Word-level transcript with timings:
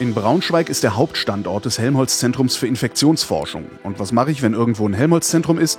In 0.00 0.14
Braunschweig 0.14 0.70
ist 0.70 0.82
der 0.82 0.96
Hauptstandort 0.96 1.66
des 1.66 1.78
Helmholtz-Zentrums 1.78 2.56
für 2.56 2.66
Infektionsforschung. 2.66 3.66
Und 3.82 3.98
was 3.98 4.12
mache 4.12 4.30
ich, 4.30 4.40
wenn 4.40 4.54
irgendwo 4.54 4.88
ein 4.88 4.94
Helmholtz-Zentrum 4.94 5.58
ist? 5.58 5.78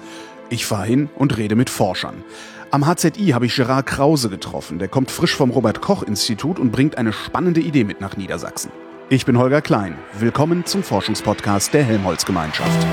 Ich 0.51 0.67
fahre 0.67 0.85
hin 0.85 1.09
und 1.15 1.37
rede 1.37 1.55
mit 1.55 1.71
Forschern. 1.71 2.23
Am 2.69 2.85
HZI 2.85 3.29
habe 3.29 3.47
ich 3.47 3.55
Gerard 3.55 3.87
Krause 3.87 4.29
getroffen. 4.29 4.77
Der 4.77 4.89
kommt 4.89 5.09
frisch 5.09 5.35
vom 5.35 5.49
Robert-Koch-Institut 5.49 6.59
und 6.59 6.71
bringt 6.71 6.99
eine 6.99 7.13
spannende 7.13 7.61
Idee 7.61 7.83
mit 7.83 7.99
nach 7.99 8.15
Niedersachsen. 8.15 8.69
Ich 9.09 9.25
bin 9.25 9.39
Holger 9.39 9.63
Klein. 9.63 9.97
Willkommen 10.19 10.67
zum 10.67 10.83
Forschungspodcast 10.83 11.73
der 11.73 11.83
Helmholtz-Gemeinschaft. 11.83 12.85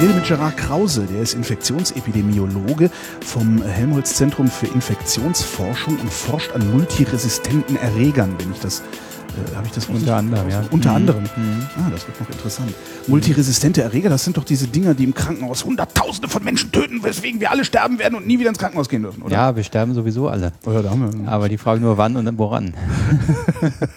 Ich 0.00 0.06
rede 0.06 0.14
mit 0.14 0.24
Gerard 0.26 0.56
Krause, 0.56 1.02
der 1.02 1.20
ist 1.20 1.34
Infektionsepidemiologe 1.34 2.90
vom 3.20 3.62
Helmholtz-Zentrum 3.62 4.48
für 4.48 4.66
Infektionsforschung 4.68 5.98
und 5.98 6.10
forscht 6.10 6.52
an 6.52 6.70
multiresistenten 6.72 7.76
Erregern, 7.76 8.34
wenn 8.38 8.50
ich 8.50 8.60
das 8.60 8.80
äh, 8.80 9.54
habe 9.54 9.66
ich 9.66 9.72
das 9.72 9.90
unter 9.90 10.16
anderem, 10.16 10.48
ja. 10.48 10.64
Unter 10.70 10.88
mhm. 10.88 10.96
anderem. 10.96 11.22
Mhm. 11.24 11.66
Ah, 11.76 11.90
das 11.90 12.06
wird 12.06 12.18
noch 12.18 12.30
interessant. 12.30 12.72
Multiresistente 13.08 13.82
Erreger, 13.82 14.08
das 14.08 14.24
sind 14.24 14.38
doch 14.38 14.44
diese 14.44 14.68
Dinger, 14.68 14.94
die 14.94 15.04
im 15.04 15.12
Krankenhaus 15.12 15.66
Hunderttausende 15.66 16.28
von 16.28 16.42
Menschen 16.44 16.72
töten, 16.72 17.02
weswegen 17.02 17.38
wir 17.38 17.50
alle 17.50 17.66
sterben 17.66 17.98
werden 17.98 18.14
und 18.14 18.26
nie 18.26 18.38
wieder 18.38 18.48
ins 18.48 18.58
Krankenhaus 18.58 18.88
gehen 18.88 19.02
dürfen, 19.02 19.20
oder? 19.20 19.36
Ja, 19.36 19.54
wir 19.54 19.64
sterben 19.64 19.92
sowieso 19.92 20.28
alle. 20.28 20.54
Oh 20.64 20.72
ja, 20.72 20.80
da 20.80 20.88
haben 20.88 21.24
wir. 21.24 21.30
Aber 21.30 21.50
die 21.50 21.58
Frage 21.58 21.78
nur 21.78 21.98
wann 21.98 22.16
und 22.16 22.38
woran. 22.38 22.72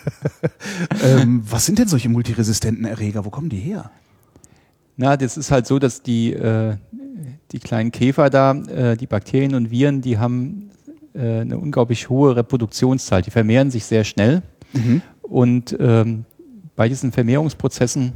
ähm, 1.01 1.45
was 1.49 1.65
sind 1.65 1.79
denn 1.79 1.87
solche 1.87 2.09
multiresistenten 2.09 2.83
Erreger? 2.83 3.23
Wo 3.23 3.29
kommen 3.29 3.47
die 3.47 3.59
her? 3.59 3.89
Na, 4.95 5.17
das 5.17 5.37
ist 5.37 5.51
halt 5.51 5.65
so, 5.65 5.79
dass 5.79 6.03
die, 6.03 6.33
äh, 6.33 6.75
die 7.51 7.59
kleinen 7.59 7.91
Käfer 7.91 8.29
da, 8.29 8.51
äh, 8.51 8.95
die 8.95 9.07
Bakterien 9.07 9.55
und 9.55 9.71
Viren, 9.71 10.01
die 10.01 10.17
haben 10.17 10.69
äh, 11.13 11.41
eine 11.41 11.57
unglaublich 11.57 12.09
hohe 12.09 12.35
Reproduktionszahl. 12.35 13.21
Die 13.21 13.31
vermehren 13.31 13.71
sich 13.71 13.85
sehr 13.85 14.03
schnell. 14.03 14.41
Mhm. 14.73 15.01
Und 15.21 15.75
ähm, 15.79 16.25
bei 16.75 16.89
diesen 16.89 17.11
Vermehrungsprozessen 17.11 18.13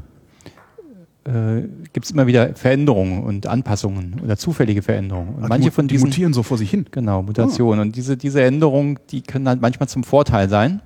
äh, 1.26 1.62
gibt 1.94 2.06
es 2.06 2.12
immer 2.12 2.28
wieder 2.28 2.56
Veränderungen 2.56 3.24
und 3.24 3.48
Anpassungen 3.48 4.22
oder 4.24 4.38
zufällige 4.38 4.82
Veränderungen. 4.82 5.36
Und 5.36 5.44
Ach, 5.44 5.50
manche 5.50 5.72
von 5.72 5.88
diesen 5.88 6.06
die 6.06 6.10
mutieren 6.10 6.34
so 6.34 6.44
vor 6.44 6.58
sich 6.58 6.70
hin. 6.70 6.86
Genau, 6.92 7.22
Mutationen. 7.22 7.80
Oh. 7.80 7.82
Und 7.84 7.96
diese, 7.96 8.18
diese 8.18 8.44
Änderungen, 8.44 8.98
die 9.12 9.22
können 9.22 9.48
halt 9.48 9.62
manchmal 9.62 9.90
zum 9.90 10.04
Vorteil 10.04 10.50
sein. 10.50 10.82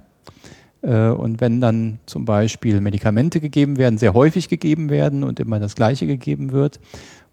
Äh, 0.81 1.09
und 1.09 1.41
wenn 1.41 1.61
dann 1.61 1.99
zum 2.05 2.25
Beispiel 2.25 2.81
Medikamente 2.81 3.39
gegeben 3.39 3.77
werden, 3.77 3.97
sehr 3.97 4.13
häufig 4.13 4.49
gegeben 4.49 4.89
werden 4.89 5.23
und 5.23 5.39
immer 5.39 5.59
das 5.59 5.75
Gleiche 5.75 6.07
gegeben 6.07 6.51
wird, 6.51 6.79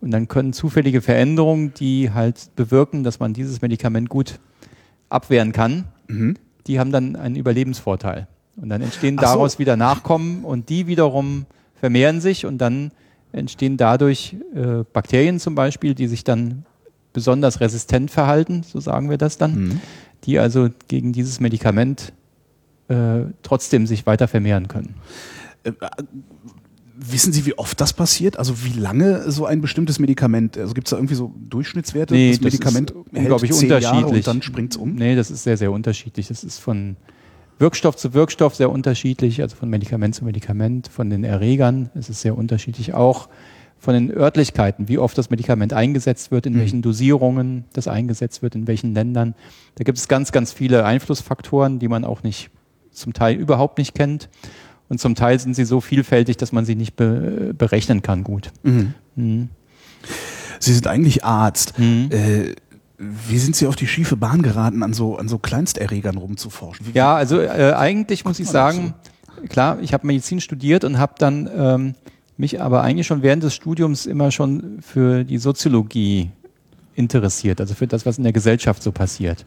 und 0.00 0.12
dann 0.12 0.28
können 0.28 0.52
zufällige 0.52 1.00
Veränderungen, 1.00 1.74
die 1.74 2.12
halt 2.12 2.54
bewirken, 2.54 3.02
dass 3.02 3.18
man 3.18 3.32
dieses 3.32 3.62
Medikament 3.62 4.08
gut 4.08 4.38
abwehren 5.08 5.52
kann, 5.52 5.84
mhm. 6.06 6.36
die 6.66 6.78
haben 6.78 6.92
dann 6.92 7.16
einen 7.16 7.36
Überlebensvorteil. 7.36 8.28
Und 8.56 8.68
dann 8.68 8.80
entstehen 8.80 9.16
daraus 9.16 9.54
so. 9.54 9.58
wieder 9.58 9.76
Nachkommen 9.76 10.44
und 10.44 10.68
die 10.68 10.86
wiederum 10.86 11.46
vermehren 11.74 12.20
sich 12.20 12.46
und 12.46 12.58
dann 12.58 12.92
entstehen 13.32 13.76
dadurch 13.76 14.36
äh, 14.54 14.84
Bakterien 14.92 15.38
zum 15.38 15.54
Beispiel, 15.54 15.94
die 15.94 16.08
sich 16.08 16.24
dann 16.24 16.64
besonders 17.12 17.60
resistent 17.60 18.10
verhalten, 18.10 18.62
so 18.62 18.80
sagen 18.80 19.10
wir 19.10 19.18
das 19.18 19.38
dann, 19.38 19.54
mhm. 19.54 19.80
die 20.24 20.38
also 20.38 20.68
gegen 20.88 21.12
dieses 21.12 21.40
Medikament 21.40 22.12
äh, 22.88 23.20
trotzdem 23.42 23.86
sich 23.86 24.06
weiter 24.06 24.28
vermehren 24.28 24.68
können. 24.68 24.94
Äh, 25.64 25.72
wissen 26.98 27.32
Sie, 27.32 27.46
wie 27.46 27.56
oft 27.56 27.80
das 27.80 27.92
passiert? 27.92 28.38
Also 28.38 28.64
wie 28.64 28.78
lange 28.78 29.30
so 29.30 29.46
ein 29.46 29.60
bestimmtes 29.60 29.98
Medikament? 29.98 30.58
Also 30.58 30.74
gibt 30.74 30.88
es 30.88 30.90
da 30.90 30.96
irgendwie 30.96 31.14
so 31.14 31.32
Durchschnittswerte? 31.48 32.14
Nee, 32.14 32.30
das, 32.30 32.40
das 32.40 32.44
Medikament 32.44 32.90
ist 32.90 32.96
unglaublich 33.12 33.52
unterschiedlich. 33.52 34.04
und 34.04 34.26
dann 34.26 34.42
springt 34.42 34.72
es 34.72 34.76
um? 34.76 34.94
Nee, 34.94 35.14
das 35.14 35.30
ist 35.30 35.44
sehr, 35.44 35.56
sehr 35.56 35.70
unterschiedlich. 35.70 36.28
Das 36.28 36.42
ist 36.42 36.58
von 36.58 36.96
Wirkstoff 37.58 37.96
zu 37.96 38.14
Wirkstoff 38.14 38.54
sehr 38.54 38.70
unterschiedlich, 38.70 39.42
also 39.42 39.56
von 39.56 39.68
Medikament 39.68 40.14
zu 40.14 40.24
Medikament, 40.24 40.88
von 40.88 41.10
den 41.10 41.24
Erregern 41.24 41.90
ist 41.94 42.08
es 42.08 42.20
sehr 42.20 42.36
unterschiedlich. 42.36 42.94
Auch 42.94 43.28
von 43.80 43.94
den 43.94 44.10
Örtlichkeiten, 44.10 44.88
wie 44.88 44.98
oft 44.98 45.16
das 45.16 45.30
Medikament 45.30 45.72
eingesetzt 45.72 46.30
wird, 46.30 46.46
in 46.46 46.54
mhm. 46.54 46.58
welchen 46.58 46.82
Dosierungen 46.82 47.64
das 47.72 47.86
eingesetzt 47.86 48.42
wird, 48.42 48.54
in 48.56 48.66
welchen 48.66 48.92
Ländern. 48.92 49.34
Da 49.76 49.84
gibt 49.84 49.98
es 49.98 50.08
ganz, 50.08 50.32
ganz 50.32 50.52
viele 50.52 50.84
Einflussfaktoren, 50.84 51.78
die 51.78 51.88
man 51.88 52.04
auch 52.04 52.22
nicht 52.24 52.50
zum 52.98 53.12
Teil 53.12 53.36
überhaupt 53.36 53.78
nicht 53.78 53.94
kennt. 53.94 54.28
Und 54.88 55.00
zum 55.00 55.14
Teil 55.14 55.38
sind 55.38 55.54
sie 55.54 55.64
so 55.64 55.80
vielfältig, 55.80 56.36
dass 56.38 56.52
man 56.52 56.64
sie 56.64 56.74
nicht 56.74 56.96
be 56.96 57.54
berechnen 57.56 58.02
kann 58.02 58.24
gut. 58.24 58.50
Mhm. 58.62 58.94
Mhm. 59.16 59.48
Sie 60.60 60.72
sind 60.72 60.86
eigentlich 60.86 61.24
Arzt. 61.24 61.78
Mhm. 61.78 62.08
Äh, 62.10 62.54
wie 62.98 63.38
sind 63.38 63.54
Sie 63.54 63.68
auf 63.68 63.76
die 63.76 63.86
schiefe 63.86 64.16
Bahn 64.16 64.42
geraten, 64.42 64.82
an 64.82 64.92
so, 64.92 65.16
an 65.16 65.28
so 65.28 65.38
Kleinsterregern 65.38 66.16
rumzuforschen? 66.16 66.86
Wie, 66.86 66.98
ja, 66.98 67.14
also 67.14 67.40
äh, 67.40 67.74
eigentlich 67.76 68.24
muss 68.24 68.40
ich 68.40 68.48
sagen, 68.48 68.94
klar, 69.48 69.78
ich 69.80 69.92
habe 69.92 70.06
Medizin 70.06 70.40
studiert 70.40 70.82
und 70.82 70.98
habe 70.98 71.14
dann 71.18 71.48
ähm, 71.54 71.94
mich 72.36 72.60
aber 72.60 72.82
eigentlich 72.82 73.06
schon 73.06 73.22
während 73.22 73.44
des 73.44 73.54
Studiums 73.54 74.04
immer 74.06 74.32
schon 74.32 74.78
für 74.80 75.22
die 75.22 75.38
Soziologie 75.38 76.30
interessiert, 76.96 77.60
also 77.60 77.74
für 77.74 77.86
das, 77.86 78.04
was 78.04 78.18
in 78.18 78.24
der 78.24 78.32
Gesellschaft 78.32 78.82
so 78.82 78.90
passiert. 78.90 79.46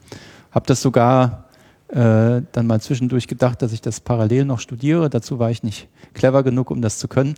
Habe 0.52 0.66
das 0.68 0.82
sogar 0.82 1.46
äh, 1.92 2.42
dann 2.52 2.68
mal 2.68 2.80
zwischendurch 2.80 3.28
gedacht, 3.28 3.62
dass 3.62 3.74
ich 3.74 3.82
das 3.82 4.00
parallel 4.00 4.46
noch 4.46 4.60
studiere. 4.60 5.10
Dazu 5.10 5.40
war 5.40 5.52
ich 5.52 5.62
nicht 5.62 5.90
clever 6.14 6.42
genug, 6.44 6.72
um 6.72 6.82
das 6.82 6.98
zu 6.98 7.08
können. 7.08 7.36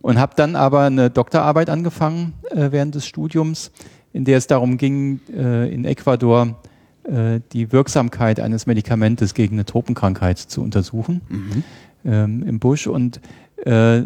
Und 0.00 0.18
habe 0.18 0.34
dann 0.36 0.54
aber 0.54 0.82
eine 0.82 1.10
Doktorarbeit 1.10 1.70
angefangen 1.70 2.34
äh, 2.50 2.70
während 2.70 2.94
des 2.94 3.06
Studiums, 3.06 3.72
in 4.12 4.24
der 4.24 4.38
es 4.38 4.46
darum 4.46 4.78
ging, 4.78 5.20
äh, 5.34 5.72
in 5.72 5.84
Ecuador 5.84 6.56
äh, 7.02 7.40
die 7.52 7.72
Wirksamkeit 7.72 8.38
eines 8.38 8.66
Medikamentes 8.66 9.34
gegen 9.34 9.56
eine 9.56 9.64
Tropenkrankheit 9.64 10.38
zu 10.38 10.62
untersuchen 10.62 11.20
mhm. 11.28 11.64
ähm, 12.04 12.42
im 12.46 12.58
Busch. 12.60 12.86
Und, 12.86 13.20
äh, 13.64 14.02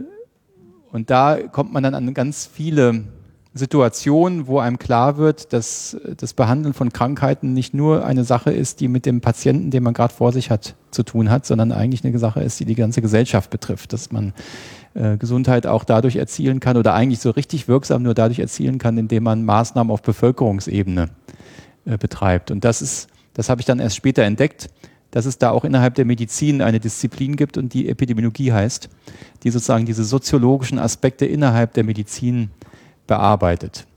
und 0.93 1.11
da 1.11 1.37
kommt 1.53 1.73
man 1.73 1.83
dann 1.83 1.95
an 1.95 2.15
ganz 2.15 2.49
viele 2.51 3.05
Situation, 3.53 4.47
wo 4.47 4.61
einem 4.61 4.79
klar 4.79 5.17
wird, 5.17 5.53
dass 5.53 5.97
das 6.17 6.35
Behandeln 6.35 6.73
von 6.73 6.93
Krankheiten 6.93 7.53
nicht 7.53 7.75
nur 7.75 8.05
eine 8.05 8.23
Sache 8.23 8.53
ist, 8.53 8.79
die 8.79 8.87
mit 8.87 9.07
dem 9.07 9.21
Patienten, 9.21 9.71
den 9.73 9.83
man 9.83 9.93
gerade 9.93 10.15
vor 10.15 10.33
sich 10.33 10.51
hat, 10.51 10.77
zu 10.93 11.03
tun 11.03 11.31
hat, 11.31 11.47
sondern 11.47 11.73
eigentlich 11.73 12.05
eine 12.05 12.17
Sache 12.19 12.43
ist, 12.43 12.61
die 12.61 12.65
die 12.65 12.77
ganze 12.77 13.03
Gesellschaft 13.03 13.51
betrifft, 13.51 13.93
dass 13.93 14.13
man 14.13 14.33
äh, 14.95 15.17
Gesundheit 15.17 15.67
auch 15.67 15.83
dadurch 15.83 16.17
erzielen 16.17 16.61
kann 16.61 16.77
oder 16.77 16.95
eigentlich 16.95 17.21
so 17.21 17.31
richtig 17.31 17.67
wirksam 17.67 18.03
nur 18.03 18.15
dadurch 18.15 18.39
erzielen 18.39 18.79
kann, 18.79 18.99
indem 18.99 19.25
man 19.25 19.45
Maßnahmen 19.45 19.93
auf 19.93 20.03
Bevölkerungsebene 20.03 21.11
äh, 21.87 21.99
betreibt. 21.99 22.53
Und 22.53 22.65
das 22.65 22.83
ist, 22.83 23.09
das 23.35 23.49
habe 23.49 23.61
ich 23.61 23.67
dann 23.67 23.81
erst 23.81 23.97
später 23.97 24.23
entdeckt, 24.23 24.69
dass 25.11 25.27
es 25.27 25.39
da 25.39 25.51
auch 25.51 25.65
innerhalb 25.65 25.97
der 25.97 26.05
Medizin 26.05 26.63
eine 26.63 26.79
Disziplin 26.79 27.35
gibt 27.35 27.59
und 27.59 27.75
die 27.75 27.89
Epidemiologie 27.89 28.53
heißt, 28.53 28.89
die 29.43 29.51
sozusagen 29.51 29.87
diese 29.87 30.05
soziologischen 30.05 30.79
Aspekte 30.79 31.27
innerhalb 31.27 31.75
der 31.75 31.83
Medizin 31.83 32.51
bearbeitet. 33.11 33.89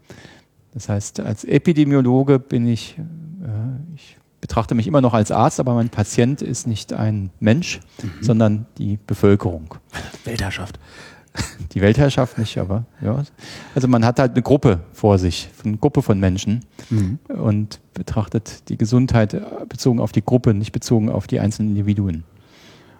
Das 0.74 0.90
heißt, 0.90 1.20
als 1.20 1.44
Epidemiologe 1.44 2.40
bin 2.40 2.66
ich, 2.66 2.98
äh, 2.98 3.94
ich 3.96 4.18
betrachte 4.42 4.74
mich 4.74 4.88
immer 4.88 5.02
noch 5.02 5.14
als 5.14 5.32
Arzt, 5.32 5.60
aber 5.60 5.76
mein 5.76 5.90
Patient 5.90 6.42
ist 6.42 6.66
nicht 6.66 6.94
ein 6.94 7.30
Mensch, 7.40 7.80
mhm. 8.02 8.24
sondern 8.24 8.66
die 8.80 8.98
Bevölkerung. 9.06 9.76
Weltherrschaft. 10.26 10.80
Die 11.74 11.82
Weltherrschaft 11.82 12.40
nicht, 12.40 12.58
aber 12.58 12.86
ja. 13.02 13.24
Also 13.76 13.88
man 13.88 14.04
hat 14.04 14.18
halt 14.18 14.32
eine 14.32 14.42
Gruppe 14.42 14.80
vor 14.94 15.20
sich, 15.20 15.50
eine 15.64 15.78
Gruppe 15.78 16.02
von 16.02 16.20
Menschen 16.20 16.66
mhm. 16.90 17.20
und 17.28 17.82
betrachtet 17.94 18.68
die 18.70 18.78
Gesundheit 18.78 19.40
bezogen 19.70 20.00
auf 20.00 20.12
die 20.12 20.24
Gruppe, 20.26 20.56
nicht 20.56 20.72
bezogen 20.72 21.10
auf 21.10 21.28
die 21.28 21.40
einzelnen 21.40 21.70
Individuen. 21.70 22.24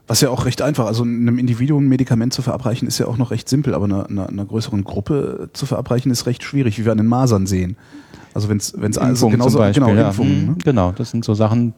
Was 0.08 0.22
ja 0.22 0.30
auch 0.30 0.46
recht 0.46 0.62
einfach, 0.62 0.86
also 0.86 1.04
einem 1.04 1.38
Individuum 1.40 1.86
ein 1.86 1.90
Medikament 1.90 2.34
zu 2.34 2.42
verabreichen, 2.42 2.88
ist 2.88 2.98
ja 2.98 3.08
auch 3.08 3.18
noch 3.18 3.32
recht 3.32 3.48
simpel, 3.48 3.74
aber 3.74 3.86
einer, 3.86 4.10
einer, 4.10 4.28
einer 4.28 4.46
größeren 4.46 4.84
Gruppe 4.84 5.50
zu 5.54 5.66
verabreichen, 5.66 6.12
ist 6.12 6.26
recht 6.26 6.44
schwierig, 6.44 6.78
wie 6.78 6.86
wir 6.86 6.92
an 6.92 6.98
den 6.98 7.08
Masern 7.08 7.48
sehen. 7.48 7.78
Also 8.34 8.50
wenn 8.50 8.58
es 8.58 8.98
also 8.98 9.30
genauso 9.30 9.60
Beispiel, 9.60 9.86
genau, 9.86 9.96
ja. 9.96 10.08
Impfungen, 10.08 10.46
ne? 10.46 10.56
genau, 10.64 10.92
das 10.92 11.12
sind 11.12 11.24
so 11.24 11.34
Sachen 11.36 11.74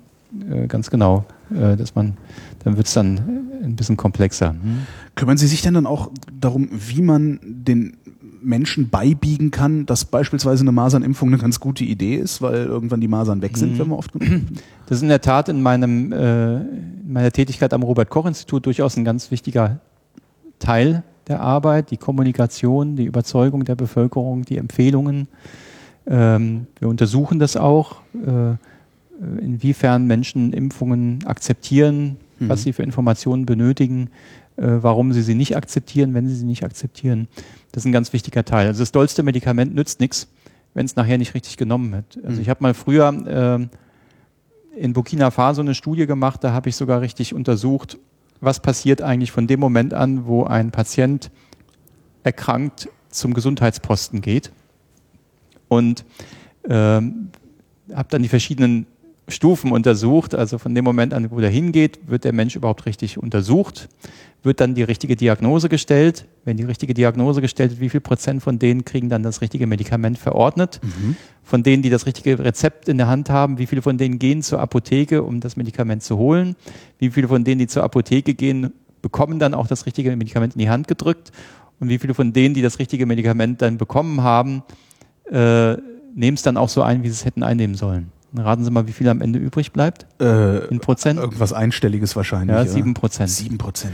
äh, 0.50 0.68
ganz 0.68 0.90
genau, 0.90 1.26
äh, 1.52 1.76
dass 1.76 1.96
man 1.96 2.18
dann 2.66 2.78
wird 2.78 2.88
es 2.88 2.94
dann 2.94 3.20
ein 3.64 3.76
bisschen 3.76 3.96
komplexer. 3.96 4.50
Hm? 4.50 4.88
Kümmern 5.14 5.38
Sie 5.38 5.46
sich 5.46 5.62
denn 5.62 5.76
dann 5.76 5.86
auch 5.86 6.10
darum, 6.40 6.68
wie 6.72 7.02
man 7.02 7.40
den 7.44 7.98
Menschen 8.46 8.90
beibiegen 8.90 9.52
kann, 9.52 9.86
dass 9.86 10.06
beispielsweise 10.06 10.62
eine 10.62 10.72
Masernimpfung 10.72 11.30
eine 11.30 11.38
ganz 11.38 11.60
gute 11.60 11.84
Idee 11.84 12.16
ist, 12.16 12.42
weil 12.42 12.66
irgendwann 12.66 13.02
die 13.02 13.08
Masern 13.08 13.42
weg 13.42 13.58
sind, 13.58 13.74
mhm. 13.74 13.80
wenn 13.80 13.88
wir 13.90 13.98
oft 13.98 14.12
Das 14.88 14.98
ist 14.98 15.02
in 15.02 15.10
der 15.10 15.22
Tat 15.22 15.50
in 15.50 15.62
meinem 15.62 16.12
äh, 16.12 16.58
in 16.58 17.12
meiner 17.12 17.32
Tätigkeit 17.32 17.74
am 17.74 17.84
Robert 17.84 18.10
Koch 18.10 18.26
Institut 18.26 18.66
durchaus 18.66 18.98
ein 18.98 19.06
ganz 19.06 19.32
wichtiger 19.32 19.80
Teil 20.60 21.04
der 21.28 21.42
Arbeit, 21.42 21.92
die 21.92 21.98
Kommunikation, 21.98 22.96
die 22.96 23.06
Überzeugung 23.06 23.66
der 23.66 23.76
Bevölkerung, 23.76 24.44
die 24.44 24.58
Empfehlungen. 24.58 25.28
Ähm, 26.08 26.68
wir 26.80 26.88
untersuchen 26.88 27.40
das 27.40 27.58
auch, 27.58 27.98
äh, 28.14 28.56
inwiefern 29.42 30.06
Menschen 30.06 30.54
Impfungen 30.54 31.24
akzeptieren, 31.26 32.18
mhm. 32.40 32.50
was 32.50 32.64
sie 32.64 32.74
für 32.74 32.84
Informationen 32.84 33.46
benötigen, 33.46 34.10
warum 34.58 35.14
sie 35.14 35.22
sie 35.22 35.36
nicht 35.36 35.56
akzeptieren, 35.58 36.14
wenn 36.14 36.28
sie 36.28 36.36
sie 36.36 36.46
nicht 36.46 36.64
akzeptieren. 36.64 37.28
Das 37.72 37.84
ist 37.84 37.88
ein 37.88 37.92
ganz 37.92 38.14
wichtiger 38.14 38.46
Teil. 38.46 38.68
Also 38.68 38.82
das 38.82 38.92
dollste 38.92 39.22
Medikament 39.24 39.76
nützt 39.76 40.00
nichts, 40.00 40.28
wenn 40.74 40.86
es 40.86 40.96
nachher 40.96 41.18
nicht 41.18 41.34
richtig 41.34 41.58
genommen 41.58 41.92
wird. 41.92 42.18
Also 42.24 42.38
Mhm. 42.38 42.42
ich 42.42 42.50
habe 42.50 42.64
mal 42.64 42.74
früher 42.74 43.14
ähm, 43.28 43.70
in 44.76 44.94
Burkina 44.94 45.32
Faso 45.32 45.62
eine 45.62 45.76
Studie 45.76 46.06
gemacht, 46.06 46.44
da 46.44 46.52
habe 46.52 46.70
ich 46.70 46.76
sogar 46.76 47.02
richtig 47.02 47.34
untersucht, 47.34 47.98
was 48.42 48.60
passiert 48.60 49.02
eigentlich 49.02 49.32
von 49.32 49.48
dem 49.48 49.60
Moment 49.60 49.94
an, 49.94 50.26
wo 50.26 50.44
ein 50.44 50.72
Patient 50.72 51.32
erkrankt 52.24 52.90
zum 53.10 53.34
Gesundheitsposten 53.34 54.22
geht. 54.22 54.52
Und 55.68 56.06
ähm, 56.68 57.30
habe 57.94 58.08
dann 58.10 58.22
die 58.22 58.28
verschiedenen 58.30 58.86
Stufen 59.28 59.72
untersucht. 59.72 60.36
Also 60.36 60.58
von 60.58 60.76
dem 60.76 60.84
Moment 60.84 61.14
an, 61.14 61.32
wo 61.32 61.40
der 61.40 61.50
hingeht, 61.50 62.00
wird 62.08 62.24
der 62.24 62.34
Mensch 62.34 62.56
überhaupt 62.56 62.86
richtig 62.86 63.18
untersucht, 63.18 63.90
wird 64.44 64.60
dann 64.62 64.76
die 64.76 64.84
richtige 64.84 65.16
Diagnose 65.16 65.70
gestellt. 65.70 66.26
Wenn 66.44 66.58
die 66.58 66.64
richtige 66.64 66.94
Diagnose 66.94 67.42
gestellt 67.42 67.72
wird, 67.72 67.82
wie 67.82 67.90
viel 67.90 68.02
Prozent 68.02 68.44
von 68.44 68.60
denen 68.60 68.86
kriegen 68.86 69.10
dann 69.10 69.24
das 69.24 69.42
richtige 69.42 69.66
Medikament 69.66 70.18
verordnet? 70.18 70.80
Von 71.44 71.64
denen, 71.64 71.82
die 71.82 71.90
das 71.90 72.06
richtige 72.06 72.40
Rezept 72.40 72.88
in 72.88 72.98
der 72.98 73.08
Hand 73.08 73.30
haben, 73.30 73.58
wie 73.58 73.66
viele 73.66 73.82
von 73.82 73.98
denen 73.98 74.20
gehen 74.20 74.42
zur 74.42 74.60
Apotheke, 74.60 75.24
um 75.24 75.40
das 75.40 75.56
Medikament 75.56 76.04
zu 76.04 76.18
holen? 76.18 76.56
Wie 77.00 77.10
viele 77.10 77.28
von 77.28 77.44
denen, 77.44 77.60
die 77.60 77.68
zur 77.68 77.84
Apotheke 77.84 78.36
gehen, 78.36 78.74
bekommen 79.02 79.40
dann 79.40 79.54
auch 79.54 79.68
das 79.68 79.86
richtige 79.86 80.16
Medikament 80.16 80.54
in 80.54 80.60
die 80.60 80.70
Hand 80.70 80.88
gedrückt? 80.88 81.32
Und 81.80 81.90
wie 81.90 82.00
viele 82.00 82.14
von 82.14 82.32
denen, 82.32 82.54
die 82.54 82.62
das 82.62 82.80
richtige 82.80 83.06
Medikament 83.06 83.62
dann 83.62 83.78
bekommen 83.78 84.22
haben, 84.22 84.64
äh, 85.32 85.74
nehmen 86.16 86.36
es 86.36 86.44
dann 86.44 86.58
auch 86.58 86.70
so 86.70 86.82
ein, 86.82 87.04
wie 87.04 87.10
sie 87.10 87.14
es 87.14 87.26
hätten 87.26 87.44
einnehmen 87.44 87.76
sollen? 87.76 88.12
Raten 88.38 88.64
Sie 88.64 88.72
mal, 88.72 88.88
wie 88.88 88.92
viel 88.92 89.08
am 89.10 89.22
Ende 89.22 89.40
übrig 89.40 89.72
bleibt? 89.72 90.06
Äh, 90.20 90.66
In 90.68 90.80
Prozent? 90.80 91.20
irgendwas 91.20 91.54
Einstelliges 91.54 92.16
wahrscheinlich. 92.16 92.56
Ja, 92.56 92.66
sieben 92.66 92.94
Prozent. 92.94 93.30
Sieben 93.30 93.58
Prozent. 93.58 93.94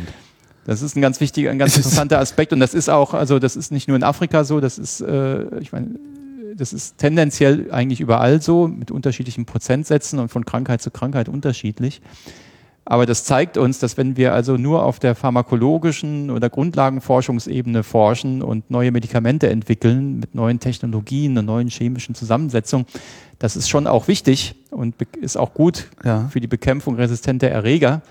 Das 0.65 0.81
ist 0.81 0.95
ein 0.95 1.01
ganz 1.01 1.19
wichtiger, 1.19 1.49
ein 1.51 1.57
ganz 1.57 1.75
interessanter 1.75 2.19
Aspekt 2.19 2.53
und 2.53 2.59
das 2.59 2.73
ist 2.73 2.89
auch, 2.89 3.13
also 3.13 3.39
das 3.39 3.55
ist 3.55 3.71
nicht 3.71 3.87
nur 3.87 3.97
in 3.97 4.03
Afrika 4.03 4.43
so, 4.43 4.59
das 4.59 4.77
ist, 4.77 5.01
äh, 5.01 5.59
ich 5.59 5.71
meine, 5.71 5.87
das 6.55 6.73
ist 6.73 6.97
tendenziell 6.97 7.71
eigentlich 7.71 7.99
überall 8.01 8.41
so, 8.41 8.67
mit 8.67 8.91
unterschiedlichen 8.91 9.45
Prozentsätzen 9.45 10.19
und 10.19 10.29
von 10.29 10.45
Krankheit 10.45 10.81
zu 10.81 10.91
Krankheit 10.91 11.29
unterschiedlich. 11.29 12.01
Aber 12.83 13.05
das 13.05 13.23
zeigt 13.23 13.57
uns, 13.57 13.77
dass 13.79 13.95
wenn 13.97 14.17
wir 14.17 14.33
also 14.33 14.57
nur 14.57 14.83
auf 14.83 14.97
der 14.99 15.13
pharmakologischen 15.13 16.31
oder 16.31 16.49
Grundlagenforschungsebene 16.49 17.83
forschen 17.83 18.41
und 18.41 18.69
neue 18.71 18.91
Medikamente 18.91 19.49
entwickeln 19.49 20.19
mit 20.19 20.33
neuen 20.33 20.59
Technologien 20.59 21.37
und 21.37 21.45
neuen 21.45 21.67
chemischen 21.67 22.15
Zusammensetzungen, 22.15 22.87
das 23.37 23.55
ist 23.55 23.69
schon 23.69 23.85
auch 23.87 24.07
wichtig 24.07 24.55
und 24.71 24.95
ist 25.19 25.37
auch 25.37 25.53
gut 25.53 25.87
Ja. 26.03 26.27
für 26.29 26.39
die 26.39 26.47
Bekämpfung 26.47 26.95
resistenter 26.95 27.49
Erreger. 27.49 28.01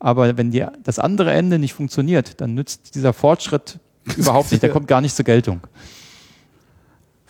Aber 0.00 0.36
wenn 0.36 0.50
die, 0.50 0.64
das 0.82 0.98
andere 0.98 1.32
Ende 1.32 1.58
nicht 1.58 1.74
funktioniert, 1.74 2.40
dann 2.40 2.54
nützt 2.54 2.94
dieser 2.94 3.12
Fortschritt 3.12 3.78
überhaupt 4.16 4.50
nicht. 4.50 4.62
Der 4.62 4.70
kommt 4.70 4.88
gar 4.88 5.00
nicht 5.00 5.14
zur 5.14 5.24
Geltung. 5.24 5.60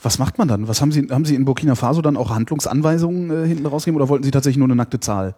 Was 0.03 0.19
macht 0.19 0.39
man 0.39 0.49
dann? 0.49 0.69
Was 0.69 0.81
haben 0.81 0.93
Sie, 0.93 1.09
haben 1.11 1.25
Sie 1.25 1.35
in 1.35 1.45
Burkina 1.45 1.75
Faso 1.75 2.03
dann 2.03 2.17
auch 2.17 2.31
Handlungsanweisungen 2.31 3.31
äh, 3.45 3.49
hinten 3.49 3.67
rausgegeben 3.67 4.01
oder 4.01 4.09
wollten 4.09 4.25
Sie 4.25 4.31
tatsächlich 4.31 4.59
nur 4.59 4.67
eine 4.67 4.77
nackte 4.77 5.01
Zahl? 5.01 5.35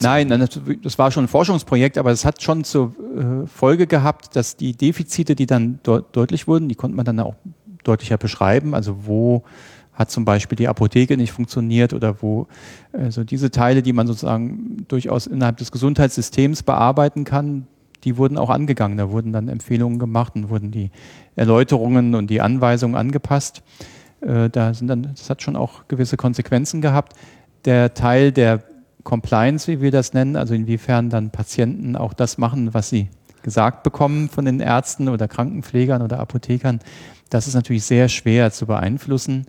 Nein, 0.00 0.28
das- 0.28 0.98
war 0.98 1.10
schon 1.10 1.24
ein 1.24 1.28
Forschungsprojekt, 1.28 1.98
aber 1.98 2.10
es 2.10 2.24
hat 2.24 2.42
schon 2.42 2.64
zur 2.64 2.94
äh, 3.16 3.46
Folge 3.46 3.86
gehabt, 3.86 4.34
dass 4.34 4.56
die 4.56 4.76
Defizite, 4.76 5.34
die 5.34 5.46
dann 5.46 5.80
deut 5.82 6.06
deutlich 6.16 6.48
wurden, 6.48 6.68
die 6.68 6.74
konnte 6.74 6.96
man 6.96 7.04
dann 7.04 7.20
auch 7.20 7.34
deutlicher 7.84 8.16
beschreiben. 8.16 8.74
Also 8.74 9.06
wo 9.06 9.44
hat 9.92 10.10
zum 10.10 10.24
Beispiel 10.24 10.56
die 10.56 10.68
Apotheke 10.68 11.16
nicht 11.16 11.32
funktioniert 11.32 11.92
oder 11.92 12.20
wo 12.22 12.48
also 12.92 13.22
diese 13.24 13.50
Teile, 13.50 13.82
die 13.82 13.92
man 13.92 14.06
sozusagen 14.06 14.84
durchaus 14.88 15.26
innerhalb 15.26 15.58
des 15.58 15.70
Gesundheitssystems 15.70 16.62
bearbeiten 16.64 17.24
kann, 17.24 17.66
die 18.02 18.16
wurden 18.16 18.36
auch 18.36 18.50
angegangen. 18.50 18.98
Da 18.98 19.10
wurden 19.10 19.32
dann 19.32 19.48
Empfehlungen 19.48 19.98
gemacht 19.98 20.34
und 20.34 20.48
wurden 20.50 20.70
die 20.70 20.90
Erläuterungen 21.36 22.14
und 22.14 22.28
die 22.28 22.40
Anweisungen 22.40 22.96
angepasst. 22.96 23.62
Äh, 24.20 24.50
da 24.50 24.74
sind 24.74 24.88
dann, 24.88 25.02
das 25.14 25.30
hat 25.30 25.42
schon 25.42 25.56
auch 25.56 25.88
gewisse 25.88 26.16
Konsequenzen 26.16 26.80
gehabt. 26.80 27.14
Der 27.64 27.94
Teil 27.94 28.32
der 28.32 28.62
Compliance, 29.04 29.70
wie 29.70 29.80
wir 29.80 29.90
das 29.90 30.12
nennen, 30.14 30.36
also 30.36 30.54
inwiefern 30.54 31.10
dann 31.10 31.30
Patienten 31.30 31.94
auch 31.94 32.14
das 32.14 32.38
machen, 32.38 32.74
was 32.74 32.88
sie 32.88 33.08
gesagt 33.42 33.82
bekommen 33.82 34.28
von 34.28 34.46
den 34.46 34.60
Ärzten 34.60 35.08
oder 35.08 35.28
Krankenpflegern 35.28 36.02
oder 36.02 36.18
Apothekern, 36.18 36.80
das 37.30 37.46
ist 37.46 37.54
natürlich 37.54 37.84
sehr 37.84 38.08
schwer 38.08 38.50
zu 38.50 38.66
beeinflussen. 38.66 39.46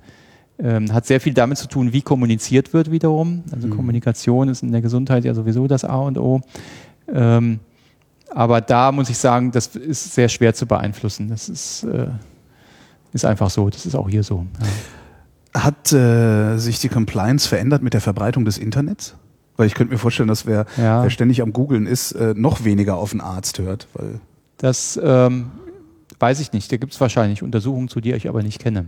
Ähm, 0.58 0.94
hat 0.94 1.06
sehr 1.06 1.20
viel 1.20 1.34
damit 1.34 1.58
zu 1.58 1.68
tun, 1.68 1.92
wie 1.92 2.02
kommuniziert 2.02 2.74
wird 2.74 2.90
wiederum. 2.90 3.44
Also 3.52 3.68
Kommunikation 3.68 4.48
ist 4.48 4.64
in 4.64 4.72
der 4.72 4.82
Gesundheit 4.82 5.26
ja 5.26 5.34
sowieso 5.34 5.68
das 5.68 5.84
A 5.84 5.98
und 5.98 6.18
O. 6.18 6.42
Ähm, 7.14 7.60
aber 8.30 8.62
da 8.62 8.92
muss 8.92 9.10
ich 9.10 9.18
sagen, 9.18 9.52
das 9.52 9.68
ist 9.68 10.14
sehr 10.14 10.30
schwer 10.30 10.54
zu 10.54 10.66
beeinflussen. 10.66 11.28
Das 11.30 11.50
ist, 11.50 11.84
äh, 11.84 12.08
ist 13.12 13.26
einfach 13.26 13.50
so. 13.50 13.70
Das 13.70 13.86
ist 13.86 13.96
auch 13.96 14.10
hier 14.10 14.24
so. 14.24 14.46
Ja. 15.54 15.64
Hat 15.64 15.94
äh, 15.94 16.58
sich 16.58 16.80
die 16.80 16.90
Compliance 16.90 17.48
verändert 17.48 17.82
mit 17.82 17.94
der 17.94 18.02
Verbreitung 18.02 18.46
des 18.46 18.58
Internets? 18.58 19.16
Weil 19.58 19.68
ich 19.68 19.74
könnte 19.74 19.94
mir 19.94 20.00
vorstellen, 20.00 20.28
dass 20.28 20.46
wer, 20.46 20.66
Ja. 20.78 21.04
wer 21.04 21.10
ständig 21.10 21.42
am 21.42 21.54
Googeln 21.54 21.86
ist, 21.88 22.12
äh, 22.14 22.34
noch 22.36 22.64
weniger 22.66 22.98
auf 22.98 23.12
einen 23.12 23.22
Arzt 23.22 23.60
hört. 23.60 23.88
Weil 23.94 24.20
Das 24.58 25.00
ähm, 25.02 25.52
weiß 26.20 26.40
ich 26.40 26.54
nicht. 26.54 26.72
Da 26.72 26.78
gibt 26.78 26.94
es 26.94 27.02
wahrscheinlich 27.02 27.44
Untersuchungen 27.44 27.88
zu, 27.88 28.02
die 28.02 28.14
ich 28.14 28.28
aber 28.28 28.44
nicht 28.44 28.60
kenne. 28.62 28.88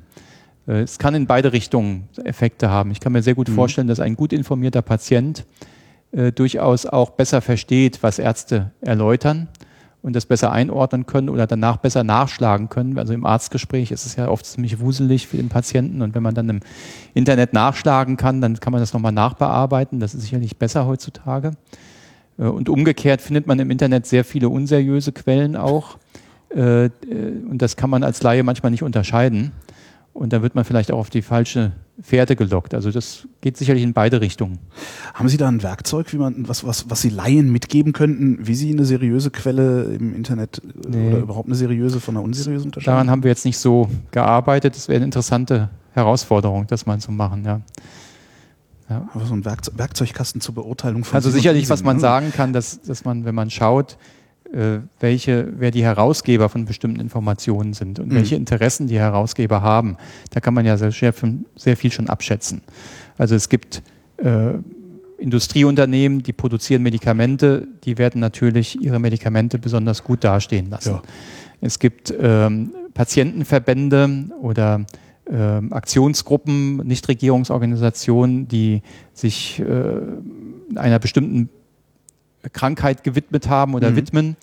Äh, 0.68 0.82
es 0.82 1.00
kann 1.00 1.16
in 1.16 1.28
beide 1.28 1.54
Richtungen 1.54 2.10
Effekte 2.24 2.70
haben. 2.70 2.92
Ich 2.92 3.00
kann 3.00 3.14
mir 3.14 3.22
sehr 3.24 3.36
gut 3.36 3.50
vorstellen, 3.50 3.88
dass 3.88 4.00
ein 4.00 4.16
gut 4.16 4.34
informierter 4.34 4.82
Patient 4.82 5.46
äh, 6.12 6.32
durchaus 6.32 6.86
auch 6.86 7.12
besser 7.12 7.42
versteht, 7.42 8.04
was 8.04 8.20
Ärzte 8.20 8.72
erläutern 8.82 9.48
und 10.08 10.16
das 10.16 10.26
besser 10.26 10.54
einordnen 10.54 11.06
können 11.06 11.28
oder 11.28 11.48
danach 11.48 11.76
besser 11.78 12.02
nachschlagen 12.06 12.70
können. 12.70 12.98
Also 12.98 13.14
im 13.14 13.26
Arztgespräch 13.26 13.92
ist 13.92 14.06
es 14.06 14.16
ja 14.16 14.30
oft 14.30 14.46
ziemlich 14.46 14.80
wuselig 14.80 15.28
für 15.28 15.36
den 15.36 15.50
Patienten 15.50 16.02
und 16.02 16.16
wenn 16.16 16.24
man 16.24 16.34
dann 16.34 16.48
im 16.48 16.60
Internet 17.14 17.52
nachschlagen 17.52 18.16
kann, 18.16 18.40
dann 18.40 18.58
kann 18.62 18.72
man 18.72 18.82
das 18.82 18.94
nochmal 18.94 19.12
nachbearbeiten. 19.12 20.00
Das 20.00 20.16
ist 20.16 20.22
sicherlich 20.22 20.58
besser 20.58 20.88
heutzutage. 20.88 21.52
Äh, 22.40 22.44
Und 22.44 22.70
umgekehrt 22.70 23.22
findet 23.22 23.48
man 23.48 23.60
im 23.60 23.70
Internet 23.70 24.06
sehr 24.06 24.24
viele 24.24 24.48
unseriöse 24.48 25.12
Quellen 25.12 25.58
auch. 25.58 25.98
Äh, 26.56 26.86
äh, 26.86 26.90
Und 27.50 27.62
das 27.62 27.76
kann 27.76 27.90
man 27.90 28.04
als 28.04 28.24
Laie 28.24 28.44
manchmal 28.44 28.72
nicht 28.72 28.84
unterscheiden. 28.84 29.52
Und 30.18 30.34
da 30.34 30.42
wird 30.42 30.56
man 30.56 30.66
vielleicht 30.66 30.92
auch 30.92 30.98
auf 30.98 31.12
die 31.12 31.22
falsche 31.22 31.74
Fährte 32.02 32.36
gelockt. 32.36 32.74
Also 32.74 32.90
das 32.90 33.28
geht 33.40 33.56
sicherlich 33.56 33.84
in 33.84 33.94
beide 33.94 34.20
Richtungen. 34.20 34.58
haben 35.14 35.30
Sie 35.30 35.38
da 35.38 35.48
ein 35.48 35.62
Werkzeug, 35.62 36.12
wie 36.12 36.18
man, 36.18 36.48
was, 36.48 36.66
was, 36.66 36.90
was 36.90 37.02
Sie 37.02 37.10
Laien 37.10 37.52
mitgeben 37.52 37.94
könnten, 37.94 38.40
wie 38.48 38.56
Sie 38.56 38.72
eine 38.72 38.84
seriöse 38.84 39.30
Quelle 39.30 39.84
im 39.94 40.16
Internet 40.16 40.58
äh, 40.58 40.90
Nee. 40.90 41.10
oder 41.10 41.20
überhaupt 41.20 41.48
eine 41.48 41.56
seriöse 41.56 42.00
von 42.00 42.18
einer 42.18 42.24
unseriösen 42.26 42.70
unterscheiden? 42.70 42.96
Daran 42.96 43.12
haben 43.12 43.22
wir 43.22 43.30
jetzt 43.30 43.46
nicht 43.46 43.60
so 43.60 43.90
gearbeitet. 44.10 44.76
Das 44.76 44.88
wäre 44.88 44.96
eine 44.96 45.06
interessante 45.06 45.70
Herausforderung, 45.94 46.66
das 46.66 46.88
mal 46.88 46.98
zu 47.00 47.12
machen. 47.12 47.46
Ja. 47.46 47.62
Aber 48.90 49.24
so 49.24 49.36
ein 49.36 49.46
Werkzeug, 49.46 49.78
Werkzeugkasten 49.78 50.42
zur 50.42 50.56
Beurteilung 50.56 51.04
von 51.04 51.16
Also 51.16 51.30
sicherlich, 51.30 51.70
was 51.70 51.84
man 51.84 51.98
ne? 51.98 52.02
sagen 52.02 52.34
kann, 52.36 52.54
dass, 52.54 52.82
dass 52.82 53.06
man, 53.06 53.24
wenn 53.24 53.36
man 53.36 53.52
schaut, 53.52 53.98
welche, 55.00 55.54
wer 55.58 55.72
die 55.72 55.84
Herausgeber 55.84 56.50
von 56.50 56.66
bestimmten 56.66 57.00
Informationen 57.00 57.74
sind 57.74 58.00
und 58.00 58.10
Mhm. 58.10 58.16
welche 58.16 58.36
Interessen 58.36 58.88
die 58.88 58.98
Herausgeber 59.00 59.62
haben, 59.62 59.98
da 60.32 60.40
kann 60.40 60.54
man 60.54 60.66
ja 60.66 60.78
sehr, 60.78 60.92
sehr, 60.92 61.14
sehr 61.56 61.78
viel 61.78 61.92
schon 61.92 62.08
abschätzen. 62.10 62.62
Also 63.18 63.36
es 63.36 63.50
gibt 63.50 63.82
äh, 64.18 64.54
Industrieunternehmen, 65.18 66.24
die 66.24 66.34
produzieren 66.34 66.84
Medikamente, 66.84 67.68
die 67.84 67.98
werden 67.98 68.22
natürlich 68.22 68.80
ihre 68.82 69.00
Medikamente 69.00 69.58
besonders 69.60 70.04
gut 70.04 70.24
dastehen 70.24 70.70
lassen. 70.70 70.92
Ja. 70.92 71.02
Es 71.60 71.80
gibt 71.80 72.14
ähm, 72.20 72.72
Patientenverbände 72.94 74.26
oder 74.42 74.86
ähm, 75.30 75.74
Aktionsgruppen, 75.74 76.78
Nichtregierungsorganisationen, 76.78 78.48
die 78.48 78.82
sich 79.14 79.60
äh, 79.60 80.78
einer 80.78 81.00
bestimmten 81.00 81.50
Krankheit 82.54 83.04
gewidmet 83.04 83.50
haben 83.50 83.74
oder 83.76 83.92
Mhm. 83.92 83.96
widmen. 83.96 84.36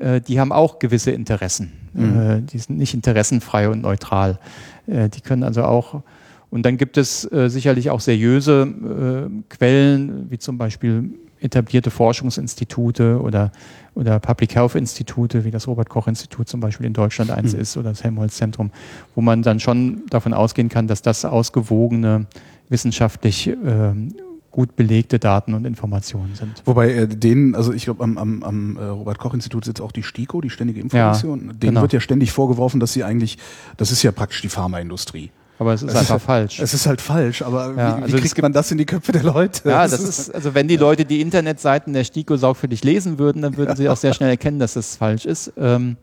Äh, 0.00 0.20
die 0.20 0.38
haben 0.40 0.52
auch 0.52 0.78
gewisse 0.78 1.10
Interessen. 1.10 1.72
Mhm. 1.94 2.20
Äh, 2.20 2.40
die 2.42 2.58
sind 2.58 2.78
nicht 2.78 2.94
interessenfrei 2.94 3.68
und 3.68 3.80
neutral. 3.82 4.38
Äh, 4.86 5.08
die 5.08 5.20
können 5.20 5.42
also 5.42 5.64
auch 5.64 6.02
und 6.50 6.62
dann 6.64 6.78
gibt 6.78 6.96
es 6.96 7.30
äh, 7.30 7.50
sicherlich 7.50 7.90
auch 7.90 8.00
seriöse 8.00 9.28
äh, 9.28 9.54
Quellen, 9.54 10.30
wie 10.30 10.38
zum 10.38 10.56
Beispiel 10.56 11.10
etablierte 11.40 11.90
Forschungsinstitute 11.90 13.20
oder, 13.20 13.52
oder 13.94 14.18
Public 14.18 14.54
Health 14.54 14.74
Institute, 14.74 15.44
wie 15.44 15.50
das 15.50 15.66
Robert 15.68 15.88
Koch 15.88 16.06
Institut 16.08 16.48
zum 16.48 16.60
Beispiel 16.60 16.86
in 16.86 16.94
Deutschland 16.94 17.30
eins 17.30 17.52
Mhm. 17.54 17.60
ist 17.60 17.76
oder 17.76 17.90
das 17.90 18.02
Helmholtz 18.02 18.36
Zentrum, 18.38 18.70
wo 19.14 19.20
man 19.20 19.42
dann 19.42 19.60
schon 19.60 20.02
davon 20.10 20.32
ausgehen 20.34 20.68
kann, 20.68 20.86
dass 20.88 21.02
das 21.02 21.24
ausgewogene, 21.24 22.26
wissenschaftlich 22.70 23.48
ähm, 23.48 24.14
gut 24.50 24.76
belegte 24.76 25.18
Daten 25.18 25.54
und 25.54 25.66
Informationen 25.66 26.34
sind. 26.34 26.62
Wobei 26.64 26.92
äh, 26.92 27.06
denen, 27.06 27.54
also 27.54 27.72
ich 27.72 27.84
glaube, 27.84 28.02
am, 28.02 28.18
am, 28.18 28.42
am 28.42 28.76
äh, 28.76 28.84
Robert-Koch-Institut 28.84 29.64
sitzt 29.64 29.80
auch 29.80 29.92
die 29.92 30.02
STIKO, 30.02 30.40
die 30.40 30.50
Ständige 30.50 30.80
Information. 30.80 31.40
denen 31.40 31.58
genau. 31.58 31.82
wird 31.82 31.92
ja 31.92 32.00
ständig 32.00 32.32
vorgeworfen, 32.32 32.80
dass 32.80 32.92
sie 32.92 33.04
eigentlich, 33.04 33.38
das 33.76 33.92
ist 33.92 34.02
ja 34.02 34.12
praktisch 34.12 34.40
die 34.40 34.48
Pharmaindustrie. 34.48 35.30
Aber 35.58 35.74
es 35.74 35.82
ist 35.82 35.94
einfach 35.94 36.20
falsch. 36.20 36.60
Es 36.60 36.72
ist 36.72 36.86
halt 36.86 37.00
falsch, 37.00 37.42
aber 37.42 37.74
Ja, 37.76 37.98
wie, 37.98 38.02
also 38.02 38.16
wie 38.16 38.18
es 38.18 38.32
kriegt 38.32 38.42
man 38.42 38.52
das 38.52 38.70
in 38.70 38.78
die 38.78 38.86
Köpfe 38.86 39.10
der 39.10 39.24
Leute? 39.24 39.68
Ja, 39.68 39.88
das 39.88 40.00
ist, 40.00 40.32
also 40.32 40.54
wenn 40.54 40.68
die 40.68 40.76
Leute 40.76 41.04
die 41.04 41.20
Internetseiten 41.20 41.92
der 41.92 42.04
STIKO 42.04 42.36
sorgfältig 42.36 42.84
lesen 42.84 43.18
würden, 43.18 43.42
dann 43.42 43.56
würden 43.56 43.74
sie 43.76 43.88
auch 43.88 43.96
sehr 43.96 44.12
schnell 44.14 44.30
erkennen, 44.30 44.60
dass 44.60 44.74
das 44.74 44.96
falsch 44.96 45.26
ist. 45.26 45.52
Ähm, 45.56 45.96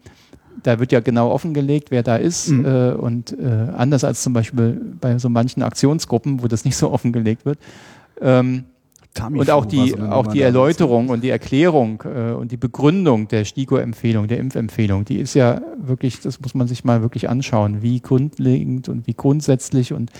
da 0.63 0.79
wird 0.79 0.91
ja 0.91 0.99
genau 0.99 1.31
offengelegt, 1.31 1.91
wer 1.91 2.03
da 2.03 2.17
ist. 2.17 2.49
Mhm. 2.49 2.65
Äh, 2.65 2.91
und 2.93 3.37
äh, 3.37 3.71
anders 3.75 4.03
als 4.03 4.23
zum 4.23 4.33
Beispiel 4.33 4.81
bei 4.99 5.17
so 5.19 5.29
manchen 5.29 5.63
Aktionsgruppen, 5.63 6.43
wo 6.43 6.47
das 6.47 6.65
nicht 6.65 6.75
so 6.75 6.91
offengelegt 6.91 7.45
wird. 7.45 7.59
Ähm, 8.21 8.65
und 9.21 9.49
auch 9.49 9.65
die, 9.65 9.97
auch 9.97 10.27
die. 10.27 10.41
Erläuterung 10.41 11.07
und 11.07 11.23
die 11.23 11.29
Erklärung 11.29 12.03
äh, 12.03 12.33
und 12.33 12.51
die 12.51 12.57
Begründung 12.57 13.29
der 13.29 13.45
STIKO-Empfehlung, 13.45 14.27
der 14.27 14.39
Impfempfehlung, 14.39 15.05
die 15.05 15.19
ist 15.19 15.35
ja 15.35 15.61
wirklich, 15.77 16.19
das 16.19 16.41
muss 16.41 16.53
man 16.53 16.67
sich 16.67 16.83
mal 16.83 17.01
wirklich 17.01 17.29
anschauen, 17.29 17.81
wie 17.81 18.01
grundlegend 18.01 18.89
und 18.89 19.07
wie 19.07 19.13
grundsätzlich 19.13 19.93
und 19.93 20.11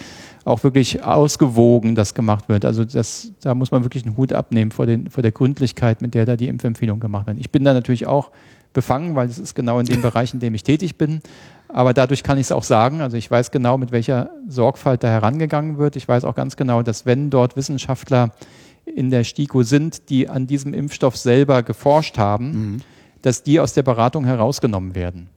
auch 0.45 0.63
wirklich 0.63 1.03
ausgewogen 1.03 1.95
das 1.95 2.13
gemacht 2.13 2.47
wird. 2.47 2.63
Also 2.63 2.85
das, 2.85 3.33
da 3.41 3.53
muss 3.53 3.71
man 3.71 3.83
wirklich 3.83 4.05
einen 4.05 4.15
Hut 4.15 4.31
abnehmen 4.31 4.71
vor, 4.71 4.85
den, 4.85 5.09
vor 5.09 5.21
der 5.21 5.33
Gründlichkeit, 5.33 6.01
mit 6.01 6.13
der 6.13 6.25
da 6.25 6.37
die 6.37 6.47
Impfempfehlung 6.47 7.01
gemacht 7.01 7.27
wird. 7.27 7.37
Ich 7.39 7.51
bin 7.51 7.65
da 7.65 7.73
natürlich 7.73 8.07
auch 8.07 8.31
befangen, 8.71 9.15
weil 9.15 9.27
es 9.27 9.39
ist 9.39 9.55
genau 9.55 9.79
in 9.79 9.87
dem 9.87 10.01
Bereich, 10.01 10.33
in 10.33 10.39
dem 10.39 10.53
ich 10.53 10.63
tätig 10.63 10.97
bin. 10.97 11.21
Aber 11.75 11.93
dadurch 11.93 12.23
kann 12.23 12.37
ich 12.37 12.45
es 12.47 12.51
auch 12.53 12.63
sagen. 12.63 13.01
Also 13.01 13.17
ich 13.17 13.29
weiß 13.29 13.51
genau, 13.51 13.77
mit 13.77 13.91
welcher 13.91 14.29
Sorgfalt 14.47 15.03
da 15.03 15.09
herangegangen 15.09 15.77
wird. 15.77 15.97
Ich 15.97 16.07
weiß 16.07 16.23
auch 16.23 16.33
ganz 16.33 16.55
genau, 16.55 16.83
dass 16.83 17.05
wenn 17.05 17.29
dort 17.29 17.57
Wissenschaftler 17.57 18.29
in 18.85 19.09
der 19.09 19.25
STIKO 19.25 19.61
sind, 19.63 20.09
die 20.09 20.29
an 20.29 20.47
diesem 20.47 20.73
Impfstoff 20.73 21.17
selber 21.17 21.63
geforscht 21.63 22.17
haben, 22.17 22.45
Mhm. 22.51 22.81
dass 23.23 23.43
die 23.43 23.59
aus 23.59 23.73
der 23.73 23.83
Beratung 23.83 24.23
herausgenommen 24.23 24.95
werden 24.95 25.29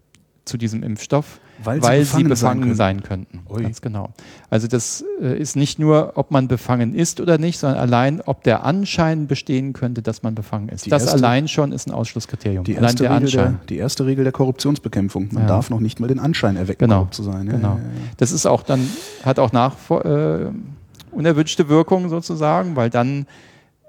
zu 0.49 0.57
diesem 0.57 0.83
Impfstoff, 0.83 1.39
Weil 1.63 1.83
weil, 1.83 2.01
sie 2.05 2.17
sie 2.17 2.25
befangen 2.25 2.61
befangen, 2.61 2.75
sein 2.75 2.97
sein, 2.99 3.03
könnten. 3.03 3.41
Ui. 3.49 3.63
Ganz 3.63 3.81
genau. 3.81 4.11
Also 4.51 4.67
das 4.67 5.05
äh, 5.23 5.39
ist 5.39 5.55
nicht 5.55 5.79
nur, 5.79 6.13
ob 6.17 6.31
man 6.31 6.49
befangen 6.49 6.95
ist 6.95 7.21
oder 7.21 7.39
nicht, 7.39 7.59
sondern 7.59 7.79
allein, 7.79 8.21
ob 8.23 8.43
der 8.43 8.65
Anschein 8.65 9.27
bestehen 9.29 9.73
könnte, 9.75 10.03
dass 10.03 10.23
man 10.23 10.35
befangen 10.35 10.69
ist. 10.71 10.87
Die 10.87 10.91
das 10.91 11.03
erste- 11.05 11.17
allein 11.19 11.47
schon 11.49 11.71
ist 11.73 11.87
ein 11.87 11.93
Ausschlusskriterium. 11.93 12.65
Die 12.65 12.73
erste, 12.73 13.05
der 13.05 13.15
Regel 13.17 13.31
der, 13.31 13.55
die 13.69 13.77
erste 13.77 14.07
Regel 14.07 14.25
der 14.25 14.33
Korruptionsbekämpfung. 14.33 15.29
Man 15.33 15.43
Ja. 15.45 15.49
darf 15.49 15.71
noch 15.71 15.81
nicht 15.81 16.01
mal 16.01 16.07
den 16.09 16.19
Anschein 16.19 16.57
erwecken, 16.57 16.81
Genau. 16.87 16.97
korrupt 16.97 17.15
zu 17.15 17.23
sein. 17.23 17.47
Ja, 17.47 17.53
Genau. 17.53 17.75
ja. 17.75 17.81
Das 18.17 18.33
ist 18.33 18.47
auch 18.47 18.63
dann, 18.63 18.89
hat 19.25 19.39
auch 19.39 19.53
nach, 19.53 19.75
äh, 19.91 20.47
unerwünschte 21.11 21.69
Wirkung 21.69 22.09
sozusagen, 22.09 22.77
weil 22.77 22.91
dann 22.91 23.27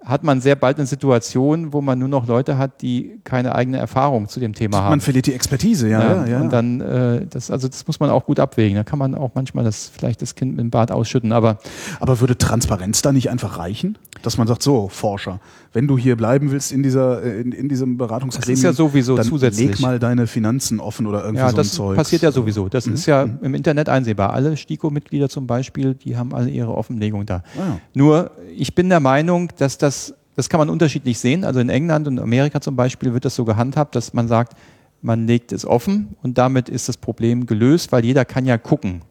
hat 0.10 0.24
man 0.24 0.42
sehr 0.42 0.56
bald 0.56 0.78
eine 0.78 0.88
Situation, 0.88 1.74
wo 1.74 1.82
man 1.82 2.00
nur 2.00 2.08
noch 2.10 2.28
Leute 2.28 2.58
hat, 2.58 2.82
die 2.82 3.20
keine 3.24 3.56
eigene 3.56 3.78
Erfahrung 3.78 4.28
zu 4.28 4.40
dem 4.40 4.54
Thema 4.54 4.82
haben. 4.82 4.90
Man 4.90 5.02
verliert 5.02 5.26
die 5.28 5.34
Expertise, 5.34 5.88
ja. 5.90 6.02
ja, 6.02 6.26
ja. 6.26 6.42
Und 6.42 6.52
dann, 6.52 6.82
äh, 6.82 7.26
das, 7.30 7.52
also 7.52 7.68
das 7.68 7.86
muss 7.88 8.00
man 8.00 8.10
auch 8.10 8.26
gut 8.26 8.40
abwägen. 8.40 8.76
Da 8.76 8.84
kann 8.84 9.00
man 9.00 9.16
auch 9.16 9.32
manchmal 9.36 9.64
das, 9.64 9.90
vielleicht 9.96 10.22
das 10.22 10.36
Kind 10.36 10.52
mit 10.52 10.60
dem 10.62 10.70
Bad 10.72 10.92
ausschütten, 10.92 11.32
aber 11.32 11.58
Aber 12.00 12.20
würde 12.20 12.38
Transparenz 12.38 13.02
da 13.02 13.12
nicht 13.12 13.30
einfach 13.30 13.58
reichen? 13.58 13.98
Dass 14.24 14.38
man 14.38 14.48
sagt, 14.48 14.64
so, 14.64 14.90
Forscher, 14.90 15.40
wenn 15.74 15.88
du 15.88 15.98
hier 15.98 16.16
bleiben 16.18 16.52
willst 16.52 16.72
in 16.72 16.84
dieser, 16.84 17.24
äh, 17.24 17.42
in, 17.42 17.52
in 17.52 17.70
diesem 17.70 17.98
Beratungsgremium, 17.98 18.54
Das 18.56 18.60
ist 18.60 18.64
ja 18.64 18.74
sowieso 18.74 19.16
dann 19.16 19.26
zusätzlich. 19.26 19.68
leg 19.70 19.80
mal 19.80 20.00
deine 20.00 20.28
Finanzen 20.28 20.80
offen 20.80 21.06
oder 21.08 21.20
irgendwie 21.24 21.42
ja, 21.44 21.50
so 21.50 21.56
ein 21.84 21.90
das 21.90 21.96
passiert 21.98 22.22
ja 22.24 22.32
sowieso. 22.32 22.68
Das 22.70 22.86
Mhm. 22.86 22.94
ist 22.96 23.06
ja 23.06 23.24
im 23.42 23.54
Internet 23.54 23.88
einsehbar. 23.90 24.34
Alle 24.34 24.58
STIKO-Mitglieder 24.58 25.30
zum 25.30 25.46
Beispiel, 25.48 25.94
die 25.94 26.18
haben 26.18 26.34
alle 26.34 26.50
ihre 26.50 26.74
Offenlegung 26.76 27.26
da. 27.26 27.44
Ah, 27.56 27.60
ja. 27.60 27.80
Nur, 27.94 28.32
ich 28.56 28.74
bin 28.76 28.90
der 28.90 29.00
Meinung, 29.00 29.50
dass 29.58 29.78
das, 29.78 29.99
das 30.40 30.48
kann 30.50 30.60
man 30.60 30.70
unterschiedlich 30.70 31.20
sehen. 31.20 31.44
Also 31.44 31.60
in 31.60 31.70
England 31.70 32.08
und 32.08 32.18
Amerika 32.20 32.62
zum 32.62 32.76
Beispiel 32.78 33.14
wird 33.14 33.26
das 33.26 33.36
so 33.36 33.44
gehandhabt, 33.44 33.94
dass 33.96 34.14
man 34.14 34.28
sagt, 34.30 34.54
man 35.02 35.28
legt 35.28 35.52
es 35.52 35.66
offen 35.66 36.16
und 36.22 36.38
damit 36.38 36.70
ist 36.70 36.88
das 36.88 36.96
Problem 36.98 37.46
gelöst, 37.46 37.92
weil 37.92 38.06
jeder 38.06 38.24
kann 38.26 38.46
ja 38.46 38.58
gucken, 38.58 39.02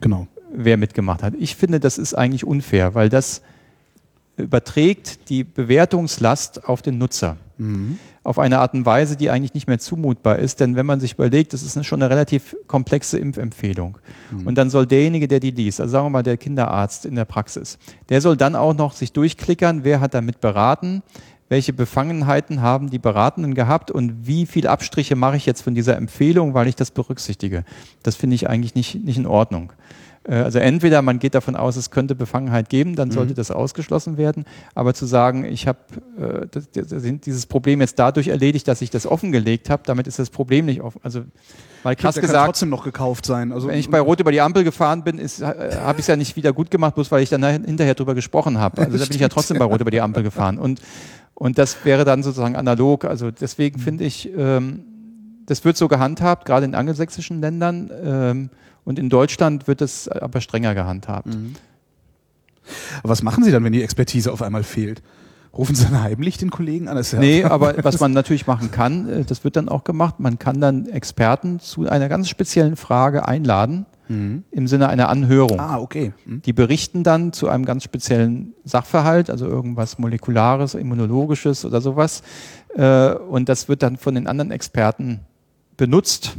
Genau. 0.00 0.26
wer 0.52 0.76
mitgemacht 0.78 1.22
hat. 1.22 1.34
Ich 1.38 1.56
finde, 1.56 1.78
das 1.78 1.98
ist 1.98 2.14
eigentlich 2.14 2.44
unfair, 2.46 2.94
weil 2.94 3.08
das 3.10 3.42
überträgt 4.36 5.28
die 5.28 5.44
Bewertungslast 5.44 6.64
auf 6.66 6.80
den 6.82 6.96
Nutzer. 6.98 7.36
Auf 8.24 8.38
eine 8.38 8.60
Art 8.60 8.74
und 8.74 8.86
Weise, 8.86 9.16
die 9.16 9.30
eigentlich 9.30 9.54
nicht 9.54 9.66
mehr 9.66 9.78
zumutbar 9.78 10.38
ist. 10.38 10.60
Denn 10.60 10.76
wenn 10.76 10.86
man 10.86 11.00
sich 11.00 11.14
überlegt, 11.14 11.52
das 11.52 11.62
ist 11.62 11.84
schon 11.84 12.02
eine 12.02 12.10
relativ 12.10 12.56
komplexe 12.66 13.18
Impfempfehlung. 13.18 13.98
Und 14.44 14.56
dann 14.56 14.70
soll 14.70 14.86
derjenige, 14.86 15.26
der 15.26 15.40
die 15.40 15.50
liest, 15.50 15.80
also 15.80 15.92
sagen 15.92 16.06
wir 16.06 16.10
mal 16.10 16.22
der 16.22 16.36
Kinderarzt 16.36 17.04
in 17.04 17.16
der 17.16 17.24
Praxis, 17.24 17.78
der 18.08 18.20
soll 18.20 18.36
dann 18.36 18.54
auch 18.54 18.74
noch 18.74 18.92
sich 18.92 19.12
durchklickern, 19.12 19.84
wer 19.84 20.00
hat 20.00 20.14
damit 20.14 20.40
beraten, 20.40 21.02
welche 21.48 21.74
Befangenheiten 21.74 22.62
haben 22.62 22.88
die 22.88 22.98
Beratenden 22.98 23.54
gehabt 23.54 23.90
und 23.90 24.26
wie 24.26 24.46
viel 24.46 24.66
Abstriche 24.66 25.16
mache 25.16 25.36
ich 25.36 25.44
jetzt 25.44 25.60
von 25.60 25.74
dieser 25.74 25.96
Empfehlung, 25.96 26.54
weil 26.54 26.66
ich 26.66 26.76
das 26.76 26.90
berücksichtige. 26.90 27.64
Das 28.02 28.16
finde 28.16 28.36
ich 28.36 28.48
eigentlich 28.48 28.74
nicht, 28.74 29.04
nicht 29.04 29.18
in 29.18 29.26
Ordnung. 29.26 29.72
Äh, 30.24 30.34
Also 30.34 30.58
entweder 30.58 31.02
man 31.02 31.18
geht 31.18 31.34
davon 31.34 31.56
aus, 31.56 31.76
es 31.76 31.90
könnte 31.90 32.14
Befangenheit 32.14 32.68
geben, 32.68 32.96
dann 32.96 33.10
sollte 33.10 33.34
das 33.34 33.50
ausgeschlossen 33.50 34.16
werden. 34.16 34.44
Aber 34.74 34.94
zu 34.94 35.06
sagen, 35.06 35.44
ich 35.44 35.66
habe 35.66 35.78
äh, 36.18 36.46
dieses 37.18 37.46
Problem 37.46 37.80
jetzt 37.80 37.98
dadurch 37.98 38.28
erledigt, 38.28 38.68
dass 38.68 38.82
ich 38.82 38.90
das 38.90 39.06
offengelegt 39.06 39.70
habe, 39.70 39.82
damit 39.86 40.06
ist 40.06 40.18
das 40.18 40.30
Problem 40.30 40.66
nicht 40.66 40.80
offen. 40.80 41.00
Also 41.02 41.22
mal 41.84 41.96
krass 41.96 42.14
der 42.14 42.22
kann 42.22 42.28
gesagt, 42.28 42.46
trotzdem 42.46 42.68
noch 42.68 42.84
gekauft 42.84 43.26
sein. 43.26 43.52
Also, 43.52 43.68
wenn 43.68 43.78
ich 43.78 43.90
bei 43.90 44.00
Rot 44.00 44.20
über 44.20 44.32
die 44.32 44.40
Ampel 44.40 44.64
gefahren 44.64 45.02
bin, 45.02 45.18
äh, 45.18 45.22
habe 45.40 45.98
ich 45.98 46.04
es 46.04 46.06
ja 46.06 46.16
nicht 46.16 46.36
wieder 46.36 46.52
gut 46.52 46.70
gemacht, 46.70 46.94
bloß 46.94 47.10
weil 47.10 47.22
ich 47.22 47.30
dann 47.30 47.44
hinterher 47.44 47.94
drüber 47.94 48.14
gesprochen 48.14 48.58
habe. 48.58 48.82
Also 48.82 48.98
da 48.98 49.04
bin 49.04 49.14
ich 49.14 49.20
ja 49.20 49.28
trotzdem 49.28 49.58
bei 49.58 49.64
Rot 49.64 49.80
über 49.80 49.90
die 49.90 50.00
Ampel 50.00 50.22
gefahren. 50.22 50.58
Und, 50.58 50.80
und 51.34 51.58
das 51.58 51.84
wäre 51.84 52.04
dann 52.04 52.22
sozusagen 52.22 52.56
analog. 52.56 53.04
Also 53.04 53.30
deswegen 53.30 53.78
finde 53.78 54.04
ich, 54.04 54.30
ähm, 54.36 54.84
das 55.46 55.64
wird 55.64 55.76
so 55.76 55.88
gehandhabt, 55.88 56.44
gerade 56.46 56.64
in 56.64 56.74
angelsächsischen 56.74 57.40
Ländern. 57.40 57.90
Ähm, 58.04 58.50
und 58.84 58.98
in 58.98 59.08
Deutschland 59.08 59.68
wird 59.68 59.80
es 59.80 60.08
aber 60.08 60.40
strenger 60.40 60.74
gehandhabt. 60.74 61.28
Aber 63.02 63.10
was 63.10 63.22
machen 63.22 63.44
Sie 63.44 63.50
dann, 63.50 63.64
wenn 63.64 63.72
die 63.72 63.82
Expertise 63.82 64.32
auf 64.32 64.42
einmal 64.42 64.62
fehlt? 64.62 65.02
Rufen 65.56 65.74
Sie 65.74 65.84
dann 65.84 66.00
heimlich 66.00 66.38
den 66.38 66.50
Kollegen 66.50 66.88
an? 66.88 66.96
Das 66.96 67.12
Nee, 67.12 67.44
aber 67.56 67.84
was 67.84 68.00
man 68.00 68.12
natürlich 68.12 68.46
machen 68.46 68.70
kann, 68.70 69.08
äh, 69.08 69.24
das 69.24 69.44
wird 69.44 69.56
dann 69.56 69.68
auch 69.68 69.84
gemacht, 69.84 70.18
man 70.18 70.38
kann 70.38 70.60
dann 70.60 70.86
Experten 70.86 71.60
zu 71.60 71.88
einer 71.88 72.08
ganz 72.08 72.28
speziellen 72.28 72.76
Frage 72.76 73.26
einladen, 73.28 73.86
im 74.08 74.66
Sinne 74.66 74.90
einer 74.90 75.08
Anhörung. 75.08 75.58
Ah, 75.58 75.78
okay. 75.78 76.12
Hm. 76.26 76.42
Die 76.42 76.52
berichten 76.52 77.02
dann 77.02 77.32
zu 77.32 77.48
einem 77.48 77.64
ganz 77.64 77.82
speziellen 77.82 78.52
Sachverhalt, 78.62 79.30
also 79.30 79.46
irgendwas 79.46 79.98
Molekulares, 79.98 80.74
Immunologisches 80.74 81.64
oder 81.64 81.80
sowas. 81.80 82.22
Äh, 82.76 83.14
Und 83.14 83.48
das 83.48 83.70
wird 83.70 83.82
dann 83.82 83.96
von 83.96 84.14
den 84.14 84.26
anderen 84.26 84.50
Experten 84.50 85.20
benutzt. 85.78 86.36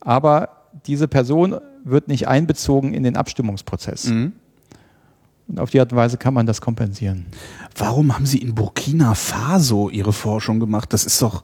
Aber 0.00 0.48
diese 0.86 1.06
Person 1.06 1.56
wird 1.84 2.08
nicht 2.08 2.28
einbezogen 2.28 2.94
in 2.94 3.02
den 3.02 3.16
Abstimmungsprozess. 3.16 4.06
Mhm. 4.06 4.32
Und 5.48 5.60
auf 5.60 5.70
die 5.70 5.80
Art 5.80 5.92
und 5.92 5.98
Weise 5.98 6.16
kann 6.16 6.34
man 6.34 6.46
das 6.46 6.60
kompensieren. 6.60 7.26
Warum 7.76 8.14
haben 8.14 8.26
Sie 8.26 8.38
in 8.38 8.54
Burkina 8.54 9.14
Faso 9.14 9.88
Ihre 9.90 10.12
Forschung 10.12 10.60
gemacht? 10.60 10.92
Das 10.92 11.04
ist 11.04 11.20
doch, 11.20 11.42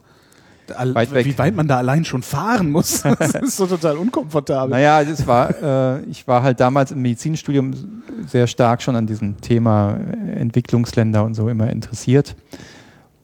Weit 0.68 1.12
weg. 1.12 1.24
wie 1.24 1.38
weit 1.38 1.56
man 1.56 1.66
da 1.66 1.78
allein 1.78 2.04
schon 2.04 2.22
fahren 2.22 2.70
muss. 2.70 3.02
Das 3.18 3.34
ist 3.34 3.56
so 3.56 3.66
total 3.66 3.96
unkomfortabel. 3.96 4.70
Naja, 4.70 5.02
das 5.02 5.26
war, 5.26 5.50
äh, 5.62 6.02
ich 6.04 6.28
war 6.28 6.42
halt 6.42 6.60
damals 6.60 6.92
im 6.92 7.02
Medizinstudium 7.02 8.02
sehr 8.26 8.46
stark 8.46 8.82
schon 8.82 8.94
an 8.96 9.06
diesem 9.06 9.40
Thema 9.40 9.96
äh, 9.96 10.32
Entwicklungsländer 10.32 11.24
und 11.24 11.34
so 11.34 11.48
immer 11.48 11.70
interessiert. 11.70 12.36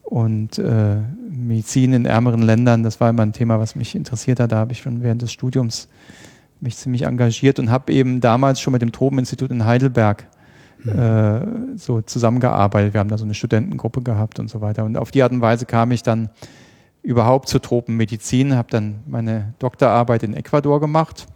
Und 0.02 0.58
äh, 0.58 0.96
Medizin 1.30 1.92
in 1.92 2.06
ärmeren 2.06 2.42
Ländern, 2.42 2.82
das 2.82 3.00
war 3.00 3.10
immer 3.10 3.22
ein 3.22 3.32
Thema, 3.32 3.58
was 3.58 3.74
mich 3.74 3.94
interessiert 3.94 4.40
hat. 4.40 4.52
Da 4.52 4.56
habe 4.56 4.72
ich 4.72 4.78
schon 4.80 5.02
während 5.02 5.22
des 5.22 5.32
Studiums 5.32 5.88
mich 6.60 6.76
ziemlich 6.76 7.02
engagiert 7.02 7.58
und 7.58 7.70
habe 7.70 7.92
eben 7.92 8.20
damals 8.20 8.60
schon 8.60 8.72
mit 8.72 8.82
dem 8.82 8.92
Tropeninstitut 8.92 9.50
in 9.50 9.64
Heidelberg 9.64 10.26
äh, 10.86 11.40
so 11.76 12.00
zusammengearbeitet. 12.02 12.94
Wir 12.94 13.00
haben 13.00 13.08
da 13.08 13.18
so 13.18 13.24
eine 13.24 13.34
Studentengruppe 13.34 14.02
gehabt 14.02 14.38
und 14.38 14.48
so 14.48 14.60
weiter. 14.60 14.84
Und 14.84 14.96
auf 14.96 15.10
die 15.10 15.22
Art 15.22 15.32
und 15.32 15.40
Weise 15.40 15.66
kam 15.66 15.90
ich 15.90 16.02
dann 16.02 16.30
überhaupt 17.02 17.48
zur 17.48 17.60
Tropenmedizin, 17.60 18.56
habe 18.56 18.68
dann 18.70 19.00
meine 19.06 19.54
Doktorarbeit 19.58 20.22
in 20.22 20.34
Ecuador 20.34 20.80
gemacht. 20.80 21.26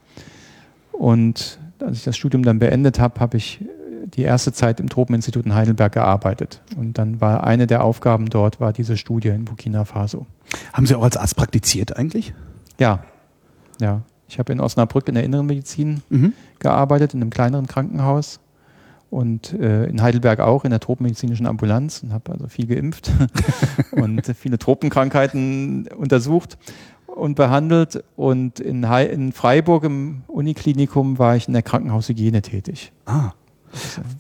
Und 0.93 1.59
als 1.81 1.99
ich 1.99 2.05
das 2.05 2.17
Studium 2.17 2.43
dann 2.43 2.59
beendet 2.59 2.99
habe, 2.99 3.21
habe 3.21 3.37
ich 3.37 3.65
die 4.15 4.23
erste 4.23 4.53
Zeit 4.53 4.81
im 4.81 4.89
Tropeninstitut 4.89 5.45
in 5.45 5.55
Heidelberg 5.55 5.93
gearbeitet. 5.93 6.63
Und 6.77 6.99
dann 6.99 7.21
war 7.21 7.45
eine 7.45 7.67
der 7.67 7.85
Aufgaben 7.85 8.31
dort, 8.31 8.61
war 8.61 8.73
diese 8.73 8.97
Studie 8.97 9.29
in 9.29 9.45
Burkina 9.45 9.85
Faso. 9.85 10.27
Haben 10.73 10.87
Sie 10.87 10.95
auch 10.95 11.03
als 11.03 11.17
Arzt 11.17 11.37
praktiziert 11.37 11.97
eigentlich? 11.97 12.33
Ja, 12.79 13.05
ja. 13.81 14.03
Ich 14.29 14.39
habe 14.39 14.53
in 14.53 14.61
Osnabrück 14.61 15.09
in 15.09 15.15
der 15.15 15.25
inneren 15.25 15.47
Medizin 15.47 16.03
Mhm. 16.11 16.33
gearbeitet, 16.59 17.15
in 17.15 17.23
einem 17.23 17.31
kleineren 17.31 17.67
Krankenhaus. 17.67 18.41
Und 19.11 19.55
äh, 19.55 19.87
in 19.87 20.03
Heidelberg 20.03 20.41
auch 20.41 20.65
in 20.65 20.71
der 20.71 20.81
tropenmedizinischen 20.81 21.47
Ambulanz 21.47 22.03
und 22.03 22.13
habe 22.13 22.31
also 22.33 22.47
viel 22.47 22.67
geimpft 22.67 23.11
und 23.93 24.21
viele 24.37 24.59
Tropenkrankheiten 24.59 25.89
untersucht 25.97 26.59
und 27.07 27.35
behandelt. 27.35 28.05
Und 28.17 28.61
in, 28.61 28.87
Hei 28.91 29.07
in 29.07 29.33
Freiburg 29.33 29.85
im 29.85 30.25
Uniklinikum 30.27 31.19
war 31.19 31.37
ich 31.37 31.47
in 31.49 31.55
der 31.55 31.63
Krankenhaushygiene 31.63 32.43
tätig. 32.43 32.93
Ah. 33.07 33.33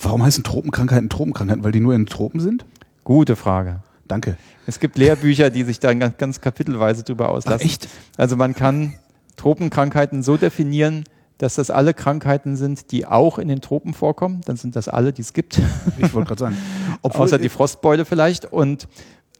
Warum 0.01 0.23
heißen 0.23 0.43
Tropenkrankheiten 0.43 1.11
Tropenkrankheiten? 1.11 1.65
Weil 1.65 1.73
die 1.73 1.81
nur 1.81 1.95
in 1.95 2.07
Tropen 2.07 2.41
sind? 2.41 2.65
Gute 3.05 3.37
Frage. 3.37 3.81
Danke. 4.07 4.39
Es 4.67 4.81
gibt 4.81 4.97
Lehrbücher, 4.97 5.51
die 5.51 5.65
sich 5.65 5.81
dann 5.81 5.99
ganz, 6.17 6.41
kapitelweise 6.41 7.03
darüber 7.03 7.29
auslassen. 7.29 7.65
echt? 7.67 7.89
Also 8.17 8.37
man 8.37 8.55
kann 8.55 8.95
Tropenkrankheiten 9.39 10.23
so 10.23 10.37
definieren, 10.37 11.05
dass 11.39 11.55
das 11.55 11.71
alle 11.71 11.95
Krankheiten 11.95 12.57
sind, 12.57 12.91
die 12.91 13.07
auch 13.07 13.39
in 13.39 13.49
den 13.49 13.61
Tropen 13.61 13.95
vorkommen. 13.95 14.41
Dann 14.45 14.57
sind 14.57 14.77
das 14.77 14.89
alle, 14.89 15.13
die 15.13 15.23
es 15.23 15.33
gibt. 15.33 15.61
Ich 15.99 16.13
wollte 16.13 16.29
gerade 16.29 16.41
sagen. 16.41 16.59
Obwohl 17.03 17.27
Außer 17.27 17.39
die 17.39 17.49
Frostbeule 17.49 18.05
vielleicht. 18.05 18.45
Und, 18.45 18.89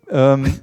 ähm, 0.09 0.55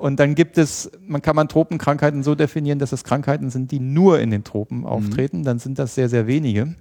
und 0.00 0.18
dann 0.18 0.34
gibt 0.34 0.58
es, 0.58 0.90
man 1.06 1.22
kann 1.22 1.36
man 1.36 1.48
Tropenkrankheiten 1.48 2.24
so 2.24 2.34
definieren, 2.34 2.80
dass 2.80 2.92
es 2.92 3.04
Krankheiten 3.04 3.50
sind, 3.50 3.70
die 3.70 3.78
nur 3.78 4.18
in 4.18 4.30
den 4.30 4.42
Tropen 4.42 4.84
auftreten. 4.84 5.38
Mhm. 5.38 5.44
Dann 5.44 5.58
sind 5.60 5.78
das 5.78 5.94
sehr, 5.94 6.08
sehr 6.08 6.26
wenige. 6.26 6.74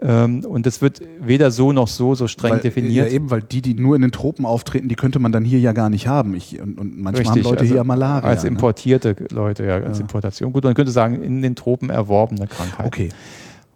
Ähm, 0.00 0.44
und 0.44 0.64
das 0.64 0.80
wird 0.80 1.00
weder 1.20 1.50
so 1.50 1.72
noch 1.72 1.88
so 1.88 2.14
so 2.14 2.28
streng 2.28 2.52
weil, 2.52 2.60
definiert. 2.60 3.08
Ja, 3.08 3.12
eben, 3.12 3.30
weil 3.30 3.42
die, 3.42 3.62
die 3.62 3.74
nur 3.74 3.96
in 3.96 4.02
den 4.02 4.12
Tropen 4.12 4.46
auftreten, 4.46 4.88
die 4.88 4.94
könnte 4.94 5.18
man 5.18 5.32
dann 5.32 5.44
hier 5.44 5.58
ja 5.58 5.72
gar 5.72 5.90
nicht 5.90 6.06
haben. 6.06 6.34
Ich, 6.36 6.60
und, 6.60 6.78
und 6.78 6.98
manchmal 7.00 7.26
Richtig, 7.26 7.44
haben 7.44 7.50
Leute 7.50 7.60
also 7.62 7.74
hier 7.74 7.84
Malaria. 7.84 8.28
Als 8.28 8.44
ne? 8.44 8.50
importierte 8.50 9.16
ne? 9.18 9.26
Leute, 9.30 9.64
ja, 9.64 9.78
als 9.78 9.98
ja. 9.98 10.02
Importation. 10.02 10.52
Gut, 10.52 10.62
man 10.62 10.74
könnte 10.74 10.92
sagen, 10.92 11.22
in 11.22 11.42
den 11.42 11.56
Tropen 11.56 11.90
erworbene 11.90 12.46
Krankheit. 12.46 12.86
Okay. 12.86 13.08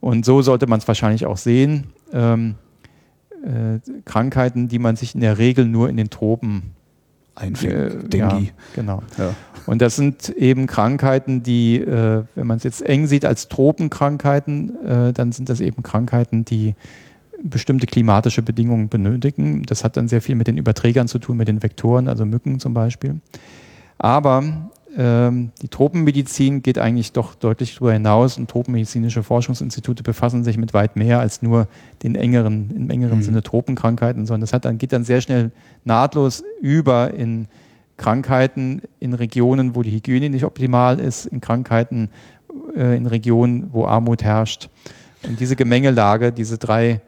Und 0.00 0.25
so 0.25 0.43
sollte 0.43 0.67
man 0.69 0.79
es 0.79 0.87
wahrscheinlich 0.87 1.26
auch 1.26 1.37
sehen. 1.37 1.88
Ähm, 2.12 2.55
äh, 3.45 3.81
Krankheiten, 4.05 4.69
die 4.69 4.79
man 4.79 4.95
sich 4.95 5.17
in 5.17 5.21
der 5.21 5.38
Regel 5.38 5.67
nur 5.67 5.88
in 5.88 5.97
den 5.97 6.11
Tropen 6.11 6.73
einfängt. 7.35 7.73
Äh, 7.73 8.09
Dengue. 8.09 8.41
Ja, 8.41 8.51
genau. 8.75 9.03
Ja. 9.19 9.35
Und 9.67 9.81
das 9.81 9.97
sind 9.97 10.29
eben 10.31 10.67
Krankheiten, 10.67 11.43
die, 11.43 11.77
äh, 11.77 12.25
wenn 12.35 12.47
man 12.47 12.57
es 12.57 12.65
jetzt 12.65 12.83
eng 12.83 13.07
sieht 13.07 13.25
als 13.25 13.49
Tropenkrankheiten, 13.49 14.85
äh, 14.85 15.12
dann 15.12 15.33
sind 15.33 15.49
das 15.49 15.61
eben 15.61 15.83
Krankheiten, 15.83 16.45
die 16.45 16.75
bestimmte 17.43 17.87
klimatische 17.87 18.43
Bedingungen 18.43 18.89
benötigen. 18.89 19.62
Das 19.62 19.85
hat 19.85 19.97
dann 19.97 20.09
sehr 20.09 20.23
viel 20.23 20.35
mit 20.35 20.47
den 20.47 20.59
Überträgern 20.59 21.09
zu 21.09 21.19
tun, 21.19 21.37
mit 21.37 21.49
den 21.49 21.62
Vektoren, 21.62 22.09
also 22.09 22.25
Mücken 22.25 22.61
zum 22.61 22.75
Beispiel. 22.75 23.21
Aber 23.99 24.71
die 24.94 25.68
Tropenmedizin 25.68 26.61
geht 26.61 26.78
eigentlich 26.78 27.12
doch 27.12 27.34
deutlich 27.34 27.76
darüber 27.76 27.94
hinaus 27.94 28.37
und 28.37 28.50
tropenmedizinische 28.50 29.22
Forschungsinstitute 29.22 30.02
befassen 30.02 30.44
sich 30.44 30.58
mit 30.58 30.75
weit 30.75 30.96
mehr 30.96 31.18
als 31.18 31.40
nur 31.40 31.66
den 32.02 32.14
engeren, 32.14 32.70
im 32.76 32.90
engeren 32.90 33.18
mhm. 33.18 33.22
Sinne 33.22 33.42
Tropenkrankheiten, 33.42 34.26
sondern 34.26 34.42
das 34.42 34.52
hat 34.52 34.66
dann, 34.66 34.76
geht 34.76 34.92
dann 34.92 35.04
sehr 35.04 35.22
schnell 35.22 35.50
nahtlos 35.84 36.44
über 36.61 37.14
in 37.14 37.49
Krankheiten 37.96 38.82
in 39.00 39.14
Regionen, 39.14 39.75
wo 39.75 39.82
die 39.82 39.92
Hygiene 39.92 40.28
nicht 40.28 40.44
optimal 40.44 41.00
ist, 41.00 41.25
in 41.25 41.40
Krankheiten 41.40 42.11
äh, 42.76 42.96
in 42.96 43.06
Regionen, 43.06 43.70
wo 43.72 43.87
Armut 43.87 44.22
herrscht. 44.22 44.68
Und 45.22 45.40
diese 45.40 45.56
Gemengelage, 45.56 46.32
diese 46.32 46.58
drei 46.58 47.00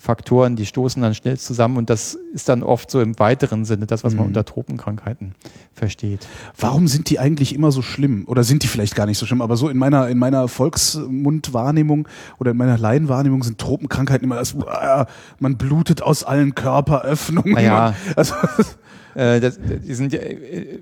Faktoren, 0.00 0.54
die 0.54 0.64
stoßen 0.64 1.02
dann 1.02 1.12
schnell 1.14 1.38
zusammen 1.38 1.76
und 1.76 1.90
das 1.90 2.16
ist 2.32 2.48
dann 2.48 2.62
oft 2.62 2.88
so 2.88 3.00
im 3.00 3.18
weiteren 3.18 3.64
Sinne 3.64 3.86
das, 3.86 4.04
was 4.04 4.14
man 4.14 4.24
mhm. 4.24 4.28
unter 4.28 4.44
Tropenkrankheiten 4.44 5.34
versteht. 5.74 6.26
Warum 6.56 6.86
sind 6.86 7.10
die 7.10 7.18
eigentlich 7.18 7.52
immer 7.52 7.72
so 7.72 7.82
schlimm? 7.82 8.24
Oder 8.26 8.44
sind 8.44 8.62
die 8.62 8.68
vielleicht 8.68 8.94
gar 8.94 9.06
nicht 9.06 9.18
so 9.18 9.26
schlimm? 9.26 9.42
Aber 9.42 9.56
so 9.56 9.68
in 9.68 9.76
meiner, 9.76 10.08
in 10.08 10.16
meiner 10.16 10.46
Volksmundwahrnehmung 10.46 12.06
oder 12.38 12.52
in 12.52 12.56
meiner 12.56 12.78
Laienwahrnehmung 12.78 13.42
sind 13.42 13.58
Tropenkrankheiten 13.58 14.24
immer 14.24 14.36
das, 14.36 14.54
äh, 14.54 15.04
man 15.40 15.56
blutet 15.56 16.00
aus 16.00 16.22
allen 16.22 16.54
Körperöffnungen. 16.54 17.54
Naja, 17.54 17.94
also, 18.14 18.34
äh, 19.16 19.40
das, 19.40 19.58
die 19.58 19.94
sind 19.94 20.14
äh, 20.14 20.78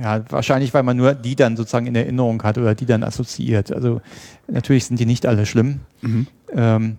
ja, 0.00 0.22
wahrscheinlich, 0.28 0.74
weil 0.74 0.82
man 0.82 0.96
nur 0.96 1.14
die 1.14 1.36
dann 1.36 1.56
sozusagen 1.56 1.86
in 1.86 1.94
Erinnerung 1.94 2.42
hat 2.42 2.58
oder 2.58 2.74
die 2.74 2.86
dann 2.86 3.02
assoziiert. 3.02 3.72
Also 3.72 4.00
natürlich 4.46 4.84
sind 4.84 5.00
die 5.00 5.06
nicht 5.06 5.26
alle 5.26 5.46
schlimm. 5.46 5.80
Mhm. 6.02 6.26
Ähm, 6.52 6.98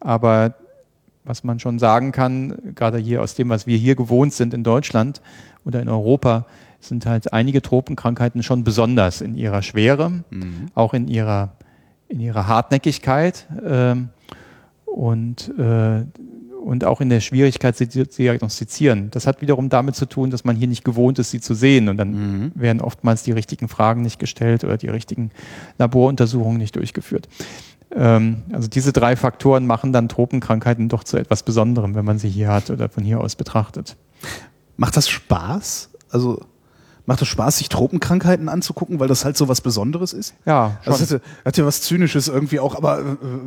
aber 0.00 0.54
was 1.30 1.44
man 1.44 1.60
schon 1.60 1.78
sagen 1.78 2.10
kann, 2.10 2.74
gerade 2.74 2.98
hier 2.98 3.22
aus 3.22 3.36
dem, 3.36 3.48
was 3.50 3.64
wir 3.64 3.78
hier 3.78 3.94
gewohnt 3.94 4.32
sind 4.32 4.52
in 4.52 4.64
Deutschland 4.64 5.22
oder 5.64 5.80
in 5.80 5.88
Europa, 5.88 6.44
sind 6.80 7.06
halt 7.06 7.32
einige 7.32 7.62
Tropenkrankheiten 7.62 8.42
schon 8.42 8.64
besonders 8.64 9.20
in 9.20 9.36
ihrer 9.36 9.62
Schwere, 9.62 10.10
mhm. 10.30 10.66
auch 10.74 10.92
in 10.92 11.06
ihrer, 11.06 11.52
in 12.08 12.18
ihrer 12.18 12.48
Hartnäckigkeit 12.48 13.46
ähm, 13.64 14.08
und, 14.86 15.56
äh, 15.56 16.02
und 16.64 16.84
auch 16.84 17.00
in 17.00 17.10
der 17.10 17.20
Schwierigkeit, 17.20 17.76
sie 17.76 17.88
zu 17.88 18.04
diagnostizieren. 18.04 19.12
Das 19.12 19.28
hat 19.28 19.40
wiederum 19.40 19.68
damit 19.68 19.94
zu 19.94 20.06
tun, 20.06 20.30
dass 20.30 20.42
man 20.42 20.56
hier 20.56 20.66
nicht 20.66 20.84
gewohnt 20.84 21.20
ist, 21.20 21.30
sie 21.30 21.40
zu 21.40 21.54
sehen. 21.54 21.88
Und 21.88 21.96
dann 21.96 22.10
mhm. 22.10 22.52
werden 22.56 22.80
oftmals 22.80 23.22
die 23.22 23.32
richtigen 23.32 23.68
Fragen 23.68 24.02
nicht 24.02 24.18
gestellt 24.18 24.64
oder 24.64 24.76
die 24.76 24.88
richtigen 24.88 25.30
Laboruntersuchungen 25.78 26.58
nicht 26.58 26.74
durchgeführt. 26.74 27.28
Ähm, 27.94 28.42
also 28.52 28.68
diese 28.68 28.92
drei 28.92 29.16
Faktoren 29.16 29.66
machen 29.66 29.92
dann 29.92 30.08
Tropenkrankheiten 30.08 30.88
doch 30.88 31.04
zu 31.04 31.16
etwas 31.16 31.42
Besonderem, 31.42 31.94
wenn 31.94 32.04
man 32.04 32.18
sie 32.18 32.28
hier 32.28 32.48
hat 32.48 32.70
oder 32.70 32.88
von 32.88 33.02
hier 33.02 33.20
aus 33.20 33.36
betrachtet. 33.36 33.96
Macht 34.76 34.96
das 34.96 35.08
Spaß? 35.08 35.90
Also 36.10 36.40
macht 37.06 37.22
es 37.22 37.28
Spaß, 37.28 37.58
sich 37.58 37.68
Tropenkrankheiten 37.68 38.48
anzugucken, 38.48 39.00
weil 39.00 39.08
das 39.08 39.24
halt 39.24 39.36
so 39.36 39.48
was 39.48 39.60
Besonderes 39.60 40.12
ist? 40.12 40.34
Ja, 40.46 40.78
schon. 40.84 40.92
Also 40.92 41.16
hat, 41.16 41.22
hat 41.44 41.56
ja 41.56 41.66
was 41.66 41.82
Zynisches 41.82 42.28
irgendwie 42.28 42.60
auch, 42.60 42.76
aber. 42.76 43.00
Äh, 43.00 43.04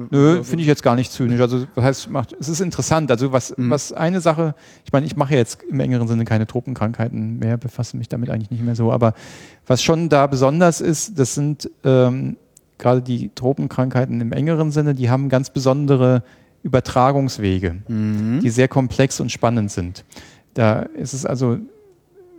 Nö, 0.09 0.43
finde 0.43 0.63
ich 0.63 0.67
jetzt 0.67 0.83
gar 0.83 0.95
nicht 0.95 1.11
zynisch. 1.13 1.39
Also 1.39 1.65
das 1.73 1.83
heißt, 1.83 2.09
macht, 2.09 2.35
es 2.37 2.49
ist 2.49 2.59
interessant. 2.59 3.09
Also 3.09 3.31
was, 3.31 3.57
mhm. 3.57 3.69
was 3.69 3.93
eine 3.93 4.19
Sache, 4.19 4.55
ich 4.83 4.91
meine, 4.91 5.05
ich 5.05 5.15
mache 5.15 5.35
jetzt 5.35 5.63
im 5.63 5.79
engeren 5.79 6.09
Sinne 6.09 6.25
keine 6.25 6.45
Tropenkrankheiten 6.45 7.39
mehr, 7.39 7.57
befasse 7.57 7.95
mich 7.95 8.09
damit 8.09 8.29
eigentlich 8.29 8.51
nicht 8.51 8.63
mehr 8.63 8.75
so, 8.75 8.91
aber 8.91 9.13
was 9.65 9.81
schon 9.81 10.09
da 10.09 10.27
besonders 10.27 10.81
ist, 10.81 11.17
das 11.17 11.33
sind 11.33 11.69
ähm, 11.85 12.35
gerade 12.83 13.01
die 13.01 13.31
Tropenkrankheiten 13.33 14.21
im 14.21 14.31
engeren 14.31 14.71
Sinne, 14.71 14.93
die 14.93 15.09
haben 15.09 15.29
ganz 15.29 15.49
besondere 15.49 16.21
Übertragungswege, 16.61 17.77
mhm. 17.87 18.39
die 18.41 18.49
sehr 18.49 18.67
komplex 18.67 19.19
und 19.19 19.31
spannend 19.31 19.71
sind. 19.71 20.05
Da 20.53 20.81
ist 20.81 21.13
es 21.13 21.25
also 21.25 21.57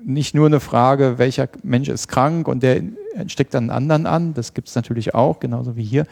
nicht 0.05 0.35
nur 0.35 0.47
eine 0.47 0.61
Frage, 0.61 1.15
welcher 1.19 1.49
Mensch 1.63 1.89
ist 1.89 2.09
krank 2.09 2.47
und 2.47 2.63
der 2.63 2.83
steckt 3.27 3.55
dann 3.55 3.71
einen 3.71 3.91
anderen 3.91 4.07
an, 4.07 4.35
das 4.35 4.55
gibt 4.55 4.69
es 4.69 4.75
natürlich 4.75 5.15
auch, 5.15 5.41
genauso 5.41 5.77
wie 5.77 5.85
hier. 5.85 6.07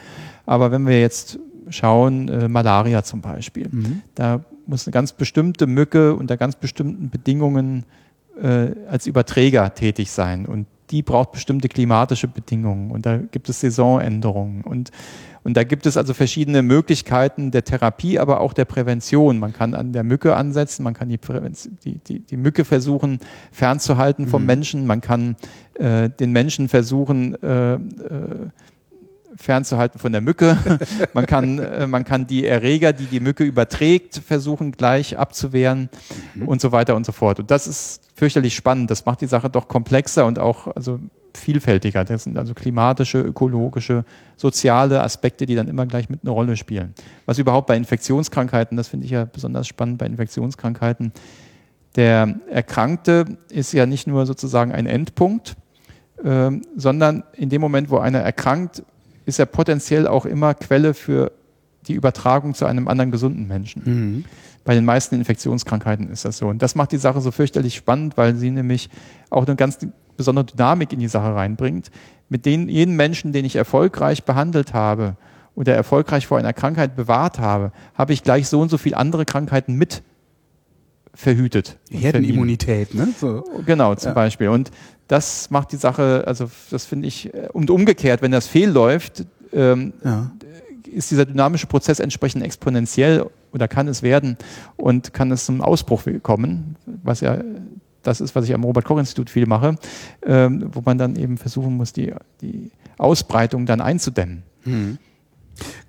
Aber 0.45 0.71
wenn 0.71 0.87
wir 0.87 0.99
jetzt 0.99 1.39
schauen, 1.69 2.27
äh, 2.27 2.47
Malaria 2.47 3.03
zum 3.03 3.21
Beispiel, 3.21 3.67
mhm. 3.71 4.01
da 4.15 4.43
muss 4.65 4.87
eine 4.87 4.93
ganz 4.93 5.13
bestimmte 5.13 5.67
Mücke 5.67 6.15
unter 6.15 6.37
ganz 6.37 6.55
bestimmten 6.55 7.09
Bedingungen 7.09 7.85
äh, 8.41 8.71
als 8.89 9.05
Überträger 9.07 9.73
tätig 9.73 10.11
sein. 10.11 10.45
Und 10.45 10.65
die 10.93 11.01
braucht 11.01 11.31
bestimmte 11.31 11.69
klimatische 11.69 12.27
Bedingungen 12.27 12.91
und 12.91 13.07
da 13.07 13.17
gibt 13.17 13.49
es 13.49 13.61
Saisonänderungen 13.61 14.61
und, 14.61 14.91
und 15.43 15.57
da 15.57 15.63
gibt 15.63 15.87
es 15.87 15.97
also 15.97 16.13
verschiedene 16.13 16.61
Möglichkeiten 16.61 17.49
der 17.49 17.63
Therapie, 17.63 18.19
aber 18.19 18.41
auch 18.41 18.53
der 18.53 18.65
Prävention. 18.65 19.39
Man 19.39 19.53
kann 19.53 19.73
an 19.73 19.91
der 19.91 20.03
Mücke 20.03 20.35
ansetzen, 20.35 20.83
man 20.83 20.93
kann 20.93 21.09
die, 21.09 21.19
die, 21.83 21.97
die, 21.97 22.19
die 22.19 22.37
Mücke 22.37 22.63
versuchen 22.63 23.17
fernzuhalten 23.51 24.27
vom 24.27 24.43
mhm. 24.43 24.45
Menschen, 24.45 24.85
man 24.85 25.01
kann 25.01 25.35
äh, 25.79 26.11
den 26.11 26.31
Menschen 26.31 26.69
versuchen, 26.69 27.41
äh, 27.41 27.73
äh, 27.73 27.79
fernzuhalten 29.43 29.99
von 29.99 30.11
der 30.11 30.21
Mücke. 30.21 30.57
man, 31.13 31.25
kann, 31.25 31.59
äh, 31.59 31.85
man 31.87 32.03
kann 32.03 32.25
die 32.25 32.45
Erreger, 32.45 32.93
die 32.93 33.05
die 33.05 33.19
Mücke 33.19 33.43
überträgt, 33.43 34.21
versuchen 34.25 34.71
gleich 34.71 35.17
abzuwehren 35.17 35.89
mhm. 36.33 36.47
und 36.47 36.61
so 36.61 36.71
weiter 36.71 36.95
und 36.95 37.05
so 37.05 37.11
fort. 37.11 37.39
Und 37.39 37.51
das 37.51 37.67
ist 37.67 38.01
fürchterlich 38.15 38.55
spannend. 38.55 38.89
Das 38.89 39.05
macht 39.05 39.21
die 39.21 39.27
Sache 39.27 39.49
doch 39.49 39.67
komplexer 39.67 40.25
und 40.25 40.39
auch 40.39 40.67
also 40.75 40.99
vielfältiger. 41.35 42.05
Das 42.05 42.23
sind 42.23 42.37
also 42.37 42.53
klimatische, 42.53 43.19
ökologische, 43.19 44.05
soziale 44.37 45.01
Aspekte, 45.01 45.45
die 45.45 45.55
dann 45.55 45.67
immer 45.67 45.85
gleich 45.85 46.09
mit 46.09 46.23
einer 46.23 46.31
Rolle 46.31 46.57
spielen. 46.57 46.93
Was 47.25 47.39
überhaupt 47.39 47.67
bei 47.67 47.75
Infektionskrankheiten, 47.75 48.77
das 48.77 48.87
finde 48.87 49.05
ich 49.05 49.11
ja 49.11 49.25
besonders 49.25 49.67
spannend 49.67 49.97
bei 49.97 50.05
Infektionskrankheiten, 50.05 51.11
der 51.95 52.35
Erkrankte 52.49 53.25
ist 53.49 53.71
ja 53.73 53.85
nicht 53.85 54.07
nur 54.07 54.25
sozusagen 54.25 54.71
ein 54.71 54.87
Endpunkt, 54.87 55.55
ähm, 56.23 56.63
sondern 56.75 57.23
in 57.33 57.49
dem 57.49 57.61
Moment, 57.61 57.89
wo 57.89 57.97
einer 57.97 58.19
erkrankt, 58.19 58.83
ist 59.25 59.39
er 59.39 59.45
potenziell 59.45 60.07
auch 60.07 60.25
immer 60.25 60.53
Quelle 60.53 60.93
für 60.93 61.31
die 61.87 61.93
Übertragung 61.93 62.53
zu 62.53 62.65
einem 62.65 62.87
anderen 62.87 63.11
gesunden 63.11 63.47
Menschen. 63.47 63.81
Mhm. 63.85 64.25
Bei 64.63 64.73
den 64.73 64.85
meisten 64.85 65.15
Infektionskrankheiten 65.15 66.09
ist 66.09 66.23
das 66.23 66.37
so. 66.37 66.47
Und 66.47 66.61
das 66.61 66.75
macht 66.75 66.93
die 66.93 66.97
Sache 66.97 67.19
so 67.19 67.31
fürchterlich 67.31 67.75
spannend, 67.75 68.15
weil 68.17 68.35
sie 68.35 68.49
nämlich 68.49 68.89
auch 69.29 69.45
eine 69.45 69.55
ganz 69.55 69.79
besondere 70.15 70.45
Dynamik 70.45 70.93
in 70.93 70.99
die 70.99 71.07
Sache 71.07 71.35
reinbringt. 71.35 71.91
Mit 72.29 72.45
den, 72.45 72.69
jeden 72.69 72.95
Menschen, 72.95 73.33
den 73.33 73.43
ich 73.43 73.55
erfolgreich 73.55 74.23
behandelt 74.23 74.73
habe 74.73 75.17
oder 75.55 75.75
erfolgreich 75.75 76.27
vor 76.27 76.37
einer 76.37 76.53
Krankheit 76.53 76.95
bewahrt 76.95 77.39
habe, 77.39 77.71
habe 77.93 78.13
ich 78.13 78.23
gleich 78.23 78.47
so 78.47 78.61
und 78.61 78.69
so 78.69 78.77
viele 78.77 78.97
andere 78.97 79.25
Krankheiten 79.25 79.75
mit 79.75 80.01
verhütet. 81.13 81.77
Herdenimmunität, 81.89 82.93
ne? 82.93 83.09
So. 83.19 83.43
Genau, 83.65 83.95
zum 83.95 84.09
ja. 84.09 84.13
Beispiel. 84.13 84.49
Und 84.49 84.71
das 85.07 85.49
macht 85.51 85.71
die 85.71 85.77
Sache, 85.77 86.23
also 86.25 86.49
das 86.71 86.85
finde 86.85 87.07
ich, 87.07 87.31
und 87.53 87.69
umgekehrt, 87.69 88.21
wenn 88.21 88.31
das 88.31 88.47
fehlläuft, 88.47 89.25
ähm, 89.51 89.93
ja. 90.03 90.31
ist 90.91 91.11
dieser 91.11 91.25
dynamische 91.25 91.67
Prozess 91.67 91.99
entsprechend 91.99 92.43
exponentiell 92.43 93.25
oder 93.51 93.67
kann 93.67 93.87
es 93.87 94.01
werden 94.01 94.37
und 94.75 95.13
kann 95.13 95.31
es 95.31 95.45
zum 95.45 95.61
Ausbruch 95.61 96.03
kommen, 96.23 96.75
was 97.03 97.21
ja 97.21 97.37
das 98.01 98.19
ist, 98.19 98.35
was 98.35 98.45
ich 98.45 98.53
am 98.53 98.63
Robert-Koch-Institut 98.63 99.29
viel 99.29 99.45
mache, 99.45 99.75
ähm, 100.25 100.69
wo 100.73 100.81
man 100.81 100.97
dann 100.97 101.15
eben 101.15 101.37
versuchen 101.37 101.77
muss, 101.77 101.93
die, 101.93 102.13
die 102.41 102.71
Ausbreitung 102.97 103.65
dann 103.65 103.81
einzudämmen. 103.81 104.43
Hm. 104.63 104.97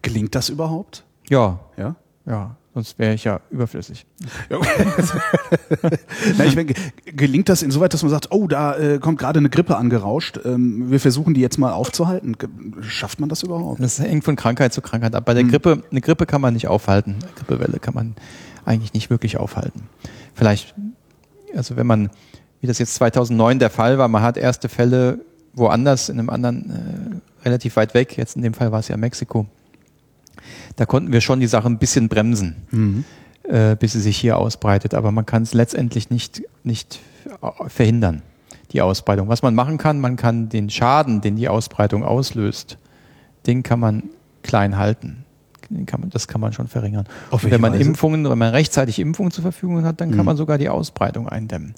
Gelingt 0.03 0.35
das 0.35 0.49
überhaupt? 0.49 1.05
Ja. 1.29 1.61
Ja? 1.77 1.97
Ja, 2.27 2.57
sonst 2.75 2.99
wäre 2.99 3.15
ich 3.15 3.25
ja 3.25 3.41
überflüssig. 3.51 4.05
Na, 6.39 6.45
ich 6.45 6.57
meine, 6.57 6.75
gelingt 7.05 7.49
das 7.49 7.63
insoweit, 7.63 7.95
dass 7.95 8.03
man 8.03 8.11
sagt, 8.11 8.33
oh, 8.33 8.49
da 8.49 8.77
äh, 8.77 8.99
kommt 8.99 9.21
gerade 9.21 9.39
eine 9.39 9.49
Grippe 9.49 9.77
angerauscht, 9.77 10.41
ähm, 10.45 10.91
wir 10.91 10.99
versuchen 10.99 11.35
die 11.35 11.41
jetzt 11.41 11.59
mal 11.59 11.73
aufzuhalten. 11.73 12.37
Schafft 12.81 13.21
man 13.21 13.29
das 13.29 13.45
überhaupt? 13.45 13.81
Das 13.81 14.01
hängt 14.01 14.25
von 14.25 14.35
Krankheit 14.35 14.73
zu 14.73 14.83
Krankheit 14.83 15.15
ab. 15.15 15.25
Bei 15.25 15.35
der 15.35 15.45
Grippe, 15.45 15.85
eine 15.91 16.01
Grippe 16.01 16.27
kann 16.27 16.41
man 16.41 16.55
nicht 16.55 16.67
aufhalten. 16.67 17.17
Eine 17.23 17.33
Grippewelle 17.37 17.79
kann 17.79 17.95
man 17.95 18.17
eigentlich 18.65 18.93
nicht 18.93 19.09
wirklich 19.09 19.37
aufhalten. 19.37 19.83
Vielleicht, 20.35 20.75
also 21.55 21.77
wenn 21.77 21.87
man, 21.87 22.11
wie 22.61 22.67
das 22.67 22.79
jetzt 22.79 22.97
2009 22.97 23.61
der 23.61 23.71
Fall 23.71 23.99
war, 23.99 24.09
man 24.09 24.23
hat 24.23 24.37
erste 24.37 24.69
Fälle 24.69 25.21
woanders, 25.53 26.09
in 26.09 26.19
einem 26.19 26.31
anderen, 26.31 26.71
äh, 26.71 27.45
relativ 27.45 27.77
weit 27.77 27.95
weg, 27.95 28.17
jetzt 28.17 28.35
in 28.35 28.43
dem 28.43 28.55
Fall 28.55 28.73
war 28.73 28.81
es 28.81 28.89
ja 28.89 28.97
Mexiko, 28.97 29.47
da 30.77 30.87
konnten 30.87 31.13
wir 31.13 31.21
schon 31.21 31.41
die 31.41 31.47
Sache 31.47 31.69
ein 31.69 31.79
bisschen 31.79 32.09
bremsen, 32.09 32.57
äh, 33.45 33.77
bis 33.77 33.93
sie 33.93 34.01
sich 34.01 34.17
hier 34.17 34.39
ausbreitet. 34.39 34.95
Aber 34.95 35.11
man 35.11 35.27
kann 35.27 35.43
es 35.43 35.55
letztendlich 35.55 36.11
nicht, 36.11 36.43
nicht 36.63 37.01
äh, 37.43 37.69
verhindern, 37.69 38.23
die 38.73 38.83
Ausbreitung. 38.83 39.29
Was 39.29 39.43
man 39.43 39.55
machen 39.55 39.79
kann, 39.79 40.01
man 40.01 40.17
kann 40.17 40.49
den 40.49 40.71
Schaden, 40.71 41.21
den 41.21 41.37
die 41.37 41.49
Ausbreitung 41.49 42.05
auslöst, 42.05 42.79
den 43.47 43.63
kann 43.63 43.81
man 43.81 44.05
klein 44.43 44.77
halten. 44.77 45.24
Kann 45.87 46.01
man, 46.01 46.11
das 46.11 46.29
kann 46.29 46.41
man 46.41 46.53
schon 46.53 46.69
verringern. 46.69 47.05
Wenn 47.43 47.61
man 47.61 47.73
Weise? 47.73 47.83
Impfungen, 47.83 48.29
wenn 48.29 48.39
man 48.39 48.51
rechtzeitig 48.51 48.99
Impfungen 48.99 49.33
zur 49.33 49.43
Verfügung 49.43 49.85
hat, 49.85 50.01
dann 50.01 50.15
kann 50.17 50.25
man 50.25 50.37
sogar 50.37 50.57
die 50.59 50.69
Ausbreitung 50.69 51.29
eindämmen. 51.29 51.75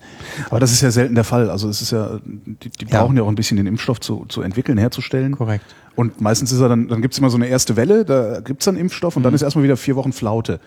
Aber 0.51 0.61
das 0.61 0.73
ist 0.73 0.83
ja 0.83 0.91
selten 0.91 1.15
der 1.15 1.25
Fall. 1.25 1.51
Also 1.51 1.69
es 1.69 1.81
ist 1.83 1.93
ja, 1.93 2.21
die, 2.25 2.69
die 2.71 2.87
Ja. 2.87 3.01
brauchen 3.01 3.17
ja 3.17 3.23
auch 3.23 3.29
ein 3.29 3.35
bisschen 3.35 3.57
den 3.57 3.67
Impfstoff 3.67 4.01
zu, 4.01 4.27
zu 4.29 4.43
entwickeln, 4.43 4.79
herzustellen. 4.79 5.37
Korrekt. 5.37 5.65
Und 5.95 6.21
meistens 6.21 6.53
ist 6.53 6.61
er 6.61 6.69
dann, 6.69 6.89
dann 6.89 7.01
gibt's 7.03 7.19
immer 7.19 7.31
so 7.31 7.37
eine 7.37 7.47
erste 7.47 7.77
Welle, 7.77 8.05
da 8.05 8.41
gibt's 8.41 8.67
dann 8.67 8.77
Impfstoff 8.77 9.17
und 9.17 9.23
dann 9.23 9.33
ist 9.35 9.43
erstmal 9.43 9.65
wieder 9.65 9.77
vier 9.79 9.97
Wochen 9.97 10.13
Flaute. 10.13 10.61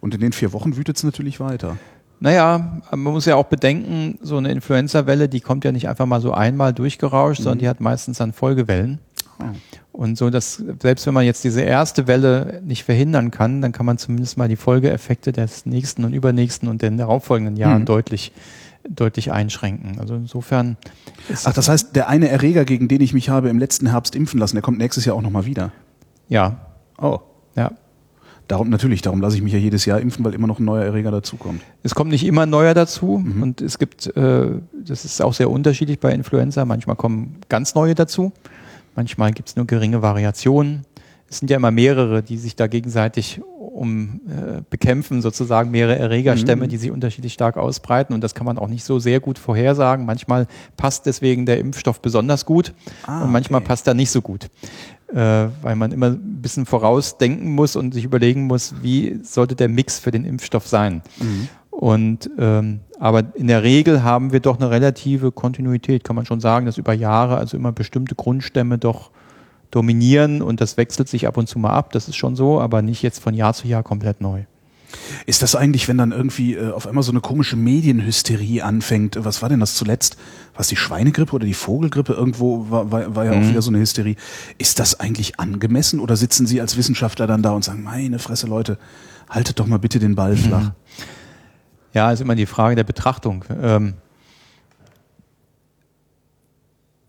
Und 0.00 0.14
in 0.14 0.20
den 0.20 0.32
vier 0.32 0.52
Wochen 0.52 0.76
wütet's 0.76 1.02
natürlich 1.02 1.40
weiter. 1.40 1.78
Naja, 2.20 2.80
man 2.90 3.12
muss 3.12 3.26
ja 3.26 3.36
auch 3.36 3.44
bedenken, 3.46 4.18
so 4.22 4.36
eine 4.38 4.50
Influenza-Welle, 4.50 5.28
die 5.28 5.40
kommt 5.40 5.64
ja 5.64 5.72
nicht 5.72 5.88
einfach 5.88 6.06
mal 6.06 6.20
so 6.20 6.32
einmal 6.32 6.72
durchgerauscht, 6.72 7.42
sondern 7.42 7.58
die 7.58 7.68
hat 7.68 7.80
meistens 7.80 8.18
dann 8.18 8.32
Folgewellen. 8.32 9.00
Und 9.96 10.18
so, 10.18 10.28
dass 10.28 10.62
selbst 10.82 11.06
wenn 11.06 11.14
man 11.14 11.24
jetzt 11.24 11.42
diese 11.42 11.62
erste 11.62 12.06
Welle 12.06 12.60
nicht 12.62 12.84
verhindern 12.84 13.30
kann, 13.30 13.62
dann 13.62 13.72
kann 13.72 13.86
man 13.86 13.96
zumindest 13.96 14.36
mal 14.36 14.46
die 14.46 14.56
Folgeeffekte 14.56 15.32
des 15.32 15.64
nächsten 15.64 16.04
und 16.04 16.12
übernächsten 16.12 16.68
und 16.68 16.82
den 16.82 16.98
darauffolgenden 16.98 17.56
Jahren 17.56 17.86
deutlich, 17.86 18.30
deutlich 18.86 19.32
einschränken. 19.32 19.98
Also 19.98 20.14
insofern 20.14 20.76
Ach, 21.44 21.54
das 21.54 21.70
heißt, 21.70 21.96
der 21.96 22.10
eine 22.10 22.28
Erreger, 22.28 22.66
gegen 22.66 22.88
den 22.88 23.00
ich 23.00 23.14
mich 23.14 23.30
habe 23.30 23.48
im 23.48 23.58
letzten 23.58 23.86
Herbst 23.86 24.14
impfen 24.14 24.38
lassen, 24.38 24.56
der 24.56 24.62
kommt 24.62 24.76
nächstes 24.76 25.06
Jahr 25.06 25.16
auch 25.16 25.22
nochmal 25.22 25.46
wieder. 25.46 25.72
ja, 26.28 26.58
Oh. 27.00 27.20
ja. 27.56 27.72
Darum, 28.48 28.68
natürlich, 28.68 29.02
darum 29.02 29.20
lasse 29.20 29.36
ich 29.36 29.42
mich 29.42 29.52
ja 29.54 29.58
jedes 29.58 29.86
Jahr 29.86 29.98
impfen, 30.00 30.24
weil 30.24 30.34
immer 30.34 30.46
noch 30.46 30.60
ein 30.60 30.64
neuer 30.64 30.84
Erreger 30.84 31.10
dazukommt. 31.10 31.62
Es 31.82 31.94
kommt 31.94 32.10
nicht 32.10 32.24
immer 32.24 32.42
ein 32.42 32.50
neuer 32.50 32.74
dazu 32.74 33.14
und 33.40 33.60
es 33.60 33.78
gibt, 33.78 34.14
äh, 34.16 34.50
das 34.84 35.04
ist 35.04 35.20
auch 35.20 35.34
sehr 35.34 35.50
unterschiedlich 35.50 35.98
bei 35.98 36.12
Influenza. 36.12 36.64
Manchmal 36.64 36.94
kommen 36.96 37.38
ganz 37.48 37.74
neue 37.74 37.94
dazu, 37.96 38.32
manchmal 38.96 39.32
gibt 39.32 39.48
es 39.50 39.56
nur 39.56 39.66
geringe 39.66 40.02
Variationen. 40.02 40.84
Es 41.28 41.38
sind 41.38 41.50
ja 41.50 41.56
immer 41.56 41.72
mehrere, 41.72 42.22
die 42.22 42.36
sich 42.36 42.54
da 42.54 42.68
gegenseitig 42.68 43.40
um 43.58 44.20
äh, 44.28 44.62
bekämpfen, 44.70 45.20
sozusagen 45.20 45.70
mehrere 45.70 45.98
Erregerstämme, 45.98 46.66
die 46.68 46.76
sich 46.76 46.90
unterschiedlich 46.90 47.32
stark 47.32 47.56
ausbreiten 47.56 48.14
und 48.14 48.22
das 48.22 48.34
kann 48.34 48.46
man 48.46 48.58
auch 48.58 48.68
nicht 48.68 48.84
so 48.84 48.98
sehr 48.98 49.20
gut 49.20 49.38
vorhersagen. 49.38 50.06
Manchmal 50.06 50.46
passt 50.76 51.04
deswegen 51.04 51.44
der 51.44 51.58
Impfstoff 51.58 52.00
besonders 52.00 52.46
gut 52.46 52.72
Ah, 53.06 53.24
und 53.24 53.32
manchmal 53.32 53.60
okay. 53.60 53.68
passt 53.68 53.86
er 53.86 53.94
nicht 53.94 54.10
so 54.10 54.22
gut 54.22 54.48
äh, 55.12 55.48
weil 55.62 55.76
man 55.76 55.92
immer 55.92 56.08
ein 56.08 56.42
bisschen 56.42 56.66
vorausdenken 56.66 57.54
muss 57.54 57.76
und 57.76 57.94
sich 57.94 58.04
überlegen 58.04 58.46
muss, 58.46 58.74
wie 58.82 59.20
sollte 59.22 59.54
der 59.54 59.68
Mix 59.68 59.98
für 59.98 60.10
den 60.10 60.24
Impfstoff 60.24 60.66
sein. 60.66 61.02
Und 61.76 62.30
ähm, 62.38 62.80
aber 62.98 63.34
in 63.34 63.48
der 63.48 63.62
Regel 63.62 64.02
haben 64.02 64.32
wir 64.32 64.40
doch 64.40 64.56
eine 64.56 64.70
relative 64.70 65.30
Kontinuität, 65.30 66.04
kann 66.04 66.16
man 66.16 66.24
schon 66.24 66.40
sagen, 66.40 66.64
dass 66.64 66.78
über 66.78 66.94
Jahre 66.94 67.36
also 67.36 67.54
immer 67.54 67.70
bestimmte 67.70 68.14
Grundstämme 68.14 68.78
doch 68.78 69.10
dominieren 69.70 70.40
und 70.40 70.62
das 70.62 70.78
wechselt 70.78 71.10
sich 71.10 71.26
ab 71.26 71.36
und 71.36 71.50
zu 71.50 71.58
mal 71.58 71.72
ab, 71.72 71.92
das 71.92 72.08
ist 72.08 72.16
schon 72.16 72.34
so, 72.34 72.62
aber 72.62 72.80
nicht 72.80 73.02
jetzt 73.02 73.18
von 73.18 73.34
Jahr 73.34 73.52
zu 73.52 73.68
Jahr 73.68 73.82
komplett 73.82 74.22
neu. 74.22 74.44
Ist 75.26 75.42
das 75.42 75.54
eigentlich, 75.54 75.86
wenn 75.86 75.98
dann 75.98 76.12
irgendwie 76.12 76.54
äh, 76.54 76.70
auf 76.70 76.86
einmal 76.86 77.02
so 77.02 77.12
eine 77.12 77.20
komische 77.20 77.56
Medienhysterie 77.56 78.62
anfängt? 78.62 79.18
Was 79.22 79.42
war 79.42 79.50
denn 79.50 79.60
das 79.60 79.74
zuletzt? 79.74 80.16
War 80.54 80.62
es 80.62 80.68
die 80.68 80.76
Schweinegrippe 80.76 81.34
oder 81.34 81.44
die 81.44 81.52
Vogelgrippe? 81.52 82.14
Irgendwo 82.14 82.70
war, 82.70 82.90
war, 82.90 83.14
war 83.14 83.26
ja 83.26 83.32
auch 83.32 83.46
wieder 83.46 83.60
so 83.60 83.70
eine 83.70 83.80
Hysterie. 83.80 84.16
Ist 84.56 84.78
das 84.78 84.98
eigentlich 84.98 85.38
angemessen 85.38 86.00
oder 86.00 86.16
sitzen 86.16 86.46
Sie 86.46 86.62
als 86.62 86.78
Wissenschaftler 86.78 87.26
dann 87.26 87.42
da 87.42 87.50
und 87.50 87.64
sagen, 87.64 87.82
meine 87.82 88.18
Fresse, 88.18 88.46
Leute, 88.46 88.78
haltet 89.28 89.60
doch 89.60 89.66
mal 89.66 89.78
bitte 89.78 89.98
den 89.98 90.14
Ball 90.14 90.38
flach? 90.38 90.70
Ja, 91.96 92.12
ist 92.12 92.20
immer 92.20 92.34
die 92.34 92.44
Frage 92.44 92.76
der 92.76 92.84
Betrachtung. 92.84 93.42
Ähm, 93.62 93.94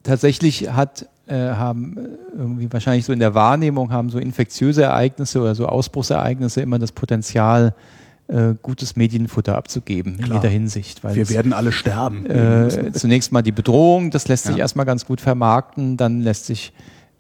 tatsächlich 0.03 0.69
hat, 0.71 1.07
äh, 1.27 1.33
haben 1.35 1.97
äh, 1.97 2.01
irgendwie 2.37 2.71
wahrscheinlich 2.71 3.05
so 3.05 3.11
in 3.11 3.19
der 3.19 3.33
Wahrnehmung 3.35 3.91
haben 3.91 4.09
so 4.09 4.17
infektiöse 4.17 4.83
Ereignisse 4.83 5.41
oder 5.41 5.55
so 5.55 5.65
Ausbruchsereignisse 5.65 6.61
immer 6.61 6.79
das 6.79 6.93
Potenzial, 6.93 7.73
äh, 8.29 8.53
gutes 8.61 8.95
Medienfutter 8.95 9.57
abzugeben 9.57 10.15
in 10.19 10.23
Klar. 10.25 10.37
jeder 10.37 10.49
Hinsicht. 10.49 11.03
Weil 11.03 11.15
Wir 11.15 11.23
es, 11.23 11.31
werden 11.31 11.51
alle 11.53 11.71
sterben. 11.73 12.25
äh, 12.25 12.91
zunächst 12.93 13.31
mal 13.31 13.41
die 13.41 13.51
Bedrohung, 13.51 14.09
das 14.11 14.27
lässt 14.29 14.45
sich 14.45 14.55
Ja. 14.55 14.61
erstmal 14.61 14.85
ganz 14.85 15.05
gut 15.05 15.19
vermarkten, 15.21 15.97
dann 15.97 16.21
lässt 16.21 16.45
sich 16.45 16.71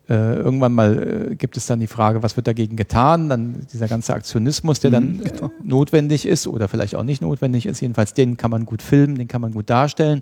äh, 0.09 0.35
irgendwann 0.35 0.73
mal 0.73 1.31
äh, 1.31 1.35
gibt 1.35 1.57
es 1.57 1.65
dann 1.65 1.79
die 1.79 1.87
Frage, 1.87 2.23
was 2.23 2.37
wird 2.37 2.47
dagegen 2.47 2.77
getan? 2.77 3.29
Dann 3.29 3.67
dieser 3.73 3.87
ganze 3.87 4.13
Aktionismus, 4.13 4.79
der 4.79 4.91
dann 4.91 5.21
äh, 5.21 5.31
notwendig 5.63 6.25
ist 6.25 6.47
oder 6.47 6.67
vielleicht 6.67 6.95
auch 6.95 7.03
nicht 7.03 7.21
notwendig 7.21 7.65
ist. 7.65 7.81
Jedenfalls 7.81 8.13
den 8.13 8.37
kann 8.37 8.51
man 8.51 8.65
gut 8.65 8.81
filmen, 8.81 9.15
den 9.15 9.27
kann 9.27 9.41
man 9.41 9.51
gut 9.51 9.69
darstellen. 9.69 10.21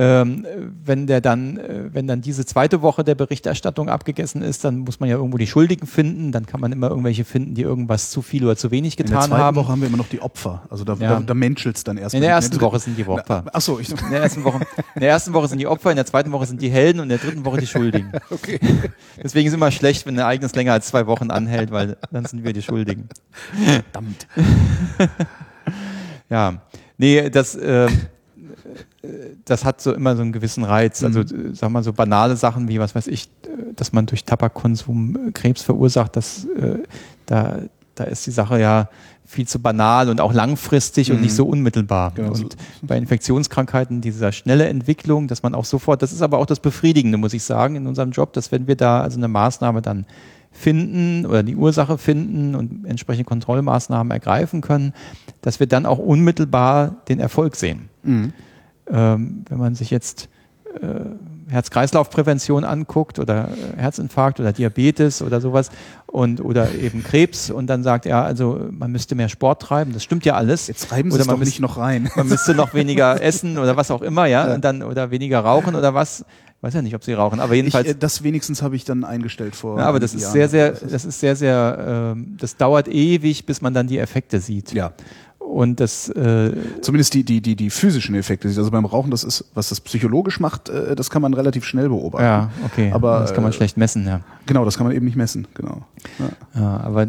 Ähm, 0.00 0.46
wenn 0.84 1.08
der 1.08 1.20
dann, 1.20 1.56
äh, 1.56 1.92
wenn 1.92 2.06
dann 2.06 2.20
diese 2.20 2.46
zweite 2.46 2.82
Woche 2.82 3.02
der 3.02 3.16
Berichterstattung 3.16 3.88
abgegessen 3.88 4.42
ist, 4.42 4.62
dann 4.64 4.78
muss 4.78 5.00
man 5.00 5.08
ja 5.08 5.16
irgendwo 5.16 5.38
die 5.38 5.48
Schuldigen 5.48 5.88
finden. 5.88 6.30
Dann 6.30 6.46
kann 6.46 6.60
man 6.60 6.70
immer 6.70 6.88
irgendwelche 6.88 7.24
finden, 7.24 7.54
die 7.54 7.62
irgendwas 7.62 8.10
zu 8.10 8.22
viel 8.22 8.44
oder 8.44 8.54
zu 8.54 8.70
wenig 8.70 8.96
in 8.96 9.06
der 9.06 9.16
getan 9.16 9.28
zweiten 9.30 9.42
haben. 9.42 9.56
Woche 9.56 9.72
haben 9.72 9.80
wir 9.80 9.88
immer 9.88 9.96
noch 9.96 10.08
die 10.08 10.22
Opfer. 10.22 10.62
Also 10.70 10.84
da, 10.84 10.94
Ja. 10.94 11.14
da, 11.16 11.20
da 11.20 11.34
menschelt's 11.34 11.82
dann 11.82 11.96
erst. 11.96 12.14
In 12.14 12.20
der 12.20 12.30
ersten 12.30 12.60
Woche 12.60 12.78
sind 12.78 12.96
die 12.96 13.04
Opfer. 13.08 13.44
Ach 13.52 13.60
so, 13.60 13.80
ich, 13.80 13.90
In 13.90 13.96
der, 14.12 14.22
ersten 14.22 14.44
Woche, 14.44 14.60
in 14.94 15.00
der 15.00 15.10
ersten 15.10 15.32
Woche 15.32 15.48
sind 15.48 15.58
die 15.58 15.66
Opfer, 15.66 15.90
in 15.90 15.96
der 15.96 16.06
zweiten 16.06 16.30
Woche 16.30 16.46
sind 16.46 16.62
die 16.62 16.70
Helden 16.70 17.00
und 17.00 17.04
in 17.04 17.08
der 17.08 17.18
dritten 17.18 17.44
Woche 17.44 17.58
die 17.58 17.66
Schuldigen. 17.66 18.12
okay. 18.30 18.60
Deswegen 19.20 19.48
ist 19.48 19.52
es 19.52 19.56
immer 19.56 19.72
schlecht, 19.72 20.06
wenn 20.06 20.14
ein 20.14 20.20
Ereignis 20.20 20.54
länger 20.54 20.74
als 20.74 20.86
zwei 20.86 21.08
Wochen 21.08 21.32
anhält, 21.32 21.72
weil 21.72 21.96
dann 22.12 22.24
sind 22.24 22.44
wir 22.44 22.52
die 22.52 22.62
Schuldigen. 22.62 23.08
Verdammt. 23.64 24.28
Ja, 26.30 26.60
nee, 26.98 27.30
das, 27.30 27.54
äh, 27.56 27.88
das 29.44 29.64
hat 29.64 29.80
so 29.80 29.92
immer 29.94 30.16
so 30.16 30.22
einen 30.22 30.32
gewissen 30.32 30.64
Reiz. 30.64 31.04
Also, 31.04 31.20
äh, 31.20 31.54
sag 31.54 31.70
mal, 31.70 31.82
so 31.82 31.92
banale 31.92 32.36
Sachen 32.36 32.68
wie, 32.68 32.80
was 32.80 32.94
weiß 32.94 33.06
ich, 33.06 33.26
äh, 33.44 33.72
dass 33.74 33.92
man 33.92 34.06
durch 34.06 34.24
Tabakkonsum 34.24 35.28
äh, 35.28 35.32
Krebs 35.32 35.62
verursacht, 35.62 36.16
das, 36.16 36.44
äh, 36.44 36.78
da, 37.26 37.60
da 37.94 38.04
ist 38.04 38.26
die 38.26 38.30
Sache 38.30 38.60
ja 38.60 38.88
viel 39.24 39.46
zu 39.46 39.60
banal 39.60 40.08
und 40.08 40.22
auch 40.22 40.32
langfristig 40.32 41.12
und 41.12 41.20
nicht 41.20 41.34
so 41.34 41.44
unmittelbar. 41.44 42.12
Genau, 42.14 42.32
und 42.32 42.56
bei 42.80 42.96
Infektionskrankheiten 42.96 44.00
dieser 44.00 44.32
schnelle 44.32 44.66
Entwicklung, 44.68 45.28
dass 45.28 45.42
man 45.42 45.54
auch 45.54 45.66
sofort, 45.66 46.00
das 46.00 46.12
ist 46.12 46.22
aber 46.22 46.38
auch 46.38 46.46
das 46.46 46.60
Befriedigende, 46.60 47.18
muss 47.18 47.34
ich 47.34 47.42
sagen, 47.42 47.76
in 47.76 47.86
unserem 47.86 48.10
Job, 48.10 48.32
dass 48.32 48.52
wenn 48.52 48.66
wir 48.66 48.76
da 48.76 49.02
also 49.02 49.18
eine 49.18 49.28
Maßnahme 49.28 49.82
dann 49.82 50.06
finden 50.50 51.26
oder 51.26 51.42
die 51.42 51.56
Ursache 51.56 51.98
finden 51.98 52.54
und 52.54 52.86
entsprechende 52.86 53.26
Kontrollmaßnahmen 53.26 54.10
ergreifen 54.10 54.62
können, 54.62 54.94
dass 55.42 55.60
wir 55.60 55.66
dann 55.66 55.84
auch 55.84 55.98
unmittelbar 55.98 56.96
den 57.08 57.20
Erfolg 57.20 57.54
sehen. 57.54 57.90
Ähm, 58.90 59.44
wenn 59.48 59.58
man 59.58 59.74
sich 59.74 59.90
jetzt 59.90 60.28
äh, 60.80 60.86
Herz-Kreislauf-Prävention 61.50 62.64
anguckt 62.64 63.18
oder 63.18 63.48
äh, 63.48 63.80
Herzinfarkt 63.80 64.38
oder 64.40 64.52
Diabetes 64.52 65.22
oder 65.22 65.40
sowas 65.40 65.70
und 66.06 66.40
oder 66.42 66.74
eben 66.74 67.02
Krebs 67.02 67.50
und 67.50 67.66
dann 67.68 67.82
sagt 67.82 68.06
er, 68.06 68.22
also 68.24 68.60
man 68.70 68.90
müsste 68.92 69.14
mehr 69.14 69.28
Sport 69.28 69.62
treiben, 69.62 69.92
das 69.92 70.04
stimmt 70.04 70.24
ja 70.24 70.34
alles. 70.34 70.66
Jetzt 70.66 70.90
reiben 70.92 71.10
Sie 71.10 71.14
Oder 71.16 71.22
es 71.22 71.26
man 71.28 71.38
müsste- 71.38 71.62
noch 71.62 71.76
rein. 71.78 72.10
man 72.16 72.28
müsste 72.28 72.54
noch 72.54 72.74
weniger 72.74 73.20
essen 73.22 73.58
oder 73.58 73.76
was 73.76 73.90
auch 73.90 74.02
immer, 74.02 74.26
ja, 74.26 74.54
und 74.54 74.64
dann 74.64 74.82
oder 74.82 75.10
weniger 75.10 75.40
rauchen 75.40 75.74
oder 75.74 75.94
was. 75.94 76.24
Ich 76.56 76.62
weiß 76.62 76.74
ja 76.74 76.82
nicht, 76.82 76.96
ob 76.96 77.04
sie 77.04 77.12
rauchen, 77.12 77.38
aber 77.38 77.52
Ich, 77.52 77.58
jedenfalls. 77.58 77.86
äh, 77.88 77.94
das 77.94 78.24
wenigstens 78.24 78.62
habe 78.62 78.74
ich 78.74 78.84
dann 78.84 79.04
eingestellt 79.04 79.54
vor. 79.54 79.78
ja, 79.78 79.86
aber 79.86 80.00
das 80.00 80.12
ist 80.12 80.22
Jahren. 80.22 80.32
sehr, 80.32 80.48
sehr, 80.48 80.70
das 80.72 81.04
ist 81.04 81.20
sehr, 81.20 81.36
sehr, 81.36 82.12
ähm, 82.16 82.36
das 82.40 82.56
dauert 82.56 82.88
ewig, 82.88 83.46
bis 83.46 83.60
man 83.62 83.74
dann 83.74 83.86
die 83.86 83.98
Effekte 83.98 84.40
sieht. 84.40 84.72
Ja. 84.72 84.92
Und 85.58 85.80
das, 85.80 86.08
äh, 86.10 86.52
Zumindest 86.82 87.14
die, 87.14 87.24
die, 87.24 87.40
die, 87.40 87.56
die 87.56 87.70
physischen 87.70 88.14
Effekte. 88.14 88.46
Also 88.46 88.70
beim 88.70 88.84
Rauchen, 88.84 89.10
das 89.10 89.24
ist, 89.24 89.44
was 89.54 89.70
das 89.70 89.80
psychologisch 89.80 90.38
macht, 90.38 90.68
äh, 90.68 90.94
das 90.94 91.10
kann 91.10 91.20
man 91.20 91.34
relativ 91.34 91.64
schnell 91.64 91.88
beobachten. 91.88 92.24
ja, 92.24 92.50
okay. 92.64 92.92
Aber, 92.92 93.18
das 93.18 93.34
kann 93.34 93.42
man 93.42 93.50
äh, 93.50 93.56
schlecht 93.56 93.76
messen, 93.76 94.06
ja. 94.06 94.20
Genau, 94.46 94.64
das 94.64 94.76
kann 94.76 94.86
man 94.86 94.94
eben 94.94 95.04
nicht 95.04 95.16
messen. 95.16 95.48
Genau. 95.54 95.82
Ja. 96.20 96.60
Ja, 96.60 96.76
aber 96.76 97.02
äh, 97.02 97.08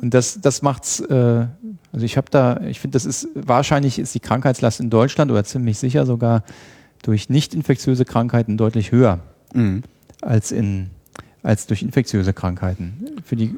und 0.00 0.12
das, 0.12 0.40
das 0.40 0.60
macht's. 0.60 0.98
Äh, 0.98 1.46
also 1.92 2.04
ich 2.04 2.16
habe 2.16 2.26
da, 2.32 2.62
ich 2.62 2.80
finde, 2.80 2.96
das 2.96 3.04
ist 3.04 3.28
wahrscheinlich 3.36 4.00
ist 4.00 4.12
die 4.12 4.18
Krankheitslast 4.20 4.80
in 4.80 4.90
Deutschland 4.90 5.30
oder 5.30 5.44
ziemlich 5.44 5.78
sicher 5.78 6.04
sogar 6.04 6.42
durch 7.04 7.30
nicht 7.30 7.54
infektiöse 7.54 8.04
Krankheiten 8.04 8.56
deutlich 8.56 8.90
höher 8.90 9.20
Mhm. 9.54 9.84
als 10.20 10.50
in 10.50 10.90
als 11.44 11.68
durch 11.68 11.82
infektiöse 11.82 12.32
Krankheiten. 12.32 13.04
Für 13.24 13.36
die 13.36 13.54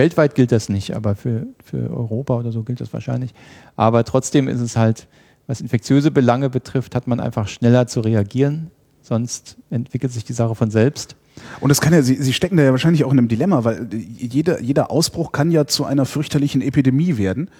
weltweit 0.00 0.34
gilt 0.34 0.50
das 0.50 0.68
nicht, 0.70 0.96
aber 0.96 1.14
für, 1.14 1.46
für 1.62 1.90
Europa 1.90 2.34
oder 2.38 2.52
so 2.52 2.62
gilt 2.62 2.80
das 2.80 2.92
wahrscheinlich. 2.92 3.34
Aber 3.76 4.02
trotzdem 4.04 4.48
ist 4.48 4.60
es 4.60 4.76
halt, 4.76 5.06
was 5.46 5.60
infektiöse 5.60 6.10
Belange 6.10 6.48
betrifft, 6.48 6.94
hat 6.94 7.06
man 7.06 7.20
einfach 7.20 7.48
schneller 7.48 7.86
zu 7.86 8.00
reagieren, 8.00 8.70
sonst 9.02 9.56
entwickelt 9.70 10.12
sich 10.12 10.24
die 10.24 10.32
Sache 10.32 10.54
von 10.54 10.70
selbst. 10.70 11.16
Und 11.60 11.70
es 11.70 11.80
kann 11.80 11.92
ja, 11.92 12.02
Sie, 12.02 12.16
Sie 12.16 12.32
stecken 12.32 12.56
da 12.56 12.62
ja 12.62 12.70
wahrscheinlich 12.70 13.04
auch 13.04 13.12
in 13.12 13.18
einem 13.18 13.28
Dilemma, 13.28 13.62
weil 13.64 13.88
jeder, 13.92 14.60
jeder 14.60 14.90
Ausbruch 14.90 15.32
kann 15.32 15.50
ja 15.50 15.66
zu 15.66 15.84
einer 15.84 16.06
fürchterlichen 16.06 16.62
Epidemie 16.62 17.18
werden 17.18 17.50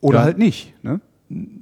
oder 0.00 0.18
Ja. 0.18 0.24
halt 0.24 0.38
nicht. 0.38 0.74
Ne? 0.82 1.00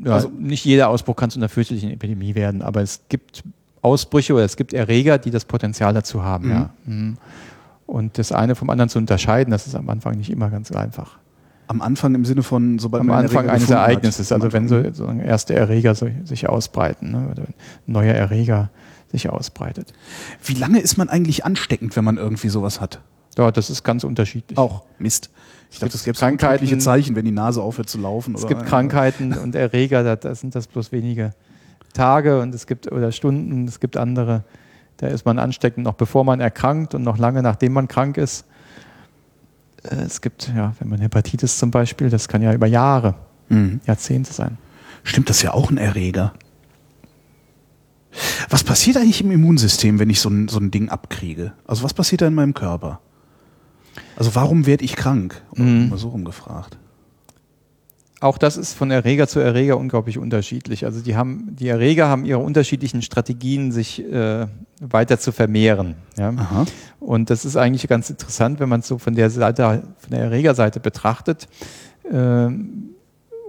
Ja, 0.04 0.12
Also- 0.14 0.30
nicht 0.38 0.64
jeder 0.64 0.88
Ausbruch 0.88 1.16
kann 1.16 1.30
zu 1.30 1.38
einer 1.38 1.48
fürchterlichen 1.48 1.90
Epidemie 1.90 2.34
werden, 2.34 2.62
aber 2.62 2.80
es 2.82 3.00
gibt 3.08 3.42
Ausbrüche 3.82 4.32
oder 4.34 4.44
es 4.44 4.56
gibt 4.56 4.72
Erreger, 4.72 5.18
die 5.18 5.30
das 5.30 5.44
Potenzial 5.44 5.92
dazu 5.94 6.22
haben. 6.22 6.50
Ja. 6.50 6.70
Mhm. 6.86 7.16
Und 7.86 8.18
das 8.18 8.32
eine 8.32 8.54
vom 8.54 8.70
anderen 8.70 8.88
zu 8.88 8.98
unterscheiden, 8.98 9.50
das 9.50 9.66
ist 9.66 9.74
am 9.74 9.88
Anfang 9.90 10.16
nicht 10.16 10.30
immer 10.30 10.50
ganz 10.50 10.72
einfach. 10.72 11.18
Am 11.66 11.80
Anfang 11.80 12.14
im 12.14 12.24
Sinne 12.24 12.42
von, 12.42 12.78
sobald 12.78 13.02
Am 13.02 13.06
man 13.06 13.24
Anfang 13.24 13.48
eines. 13.48 13.70
Ereignisses, 13.70 14.32
also 14.32 14.52
wenn 14.52 14.68
so, 14.68 14.82
so 14.92 15.06
erste 15.06 15.54
Erreger 15.54 15.94
so, 15.94 16.08
sich 16.24 16.48
ausbreiten, 16.48 17.12
ne, 17.12 17.28
oder 17.30 17.42
ein 17.42 17.54
neuer 17.86 18.14
Erreger 18.14 18.70
sich 19.10 19.30
ausbreitet. 19.30 19.92
Wie 20.44 20.54
lange 20.54 20.80
ist 20.80 20.96
man 20.96 21.08
eigentlich 21.08 21.44
ansteckend, 21.44 21.96
wenn 21.96 22.04
man 22.04 22.16
irgendwie 22.16 22.48
sowas 22.48 22.80
hat? 22.80 23.00
Ja, 23.38 23.50
das 23.50 23.70
ist 23.70 23.82
ganz 23.82 24.04
unterschiedlich. 24.04 24.58
Auch 24.58 24.82
Mist. 24.98 25.30
Ich 25.70 25.78
dachte, 25.78 25.96
gibt 25.98 26.16
es 26.16 26.20
Krankheiten- 26.20 26.66
Krankheiten, 26.66 26.80
Zeichen, 26.80 27.16
wenn 27.16 27.24
die 27.24 27.32
Nase 27.32 27.62
aufhört 27.62 27.88
zu 27.88 27.98
laufen. 27.98 28.34
Es 28.34 28.44
oder, 28.44 28.54
gibt 28.54 28.66
Krankheiten 28.66 29.32
und 29.32 29.54
Erreger, 29.54 30.04
da, 30.04 30.16
da 30.16 30.34
sind 30.34 30.54
das 30.54 30.66
bloß 30.66 30.92
wenige 30.92 31.32
Tage 31.94 32.40
und 32.40 32.54
es 32.54 32.66
gibt 32.66 32.90
oder 32.92 33.10
Stunden, 33.12 33.66
es 33.66 33.80
gibt 33.80 33.96
andere, 33.96 34.44
da 35.04 35.10
ist 35.10 35.24
man 35.26 35.38
ansteckend 35.38 35.84
noch 35.84 35.94
bevor 35.94 36.24
man 36.24 36.40
erkrankt 36.40 36.94
und 36.94 37.02
noch 37.02 37.18
lange 37.18 37.42
nachdem 37.42 37.72
man 37.74 37.88
krank 37.88 38.16
ist. 38.16 38.46
Äh, 39.82 39.96
Es 39.96 40.20
gibt, 40.20 40.50
ja, 40.56 40.74
wenn 40.78 40.88
man 40.88 41.00
Hepatitis 41.00 41.58
zum 41.58 41.70
Beispiel, 41.70 42.10
das 42.10 42.26
kann 42.28 42.42
ja 42.42 42.52
über 42.52 42.66
Jahre, 42.66 43.14
Mhm. 43.50 43.80
Jahrzehnte 43.86 44.32
sein. 44.32 44.56
Stimmt, 45.02 45.28
das 45.28 45.36
ist 45.36 45.42
ja 45.42 45.52
auch 45.52 45.70
ein 45.70 45.76
Erreger. 45.76 46.32
Was 48.48 48.64
passiert 48.64 48.96
eigentlich 48.96 49.20
im 49.20 49.30
Immunsystem, 49.32 49.98
wenn 49.98 50.08
ich 50.08 50.20
so 50.20 50.30
ein, 50.30 50.48
so 50.48 50.58
ein 50.58 50.70
Ding 50.70 50.88
abkriege? 50.88 51.52
Also 51.66 51.82
was 51.82 51.92
passiert 51.92 52.22
da 52.22 52.26
in 52.26 52.34
meinem 52.34 52.54
Körper? 52.54 53.00
Also 54.16 54.34
warum 54.34 54.64
werde 54.66 54.84
ich 54.84 54.96
krank? 54.96 55.42
Mhm. 55.56 55.90
Mal 55.90 55.98
so 55.98 56.08
rumgefragt. 56.08 56.78
Auch 58.24 58.38
das 58.38 58.56
ist 58.56 58.72
von 58.72 58.90
Erreger 58.90 59.28
zu 59.28 59.38
Erreger 59.38 59.76
unglaublich 59.76 60.16
unterschiedlich. 60.16 60.86
Also 60.86 61.02
die 61.02 61.14
haben, 61.14 61.54
die 61.60 61.68
Erreger 61.68 62.08
haben 62.08 62.24
ihre 62.24 62.38
unterschiedlichen 62.38 63.02
Strategien, 63.02 63.70
sich 63.70 64.02
äh, 64.02 64.46
weiter 64.80 65.18
zu 65.18 65.30
vermehren. 65.30 65.96
Ja? 66.16 66.30
Aha. 66.30 66.64
Und 67.00 67.28
das 67.28 67.44
ist 67.44 67.58
eigentlich 67.58 67.86
ganz 67.86 68.08
interessant, 68.08 68.60
wenn 68.60 68.70
man 68.70 68.80
es 68.80 68.88
so 68.88 68.96
von 68.96 69.14
der 69.14 69.28
Seite, 69.28 69.82
von 69.98 70.10
der 70.10 70.20
Erregerseite 70.20 70.80
betrachtet. 70.80 71.48
Ähm, 72.10 72.94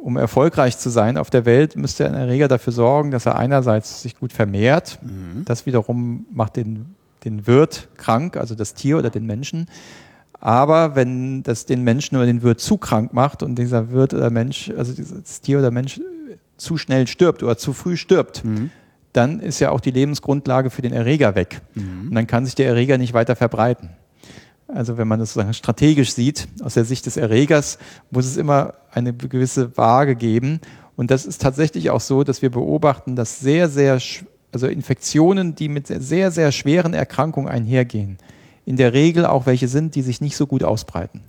um 0.04 0.18
erfolgreich 0.18 0.78
zu 0.78 0.90
sein 0.90 1.16
auf 1.18 1.30
der 1.30 1.46
Welt, 1.46 1.78
müsste 1.78 2.06
ein 2.06 2.14
Erreger 2.14 2.50
dafür 2.50 2.74
sorgen, 2.74 3.12
dass 3.12 3.26
er 3.26 3.38
einerseits 3.38 4.02
sich 4.02 4.20
gut 4.20 4.34
vermehrt. 4.34 5.00
Das 5.46 5.66
wiederum 5.66 6.26
macht 6.34 6.58
den, 6.58 6.96
den 7.24 7.48
Wirt 7.48 7.88
krank, 7.96 8.36
also 8.36 8.56
das 8.56 8.74
Tier 8.74 8.98
oder 8.98 9.10
den 9.10 9.26
Menschen. 9.26 9.68
Aber 10.40 10.96
wenn 10.96 11.44
das 11.44 11.66
den 11.66 11.84
Menschen 11.84 12.18
oder 12.18 12.26
den 12.26 12.44
Wirt 12.44 12.60
zu 12.60 12.78
krank 12.78 13.14
macht 13.14 13.42
und 13.44 13.58
dieser 13.58 13.92
Wirt 13.92 14.14
oder 14.14 14.30
Mensch, 14.30 14.72
also 14.78 14.94
dieses 14.94 15.42
Tier 15.42 15.60
oder 15.60 15.72
Mensch 15.72 16.00
zu 16.58 16.78
schnell 16.78 17.08
stirbt 17.08 17.44
oder 17.44 17.58
zu 17.58 17.74
früh 17.74 17.98
stirbt, 17.98 18.44
dann 19.14 19.40
ist 19.40 19.60
ja 19.60 19.72
auch 19.72 19.80
die 19.80 19.92
Lebensgrundlage 19.92 20.70
für 20.70 20.82
den 20.82 20.94
Erreger 20.94 21.36
weg. 21.36 21.62
Und 22.10 22.16
dann 22.16 22.28
kann 22.28 22.46
sich 22.46 22.56
der 22.56 22.68
Erreger 22.68 22.98
nicht 22.98 23.14
weiter 23.14 23.36
verbreiten. 23.36 23.90
Also 24.68 24.98
wenn 24.98 25.08
man 25.08 25.20
das 25.20 25.30
sozusagen 25.30 25.54
strategisch 25.54 26.14
sieht, 26.14 26.48
aus 26.64 26.74
der 26.74 26.86
Sicht 26.86 27.06
des 27.06 27.18
Erregers, 27.18 27.78
muss 28.10 28.26
es 28.26 28.36
immer 28.36 28.74
eine 28.92 29.14
gewisse 29.14 29.78
Waage 29.78 30.16
geben. 30.16 30.60
Und 30.96 31.12
das 31.12 31.26
ist 31.26 31.42
tatsächlich 31.42 31.92
auch 31.92 32.02
so, 32.02 32.24
dass 32.24 32.42
wir 32.42 32.50
beobachten, 32.50 33.16
dass 33.16 33.40
sehr, 33.40 33.70
sehr, 33.70 34.00
also 34.52 34.68
Infektionen, 34.68 35.56
die 35.56 35.70
mit 35.70 35.88
sehr, 35.88 36.32
sehr 36.32 36.52
schweren 36.52 36.94
Erkrankungen 36.94 37.50
einhergehen, 37.50 38.18
in 38.66 38.78
der 38.78 38.94
Regel 38.94 39.26
auch 39.26 39.46
welche 39.46 39.68
sind, 39.68 39.96
die 39.96 40.02
sich 40.02 40.22
nicht 40.22 40.36
so 40.36 40.48
gut 40.48 40.64
ausbreiten. 40.64 41.22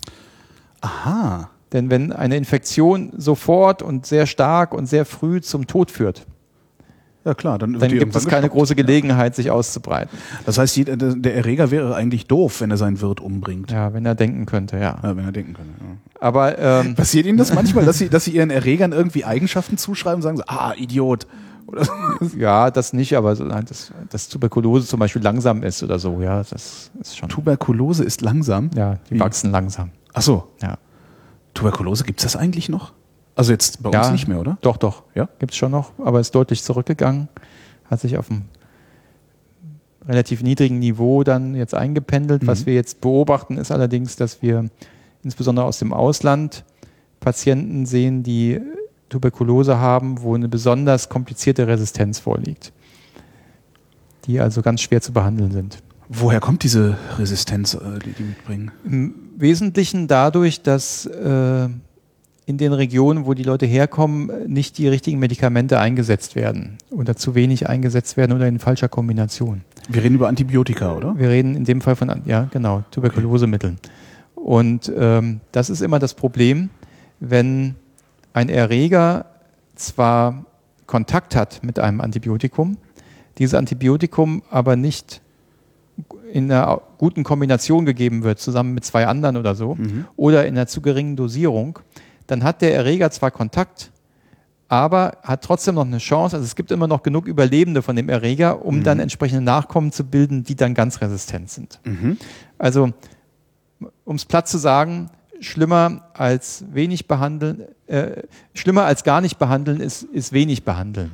Aha. 0.81 1.51
Denn 1.73 1.91
wenn 1.91 2.13
eine 2.13 2.37
Infektion 2.37 3.13
sofort 3.17 3.83
und 3.83 4.07
sehr 4.07 4.27
stark 4.27 4.73
und 4.73 4.87
sehr 4.87 5.05
früh 5.05 5.41
zum 5.41 5.67
Tod 5.67 5.91
führt, 5.91 6.25
Ja 7.25 7.35
klar, 7.35 7.59
dann, 7.59 7.73
dann 7.73 7.91
gibt 7.91 8.15
es 8.15 8.25
keine 8.27 8.43
gestoppt. 8.43 8.53
große 8.53 8.75
Gelegenheit, 8.77 9.35
sich 9.35 9.51
auszubreiten. 9.51 10.17
Das 10.45 10.59
heißt, 10.59 10.77
der 10.87 10.97
der 10.97 11.35
Erreger 11.35 11.73
wäre 11.73 11.95
eigentlich 11.97 12.27
doof, 12.27 12.61
wenn 12.61 12.71
er 12.71 12.77
seinen 12.77 13.01
Wirt 13.01 13.21
umbringt. 13.21 13.73
Ja, 13.73 13.93
wenn 13.93 14.07
er 14.07 14.15
denken 14.15 14.47
könnte, 14.47 14.77
ja. 14.77 14.97
Ja, 15.03 15.17
wenn 15.17 15.25
er 15.25 15.33
denken 15.33 15.55
könnte. 15.55 15.73
Ja. 15.81 15.97
Aber 16.21 16.57
ähm, 16.57 16.95
Passiert 16.95 17.27
Ihnen 17.27 17.37
das 17.37 17.53
manchmal, 17.53 17.85
dass 17.87 17.99
Sie, 17.99 18.09
dass 18.09 18.25
Sie 18.25 18.31
Ihren 18.31 18.51
Erregern 18.51 18.93
irgendwie 18.93 19.25
Eigenschaften 19.25 19.77
zuschreiben 19.77 20.17
und 20.19 20.23
sagen 20.23 20.37
so, 20.37 20.45
ah, 20.47 20.73
Idiot. 20.77 21.27
Oder? 21.67 21.87
Ja, 22.37 22.71
das 22.71 22.93
nicht, 22.93 23.15
aber 23.17 23.35
nein, 23.35 23.65
dass, 23.67 23.93
dass 24.11 24.29
Tuberkulose 24.29 24.87
zum 24.87 25.01
Beispiel 25.01 25.23
langsam 25.23 25.63
ist 25.63 25.83
oder 25.83 25.99
so, 25.99 26.21
ja, 26.21 26.39
das 26.39 26.91
ist 27.01 27.17
schon. 27.17 27.29
Tuberkulose 27.29 28.05
ist 28.05 28.21
langsam. 28.23 28.71
Ja, 28.75 28.99
die 29.11 29.15
Wie? 29.17 29.21
wachsen 29.21 29.51
langsam. 29.51 29.91
Ach 30.15 30.23
so. 30.23 30.49
Ja. 30.63 30.79
Tuberkulose, 31.55 32.05
gibt's 32.05 32.23
das 32.23 32.37
eigentlich 32.37 32.69
noch? 32.69 32.93
Also 33.35 33.53
jetzt 33.53 33.83
bei 33.83 33.91
uns 33.91 34.07
ja, 34.07 34.13
nicht 34.13 34.29
mehr, 34.29 34.41
oder? 34.41 34.57
Doch, 34.63 34.77
doch. 34.79 35.03
Ja? 35.15 35.29
Gibt 35.39 35.53
es 35.53 35.59
schon 35.59 35.71
noch, 35.71 35.93
aber 35.99 36.21
ist 36.21 36.35
deutlich 36.35 36.63
zurückgegangen. 36.63 37.29
Hat 37.91 38.01
sich 38.01 38.17
auf 38.17 38.31
einem 38.31 38.47
relativ 40.09 40.43
niedrigen 40.43 40.79
Niveau 40.79 41.23
dann 41.25 41.55
jetzt 41.55 41.75
eingependelt. 41.75 42.47
Was 42.47 42.61
Mhm. 42.63 42.67
wir 42.67 42.75
jetzt 42.75 43.01
beobachten, 43.01 43.59
ist 43.59 43.71
allerdings, 43.73 44.17
dass 44.17 44.41
wir 44.41 44.71
insbesondere 45.23 45.67
aus 45.67 45.79
dem 45.79 45.93
Ausland 45.93 46.65
Patienten 47.21 47.87
sehen, 47.87 48.23
die 48.23 48.61
Tuberkulose 49.09 49.79
haben, 49.79 50.23
wo 50.23 50.35
eine 50.35 50.49
besonders 50.49 51.09
komplizierte 51.09 51.67
Resistenz 51.67 52.19
vorliegt. 52.19 52.73
Die 54.27 54.41
also 54.41 54.63
ganz 54.63 54.81
schwer 54.81 55.01
zu 55.01 55.13
behandeln 55.13 55.53
sind. 55.53 55.83
Woher 56.09 56.41
kommt 56.41 56.63
diese 56.63 56.97
Resistenz, 57.19 57.75
äh, 57.75 57.99
die 58.05 58.13
die 58.13 58.23
mitbringen? 58.23 58.71
Im 58.85 59.15
Wesentlichen 59.37 60.09
dadurch, 60.09 60.63
dass 60.63 61.07
äh, 61.07 61.69
in 62.47 62.59
den 62.59 62.73
Regionen, 62.73 63.27
wo 63.27 63.35
die 63.35 63.43
Leute 63.43 63.67
herkommen, 63.67 64.31
nicht 64.47 64.79
die 64.79 64.87
richtigen 64.87 65.19
Medikamente 65.19 65.81
eingesetzt 65.81 66.37
werden 66.37 66.79
oder 66.91 67.17
zu 67.17 67.35
wenig 67.35 67.69
eingesetzt 67.69 68.17
werden 68.17 68.33
oder 68.33 68.47
in 68.47 68.61
falscher 68.61 68.89
Kombination. 68.89 69.63
Wir 69.89 70.03
reden 70.03 70.15
über 70.15 70.29
Antibiotika, 70.29 70.95
oder? 70.95 71.19
Wir 71.19 71.29
reden 71.29 71.57
in 71.57 71.65
dem 71.65 71.81
Fall 71.81 71.97
von, 71.97 72.23
ja 72.25 72.49
genau, 72.53 72.85
Tuberkulosemitteln. 72.93 73.79
Und 74.37 74.93
ähm, 74.97 75.41
das 75.51 75.71
ist 75.71 75.81
immer 75.81 75.99
das 75.99 76.15
Problem, 76.15 76.71
wenn 77.19 77.75
ein 78.37 78.51
Erreger 78.51 79.25
zwar 79.77 80.45
Kontakt 80.87 81.35
hat 81.35 81.63
mit 81.65 81.79
einem 81.79 82.03
Antibiotikum, 82.03 82.77
dieses 83.39 83.55
Antibiotikum 83.55 84.43
aber 84.51 84.77
nicht 84.77 85.23
in 86.31 86.53
einer 86.53 86.83
guten 86.99 87.25
Kombination 87.25 87.87
gegeben 87.87 88.25
wird, 88.25 88.39
zusammen 88.39 88.75
mit 88.75 88.85
zwei 88.85 89.07
anderen 89.07 89.39
oder 89.39 89.55
so, 89.55 89.79
oder 90.17 90.47
in 90.47 90.55
einer 90.55 90.67
zu 90.67 90.83
geringen 90.83 91.17
Dosierung, 91.17 91.79
dann 92.27 92.45
hat 92.45 92.61
der 92.61 92.75
Erreger 92.75 93.11
zwar 93.11 93.31
Kontakt, 93.31 93.91
aber 94.69 95.17
hat 95.23 95.43
trotzdem 95.43 95.77
noch 95.77 95.87
eine 95.87 95.99
Chance. 95.99 96.37
Also 96.37 96.45
es 96.45 96.57
gibt 96.57 96.71
immer 96.71 96.89
noch 96.89 97.03
genug 97.03 97.27
Überlebende 97.27 97.81
von 97.81 97.97
dem 97.97 98.11
Erreger, 98.11 98.67
um 98.67 98.83
dann 98.83 99.01
entsprechende 99.01 99.43
Nachkommen 99.43 99.93
zu 99.93 100.05
bilden, 100.05 100.45
die 100.45 100.57
dann 100.57 100.75
ganz 100.75 101.01
resistent 101.01 101.49
sind. 101.49 101.81
Also, 102.59 102.93
um 104.05 104.17
es 104.17 104.27
platt 104.27 104.47
zu 104.47 104.59
sagen, 104.59 105.09
schlimmer 105.41 106.03
als 106.15 106.65
wenig 106.73 107.07
behandeln, 107.07 107.63
äh, 107.87 108.23
schlimmer 108.55 108.85
als 108.85 109.05
gar 109.05 109.21
nicht 109.21 109.39
behandeln 109.39 109.81
ist, 109.81 110.03
ist 110.03 110.33
wenig 110.33 110.65
behandeln. 110.65 111.13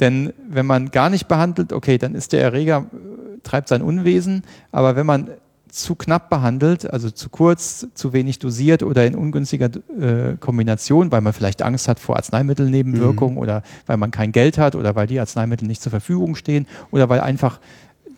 Denn 0.00 0.32
wenn 0.48 0.66
man 0.66 0.90
gar 0.90 1.10
nicht 1.10 1.28
behandelt, 1.28 1.72
okay, 1.72 1.98
dann 1.98 2.14
ist 2.14 2.32
der 2.32 2.42
Erreger, 2.42 2.86
äh, 2.92 3.40
treibt 3.42 3.68
sein 3.68 3.82
Unwesen, 3.82 4.42
aber 4.70 4.96
wenn 4.96 5.06
man 5.06 5.30
zu 5.70 5.94
knapp 5.94 6.30
behandelt, 6.30 6.90
also 6.90 7.10
zu 7.10 7.28
kurz, 7.28 7.86
zu 7.94 8.12
wenig 8.12 8.38
dosiert 8.38 8.82
oder 8.82 9.06
in 9.06 9.14
ungünstiger 9.14 9.70
äh, 10.00 10.36
Kombination, 10.38 11.12
weil 11.12 11.20
man 11.20 11.32
vielleicht 11.32 11.62
Angst 11.62 11.88
hat 11.88 12.00
vor 12.00 12.16
Arzneimittelnebenwirkungen 12.16 13.38
oder 13.38 13.62
weil 13.86 13.96
man 13.96 14.10
kein 14.10 14.32
Geld 14.32 14.58
hat 14.58 14.74
oder 14.74 14.94
weil 14.94 15.06
die 15.06 15.20
Arzneimittel 15.20 15.68
nicht 15.68 15.82
zur 15.82 15.90
Verfügung 15.90 16.34
stehen 16.36 16.66
oder 16.90 17.08
weil 17.08 17.20
einfach 17.20 17.60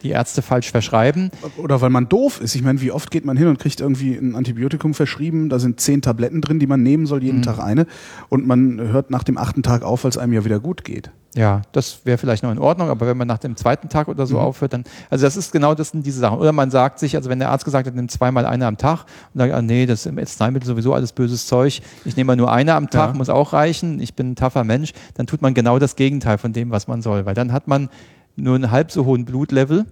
die 0.02 0.10
Ärzte 0.10 0.42
falsch 0.42 0.70
verschreiben, 0.70 1.30
Oder 1.56 1.80
weil 1.80 1.90
man 1.90 2.08
doof 2.08 2.40
ist. 2.40 2.54
Ich 2.54 2.62
meine, 2.62 2.80
wie 2.80 2.90
oft 2.92 3.10
geht 3.10 3.24
man 3.24 3.36
hin 3.36 3.48
und 3.48 3.58
kriegt 3.58 3.80
irgendwie 3.80 4.14
ein 4.16 4.34
Antibiotikum 4.34 4.94
verschrieben, 4.94 5.48
da 5.48 5.58
sind 5.58 5.80
zehn 5.80 6.02
Tabletten 6.02 6.40
drin, 6.40 6.58
die 6.58 6.66
man 6.66 6.82
nehmen 6.82 7.06
soll, 7.06 7.22
jeden 7.22 7.42
Tag 7.42 7.58
eine. 7.58 7.86
Und 8.28 8.46
man 8.46 8.80
hört 8.80 9.10
nach 9.10 9.24
dem 9.24 9.36
achten 9.38 9.62
Tag 9.62 9.82
auf, 9.82 10.04
weil 10.04 10.10
es 10.10 10.18
einem 10.18 10.32
ja 10.32 10.44
wieder 10.44 10.58
gut 10.60 10.84
geht. 10.84 11.10
Ja, 11.36 11.62
das 11.70 12.00
wäre 12.04 12.18
vielleicht 12.18 12.42
noch 12.42 12.50
in 12.50 12.58
Ordnung, 12.58 12.88
aber 12.88 13.06
wenn 13.06 13.16
man 13.16 13.28
nach 13.28 13.38
dem 13.38 13.56
zweiten 13.56 13.88
Tag 13.88 14.08
oder 14.08 14.26
so 14.26 14.34
Mhm. 14.34 14.40
aufhört, 14.40 14.72
dann, 14.72 14.82
also 15.10 15.24
das 15.24 15.36
ist 15.36 15.52
genau 15.52 15.76
das 15.76 15.90
sind 15.90 16.04
diese 16.04 16.18
Sachen. 16.18 16.38
Oder 16.40 16.50
man 16.50 16.72
sagt 16.72 16.98
sich, 16.98 17.14
also 17.14 17.30
wenn 17.30 17.38
der 17.38 17.50
Arzt 17.50 17.64
gesagt 17.64 17.86
hat, 17.86 17.94
nimm 17.94 18.08
zweimal 18.08 18.44
eine 18.46 18.66
am 18.66 18.76
Tag 18.76 19.04
und 19.32 19.38
sagt, 19.38 19.52
ah, 19.52 19.62
nee, 19.62 19.86
das 19.86 20.00
ist 20.00 20.06
im 20.06 20.18
Arzneimittel 20.18 20.66
sowieso 20.66 20.92
alles 20.92 21.12
böses 21.12 21.46
Zeug, 21.46 21.82
ich 22.04 22.16
nehme 22.16 22.28
mal 22.28 22.36
nur 22.36 22.50
eine 22.50 22.74
am 22.74 22.90
Tag, 22.90 23.10
Ja. 23.10 23.16
muss 23.16 23.28
auch 23.28 23.52
reichen, 23.52 24.00
ich 24.00 24.14
bin 24.14 24.32
ein 24.32 24.36
taffer 24.36 24.64
Mensch, 24.64 24.92
dann 25.14 25.28
tut 25.28 25.40
man 25.40 25.54
genau 25.54 25.78
das 25.78 25.94
Gegenteil 25.94 26.36
von 26.38 26.52
dem, 26.52 26.72
was 26.72 26.88
man 26.88 27.00
soll, 27.00 27.26
weil 27.26 27.34
dann 27.36 27.52
hat 27.52 27.68
man 27.68 27.90
nur 28.36 28.54
einen 28.54 28.70
halb 28.70 28.90
so 28.90 29.04
hohen 29.04 29.24
Blutlevel 29.24 29.86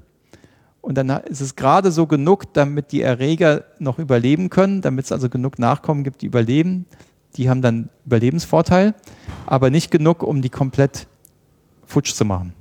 Und 0.81 0.97
dann 0.97 1.11
ist 1.11 1.41
es 1.41 1.57
gerade 1.57 1.91
so 1.93 2.07
genug, 2.07 2.53
damit 2.55 2.93
die 2.93 3.03
Erreger 3.03 3.65
noch 3.79 3.99
überleben 3.99 4.49
können, 4.51 4.81
damit 4.81 5.07
es 5.07 5.13
also 5.13 5.29
genug 5.29 5.59
Nachkommen 5.59 6.05
gibt, 6.05 6.23
die 6.23 6.27
überleben. 6.27 6.87
Die 7.37 7.51
haben 7.51 7.63
dann 7.63 7.91
Überlebensvorteil, 8.07 8.95
aber 9.47 9.71
nicht 9.71 9.91
genug, 9.91 10.23
um 10.23 10.41
die 10.41 10.51
komplett 10.51 11.07
futsch 11.85 12.15
zu 12.15 12.25
machen. 12.25 12.55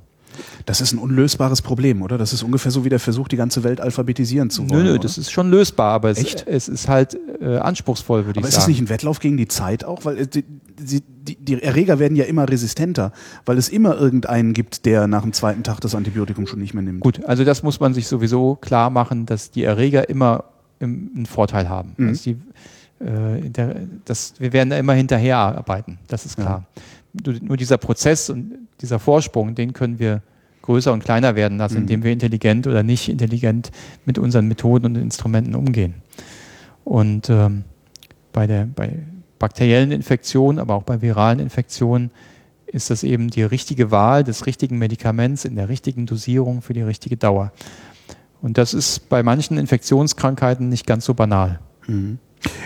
Das 0.66 0.80
ist 0.80 0.92
ein 0.92 0.98
unlösbares 0.98 1.62
Problem, 1.62 2.02
oder? 2.02 2.18
Das 2.18 2.32
ist 2.32 2.42
ungefähr 2.42 2.70
so 2.70 2.84
wie 2.84 2.88
der 2.88 3.00
Versuch, 3.00 3.28
die 3.28 3.36
ganze 3.36 3.64
Welt 3.64 3.80
alphabetisieren 3.80 4.50
zu 4.50 4.68
wollen. 4.68 4.82
Nö, 4.82 4.84
nö, 4.84 4.90
oder? 4.92 5.00
das 5.00 5.18
ist 5.18 5.30
schon 5.30 5.50
lösbar, 5.50 5.92
aber 5.92 6.10
es, 6.10 6.18
Echt? 6.18 6.46
es 6.46 6.68
ist 6.68 6.88
halt 6.88 7.18
äh, 7.40 7.56
anspruchsvoll, 7.56 8.26
würde 8.26 8.40
ich 8.40 8.44
Aber 8.44 8.48
ist 8.48 8.54
sagen. 8.54 8.62
das 8.62 8.68
nicht 8.68 8.80
ein 8.80 8.88
Wettlauf 8.88 9.20
gegen 9.20 9.36
die 9.36 9.48
Zeit 9.48 9.84
auch? 9.84 10.04
Weil 10.04 10.18
äh, 10.18 10.26
die, 10.26 10.44
die, 10.78 11.36
die, 11.36 11.62
Erreger 11.62 11.98
werden 11.98 12.16
ja 12.16 12.24
immer 12.24 12.48
resistenter, 12.48 13.12
weil 13.44 13.58
es 13.58 13.68
immer 13.68 13.96
irgendeinen 13.96 14.52
gibt, 14.52 14.86
der 14.86 15.06
nach 15.06 15.22
dem 15.22 15.32
zweiten 15.32 15.62
Tag 15.62 15.80
das 15.80 15.94
Antibiotikum 15.94 16.46
schon 16.46 16.60
nicht 16.60 16.74
mehr 16.74 16.82
nimmt. 16.82 17.00
Gut, 17.00 17.24
also 17.24 17.44
das 17.44 17.62
muss 17.62 17.80
man 17.80 17.94
sich 17.94 18.08
sowieso 18.08 18.56
klar 18.56 18.90
machen, 18.90 19.26
dass 19.26 19.50
die 19.50 19.64
Erreger 19.64 20.08
immer 20.08 20.44
im, 20.78 21.10
einen 21.14 21.26
Vorteil 21.26 21.68
haben. 21.68 21.94
Mhm. 21.96 22.08
Also 22.08 22.30
die, 22.30 23.04
äh, 23.04 23.50
der, 23.50 23.76
das, 24.04 24.34
wir 24.38 24.52
werden 24.52 24.70
da 24.70 24.78
immer 24.78 24.94
hinterher 24.94 25.38
arbeiten, 25.38 25.98
das 26.08 26.26
ist 26.26 26.36
klar. 26.36 26.58
Nur, 26.58 26.82
nur 27.12 27.56
dieser 27.56 27.78
Prozess 27.78 28.30
und 28.30 28.52
dieser 28.80 28.98
Vorsprung, 28.98 29.54
den 29.54 29.72
können 29.72 29.98
wir 29.98 30.22
größer 30.62 30.92
und 30.92 31.02
kleiner 31.02 31.34
werden 31.34 31.58
lassen, 31.58 31.76
Mhm. 31.76 31.80
indem 31.82 32.02
wir 32.04 32.12
intelligent 32.12 32.66
oder 32.66 32.82
nicht 32.82 33.08
intelligent 33.08 33.70
mit 34.04 34.18
unseren 34.18 34.48
Methoden 34.48 34.86
und 34.86 34.96
Instrumenten 34.96 35.54
umgehen. 35.54 35.94
Und 36.84 37.30
ähm, 37.30 37.64
bei, 38.32 38.46
der, 38.46 38.66
bei 38.66 38.98
bakteriellen 39.38 39.92
Infektionen, 39.92 40.58
aber 40.58 40.74
auch 40.74 40.82
bei 40.82 41.00
viralen 41.00 41.38
Infektionen 41.38 42.10
ist 42.66 42.90
das 42.90 43.02
eben 43.02 43.30
die 43.30 43.42
richtige 43.42 43.90
Wahl 43.90 44.24
des 44.24 44.46
richtigen 44.46 44.78
Medikaments 44.78 45.46
in 45.46 45.56
der 45.56 45.70
richtigen 45.70 46.04
Dosierung 46.04 46.60
für 46.60 46.74
die 46.74 46.82
richtige 46.82 47.16
Dauer. 47.16 47.52
Und 48.42 48.58
das 48.58 48.74
ist 48.74 49.08
bei 49.08 49.22
manchen 49.22 49.58
Infektionskrankheiten 49.58 50.68
nicht 50.68 50.86
ganz 50.86 51.06
so 51.06 51.14
banal. 51.14 51.60
Mhm. 51.86 52.18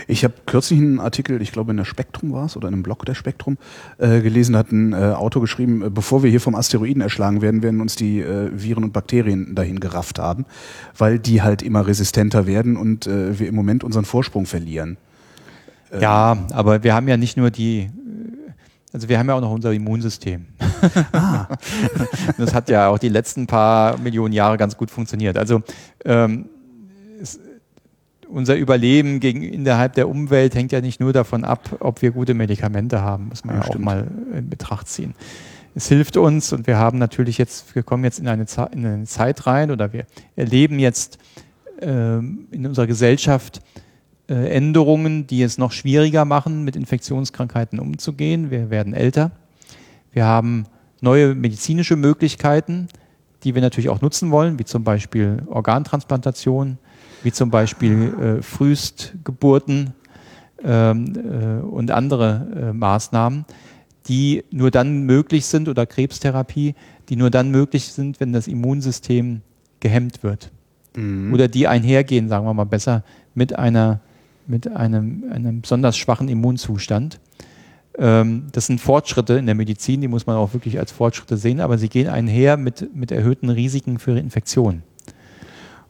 Ich 0.07 0.25
habe 0.25 0.35
kürzlich 0.47 0.79
einen 0.79 1.01
Artikel, 1.01 1.41
ich 1.41 1.53
glaube 1.53 1.71
in 1.71 1.77
der 1.77 1.85
Spektrum 1.85 2.33
war 2.33 2.47
es 2.47 2.57
oder 2.57 2.69
in 2.69 2.75
einem 2.75 2.83
Blog 2.83 3.05
der 3.07 3.15
Spektrum, 3.15 3.57
äh, 3.99 4.21
gelesen, 4.21 4.57
hat 4.57 4.73
ein 4.73 4.93
äh, 4.93 4.97
Autor 4.97 5.43
geschrieben, 5.43 5.83
äh, 5.83 5.91
bevor 5.91 6.23
wir 6.23 6.31
hier 6.31 6.41
vom 6.41 6.55
Asteroiden 6.55 7.01
erschlagen 7.01 7.43
werden, 7.43 7.63
werden 7.63 7.81
uns 7.81 7.97
die 7.97 8.21
äh, 8.21 8.51
Viren 8.53 8.85
und 8.85 8.93
Bakterien 8.93 9.55
dahin 9.55 9.81
gerafft 9.81 10.19
haben, 10.19 10.45
weil 10.97 11.19
die 11.19 11.43
halt 11.43 11.63
immer 11.63 11.87
resistenter 11.87 12.47
werden 12.47 12.77
und 12.77 13.07
äh, 13.07 13.39
wir 13.39 13.49
im 13.49 13.55
Moment 13.55 13.85
unseren 13.85 14.05
Vorsprung 14.05 14.47
verlieren. 14.47 14.97
Ja, 16.01 16.39
aber 16.53 16.83
wir 16.83 16.95
haben 16.95 17.07
ja 17.07 17.19
nicht 17.19 17.37
nur 17.37 17.51
die, 17.51 17.91
also 18.93 19.09
wir 19.09 19.19
haben 19.19 19.29
ja 19.29 19.35
auch 19.35 19.41
noch 19.41 19.51
unser 19.51 19.73
Immunsystem. 19.73 20.47
Das 22.39 22.55
hat 22.55 22.69
ja 22.69 22.89
auch 22.89 22.99
die 22.99 23.09
letzten 23.09 23.47
paar 23.47 23.99
Millionen 23.99 24.33
Jahre 24.33 24.57
ganz 24.57 24.77
gut 24.77 24.91
funktioniert. 24.91 25.39
Also 25.39 25.63
ähm, 26.05 26.47
unser 28.33 28.57
Überleben 28.57 29.21
gegen, 29.21 29.43
innerhalb 29.43 29.95
der 29.95 30.09
Umwelt 30.09 30.55
hängt 30.55 30.73
ja 30.73 30.81
nicht 30.81 31.01
nur 31.01 31.13
davon 31.13 31.45
ab, 31.45 31.77
ob 31.81 32.03
wir 32.03 32.11
gute 32.11 32.35
Medikamente 32.35 33.01
haben, 33.03 33.29
muss 33.29 33.45
man 33.45 33.57
Ja, 33.57 33.63
ja, 33.63 33.69
auch 33.69 33.79
mal 33.79 34.09
in 34.37 34.49
Betracht 34.49 34.89
ziehen. 34.89 35.15
Es 35.75 35.89
hilft 35.89 36.17
uns 36.17 36.53
und 36.53 36.67
wir 36.67 36.77
haben 36.77 36.99
natürlich 36.99 37.39
jetzt, 37.39 37.75
wir 37.75 37.83
kommen 37.83 38.05
jetzt 38.05 38.19
in 38.19 38.29
eine, 38.29 38.47
Ze- 38.47 38.69
in 38.73 38.85
eine 38.85 39.05
Zeit 39.05 39.47
rein 39.47 39.71
oder 39.71 39.93
wir 39.93 40.05
erleben 40.37 40.79
jetzt 40.79 41.19
ähm, 41.81 42.47
in 42.51 42.67
unserer 42.67 42.87
Gesellschaft 42.87 43.61
äh, 44.29 44.35
Änderungen, 44.55 45.27
die 45.27 45.43
es 45.43 45.59
noch 45.59 45.73
schwieriger 45.73 46.25
machen, 46.25 46.65
mit 46.65 46.77
Infektionskrankheiten 46.77 47.79
umzugehen. 47.81 48.51
Wir 48.51 48.71
werden 48.71 48.93
älter. 48.95 49.31
Wir 50.13 50.25
haben 50.27 50.67
neue 51.01 51.35
medizinische 51.35 51.97
Möglichkeiten, 51.97 52.89
die 53.43 53.55
wir 53.55 53.63
natürlich 53.63 53.89
auch 53.89 54.03
nutzen 54.03 54.31
wollen, 54.31 54.59
wie 54.59 54.65
zum 54.65 54.85
Beispiel 54.85 55.43
Organtransplantation, 55.47 56.79
wie 57.23 57.33
zum 57.33 57.51
Beispiel 57.51 58.39
äh, 58.39 58.43
Frühstgeburten 58.43 59.95
ähm, 60.65 61.15
äh, 61.17 61.65
und 61.65 61.91
andere 61.91 62.47
äh, 62.55 62.73
Maßnahmen, 62.73 63.45
die 64.09 64.45
nur 64.51 64.71
dann 64.71 65.03
möglich 65.03 65.47
sind 65.47 65.69
oder 65.69 65.87
Krebstherapie, 65.87 66.75
die 67.09 67.17
nur 67.17 67.31
dann 67.31 67.51
möglich 67.51 67.93
sind, 67.93 68.21
wenn 68.21 68.33
das 68.33 68.49
Immunsystem 68.49 69.43
gehemmt 69.81 70.23
wird 70.23 70.51
Mhm. 70.97 71.33
oder 71.33 71.49
die 71.49 71.69
einhergehen, 71.69 72.29
sagen 72.29 72.45
wir 72.47 72.55
mal 72.55 72.65
besser, 72.65 73.03
mit 73.35 73.59
einer 73.59 74.01
mit 74.49 74.69
einem, 74.69 75.25
einem 75.31 75.61
besonders 75.61 75.97
schwachen 75.97 76.29
Immunzustand. 76.29 77.21
Ähm, 77.97 78.49
das 78.51 78.67
sind 78.67 78.81
Fortschritte 78.81 79.35
in 79.35 79.47
der 79.47 79.55
Medizin, 79.55 80.01
die 80.01 80.09
muss 80.09 80.27
man 80.27 80.37
auch 80.37 80.53
wirklich 80.53 80.81
als 80.81 80.91
Fortschritte 80.91 81.37
sehen, 81.37 81.61
aber 81.61 81.79
sie 81.79 81.89
gehen 81.89 82.09
einher 82.09 82.57
mit, 82.57 82.95
mit 82.95 83.13
erhöhten 83.13 83.51
Risiken 83.51 84.01
für 84.01 84.19
Infektionen. 84.19 84.83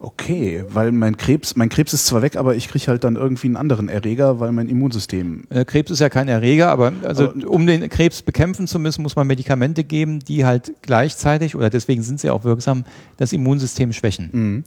Okay, 0.05 0.65
weil 0.69 0.91
mein 0.91 1.17
Krebs, 1.17 1.55
mein 1.55 1.69
Krebs 1.69 1.93
ist 1.93 2.07
zwar 2.07 2.23
weg, 2.23 2.35
aber 2.35 2.57
ich 2.57 2.67
kriege 2.67 2.89
halt 2.89 3.05
dann 3.05 3.15
irgendwie 3.15 3.47
einen 3.47 3.57
anderen 3.57 3.89
Erreger, 3.89 4.41
weil 4.41 4.51
mein 4.51 4.69
Immunsystem. 4.69 5.45
Äh, 5.49 5.65
Krebs 5.65 5.93
ist 5.93 6.01
ja 6.01 6.09
kein 6.09 6.27
Erreger, 6.27 6.73
aber 6.73 6.93
also 7.05 7.31
Aber- 7.31 7.49
um 7.49 7.69
den 7.69 7.89
Krebs 7.89 8.21
bekämpfen 8.23 8.67
zu 8.67 8.81
müssen, 8.81 9.03
muss 9.03 9.15
man 9.15 9.29
Medikamente 9.29 9.85
geben, 9.85 10.19
die 10.19 10.45
halt 10.45 10.73
gleichzeitig, 10.83 11.55
oder 11.55 11.71
deswegen 11.71 12.03
sind 12.03 12.19
sie 12.19 12.31
auch 12.31 12.43
wirksam, 12.43 12.85
das 13.17 13.33
Immunsystem 13.33 13.93
schwächen. 13.93 14.31
Mhm. 14.33 14.65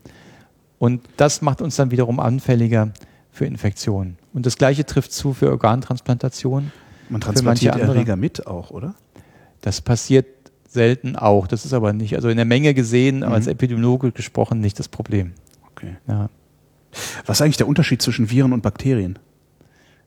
Und 0.80 1.02
das 1.18 1.42
macht 1.42 1.62
uns 1.62 1.76
dann 1.76 1.92
wiederum 1.92 2.22
anfälliger 2.22 2.94
für 3.30 3.46
Infektionen. 3.46 4.18
Und 4.34 4.46
das 4.46 4.56
gleiche 4.58 4.86
trifft 4.86 5.12
zu 5.12 5.34
für 5.34 5.52
Organtransplantation. 5.52 6.72
Man 7.10 7.20
transplantiert. 7.20 7.76
Erreger 7.76 8.16
mit 8.16 8.48
auch, 8.48 8.72
oder? 8.72 8.96
Das 9.60 9.82
passiert 9.82 10.28
selten 10.76 11.16
auch. 11.16 11.48
Das 11.48 11.66
ist 11.66 11.74
aber 11.74 11.92
nicht, 11.92 12.16
also 12.16 12.30
in 12.30 12.38
der 12.38 12.46
Menge 12.46 12.76
gesehen, 12.76 13.18
Mhm. 13.18 13.24
als 13.24 13.48
Epidemiologe 13.48 14.12
gesprochen, 14.12 14.60
nicht 14.62 14.78
das 14.78 14.88
Problem. 14.88 15.32
Okay. 15.72 15.96
Ja. 16.08 16.30
Was 17.26 17.38
ist 17.38 17.42
eigentlich 17.42 17.58
der 17.58 17.68
Unterschied 17.68 18.02
zwischen 18.04 18.30
Viren 18.30 18.54
und 18.54 18.62
Bakterien? 18.62 19.18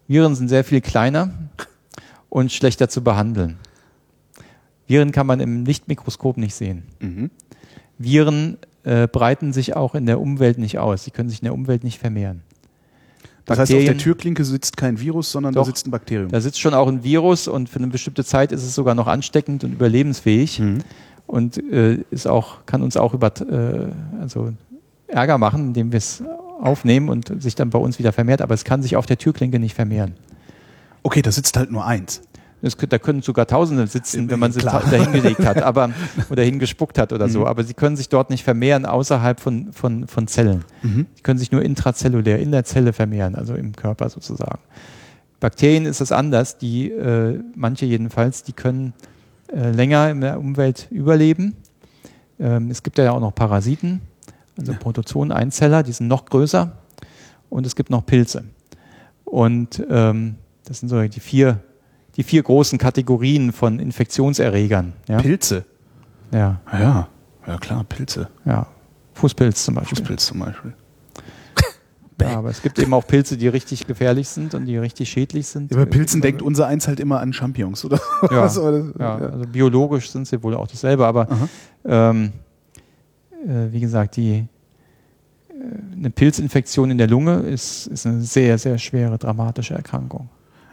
Viren 0.06 0.34
sind 0.36 0.48
sehr 0.48 0.62
viel 0.64 0.80
kleiner 0.80 1.30
und 2.28 2.52
schlechter 2.52 2.88
zu 2.88 3.02
behandeln. 3.02 3.56
Viren 4.86 5.10
kann 5.12 5.26
man 5.26 5.40
im 5.40 5.64
Lichtmikroskop 5.66 6.36
nicht 6.38 6.54
sehen. 6.54 6.84
Mhm. 7.00 7.30
Viren 7.98 8.56
äh, 8.84 9.06
breiten 9.06 9.52
sich 9.52 9.76
auch 9.76 9.94
in 9.94 10.06
der 10.06 10.20
Umwelt 10.20 10.56
nicht 10.56 10.78
aus. 10.78 11.04
Sie 11.04 11.10
können 11.10 11.28
sich 11.28 11.40
in 11.40 11.44
der 11.44 11.52
Umwelt 11.54 11.84
nicht 11.84 11.98
vermehren. 11.98 12.42
Das 13.48 13.58
heißt, 13.58 13.72
auf 13.74 13.84
der 13.84 13.96
Türklinke 13.98 14.44
sitzt 14.44 14.76
kein 14.76 15.00
Virus, 15.00 15.32
sondern 15.32 15.54
da 15.54 15.60
Doch. 15.60 15.66
sitzt 15.66 15.86
ein 15.86 15.90
Bakterium. 15.90 16.30
Da 16.30 16.40
sitzt 16.40 16.60
schon 16.60 16.74
auch 16.74 16.86
ein 16.86 17.02
Virus 17.02 17.48
und 17.48 17.68
für 17.68 17.78
eine 17.78 17.88
bestimmte 17.88 18.24
Zeit 18.24 18.52
ist 18.52 18.62
es 18.62 18.74
sogar 18.74 18.94
noch 18.94 19.06
ansteckend 19.06 19.64
und 19.64 19.72
überlebensfähig 19.72 20.58
Mhm. 20.60 20.78
und 21.26 21.56
äh, 21.72 21.98
ist 22.10 22.26
auch, 22.26 22.66
kann 22.66 22.82
uns 22.82 22.96
auch 22.96 23.14
über, 23.14 23.28
äh, 23.40 23.88
also 24.20 24.52
Ärger 25.06 25.38
machen, 25.38 25.68
indem 25.68 25.92
wir 25.92 25.96
es 25.98 26.22
aufnehmen 26.60 27.08
und 27.08 27.42
sich 27.42 27.54
dann 27.54 27.70
bei 27.70 27.78
uns 27.78 27.98
wieder 27.98 28.12
vermehrt, 28.12 28.42
aber 28.42 28.52
es 28.54 28.64
kann 28.64 28.82
sich 28.82 28.96
auf 28.96 29.06
der 29.06 29.16
Türklinke 29.16 29.58
nicht 29.58 29.74
vermehren. 29.74 30.12
Okay, 31.02 31.22
da 31.22 31.30
sitzt 31.32 31.56
halt 31.56 31.70
nur 31.70 31.86
eins. 31.86 32.20
Es, 32.60 32.76
da 32.76 32.98
können 32.98 33.22
sogar 33.22 33.46
Tausende 33.46 33.86
sitzen, 33.86 34.28
wenn 34.30 34.40
man 34.40 34.50
sie 34.52 34.58
Klar. 34.60 34.82
ta- 34.82 34.90
dahingelegt 34.90 35.44
hat, 35.46 35.62
aber 35.62 35.90
oder 36.30 36.42
hingespuckt 36.42 36.98
hat 36.98 37.12
oder 37.12 37.28
so. 37.28 37.40
Mhm. 37.40 37.46
Aber 37.46 37.62
sie 37.64 37.74
können 37.74 37.96
sich 37.96 38.08
dort 38.08 38.30
nicht 38.30 38.42
vermehren 38.42 38.84
außerhalb 38.84 39.38
von, 39.38 39.72
von, 39.72 40.08
von 40.08 40.26
Zellen. 40.26 40.64
Mhm. 40.82 41.06
Die 41.16 41.22
können 41.22 41.38
sich 41.38 41.52
nur 41.52 41.62
intrazellulär 41.62 42.40
in 42.40 42.50
der 42.50 42.64
Zelle 42.64 42.92
vermehren, 42.92 43.34
also 43.36 43.54
im 43.54 43.76
Körper 43.76 44.08
sozusagen. 44.08 44.58
Bakterien 45.40 45.86
ist 45.86 46.00
es 46.00 46.10
anders. 46.10 46.58
Die 46.58 46.90
äh, 46.90 47.40
manche 47.54 47.86
jedenfalls, 47.86 48.42
die 48.42 48.52
können 48.52 48.92
äh, 49.54 49.70
länger 49.70 50.10
in 50.10 50.20
der 50.20 50.40
Umwelt 50.40 50.88
überleben. 50.90 51.54
Ähm, 52.40 52.70
es 52.72 52.82
gibt 52.82 52.98
ja 52.98 53.12
auch 53.12 53.20
noch 53.20 53.34
Parasiten, 53.34 54.00
also 54.58 54.72
Ja. 54.72 54.78
Protozoen-Einzeller, 54.78 55.84
die 55.84 55.92
sind 55.92 56.08
noch 56.08 56.24
größer. 56.26 56.72
Und 57.50 57.66
es 57.66 57.76
gibt 57.76 57.88
noch 57.90 58.04
Pilze. 58.04 58.44
Und 59.24 59.84
ähm, 59.88 60.34
das 60.64 60.80
sind 60.80 60.88
so 60.88 61.00
die 61.02 61.20
vier, 61.20 61.60
die 62.18 62.22
vier 62.24 62.42
großen 62.42 62.78
Kategorien 62.78 63.52
von 63.52 63.78
Infektionserregern. 63.78 64.92
Ja, 65.08 65.18
Pilze. 65.22 65.64
ja, 66.32 66.60
Ja, 66.70 67.08
ja 67.46 67.56
klar, 67.58 67.84
Pilze. 67.84 68.28
ja. 68.44 68.66
Fußpilz 69.14 69.64
zum 69.64 69.76
Beispiel. 69.76 69.96
Fußpilz 69.98 70.26
zum 70.26 70.38
Beispiel. 70.40 70.74
Ja, 72.20 72.36
aber 72.38 72.50
es 72.50 72.60
gibt 72.62 72.78
eben 72.80 72.92
auch 72.94 73.06
Pilze, 73.06 73.36
die 73.36 73.46
richtig 73.46 73.86
gefährlich 73.86 74.28
sind 74.28 74.52
und 74.54 74.66
die 74.66 74.76
richtig 74.76 75.08
schädlich 75.08 75.46
sind. 75.46 75.70
Ja, 75.70 75.76
bei 75.76 75.84
Pilzen 75.84 76.20
denkt 76.20 76.42
unser 76.42 76.66
eins 76.66 76.88
halt 76.88 76.98
immer 76.98 77.20
an 77.20 77.32
Champignons, 77.32 77.84
oder? 77.84 78.00
Ja, 78.30 78.42
Was 78.42 78.60
war 78.60 78.72
das? 78.72 78.86
ja, 78.98 79.14
also 79.16 79.44
biologisch 79.46 80.10
sind 80.10 80.26
sie 80.26 80.42
wohl 80.42 80.54
auch 80.54 80.66
dasselbe, 80.66 81.06
aber 81.06 81.28
ähm, 81.84 82.32
äh, 83.46 83.72
wie 83.72 83.78
gesagt, 83.78 84.16
die, 84.16 84.32
äh, 84.34 84.46
eine 85.96 86.10
Pilzinfektion 86.10 86.90
in 86.90 86.98
der 86.98 87.06
Lunge 87.06 87.34
ist, 87.40 87.86
ist 87.86 88.04
eine 88.04 88.20
sehr, 88.22 88.58
sehr 88.58 88.78
schwere, 88.78 89.16
dramatische 89.16 89.74
Erkrankung. 89.74 90.28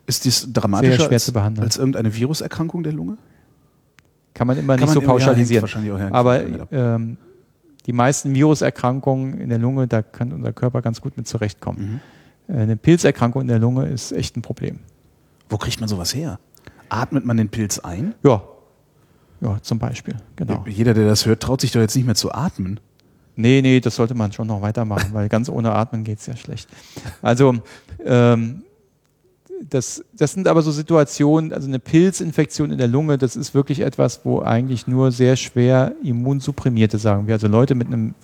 Ist 0.07 0.25
dies 0.25 0.47
dramatischer 0.53 0.95
schwer 1.05 1.11
als, 1.13 1.25
zu 1.25 1.33
behandeln. 1.33 1.65
als 1.65 1.77
irgendeine 1.77 2.13
Viruserkrankung 2.13 2.83
der 2.83 2.93
Lunge? 2.93 3.17
Kann 4.33 4.47
man 4.47 4.57
immer 4.57 4.75
Kann 4.75 4.85
nicht 4.85 4.93
so 4.93 5.01
man- 5.01 5.17
ja, 5.19 5.33
hängt 5.33 5.49
pauschalisieren. 5.59 5.97
her- 5.97 6.13
aber 6.13 6.41
ähm, 6.71 7.17
die 7.85 7.93
meisten 7.93 8.33
Viruserkrankungen 8.35 9.39
in 9.39 9.49
der 9.49 9.57
Lunge, 9.59 9.87
da 9.87 10.01
kann 10.01 10.31
unser 10.33 10.53
Körper 10.53 10.81
ganz 10.81 11.01
gut 11.01 11.15
mit 11.17 11.27
zurechtkommen. 11.27 12.01
Mhm. 12.47 12.55
Äh, 12.55 12.59
Eine 12.61 12.75
Pilzerkrankung 12.77 13.43
in 13.43 13.47
der 13.47 13.59
Lunge 13.59 13.85
ist 13.87 14.11
echt 14.11 14.35
ein 14.37 14.41
Problem. 14.41 14.79
Wo 15.49 15.57
kriegt 15.57 15.79
man 15.79 15.87
sowas 15.89 16.13
her? 16.13 16.39
Atmet 16.89 17.25
man 17.25 17.37
den 17.37 17.49
Pilz 17.49 17.79
ein? 17.79 18.13
Ja, 18.23 18.43
ja, 19.41 19.57
zum 19.61 19.79
Beispiel, 19.79 20.15
genau. 20.35 20.63
Jeder, 20.67 20.93
der 20.93 21.05
das 21.07 21.25
hört, 21.25 21.41
traut 21.43 21.61
sich 21.61 21.71
doch 21.71 21.81
jetzt 21.81 21.95
nicht 21.95 22.05
mehr 22.05 22.15
zu 22.15 22.31
atmen. 22.31 22.79
Nee, 23.35 23.61
nee, 23.61 23.79
das 23.81 23.95
sollte 23.95 24.15
man 24.15 24.31
schon 24.31 24.47
noch 24.47 24.61
weitermachen, 24.61 25.09
weil 25.13 25.27
ganz 25.29 25.49
ohne 25.49 25.73
Atmen 25.73 26.03
geht 26.03 26.19
es 26.19 26.25
ja 26.25 26.35
schlecht. 26.37 26.69
Also 27.21 27.55
ähm, 28.05 28.63
das, 29.63 30.03
das 30.13 30.33
sind 30.33 30.47
aber 30.47 30.61
so 30.61 30.71
Situationen, 30.71 31.53
also 31.53 31.67
eine 31.67 31.79
Pilzinfektion 31.79 32.71
in 32.71 32.77
der 32.77 32.87
Lunge, 32.87 33.17
das 33.17 33.35
ist 33.35 33.53
wirklich 33.53 33.79
etwas, 33.79 34.21
wo 34.23 34.41
eigentlich 34.41 34.87
nur 34.87 35.11
sehr 35.11 35.35
schwer 35.35 35.93
Immunsupprimierte, 36.03 36.97
sagen 36.97 37.27
wir, 37.27 37.35
also 37.35 37.47
Leute 37.47 37.75
mit, 37.75 37.87
einem, 37.87 38.15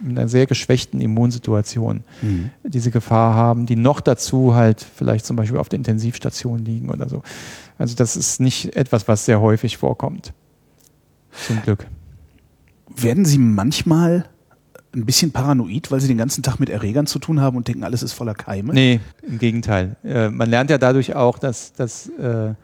mit 0.00 0.18
einer 0.18 0.28
sehr 0.28 0.46
geschwächten 0.46 1.00
Immunsituation 1.00 2.04
mhm. 2.22 2.50
diese 2.64 2.90
Gefahr 2.90 3.34
haben, 3.34 3.66
die 3.66 3.76
noch 3.76 4.00
dazu 4.00 4.54
halt 4.54 4.84
vielleicht 4.96 5.26
zum 5.26 5.36
Beispiel 5.36 5.58
auf 5.58 5.68
der 5.68 5.78
Intensivstation 5.78 6.64
liegen 6.64 6.90
oder 6.90 7.08
so. 7.08 7.22
Also 7.76 7.94
das 7.94 8.16
ist 8.16 8.40
nicht 8.40 8.76
etwas, 8.76 9.08
was 9.08 9.24
sehr 9.24 9.40
häufig 9.40 9.76
vorkommt. 9.76 10.32
Zum 11.46 11.62
Glück. 11.62 11.86
Werden 12.96 13.24
Sie 13.24 13.38
manchmal 13.38 14.24
ein 14.94 15.04
bisschen 15.04 15.32
paranoid, 15.32 15.90
weil 15.90 16.00
sie 16.00 16.08
den 16.08 16.18
ganzen 16.18 16.42
Tag 16.42 16.58
mit 16.58 16.70
Erregern 16.70 17.06
zu 17.06 17.18
tun 17.18 17.40
haben 17.40 17.56
und 17.56 17.68
denken, 17.68 17.84
alles 17.84 18.02
ist 18.02 18.12
voller 18.12 18.34
Keime? 18.34 18.72
Nee, 18.72 19.00
im 19.22 19.38
Gegenteil. 19.38 19.96
Äh, 20.02 20.30
man 20.30 20.48
lernt 20.48 20.70
ja 20.70 20.78
dadurch 20.78 21.14
auch, 21.14 21.38
dass, 21.38 21.72
dass, 21.74 22.08
äh, 22.08 22.54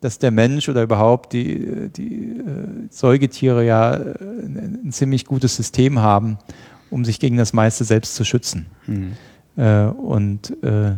dass 0.00 0.18
der 0.18 0.30
Mensch 0.30 0.68
oder 0.68 0.82
überhaupt 0.82 1.32
die, 1.32 1.90
die 1.94 2.38
äh, 2.38 2.88
Säugetiere 2.90 3.64
ja 3.64 3.94
äh, 3.94 4.14
ein, 4.20 4.80
ein, 4.84 4.92
ziemlich 4.92 5.24
gutes 5.24 5.56
System 5.56 6.00
haben, 6.00 6.38
um 6.90 7.04
sich 7.04 7.20
gegen 7.20 7.36
das 7.36 7.52
meiste 7.52 7.84
selbst 7.84 8.14
zu 8.14 8.24
schützen. 8.24 8.66
Mhm. 8.86 9.12
und 9.98 10.56
äh, 10.62 10.92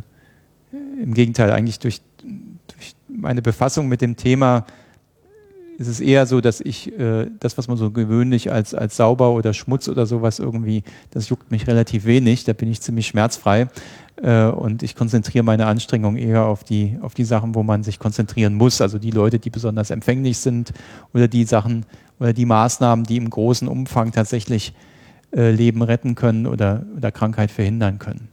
im 1.03 1.15
Gegenteil, 1.15 1.51
eigentlich 1.51 1.79
durch, 1.79 2.01
durch 2.23 2.95
meine 3.09 3.43
Befassung 3.43 3.89
mit 3.89 4.01
dem 4.01 4.17
Thema 4.17 4.67
ist 5.83 5.89
es 5.89 6.01
eher 6.01 6.27
so, 6.27 6.41
dass 6.41 6.61
ich 6.61 6.99
äh, 6.99 7.27
das, 7.41 7.59
was 7.59 7.69
man 7.69 7.77
so 7.77 7.91
gewöhnlich 7.91 8.51
als, 8.51 8.75
als 8.75 8.97
sauber 8.97 9.33
oder 9.33 9.53
Schmutz 9.53 9.89
oder 9.89 10.07
sowas 10.07 10.39
irgendwie, 10.39 10.85
das 11.11 11.29
juckt 11.29 11.51
mich 11.51 11.67
relativ 11.67 12.05
wenig, 12.05 12.45
da 12.45 12.53
bin 12.53 12.71
ich 12.71 12.81
ziemlich 12.81 13.09
schmerzfrei 13.09 13.69
äh, 14.23 14.47
und 14.47 14.83
ich 14.83 14.95
konzentriere 14.95 15.45
meine 15.45 15.67
Anstrengungen 15.67 16.17
eher 16.17 16.47
auf 16.47 16.65
die, 16.65 16.99
auf 17.03 17.15
die 17.15 17.25
Sachen, 17.25 17.55
wo 17.55 17.63
man 17.63 17.83
sich 17.83 17.99
konzentrieren 17.99 18.55
muss, 18.55 18.81
also 18.81 18.99
die 18.99 19.11
Leute, 19.11 19.39
die 19.39 19.51
besonders 19.51 19.91
empfänglich 19.91 20.39
sind 20.39 20.73
oder 21.13 21.29
die 21.29 21.45
Sachen 21.45 21.85
oder 22.21 22.33
die 22.33 22.47
Maßnahmen, 22.47 23.05
die 23.05 23.17
im 23.17 23.29
großen 23.29 23.69
Umfang 23.69 24.13
tatsächlich 24.13 24.75
äh, 25.35 25.51
Leben 25.51 25.83
retten 25.83 26.15
können 26.15 26.47
oder, 26.47 26.85
oder 26.97 27.11
Krankheit 27.11 27.51
verhindern 27.51 27.99
können. 27.99 28.32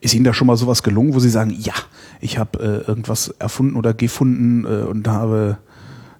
Ist 0.00 0.14
Ihnen 0.14 0.24
da 0.24 0.34
schon 0.34 0.46
mal 0.46 0.56
sowas 0.56 0.82
gelungen, 0.82 1.14
wo 1.14 1.18
Sie 1.18 1.30
sagen, 1.30 1.54
ja, 1.58 1.74
ich 2.20 2.38
habe 2.38 2.58
äh, 2.58 2.88
irgendwas 2.88 3.28
erfunden 3.38 3.76
oder 3.76 3.94
gefunden 3.94 4.64
äh, 4.64 4.84
und 4.84 5.06
habe 5.08 5.58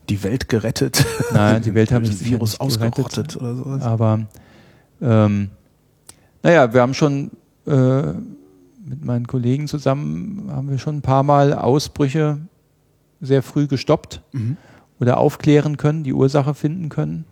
die 0.08 0.22
Welt 0.22 0.48
gerettet? 0.48 1.04
Nein, 1.32 1.62
die 1.62 1.74
Welt 1.74 1.92
haben 1.92 2.04
das 2.04 2.24
Virus 2.24 2.60
ausgerottet 2.60 3.36
oder 3.36 3.54
sowas. 3.54 3.82
Aber 3.82 4.20
ähm, 5.00 5.50
naja, 6.42 6.72
wir 6.72 6.80
haben 6.80 6.94
schon 6.94 7.30
äh, 7.66 8.12
mit 8.84 9.04
meinen 9.04 9.26
Kollegen 9.26 9.66
zusammen 9.66 10.50
haben 10.50 10.70
wir 10.70 10.78
schon 10.78 10.96
ein 10.96 11.02
paar 11.02 11.22
Mal 11.22 11.54
Ausbrüche 11.54 12.38
sehr 13.20 13.42
früh 13.42 13.66
gestoppt 13.66 14.22
mhm. 14.32 14.56
oder 15.00 15.18
aufklären 15.18 15.76
können, 15.76 16.04
die 16.04 16.12
Ursache 16.12 16.54
finden 16.54 16.90
können 16.90 17.24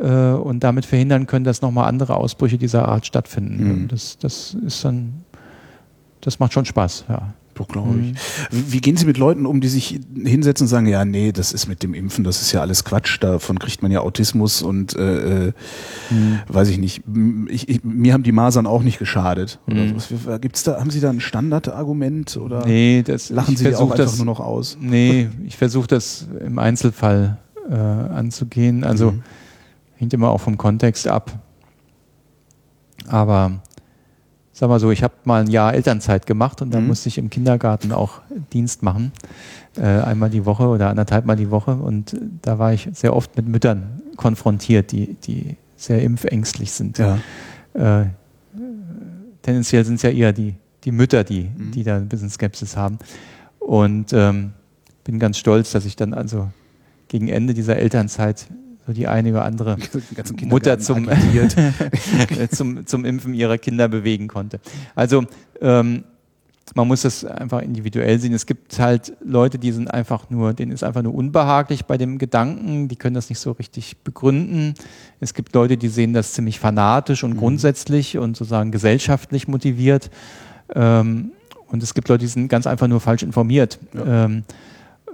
äh, 0.00 0.30
und 0.30 0.60
damit 0.60 0.86
verhindern 0.86 1.26
können, 1.26 1.44
dass 1.44 1.62
nochmal 1.62 1.88
andere 1.88 2.16
Ausbrüche 2.16 2.58
dieser 2.58 2.86
Art 2.86 3.06
stattfinden. 3.06 3.82
Mhm. 3.82 3.88
Das, 3.88 4.18
das 4.18 4.54
ist 4.54 4.84
dann 4.84 5.24
das 6.26 6.40
macht 6.40 6.52
schon 6.52 6.64
Spaß, 6.64 7.04
ja. 7.08 7.34
Doch, 7.54 7.68
glaube 7.68 8.00
ich. 8.00 8.12
Mhm. 8.12 8.16
Wie 8.50 8.80
gehen 8.80 8.96
Sie 8.96 9.06
mit 9.06 9.16
Leuten 9.16 9.46
um, 9.46 9.60
die 9.60 9.68
sich 9.68 10.00
hinsetzen 10.14 10.64
und 10.64 10.68
sagen, 10.68 10.86
ja, 10.86 11.04
nee, 11.04 11.30
das 11.30 11.52
ist 11.52 11.68
mit 11.68 11.84
dem 11.84 11.94
Impfen, 11.94 12.24
das 12.24 12.42
ist 12.42 12.50
ja 12.50 12.60
alles 12.60 12.84
Quatsch, 12.84 13.18
davon 13.20 13.60
kriegt 13.60 13.80
man 13.80 13.92
ja 13.92 14.00
Autismus 14.00 14.60
und 14.60 14.96
äh, 14.96 15.52
mhm. 16.10 16.40
weiß 16.48 16.68
ich 16.68 16.78
nicht. 16.78 17.02
Ich, 17.48 17.68
ich, 17.68 17.84
mir 17.84 18.12
haben 18.12 18.24
die 18.24 18.32
Masern 18.32 18.66
auch 18.66 18.82
nicht 18.82 18.98
geschadet. 18.98 19.60
Mhm. 19.66 19.96
Gibt's 20.40 20.64
da, 20.64 20.80
haben 20.80 20.90
Sie 20.90 21.00
da 21.00 21.10
ein 21.10 21.20
Standardargument 21.20 22.36
oder 22.36 22.66
nee, 22.66 23.04
das, 23.06 23.30
lachen 23.30 23.56
Sie 23.56 23.74
auch 23.76 23.92
einfach 23.92 24.16
nur 24.16 24.26
noch 24.26 24.40
aus? 24.40 24.76
Nee, 24.80 25.30
ich 25.46 25.56
versuche 25.56 25.86
das 25.86 26.26
im 26.44 26.58
Einzelfall 26.58 27.38
äh, 27.70 27.74
anzugehen. 27.74 28.82
Also 28.82 29.12
mhm. 29.12 29.22
hängt 29.94 30.12
immer 30.12 30.30
auch 30.30 30.40
vom 30.40 30.58
Kontext 30.58 31.06
ab. 31.06 31.38
Aber 33.06 33.60
sag 34.56 34.70
mal 34.70 34.80
so, 34.80 34.90
ich 34.90 35.02
habe 35.02 35.12
mal 35.24 35.42
ein 35.42 35.50
Jahr 35.50 35.74
Elternzeit 35.74 36.26
gemacht 36.26 36.62
und 36.62 36.72
da 36.72 36.80
mhm. 36.80 36.86
musste 36.86 37.10
ich 37.10 37.18
im 37.18 37.28
Kindergarten 37.28 37.92
auch 37.92 38.22
Dienst 38.54 38.82
machen, 38.82 39.12
äh, 39.76 39.82
einmal 39.82 40.30
die 40.30 40.46
Woche 40.46 40.66
oder 40.66 40.88
anderthalb 40.88 41.26
Mal 41.26 41.36
die 41.36 41.50
Woche 41.50 41.74
und 41.74 42.16
da 42.40 42.58
war 42.58 42.72
ich 42.72 42.88
sehr 42.94 43.14
oft 43.14 43.36
mit 43.36 43.46
Müttern 43.46 44.00
konfrontiert, 44.16 44.92
die, 44.92 45.14
die 45.14 45.56
sehr 45.76 46.02
impfängstlich 46.02 46.72
sind. 46.72 46.96
Ja. 46.96 47.18
Äh, 47.74 48.06
tendenziell 49.42 49.84
sind 49.84 49.96
es 49.96 50.02
ja 50.02 50.10
eher 50.10 50.32
die, 50.32 50.54
die 50.84 50.92
Mütter, 50.92 51.22
die, 51.22 51.50
mhm. 51.54 51.72
die 51.72 51.84
da 51.84 51.96
ein 51.96 52.08
bisschen 52.08 52.30
Skepsis 52.30 52.78
haben 52.78 52.98
und 53.58 54.14
ähm, 54.14 54.52
bin 55.04 55.18
ganz 55.18 55.36
stolz, 55.36 55.70
dass 55.72 55.84
ich 55.84 55.96
dann 55.96 56.14
also 56.14 56.48
gegen 57.08 57.28
Ende 57.28 57.52
dieser 57.52 57.76
Elternzeit 57.76 58.46
so 58.86 58.92
die 58.92 59.08
eine 59.08 59.30
oder 59.30 59.44
andere 59.44 59.76
Mutter 60.44 60.78
zum, 60.78 61.08
zum, 62.50 62.86
zum 62.86 63.04
Impfen 63.04 63.34
ihrer 63.34 63.58
Kinder 63.58 63.88
bewegen 63.88 64.28
konnte. 64.28 64.60
Also 64.94 65.24
ähm, 65.60 66.04
man 66.74 66.88
muss 66.88 67.02
das 67.02 67.24
einfach 67.24 67.62
individuell 67.62 68.18
sehen. 68.18 68.32
Es 68.34 68.44
gibt 68.44 68.78
halt 68.78 69.14
Leute, 69.24 69.58
die 69.58 69.72
sind 69.72 69.92
einfach 69.92 70.30
nur, 70.30 70.52
denen 70.52 70.72
ist 70.72 70.82
einfach 70.82 71.02
nur 71.02 71.14
unbehaglich 71.14 71.86
bei 71.86 71.96
dem 71.96 72.18
Gedanken, 72.18 72.88
die 72.88 72.96
können 72.96 73.14
das 73.14 73.28
nicht 73.28 73.38
so 73.38 73.52
richtig 73.52 73.98
begründen. 73.98 74.74
Es 75.20 75.32
gibt 75.32 75.54
Leute, 75.54 75.76
die 75.76 75.88
sehen 75.88 76.12
das 76.12 76.32
ziemlich 76.32 76.58
fanatisch 76.58 77.24
und 77.24 77.34
mhm. 77.34 77.38
grundsätzlich 77.38 78.18
und 78.18 78.36
sozusagen 78.36 78.72
gesellschaftlich 78.72 79.48
motiviert. 79.48 80.10
Ähm, 80.74 81.32
und 81.68 81.82
es 81.82 81.94
gibt 81.94 82.08
Leute, 82.08 82.24
die 82.24 82.30
sind 82.30 82.48
ganz 82.48 82.66
einfach 82.66 82.88
nur 82.88 83.00
falsch 83.00 83.22
informiert. 83.22 83.78
Ja. 83.94 84.24
Ähm, 84.24 84.44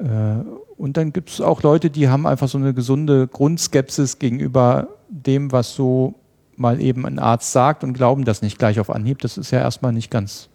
äh, 0.01 0.45
und 0.83 0.97
dann 0.97 1.13
gibt 1.13 1.31
es 1.31 1.41
auch 1.41 1.63
Leute, 1.63 1.91
die 1.91 2.09
haben 2.09 2.27
einfach 2.27 2.49
so 2.49 2.59
eine 2.59 2.75
gesunde 2.75 3.29
Grundskepsis 3.29 4.19
gegenüber 4.19 4.89
dem, 5.09 5.53
was 5.53 5.77
so 5.77 6.15
mal 6.57 6.81
eben 6.81 7.07
ein 7.07 7.21
Arzt 7.21 7.53
sagt 7.53 7.85
und 7.85 7.93
glauben 7.93 8.25
das 8.25 8.43
nicht 8.43 8.59
gleich 8.59 8.81
auf 8.81 8.91
Anhieb. 8.91 9.21
Das 9.21 9.39
ist 9.39 9.53
ja 9.53 9.61
erstmal 9.61 9.93
nicht 9.93 10.11
ganz 10.11 10.49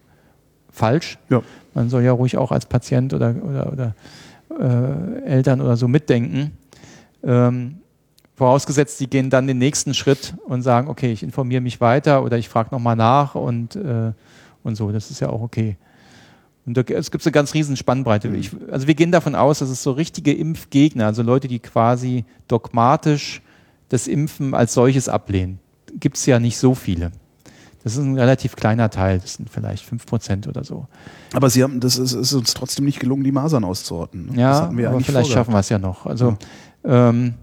falsch. 0.70 1.18
Ja. 1.30 1.42
Man 1.74 1.90
soll 1.90 2.04
ja 2.04 2.12
ruhig 2.12 2.38
auch 2.38 2.52
als 2.52 2.66
Patient 2.66 3.14
oder, 3.14 3.36
oder, 3.42 3.72
oder 3.72 3.96
äh, 4.60 5.24
Eltern 5.24 5.62
oder 5.62 5.78
so 5.78 5.88
mitdenken. 5.88 6.58
Ähm, 7.24 7.78
vorausgesetzt, 8.36 9.00
die 9.00 9.10
gehen 9.10 9.30
dann 9.30 9.48
den 9.48 9.60
nächsten 9.60 9.94
Schritt 9.94 10.34
und 10.44 10.62
sagen, 10.62 10.90
okay, 10.90 11.14
ich 11.14 11.24
informiere 11.24 11.62
mich 11.62 11.80
weiter 11.80 12.22
oder 12.22 12.38
ich 12.38 12.50
frage 12.50 12.68
nochmal 12.74 12.98
nach 12.98 13.36
und, 13.36 13.78
äh, 13.78 14.12
und 14.62 14.76
so. 14.76 14.92
Das 14.92 15.10
ist 15.10 15.22
ja 15.22 15.30
auch 15.30 15.42
okay. 15.42 15.78
Und 16.68 16.76
da, 16.76 16.82
es 16.82 17.12
gibt 17.12 17.26
eine 17.26 17.32
ganz 17.32 17.54
riesen 17.54 17.78
Spannbreite. 17.78 18.28
Mhm. 18.28 18.36
Ich, 18.36 18.52
also 18.70 18.88
wir 18.88 18.94
gehen 18.94 19.12
davon 19.12 19.34
aus, 19.36 19.60
dass 19.60 19.70
es 19.70 19.82
so 19.82 19.92
richtige 19.92 20.34
Impfgegner, 20.34 21.06
also 21.06 21.24
Leute, 21.24 21.48
die 21.48 21.60
quasi 21.60 22.26
dogmatisch 22.50 23.42
das 23.88 24.08
Impfen 24.08 24.54
als 24.54 24.74
solches 24.74 25.08
ablehnen, 25.08 25.60
gibt 25.98 26.18
es 26.18 26.26
ja 26.26 26.40
nicht 26.40 26.58
so 26.58 26.76
viele. 26.76 27.12
Das 27.84 27.96
ist 27.96 28.04
ein 28.04 28.20
relativ 28.20 28.58
kleiner 28.58 28.90
Teil, 28.90 29.20
das 29.20 29.36
sind 29.36 29.50
vielleicht 29.50 29.90
5% 29.90 30.50
oder 30.50 30.66
so. 30.66 30.88
Aber 31.32 31.50
Sie 31.50 31.64
haben, 31.64 31.80
das 31.80 31.98
ist, 31.98 32.12
ist 32.12 32.34
uns 32.34 32.54
trotzdem 32.54 32.84
nicht 32.84 33.00
gelungen, 33.00 33.24
die 33.24 33.32
Masern 33.32 33.64
auszuorten. 33.64 34.34
Ne? 34.34 34.42
Ja, 34.42 34.68
aber 34.68 35.00
vielleicht 35.00 35.32
schaffen 35.32 35.54
wir 35.54 35.60
es 35.60 35.70
ja 35.70 35.80
noch. 35.80 36.06
Also 36.06 36.36
ja. 36.84 37.10
ähm, 37.10 37.36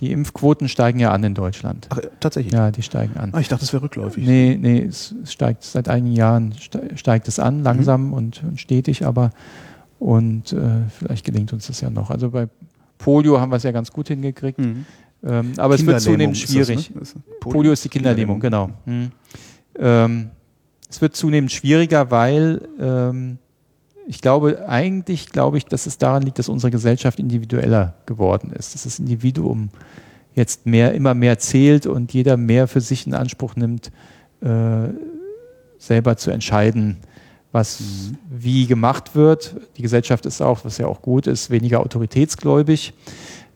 die 0.00 0.12
Impfquoten 0.12 0.68
steigen 0.68 0.98
ja 0.98 1.12
an 1.12 1.22
in 1.24 1.34
Deutschland. 1.34 1.86
Ach, 1.90 2.00
tatsächlich? 2.20 2.54
Ja, 2.54 2.70
die 2.70 2.82
steigen 2.82 3.16
an. 3.18 3.30
Ah, 3.32 3.40
ich 3.40 3.48
dachte, 3.48 3.64
es 3.64 3.72
wäre 3.72 3.82
rückläufig. 3.82 4.26
Nee, 4.26 4.58
nee, 4.60 4.82
es 4.82 5.14
steigt 5.24 5.62
seit 5.62 5.88
einigen 5.88 6.16
Jahren 6.16 6.54
steigt 6.94 7.28
es 7.28 7.38
an, 7.38 7.62
langsam 7.62 8.08
mhm. 8.08 8.12
und, 8.14 8.42
und, 8.42 8.60
stetig, 8.60 9.04
aber 9.04 9.30
und 9.98 10.52
äh, 10.52 10.88
vielleicht 10.88 11.24
gelingt 11.24 11.52
uns 11.52 11.66
das 11.66 11.80
ja 11.82 11.90
noch. 11.90 12.10
Also 12.10 12.30
bei 12.30 12.48
Polio 12.96 13.40
haben 13.40 13.52
wir 13.52 13.56
es 13.56 13.62
ja 13.62 13.72
ganz 13.72 13.90
gut 13.92 14.08
hingekriegt. 14.08 14.58
Mhm. 14.58 14.86
Ähm, 15.22 15.52
aber 15.58 15.74
es 15.74 15.84
wird 15.84 16.00
zunehmend 16.00 16.38
schwierig. 16.38 16.90
Das, 16.98 17.14
ne? 17.14 17.22
Polio, 17.40 17.58
Polio, 17.58 17.72
ist 17.72 17.84
die 17.84 17.90
Kinderlähmung, 17.90 18.40
genau. 18.40 18.70
Mhm. 18.86 19.10
Ähm, 19.78 20.30
es 20.88 21.00
wird 21.00 21.14
zunehmend 21.14 21.52
schwieriger, 21.52 22.10
weil 22.10 22.66
ähm, 22.80 23.38
ich 24.10 24.20
glaube, 24.20 24.68
eigentlich 24.68 25.28
glaube 25.28 25.56
ich, 25.56 25.66
dass 25.66 25.86
es 25.86 25.96
daran 25.96 26.24
liegt, 26.24 26.40
dass 26.40 26.48
unsere 26.48 26.72
Gesellschaft 26.72 27.20
individueller 27.20 27.94
geworden 28.06 28.50
ist, 28.50 28.74
dass 28.74 28.82
das 28.82 28.98
Individuum 28.98 29.68
jetzt 30.34 30.66
mehr, 30.66 30.94
immer 30.94 31.14
mehr 31.14 31.38
zählt 31.38 31.86
und 31.86 32.12
jeder 32.12 32.36
mehr 32.36 32.66
für 32.66 32.80
sich 32.80 33.06
in 33.06 33.14
Anspruch 33.14 33.54
nimmt, 33.54 33.92
äh, 34.40 34.88
selber 35.78 36.16
zu 36.16 36.32
entscheiden, 36.32 36.96
was 37.52 37.78
mhm. 37.78 38.18
wie 38.28 38.66
gemacht 38.66 39.14
wird. 39.14 39.54
Die 39.76 39.82
Gesellschaft 39.82 40.26
ist 40.26 40.42
auch, 40.42 40.64
was 40.64 40.78
ja 40.78 40.88
auch 40.88 41.02
gut 41.02 41.28
ist, 41.28 41.50
weniger 41.50 41.78
autoritätsgläubig. 41.78 42.92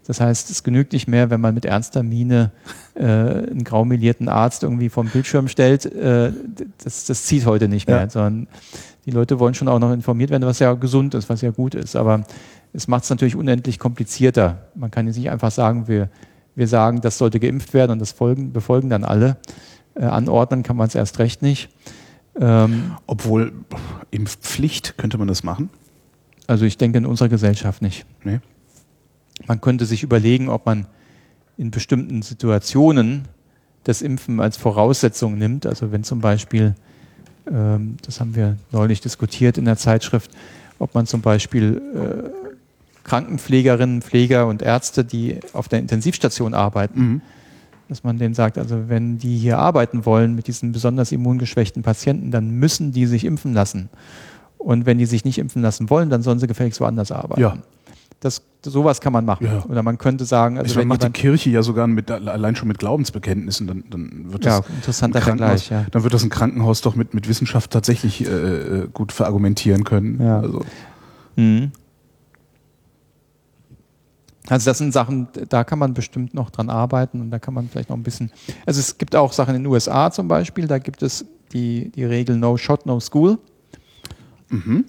Das 0.07 0.21
heißt, 0.21 0.51
es 0.51 0.63
genügt 0.63 0.93
nicht 0.93 1.09
mehr, 1.09 1.31
wenn 1.31 1.41
man 1.41 1.55
mit 1.55 1.65
ernster 1.65 2.05
Miene 2.05 2.53
äh, 2.95 3.03
einen 3.03 3.65
graumelierten 3.65 4.29
Arzt 4.29 4.63
irgendwie 4.63 4.89
vom 4.89 5.09
Bildschirm 5.09 5.49
stellt. 5.49 5.87
Äh, 5.87 6.31
das, 6.85 7.07
das 7.07 7.25
zieht 7.25 7.45
heute 7.45 7.67
nicht 7.67 7.89
mehr, 7.89 8.01
ja. 8.01 8.11
sondern 8.11 8.47
die 9.07 9.11
Leute 9.11 9.39
wollen 9.39 9.55
schon 9.55 9.69
auch 9.69 9.79
noch 9.79 9.93
informiert 9.93 10.31
werden, 10.31 10.47
was 10.47 10.59
ja 10.59 10.73
gesund 10.75 11.15
ist, 11.15 11.29
was 11.29 11.43
ja 11.43 11.51
gut 11.51 11.75
ist. 11.75 11.97
Aber 11.97 12.25
es 12.73 12.89
macht 12.89 13.05
es 13.05 13.11
natürlich 13.11 13.37
unendlich 13.37 13.79
komplizierter. 13.79 14.69
Man 14.75 14.91
kann 14.91 15.07
jetzt 15.07 15.17
nicht 15.17 15.31
einfach 15.31 15.51
sagen, 15.51 15.89
wir, 15.89 16.09
wir 16.55 16.69
sagen, 16.69 17.01
das 17.01 17.19
sollte 17.19 17.41
geimpft 17.41 17.75
werden 17.75 17.93
und 17.93 17.99
das 17.99 18.13
folgen, 18.13 18.53
befolgen 18.53 18.91
dann 18.91 19.05
alle. 19.05 19.37
Äh, 19.95 20.05
anordnen 20.05 20.63
kann 20.63 20.77
man 20.77 20.89
es 20.89 20.95
erst 20.95 21.19
recht 21.19 21.43
nicht. 21.43 21.69
Ähm, 22.41 22.97
Obwohl 23.07 23.53
Impfpflicht, 24.11 24.97
könnte 24.97 25.19
man 25.19 25.29
das 25.29 25.45
machen? 25.45 25.71
Also 26.47 26.65
ich 26.65 26.79
denke 26.79 26.99
in 26.99 27.07
unserer 27.07 27.29
Gesellschaft 27.29 27.83
nicht. 27.83 28.07
Nee. 28.25 28.41
Man 29.47 29.61
könnte 29.61 29.85
sich 29.87 30.03
überlegen, 30.03 30.49
ob 30.49 30.67
man 30.67 30.87
in 31.57 31.71
bestimmten 31.71 32.23
Situationen 32.23 33.29
das 33.85 34.03
Impfen 34.03 34.41
als 34.41 34.57
Voraussetzung 34.57 35.39
nimmt. 35.39 35.67
Also 35.67 35.93
wenn 35.93 36.05
zum 36.05 36.21
Beispiel, 36.21 36.75
das 37.47 38.21
haben 38.21 38.35
wir 38.35 38.57
neulich 38.73 39.01
diskutiert 39.01 39.59
in 39.59 39.65
der 39.65 39.77
Zeitschrift, 39.77 40.31
ob 40.79 40.95
man 40.95 41.07
zum 41.07 41.21
Beispiel 41.21 41.83
äh, 41.95 42.45
Krankenpflegerinnen, 43.05 44.03
Pfleger 44.03 44.47
und 44.47 44.63
Ärzte, 44.63 45.05
die 45.05 45.41
auf 45.53 45.69
der 45.69 45.79
Intensivstation 45.79 46.55
arbeiten, 46.55 47.01
mhm. 47.01 47.21
dass 47.89 48.03
man 48.03 48.19
denen 48.19 48.35
sagt, 48.35 48.59
also 48.59 48.89
wenn 48.89 49.19
die 49.19 49.37
hier 49.37 49.59
arbeiten 49.59 50.07
wollen 50.07 50.35
mit 50.35 50.47
diesen 50.47 50.73
besonders 50.73 51.13
immungeschwächten 51.13 51.83
Patienten, 51.83 52.31
dann 52.31 52.51
müssen 52.51 52.93
die 52.93 53.07
sich 53.07 53.25
impfen 53.25 53.53
lassen. 53.53 53.91
Und 54.57 54.87
wenn 54.87 54.97
die 54.97 55.07
sich 55.07 55.27
nicht 55.27 55.39
impfen 55.39 55.61
lassen 55.61 55.91
wollen, 55.91 56.09
dann 56.09 56.23
sollen 56.23 56.39
sie 56.39 56.47
gefälligst 56.47 56.81
woanders 56.81 57.13
arbeiten. 57.13 57.41
Ja. 57.41 57.59
Das, 58.25 58.41
sowas 58.65 59.03
kann 59.03 59.13
man 59.13 59.27
machen. 59.27 59.45
Ja. 59.45 59.67
Oder 59.67 59.83
man 59.83 59.99
könnte 59.99 60.25
sagen, 60.25 60.57
also 60.57 60.71
ich 60.71 60.77
wenn 60.79 60.89
macht 60.89 61.03
die 61.03 61.11
Kirche 61.11 61.51
ja 61.51 61.63
sogar 61.63 61.87
mit, 61.87 62.11
allein 62.11 62.57
schon 62.57 62.69
mit 62.69 62.79
Glaubensbekenntnissen, 62.79 63.67
dann, 63.67 63.85
dann 63.91 64.33
wird 64.33 64.47
das 64.47 64.61
ja, 64.67 64.75
interessanter 64.75 65.21
Vergleich, 65.21 65.69
ja. 65.69 65.85
dann 65.91 66.05
wird 66.05 66.15
das 66.15 66.25
ein 66.25 66.31
Krankenhaus 66.31 66.81
doch 66.81 66.97
mit, 66.97 67.13
mit 67.13 67.29
Wissenschaft 67.29 67.71
tatsächlich 67.71 68.27
äh, 68.27 68.31
äh 68.31 68.89
gut 68.91 69.13
verargumentieren 69.13 69.85
können. 69.85 70.23
Ja. 70.23 70.41
Also. 70.41 70.65
Mhm. 71.37 71.73
Also 74.49 74.71
das 74.71 74.79
sind 74.79 74.95
Sachen, 74.95 75.29
da 75.51 75.63
kann 75.63 75.79
man 75.79 75.93
bestimmt 75.93 76.33
noch 76.33 76.49
dran 76.49 76.71
arbeiten 76.71 77.21
und 77.21 77.31
da 77.31 77.39
kann 77.39 77.53
man 77.53 77.69
vielleicht 77.69 77.91
noch 77.91 77.97
ein 77.99 78.03
bisschen. 78.03 78.33
Also 78.65 78.81
es 78.81 78.97
gibt 78.97 79.15
auch 79.15 79.35
Sachen 79.35 79.55
in 79.55 79.65
den 79.65 79.71
USA 79.71 80.11
zum 80.11 80.29
Beispiel, 80.29 80.67
da 80.67 80.79
gibt 80.79 81.03
es 81.03 81.27
die, 81.53 81.91
die 81.91 82.05
Regel 82.05 82.39
No 82.39 82.57
Shot, 82.57 82.87
No 82.87 83.01
School. 83.01 83.39
Mhm. 84.49 84.87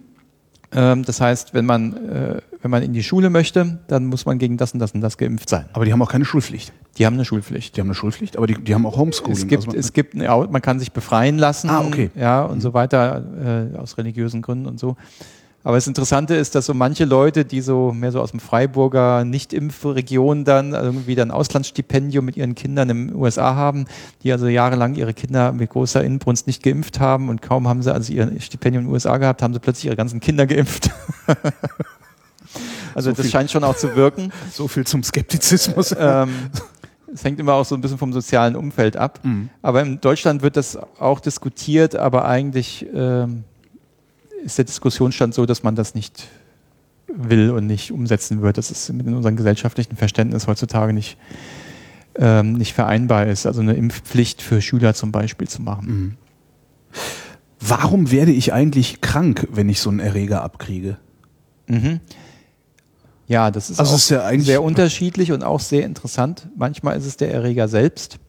Ähm, 0.75 1.03
das 1.03 1.21
heißt, 1.21 1.53
wenn 1.53 1.65
man, 1.65 1.93
äh, 2.09 2.41
wenn 2.61 2.71
man 2.71 2.83
in 2.83 2.93
die 2.93 3.03
Schule 3.03 3.29
möchte, 3.29 3.79
dann 3.87 4.05
muss 4.05 4.25
man 4.25 4.37
gegen 4.37 4.57
das 4.57 4.73
und 4.73 4.79
das 4.79 4.91
und 4.91 5.01
das 5.01 5.17
geimpft 5.17 5.49
sein. 5.49 5.65
Aber 5.73 5.85
die 5.85 5.93
haben 5.93 6.01
auch 6.01 6.11
keine 6.11 6.25
Schulpflicht. 6.25 6.73
Die 6.97 7.05
haben 7.05 7.13
eine 7.13 7.25
Schulpflicht. 7.25 7.75
Die 7.75 7.81
haben 7.81 7.87
eine 7.87 7.95
Schulpflicht, 7.95 8.37
aber 8.37 8.47
die, 8.47 8.55
die 8.55 8.73
haben 8.75 8.85
auch 8.85 8.97
Homeschooling. 8.97 9.33
Es 9.33 9.47
gibt, 9.47 9.65
also 9.67 9.77
es 9.77 9.93
gibt, 9.93 10.15
man 10.15 10.61
kann 10.61 10.79
sich 10.79 10.91
befreien 10.91 11.37
lassen, 11.37 11.69
ah, 11.69 11.81
okay. 11.81 12.11
ja, 12.15 12.43
und 12.43 12.57
mhm. 12.57 12.61
so 12.61 12.73
weiter, 12.73 13.71
äh, 13.73 13.77
aus 13.77 13.97
religiösen 13.97 14.41
Gründen 14.41 14.65
und 14.65 14.79
so. 14.79 14.97
Aber 15.65 15.77
das 15.77 15.87
Interessante 15.87 16.35
ist, 16.35 16.53
dass 16.53 16.67
so 16.67 16.75
manche 16.75 17.05
Leute, 17.05 17.43
die 17.43 17.59
so 17.59 17.91
mehr 17.91 18.11
so 18.11 18.21
aus 18.21 18.29
dem 18.29 18.39
Freiburger 18.39 19.25
Nicht-Impfregion 19.25 20.45
dann 20.45 20.73
irgendwie 20.73 21.15
dann 21.15 21.31
Auslandsstipendium 21.31 22.23
mit 22.23 22.37
ihren 22.37 22.53
Kindern 22.53 22.87
in 22.91 23.07
den 23.07 23.15
USA 23.15 23.55
haben, 23.55 23.85
die 24.21 24.31
also 24.31 24.45
jahrelang 24.45 24.93
ihre 24.93 25.15
Kinder 25.15 25.51
mit 25.53 25.71
großer 25.71 26.03
Inbrunst 26.03 26.45
nicht 26.45 26.61
geimpft 26.61 26.99
haben 26.99 27.29
und 27.29 27.41
kaum 27.41 27.67
haben 27.67 27.81
sie 27.81 27.91
also 27.91 28.13
ihr 28.13 28.39
Stipendium 28.41 28.83
in 28.83 28.89
den 28.89 28.93
USA 28.93 29.17
gehabt, 29.17 29.41
haben 29.41 29.55
sie 29.55 29.59
plötzlich 29.59 29.85
ihre 29.85 29.95
ganzen 29.95 30.19
Kinder 30.19 30.45
geimpft. 30.45 30.91
also 32.93 33.09
so 33.09 33.23
das 33.23 33.31
scheint 33.31 33.49
schon 33.49 33.63
auch 33.63 33.75
zu 33.75 33.95
wirken. 33.95 34.31
So 34.51 34.67
viel 34.67 34.85
zum 34.85 35.01
Skeptizismus. 35.01 35.95
Ähm, 35.99 36.29
es 37.11 37.23
hängt 37.23 37.39
immer 37.39 37.53
auch 37.53 37.65
so 37.65 37.73
ein 37.73 37.81
bisschen 37.81 37.97
vom 37.97 38.13
sozialen 38.13 38.55
Umfeld 38.55 38.97
ab. 38.97 39.19
Mhm. 39.23 39.49
Aber 39.63 39.81
in 39.81 39.99
Deutschland 39.99 40.43
wird 40.43 40.57
das 40.57 40.77
auch 40.99 41.21
diskutiert, 41.21 41.95
aber 41.95 42.25
eigentlich 42.25 42.85
ähm, 42.93 43.45
ist 44.45 44.57
der 44.59 44.65
Diskussionsstand 44.65 45.33
so, 45.33 45.45
dass 45.45 45.63
man 45.63 45.75
das 45.75 45.95
nicht 45.95 46.27
will 47.07 47.49
und 47.49 47.65
nicht 47.65 47.91
umsetzen 47.91 48.41
wird. 48.41 48.57
Das 48.57 48.71
ist 48.71 48.91
mit 48.93 49.07
unserem 49.07 49.35
gesellschaftlichen 49.35 49.95
Verständnis 49.95 50.47
heutzutage 50.47 50.93
nicht, 50.93 51.17
ähm, 52.15 52.53
nicht 52.53 52.73
vereinbar 52.73 53.25
ist. 53.25 53.45
Also 53.47 53.61
eine 53.61 53.73
Impfpflicht 53.73 54.41
für 54.41 54.61
Schüler 54.61 54.93
zum 54.93 55.11
Beispiel 55.11 55.47
zu 55.47 55.61
machen. 55.61 55.87
Mhm. 55.87 56.13
Warum 57.59 58.11
werde 58.11 58.31
ich 58.31 58.53
eigentlich 58.53 59.01
krank, 59.01 59.47
wenn 59.51 59.67
ich 59.67 59.79
so 59.79 59.89
einen 59.89 59.99
Erreger 59.99 60.43
abkriege? 60.43 60.97
Mhm. 61.67 61.99
Ja, 63.27 63.49
das 63.49 63.71
ist, 63.71 63.79
also 63.79 63.95
ist 63.95 64.09
ja 64.09 64.29
sehr 64.39 64.61
unterschiedlich 64.61 65.31
und 65.31 65.43
auch 65.43 65.59
sehr 65.59 65.83
interessant. 65.83 66.47
Manchmal 66.55 66.95
ist 66.95 67.07
es 67.07 67.17
der 67.17 67.33
Erreger 67.33 67.67
selbst, 67.67 68.19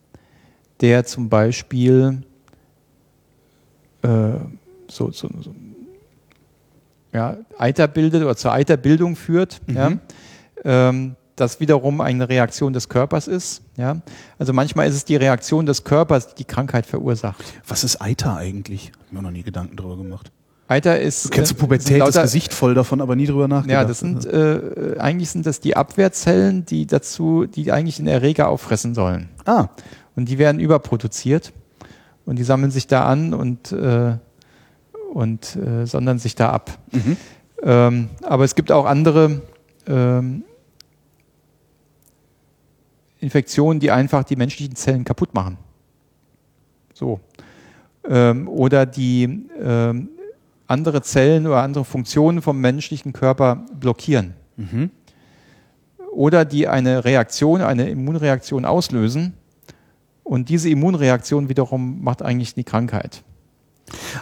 der 0.80 1.04
zum 1.04 1.28
Beispiel 1.28 2.22
äh, 4.00 4.38
so, 4.88 5.10
so, 5.10 5.28
so 5.42 5.54
ja, 7.12 7.36
Eiter 7.58 7.88
bildet 7.88 8.22
oder 8.22 8.36
zur 8.36 8.52
Eiterbildung 8.52 9.16
führt. 9.16 9.60
Mhm. 9.66 9.76
Ja, 9.76 9.92
ähm, 10.64 11.16
das 11.36 11.60
wiederum 11.60 12.00
eine 12.00 12.28
Reaktion 12.28 12.72
des 12.72 12.88
Körpers 12.88 13.28
ist. 13.28 13.62
Ja? 13.76 14.00
Also 14.38 14.52
manchmal 14.52 14.88
ist 14.88 14.94
es 14.94 15.04
die 15.04 15.16
Reaktion 15.16 15.66
des 15.66 15.84
Körpers, 15.84 16.28
die 16.28 16.34
die 16.36 16.44
Krankheit 16.44 16.86
verursacht. 16.86 17.44
Was 17.68 17.84
ist 17.84 18.00
Eiter 18.00 18.36
eigentlich? 18.36 18.90
Hab 18.98 19.12
mir 19.12 19.22
noch 19.22 19.30
nie 19.30 19.42
Gedanken 19.42 19.76
darüber 19.76 19.98
gemacht. 19.98 20.32
Eiter 20.68 20.98
ist. 20.98 21.26
Du 21.26 21.28
kennst 21.28 21.52
du 21.52 21.54
Pubertät, 21.54 21.98
lauter, 21.98 22.12
das 22.12 22.22
Gesicht 22.22 22.52
voll 22.52 22.74
davon, 22.74 23.00
aber 23.00 23.14
nie 23.14 23.26
drüber 23.26 23.46
nachgedacht. 23.46 23.82
Ja, 23.82 23.84
das 23.84 24.00
sind 24.00 24.24
äh, 24.24 24.96
eigentlich 24.98 25.30
sind 25.30 25.46
das 25.46 25.60
die 25.60 25.76
Abwehrzellen, 25.76 26.64
die 26.64 26.86
dazu, 26.86 27.46
die 27.46 27.70
eigentlich 27.70 27.96
den 27.96 28.08
Erreger 28.08 28.48
auffressen 28.48 28.94
sollen. 28.94 29.28
Ah. 29.44 29.68
Und 30.16 30.28
die 30.28 30.38
werden 30.38 30.58
überproduziert 30.58 31.52
und 32.24 32.36
die 32.36 32.44
sammeln 32.44 32.72
sich 32.72 32.88
da 32.88 33.04
an 33.04 33.32
und 33.32 33.70
äh, 33.70 34.16
und 35.12 35.56
äh, 35.56 35.86
sondern 35.86 36.18
sich 36.18 36.34
da 36.34 36.50
ab. 36.50 36.78
Mhm. 36.92 37.16
Ähm, 37.62 38.08
aber 38.22 38.44
es 38.44 38.54
gibt 38.54 38.70
auch 38.70 38.84
andere 38.84 39.42
ähm, 39.86 40.44
Infektionen, 43.20 43.80
die 43.80 43.90
einfach 43.90 44.24
die 44.24 44.36
menschlichen 44.36 44.76
Zellen 44.76 45.04
kaputt 45.04 45.34
machen. 45.34 45.58
So. 46.92 47.20
Ähm, 48.08 48.48
oder 48.48 48.86
die 48.86 49.46
ähm, 49.60 50.10
andere 50.66 51.02
Zellen 51.02 51.46
oder 51.46 51.62
andere 51.62 51.84
Funktionen 51.84 52.42
vom 52.42 52.60
menschlichen 52.60 53.12
Körper 53.12 53.66
blockieren. 53.78 54.34
Mhm. 54.56 54.90
Oder 56.12 56.44
die 56.44 56.66
eine 56.68 57.04
Reaktion, 57.04 57.60
eine 57.60 57.88
Immunreaktion 57.90 58.64
auslösen. 58.64 59.34
Und 60.24 60.48
diese 60.48 60.70
Immunreaktion 60.70 61.48
wiederum 61.48 62.02
macht 62.02 62.22
eigentlich 62.22 62.54
die 62.54 62.64
Krankheit. 62.64 63.22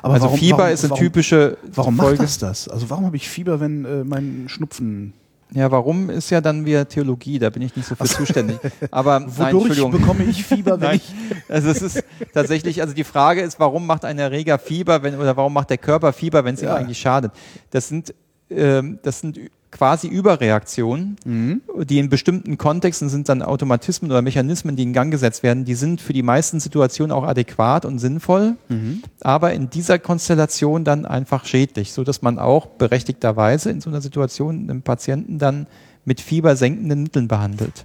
Aber 0.02 0.14
also 0.14 0.26
warum, 0.26 0.38
Fieber 0.38 0.58
warum, 0.58 0.72
ist 0.72 0.84
eine 0.84 0.90
warum, 0.90 1.04
typische. 1.04 1.58
Warum 1.74 1.96
Folge. 1.96 2.12
macht 2.12 2.22
das 2.22 2.38
das? 2.38 2.68
Also 2.68 2.90
warum 2.90 3.06
habe 3.06 3.16
ich 3.16 3.28
Fieber, 3.28 3.60
wenn 3.60 3.84
äh, 3.84 4.04
mein 4.04 4.44
Schnupfen 4.48 5.14
ja, 5.52 5.70
warum 5.70 6.10
ist 6.10 6.30
ja 6.30 6.40
dann 6.40 6.64
wieder 6.64 6.88
Theologie, 6.88 7.38
da 7.38 7.48
bin 7.48 7.62
ich 7.62 7.76
nicht 7.76 7.86
so 7.86 7.94
für 7.94 8.04
zuständig. 8.06 8.58
Aber 8.90 9.24
wodurch 9.24 9.78
nein, 9.78 9.90
bekomme 9.92 10.24
ich 10.24 10.44
Fieber, 10.44 10.80
wenn 10.80 10.96
ich 10.96 11.12
also 11.48 11.68
es 11.68 11.80
ist 11.80 12.02
tatsächlich, 12.32 12.80
also 12.80 12.92
die 12.92 13.04
Frage 13.04 13.40
ist, 13.40 13.60
warum 13.60 13.86
macht 13.86 14.04
ein 14.04 14.18
Erreger 14.18 14.58
Fieber, 14.58 15.04
wenn 15.04 15.14
oder 15.14 15.36
warum 15.36 15.52
macht 15.52 15.70
der 15.70 15.78
Körper 15.78 16.12
Fieber, 16.12 16.44
wenn 16.44 16.54
es 16.54 16.60
ja. 16.60 16.74
ihm 16.74 16.82
eigentlich 16.82 16.98
schadet? 16.98 17.30
Das 17.70 17.86
sind 17.86 18.12
ähm, 18.50 18.98
das 19.02 19.20
sind 19.20 19.38
quasi 19.74 20.06
Überreaktionen, 20.06 21.16
mhm. 21.24 21.62
die 21.84 21.98
in 21.98 22.08
bestimmten 22.08 22.56
Kontexten 22.58 23.08
sind 23.08 23.28
dann 23.28 23.42
Automatismen 23.42 24.10
oder 24.10 24.22
Mechanismen, 24.22 24.76
die 24.76 24.84
in 24.84 24.92
Gang 24.92 25.10
gesetzt 25.10 25.42
werden, 25.42 25.64
die 25.64 25.74
sind 25.74 26.00
für 26.00 26.12
die 26.12 26.22
meisten 26.22 26.60
Situationen 26.60 27.10
auch 27.10 27.24
adäquat 27.24 27.84
und 27.84 27.98
sinnvoll, 27.98 28.54
mhm. 28.68 29.02
aber 29.20 29.52
in 29.52 29.70
dieser 29.70 29.98
Konstellation 29.98 30.84
dann 30.84 31.06
einfach 31.06 31.44
schädlich, 31.44 31.92
so 31.92 32.04
dass 32.04 32.22
man 32.22 32.38
auch 32.38 32.66
berechtigterweise 32.66 33.70
in 33.70 33.80
so 33.80 33.90
einer 33.90 34.00
Situation 34.00 34.70
einen 34.70 34.82
Patienten 34.82 35.40
dann 35.40 35.66
mit 36.04 36.20
fiebersenkenden 36.20 37.02
Mitteln 37.02 37.26
behandelt. 37.26 37.84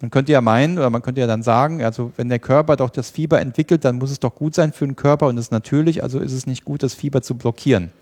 Man 0.00 0.10
könnte 0.10 0.32
ja 0.32 0.40
meinen, 0.40 0.76
oder 0.76 0.90
man 0.90 1.02
könnte 1.02 1.20
ja 1.20 1.28
dann 1.28 1.44
sagen, 1.44 1.84
also 1.84 2.10
wenn 2.16 2.28
der 2.28 2.40
Körper 2.40 2.74
doch 2.74 2.90
das 2.90 3.10
Fieber 3.10 3.40
entwickelt, 3.40 3.84
dann 3.84 3.98
muss 3.98 4.10
es 4.10 4.18
doch 4.18 4.34
gut 4.34 4.56
sein 4.56 4.72
für 4.72 4.84
den 4.84 4.96
Körper 4.96 5.28
und 5.28 5.38
es 5.38 5.46
ist 5.46 5.52
natürlich, 5.52 6.02
also 6.02 6.18
ist 6.18 6.32
es 6.32 6.48
nicht 6.48 6.64
gut, 6.64 6.82
das 6.82 6.94
Fieber 6.94 7.22
zu 7.22 7.36
blockieren. 7.36 7.92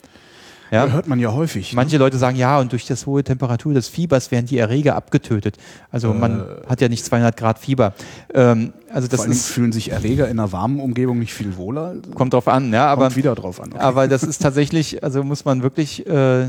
Ja? 0.70 0.88
Hört 0.88 1.08
man 1.08 1.18
ja 1.18 1.32
häufig. 1.32 1.72
Ne? 1.72 1.76
Manche 1.76 1.96
ne? 1.96 2.00
Leute 2.00 2.18
sagen, 2.18 2.36
ja, 2.36 2.58
und 2.58 2.72
durch 2.72 2.86
das 2.86 3.06
hohe 3.06 3.24
Temperatur 3.24 3.74
des 3.74 3.88
Fiebers 3.88 4.30
werden 4.30 4.46
die 4.46 4.58
Erreger 4.58 4.96
abgetötet. 4.96 5.56
Also 5.90 6.12
äh, 6.12 6.14
man 6.14 6.44
hat 6.68 6.80
ja 6.80 6.88
nicht 6.88 7.04
200 7.04 7.36
Grad 7.36 7.58
Fieber. 7.58 7.94
Ähm, 8.32 8.72
also 8.92 9.08
das 9.08 9.26
ist, 9.26 9.46
fühlen 9.46 9.72
sich 9.72 9.90
Erreger 9.90 10.28
in 10.28 10.38
einer 10.38 10.52
warmen 10.52 10.80
Umgebung 10.80 11.18
nicht 11.18 11.34
viel 11.34 11.56
wohler? 11.56 11.96
Kommt 12.14 12.34
drauf 12.34 12.48
an, 12.48 12.72
ja. 12.72 12.86
Aber, 12.86 13.04
kommt 13.04 13.16
wieder 13.16 13.34
drauf 13.34 13.60
an. 13.60 13.72
Okay. 13.72 13.82
Aber 13.82 14.08
das 14.08 14.22
ist 14.22 14.42
tatsächlich, 14.42 15.02
also 15.02 15.22
muss 15.24 15.44
man 15.44 15.62
wirklich... 15.62 16.06
Äh, 16.06 16.48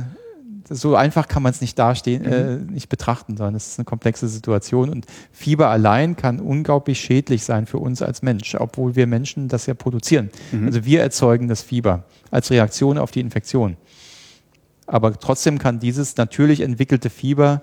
so 0.73 0.95
einfach 0.95 1.27
kann 1.27 1.43
man 1.43 1.51
es 1.51 1.59
nicht 1.59 1.77
dastehen, 1.77 2.23
mhm. 2.23 2.31
äh, 2.31 2.73
nicht 2.73 2.87
betrachten, 2.87 3.35
sondern 3.35 3.55
es 3.55 3.67
ist 3.67 3.79
eine 3.79 3.85
komplexe 3.85 4.27
Situation 4.29 4.89
und 4.89 5.05
Fieber 5.31 5.67
allein 5.67 6.15
kann 6.15 6.39
unglaublich 6.39 6.99
schädlich 7.01 7.43
sein 7.43 7.65
für 7.65 7.77
uns 7.77 8.01
als 8.01 8.21
Mensch, 8.21 8.55
obwohl 8.55 8.95
wir 8.95 9.05
Menschen 9.05 9.49
das 9.49 9.65
ja 9.65 9.73
produzieren. 9.73 10.29
Mhm. 10.51 10.67
Also 10.67 10.85
wir 10.85 11.01
erzeugen 11.01 11.49
das 11.49 11.61
Fieber 11.61 12.05
als 12.29 12.51
Reaktion 12.51 12.97
auf 12.97 13.11
die 13.11 13.19
Infektion. 13.19 13.75
Aber 14.91 15.17
trotzdem 15.17 15.57
kann 15.57 15.79
dieses 15.79 16.17
natürlich 16.17 16.59
entwickelte 16.59 17.09
Fieber 17.09 17.61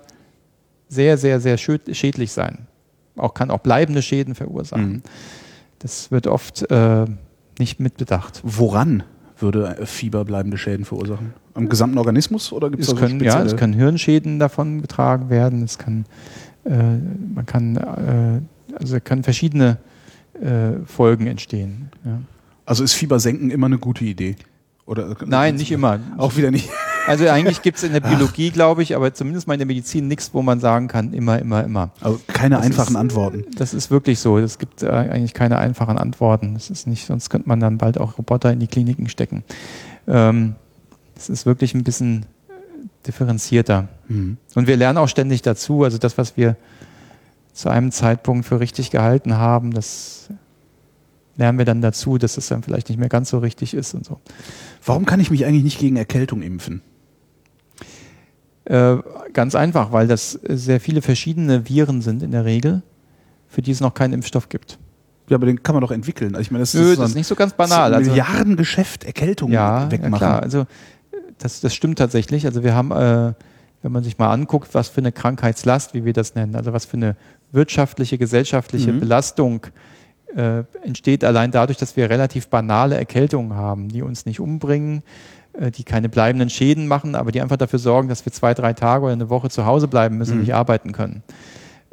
sehr, 0.87 1.15
sehr, 1.19 1.39
sehr 1.39 1.57
schädlich 1.57 2.31
sein. 2.31 2.65
Auch 3.15 3.35
kann 3.35 3.51
auch 3.51 3.59
bleibende 3.59 4.01
Schäden 4.01 4.33
verursachen. 4.33 4.89
Mhm. 4.89 5.01
Das 5.77 6.09
wird 6.09 6.25
oft 6.25 6.69
äh, 6.71 7.05
nicht 7.59 7.79
mitbedacht. 7.79 8.41
Woran 8.43 9.03
würde 9.37 9.77
Fieber 9.85 10.25
bleibende 10.25 10.57
Schäden 10.57 10.85
verursachen? 10.85 11.33
Am 11.53 11.69
gesamten 11.69 11.99
Organismus 11.99 12.51
oder 12.51 12.71
gibt 12.71 12.81
es 12.81 12.95
können, 12.95 13.23
Ja, 13.23 13.43
es 13.43 13.55
können 13.55 13.73
Hirnschäden 13.73 14.39
davon 14.39 14.81
getragen 14.81 15.29
werden. 15.29 15.61
Es 15.61 15.77
kann 15.77 16.05
äh, 16.63 16.71
man 17.35 17.45
kann, 17.45 17.75
äh, 17.77 18.75
also 18.75 18.99
können 18.99 19.23
verschiedene 19.23 19.77
äh, 20.33 20.83
Folgen 20.85 21.27
entstehen. 21.27 21.89
Ja. 22.03 22.21
Also 22.65 22.83
ist 22.83 22.93
Fiebersenken 22.93 23.51
immer 23.51 23.67
eine 23.67 23.77
gute 23.77 24.03
Idee? 24.03 24.35
Oder 24.87 25.15
Nein, 25.25 25.55
nicht 25.55 25.71
immer. 25.71 25.99
Auch 26.17 26.35
wieder 26.35 26.49
nicht. 26.49 26.69
Also 27.07 27.27
eigentlich 27.27 27.61
gibt 27.63 27.77
es 27.77 27.83
in 27.83 27.93
der 27.93 28.01
Biologie, 28.01 28.51
glaube 28.51 28.83
ich, 28.83 28.95
aber 28.95 29.13
zumindest 29.13 29.47
mal 29.47 29.53
in 29.55 29.59
der 29.59 29.65
Medizin 29.67 30.07
nichts, 30.07 30.31
wo 30.33 30.41
man 30.43 30.59
sagen 30.59 30.87
kann, 30.87 31.13
immer, 31.13 31.39
immer, 31.39 31.63
immer. 31.63 31.89
Also 32.01 32.19
keine 32.27 32.55
Das 32.57 32.65
einfachen 32.65 32.93
ist- 32.93 32.99
Antworten. 32.99 33.45
Das 33.57 33.73
ist 33.73 33.89
wirklich 33.89 34.19
so. 34.19 34.37
Es 34.37 34.59
gibt 34.59 34.83
äh, 34.83 34.89
eigentlich 34.89 35.33
keine 35.33 35.57
einfachen 35.57 35.97
Antworten. 35.97 36.53
Das 36.53 36.69
ist 36.69 36.85
nicht, 36.87 37.05
sonst 37.07 37.29
könnte 37.29 37.47
man 37.49 37.59
dann 37.59 37.77
bald 37.79 37.97
auch 37.99 38.17
Roboter 38.19 38.51
in 38.53 38.59
die 38.59 38.67
Kliniken 38.67 39.09
stecken. 39.09 39.43
Ähm, 40.07 40.55
es 41.15 41.29
ist 41.29 41.45
wirklich 41.47 41.73
ein 41.73 41.83
bisschen 41.83 42.25
äh, 42.49 42.53
differenzierter. 43.07 43.87
Mhm. 44.07 44.37
Und 44.53 44.67
wir 44.67 44.77
lernen 44.77 44.99
auch 44.99 45.09
ständig 45.09 45.41
dazu. 45.41 45.83
Also 45.83 45.97
das, 45.97 46.17
was 46.19 46.37
wir 46.37 46.57
zu 47.53 47.69
einem 47.69 47.91
Zeitpunkt 47.91 48.45
für 48.45 48.59
richtig 48.59 48.91
gehalten 48.91 49.35
haben, 49.35 49.73
das 49.73 50.29
lernen 51.37 51.57
wir 51.57 51.65
dann 51.65 51.81
dazu, 51.81 52.17
dass 52.17 52.37
es 52.37 52.47
dann 52.49 52.61
vielleicht 52.63 52.89
nicht 52.89 52.99
mehr 52.99 53.09
ganz 53.09 53.29
so 53.29 53.39
richtig 53.39 53.73
ist 53.73 53.93
und 53.95 54.05
so. 54.05 54.19
Warum 54.85 55.05
kann 55.05 55.19
ich 55.19 55.31
mich 55.31 55.45
eigentlich 55.45 55.63
nicht 55.63 55.79
gegen 55.79 55.95
Erkältung 55.95 56.41
impfen? 56.41 56.81
Äh, 58.69 58.97
ganz 59.33 59.55
einfach, 59.55 59.91
weil 59.91 60.07
das 60.07 60.39
sehr 60.47 60.79
viele 60.79 61.01
verschiedene 61.01 61.67
Viren 61.67 62.01
sind 62.01 62.23
in 62.23 62.31
der 62.31 62.45
Regel, 62.45 62.83
für 63.47 63.61
die 63.61 63.71
es 63.71 63.81
noch 63.81 63.93
keinen 63.95 64.13
Impfstoff 64.13 64.47
gibt. 64.47 64.77
Ja, 65.27 65.35
aber 65.37 65.47
den 65.47 65.61
kann 65.63 65.73
man 65.75 65.81
doch 65.81 65.91
entwickeln. 65.91 66.35
Also 66.35 66.41
ich 66.41 66.51
meine, 66.51 66.61
das 66.61 66.73
Nö, 66.75 66.91
ist, 66.91 66.99
das 66.99 67.09
ist 67.09 67.15
nicht 67.15 67.27
so 67.27 67.35
ganz 67.35 67.53
banal. 67.53 67.91
ein 67.91 67.97
Also, 67.97 68.11
Milliardengeschäft 68.11 69.03
Erkältung 69.05 69.51
ja, 69.51 69.83
ja, 69.85 69.91
wegmachen. 69.91 70.13
klar. 70.17 70.41
Also 70.43 70.65
das, 71.39 71.61
das 71.61 71.73
stimmt 71.73 71.97
tatsächlich. 71.99 72.45
Also 72.45 72.63
wir 72.63 72.73
haben, 72.75 72.91
äh, 72.91 73.33
wenn 73.81 73.91
man 73.91 74.03
sich 74.03 74.17
mal 74.17 74.31
anguckt, 74.31 74.69
was 74.73 74.87
für 74.89 74.99
eine 75.01 75.11
Krankheitslast, 75.11 75.93
wie 75.93 76.05
wir 76.05 76.13
das 76.13 76.35
nennen, 76.35 76.55
also 76.55 76.71
was 76.73 76.85
für 76.85 76.97
eine 76.97 77.15
wirtschaftliche, 77.51 78.17
gesellschaftliche 78.17 78.91
Mhm. 78.93 78.99
Belastung 78.99 79.65
äh, 80.35 80.63
entsteht 80.83 81.23
allein 81.23 81.49
dadurch, 81.51 81.77
dass 81.79 81.95
wir 81.97 82.07
relativ 82.09 82.49
banale 82.49 82.95
Erkältungen 82.97 83.55
haben, 83.55 83.89
die 83.89 84.03
uns 84.03 84.27
nicht 84.27 84.39
umbringen, 84.39 85.01
die 85.71 85.83
keine 85.83 86.09
bleibenden 86.09 86.49
Schäden 86.49 86.87
machen, 86.87 87.15
aber 87.15 87.31
die 87.31 87.41
einfach 87.41 87.57
dafür 87.57 87.79
sorgen, 87.79 88.07
dass 88.09 88.25
wir 88.25 88.31
zwei, 88.31 88.53
drei 88.53 88.73
Tage 88.73 89.03
oder 89.05 89.13
eine 89.13 89.29
Woche 89.29 89.49
zu 89.49 89.65
Hause 89.65 89.87
bleiben 89.87 90.17
müssen 90.17 90.31
und 90.31 90.37
Mhm. 90.37 90.43
nicht 90.43 90.53
arbeiten 90.53 90.91
können. 90.91 91.23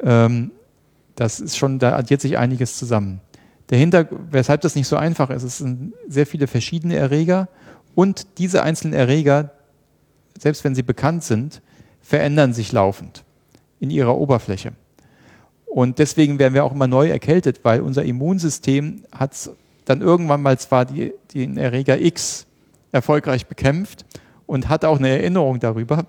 Ähm, 0.01 0.51
das 1.15 1.39
ist 1.39 1.57
schon, 1.57 1.79
da 1.79 1.95
addiert 1.97 2.21
sich 2.21 2.37
einiges 2.37 2.77
zusammen. 2.77 3.21
Der 3.69 3.77
Hintergrund, 3.77 4.21
weshalb 4.31 4.61
das 4.61 4.75
nicht 4.75 4.87
so 4.87 4.95
einfach 4.95 5.29
ist, 5.29 5.43
es 5.43 5.57
sind 5.57 5.93
sehr 6.07 6.25
viele 6.25 6.47
verschiedene 6.47 6.95
Erreger 6.95 7.49
und 7.95 8.27
diese 8.37 8.63
einzelnen 8.63 8.93
Erreger, 8.93 9.51
selbst 10.39 10.63
wenn 10.63 10.75
sie 10.75 10.83
bekannt 10.83 11.23
sind, 11.23 11.61
verändern 12.01 12.53
sich 12.53 12.71
laufend 12.71 13.23
in 13.79 13.89
ihrer 13.89 14.17
Oberfläche. 14.17 14.71
Und 15.65 15.99
deswegen 15.99 16.39
werden 16.39 16.53
wir 16.53 16.63
auch 16.63 16.71
immer 16.71 16.87
neu 16.87 17.09
erkältet, 17.09 17.59
weil 17.63 17.81
unser 17.81 18.03
Immunsystem 18.03 19.03
hat 19.11 19.33
dann 19.85 20.01
irgendwann 20.01 20.41
mal 20.41 20.57
zwar 20.57 20.85
die, 20.85 21.13
den 21.33 21.57
Erreger 21.57 21.99
X 21.99 22.46
erfolgreich 22.97 23.47
bekämpft 23.47 24.05
und 24.45 24.69
hat 24.69 24.85
auch 24.85 24.99
eine 24.99 25.09
Erinnerung 25.09 25.59
darüber, 25.59 26.05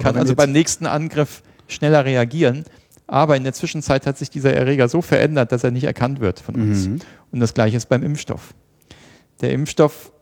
kann 0.00 0.16
also 0.16 0.34
beim 0.34 0.52
nächsten 0.52 0.86
Angriff 0.86 1.42
schneller 1.68 2.04
reagieren. 2.04 2.64
Aber 3.06 3.36
in 3.36 3.44
der 3.44 3.52
Zwischenzeit 3.52 4.06
hat 4.06 4.18
sich 4.18 4.30
dieser 4.30 4.54
Erreger 4.54 4.88
so 4.88 5.02
verändert, 5.02 5.52
dass 5.52 5.62
er 5.62 5.70
nicht 5.70 5.84
erkannt 5.84 6.20
wird 6.20 6.40
von 6.40 6.54
uns. 6.54 6.88
Mhm. 6.88 6.98
Und 7.32 7.40
das 7.40 7.52
gleiche 7.54 7.76
ist 7.76 7.88
beim 7.88 8.02
Impfstoff. 8.02 8.54
Der 9.40 9.52
Impfstoff 9.52 10.12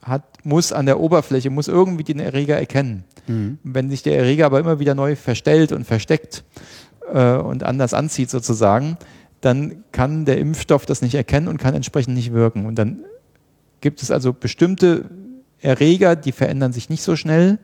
hat, 0.00 0.22
muss 0.44 0.72
an 0.72 0.86
der 0.86 1.00
Oberfläche, 1.00 1.50
muss 1.50 1.66
irgendwie 1.66 2.04
den 2.04 2.20
Erreger 2.20 2.56
erkennen. 2.56 3.04
Mhm. 3.26 3.58
Wenn 3.64 3.90
sich 3.90 4.02
der 4.02 4.16
Erreger 4.18 4.46
aber 4.46 4.60
immer 4.60 4.78
wieder 4.78 4.94
neu 4.94 5.16
verstellt 5.16 5.72
und 5.72 5.86
versteckt 5.86 6.44
äh, 7.12 7.34
und 7.34 7.64
anders 7.64 7.94
anzieht 7.94 8.30
sozusagen, 8.30 8.96
dann 9.40 9.84
kann 9.92 10.24
der 10.24 10.38
Impfstoff 10.38 10.86
das 10.86 11.02
nicht 11.02 11.14
erkennen 11.14 11.48
und 11.48 11.58
kann 11.58 11.74
entsprechend 11.74 12.14
nicht 12.14 12.32
wirken. 12.32 12.64
Und 12.64 12.76
dann 12.76 13.04
gibt 13.80 14.02
es 14.02 14.10
also 14.10 14.32
bestimmte 14.32 15.04
Erreger, 15.64 16.16
die 16.16 16.32
verändern 16.32 16.72
sich 16.72 16.88
nicht 16.88 17.02
so 17.02 17.16
schnell. 17.16 17.58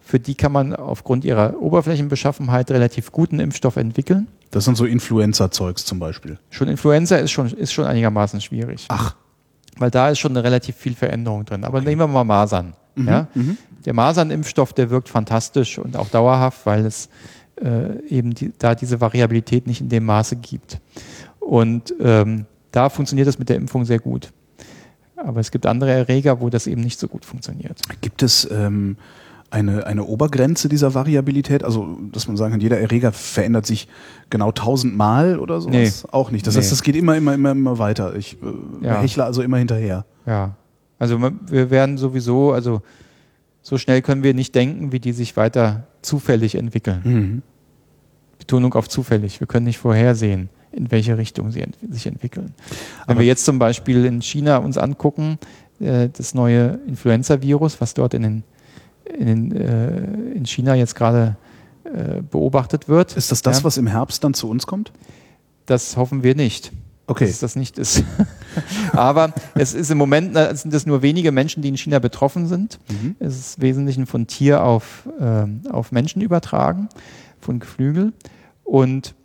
Für 0.00 0.18
die 0.18 0.34
kann 0.34 0.52
man 0.52 0.74
aufgrund 0.74 1.24
ihrer 1.24 1.60
Oberflächenbeschaffenheit 1.60 2.70
relativ 2.70 3.12
guten 3.12 3.38
Impfstoff 3.38 3.76
entwickeln. 3.76 4.28
Das 4.50 4.64
sind 4.64 4.76
so 4.76 4.84
Influenza-Zeugs 4.84 5.84
zum 5.84 5.98
Beispiel. 5.98 6.38
Schon 6.50 6.68
Influenza 6.68 7.16
ist 7.16 7.30
schon, 7.30 7.46
ist 7.48 7.72
schon 7.72 7.84
einigermaßen 7.84 8.40
schwierig. 8.40 8.86
Ach. 8.88 9.14
Weil 9.78 9.90
da 9.90 10.10
ist 10.10 10.18
schon 10.18 10.32
eine 10.32 10.42
relativ 10.42 10.76
viel 10.76 10.94
Veränderung 10.94 11.44
drin. 11.44 11.64
Aber 11.64 11.80
nehmen 11.80 12.00
wir 12.00 12.06
mal 12.08 12.24
Masern. 12.24 12.74
Ja? 12.96 13.28
Mhm. 13.34 13.56
Der 13.84 13.94
Masernimpfstoff, 13.94 14.72
der 14.72 14.90
wirkt 14.90 15.08
fantastisch 15.08 15.78
und 15.78 15.96
auch 15.96 16.08
dauerhaft, 16.08 16.66
weil 16.66 16.84
es 16.84 17.08
äh, 17.62 18.04
eben 18.08 18.34
die, 18.34 18.52
da 18.58 18.74
diese 18.74 19.00
Variabilität 19.00 19.66
nicht 19.66 19.80
in 19.80 19.88
dem 19.88 20.04
Maße 20.04 20.36
gibt. 20.36 20.80
Und 21.38 21.94
ähm, 22.00 22.46
da 22.72 22.88
funktioniert 22.88 23.28
das 23.28 23.38
mit 23.38 23.48
der 23.48 23.56
Impfung 23.56 23.84
sehr 23.84 23.98
gut. 23.98 24.32
Aber 25.24 25.40
es 25.40 25.50
gibt 25.50 25.66
andere 25.66 25.90
Erreger, 25.92 26.40
wo 26.40 26.48
das 26.50 26.66
eben 26.66 26.80
nicht 26.82 26.98
so 26.98 27.08
gut 27.08 27.24
funktioniert. 27.24 27.80
Gibt 28.00 28.22
es 28.22 28.48
ähm, 28.50 28.96
eine, 29.50 29.86
eine 29.86 30.04
Obergrenze 30.04 30.68
dieser 30.68 30.94
Variabilität? 30.94 31.64
Also, 31.64 31.98
dass 32.12 32.26
man 32.28 32.36
sagen 32.36 32.52
kann, 32.52 32.60
jeder 32.60 32.78
Erreger 32.78 33.12
verändert 33.12 33.66
sich 33.66 33.88
genau 34.30 34.52
tausendmal 34.52 35.38
oder 35.38 35.60
sowas? 35.60 36.04
Nee. 36.04 36.08
Auch 36.12 36.30
nicht. 36.30 36.46
Das 36.46 36.54
Nee. 36.54 36.60
heißt, 36.60 36.72
das 36.72 36.82
geht 36.82 36.96
immer, 36.96 37.16
immer, 37.16 37.34
immer, 37.34 37.50
immer 37.50 37.78
weiter. 37.78 38.14
Ich 38.16 38.38
äh, 38.42 38.86
Ja. 38.86 39.00
hechle 39.00 39.24
also 39.24 39.42
immer 39.42 39.58
hinterher. 39.58 40.04
Ja. 40.26 40.54
Also 40.98 41.18
wir 41.48 41.70
werden 41.70 41.96
sowieso, 41.98 42.52
also 42.52 42.82
so 43.62 43.78
schnell 43.78 44.02
können 44.02 44.22
wir 44.22 44.34
nicht 44.34 44.54
denken, 44.54 44.92
wie 44.92 45.00
die 45.00 45.12
sich 45.12 45.36
weiter 45.36 45.86
zufällig 46.02 46.54
entwickeln. 46.54 47.00
Mhm. 47.04 47.42
Betonung 48.38 48.72
auf 48.74 48.88
zufällig. 48.88 49.40
Wir 49.40 49.46
können 49.46 49.66
nicht 49.66 49.78
vorhersehen, 49.78 50.48
in 50.72 50.90
welche 50.90 51.18
Richtung 51.18 51.50
sie 51.50 51.60
ent 51.60 51.76
sich 51.90 52.06
entwickeln. 52.06 52.54
Wenn 53.06 53.14
Aber- 53.14 53.20
wir 53.20 53.26
jetzt 53.26 53.44
zum 53.44 53.58
Beispiel 53.58 54.04
in 54.04 54.22
China 54.22 54.58
uns 54.58 54.78
angucken, 54.78 55.38
äh, 55.80 56.08
das 56.12 56.34
neue 56.34 56.78
Influenza-Virus, 56.86 57.80
was 57.80 57.94
dort 57.94 58.14
in, 58.14 58.22
den, 58.22 58.44
in, 59.18 59.26
den, 59.26 59.56
äh, 59.56 60.32
in 60.32 60.46
China 60.46 60.74
jetzt 60.74 60.94
gerade 60.94 61.36
äh, 61.84 62.22
beobachtet 62.22 62.88
wird. 62.88 63.16
Ist 63.16 63.32
das 63.32 63.42
das, 63.42 63.58
ja, 63.58 63.64
was 63.64 63.76
im 63.76 63.86
Herbst 63.86 64.22
dann 64.22 64.34
zu 64.34 64.48
uns 64.48 64.66
kommt? 64.66 64.92
Das 65.66 65.96
hoffen 65.96 66.22
wir 66.22 66.34
nicht. 66.34 66.72
Okay. 67.06 67.26
Dass 67.26 67.40
das 67.40 67.56
nicht 67.56 67.76
ist. 67.78 68.04
Aber 68.92 69.32
es 69.56 69.74
ist 69.74 69.90
im 69.90 69.98
Moment 69.98 70.36
äh, 70.36 70.54
sind 70.54 70.72
es 70.72 70.86
nur 70.86 71.02
wenige 71.02 71.32
Menschen, 71.32 71.60
die 71.60 71.68
in 71.68 71.76
China 71.76 71.98
betroffen 71.98 72.46
sind. 72.46 72.78
Mhm. 72.88 73.16
Es 73.18 73.36
ist 73.36 73.56
im 73.58 73.62
Wesentlichen 73.62 74.06
von 74.06 74.28
Tier 74.28 74.62
auf, 74.62 75.08
ähm, 75.18 75.62
auf 75.72 75.90
Menschen 75.90 76.22
übertragen, 76.22 76.88
von 77.40 77.58
Geflügel. 77.58 78.12
Und 78.62 79.16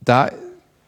da, 0.00 0.30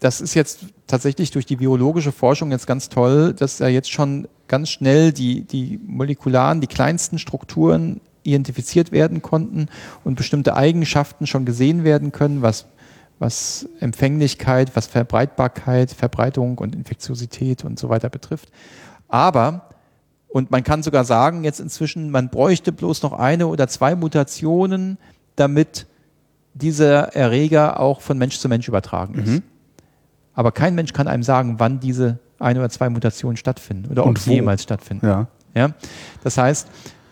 das 0.01 0.21
ist 0.21 0.35
jetzt 0.35 0.61
tatsächlich 0.87 1.31
durch 1.31 1.47
die 1.47 1.57
biologische 1.57 2.13
Forschung 2.13 2.51
jetzt 2.51 2.67
ganz 2.67 2.89
toll, 2.89 3.35
dass 3.35 3.59
da 3.59 3.69
jetzt 3.69 3.91
schon 3.91 4.29
ganz 4.49 4.71
schnell 4.71 5.13
die, 5.13 5.43
die 5.43 5.81
molekularen, 5.87 6.61
die 6.61 6.67
kleinsten 6.67 7.19
Strukturen 7.19 8.01
identifiziert 8.25 8.93
werden 8.93 9.23
konnten 9.23 9.69
und 10.05 10.15
bestimmte 10.15 10.55
Eigenschaften 10.55 11.27
schon 11.27 11.45
gesehen 11.45 11.85
werden 11.85 12.13
können, 12.13 12.43
was, 12.43 12.67
was 13.19 13.69
Empfänglichkeit, 13.81 14.77
was 14.77 14.87
Verbreitbarkeit, 14.87 15.91
Verbreitung 15.91 16.59
und 16.59 16.75
Infektiosität 16.75 17.65
und 17.65 17.79
so 17.79 17.89
weiter 17.89 18.11
betrifft. 18.11 18.49
Aber 19.09 19.69
und 20.33 20.51
man 20.51 20.65
kann 20.65 20.83
sogar 20.83 21.05
sagen, 21.05 21.45
jetzt 21.45 21.61
inzwischen, 21.61 22.11
man 22.11 22.31
bräuchte 22.31 22.73
bloß 22.73 23.03
noch 23.03 23.13
eine 23.13 23.49
oder 23.49 23.69
zwei 23.69 23.95
Mutationen, 23.95 24.97
damit 25.37 25.87
dieser 26.55 27.15
Erreger 27.15 27.81
auch 27.81 28.01
von 28.01 28.19
Mensch 28.19 28.39
zu 28.39 28.49
Mensch 28.49 28.69
übertragen 28.69 29.15
ist. 29.15 29.29
Mhm. 29.29 29.43
Aber 30.35 30.53
kein 30.53 30.75
Mensch 30.75 30.93
kann 30.93 31.09
einem 31.09 31.23
sagen, 31.23 31.57
wann 31.59 31.81
diese 31.81 32.19
ein 32.39 32.59
oder 32.59 32.71
zwei 32.71 32.89
Mutationen 32.89 33.37
stattfinden 33.37 33.91
oder 33.91 34.07
ob 34.07 34.19
sie 34.19 34.35
jemals 34.35 34.63
stattfinden. 34.63 35.07
Ja. 35.07 35.27
Ja? 35.55 35.71
Das 36.25 36.39
heißt, 36.39 36.69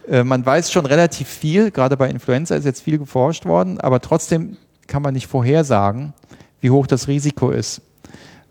äh, 0.09 0.25
man 0.25 0.45
weiß 0.45 0.73
schon 0.73 0.87
relativ 0.87 1.29
viel, 1.29 1.71
gerade 1.71 1.97
bei 1.97 2.09
Influenza 2.09 2.55
ist 2.57 2.65
jetzt 2.65 2.83
viel 2.83 2.99
geforscht 2.99 3.45
worden, 3.45 3.81
aber 3.81 4.01
trotzdem 4.01 4.57
kann 4.87 5.03
man 5.03 5.15
nicht 5.15 5.27
vorhersagen, 5.27 6.13
wie 6.61 6.71
hoch 6.71 6.87
das 6.87 7.09
Risiko 7.09 7.51
ist. 7.51 7.83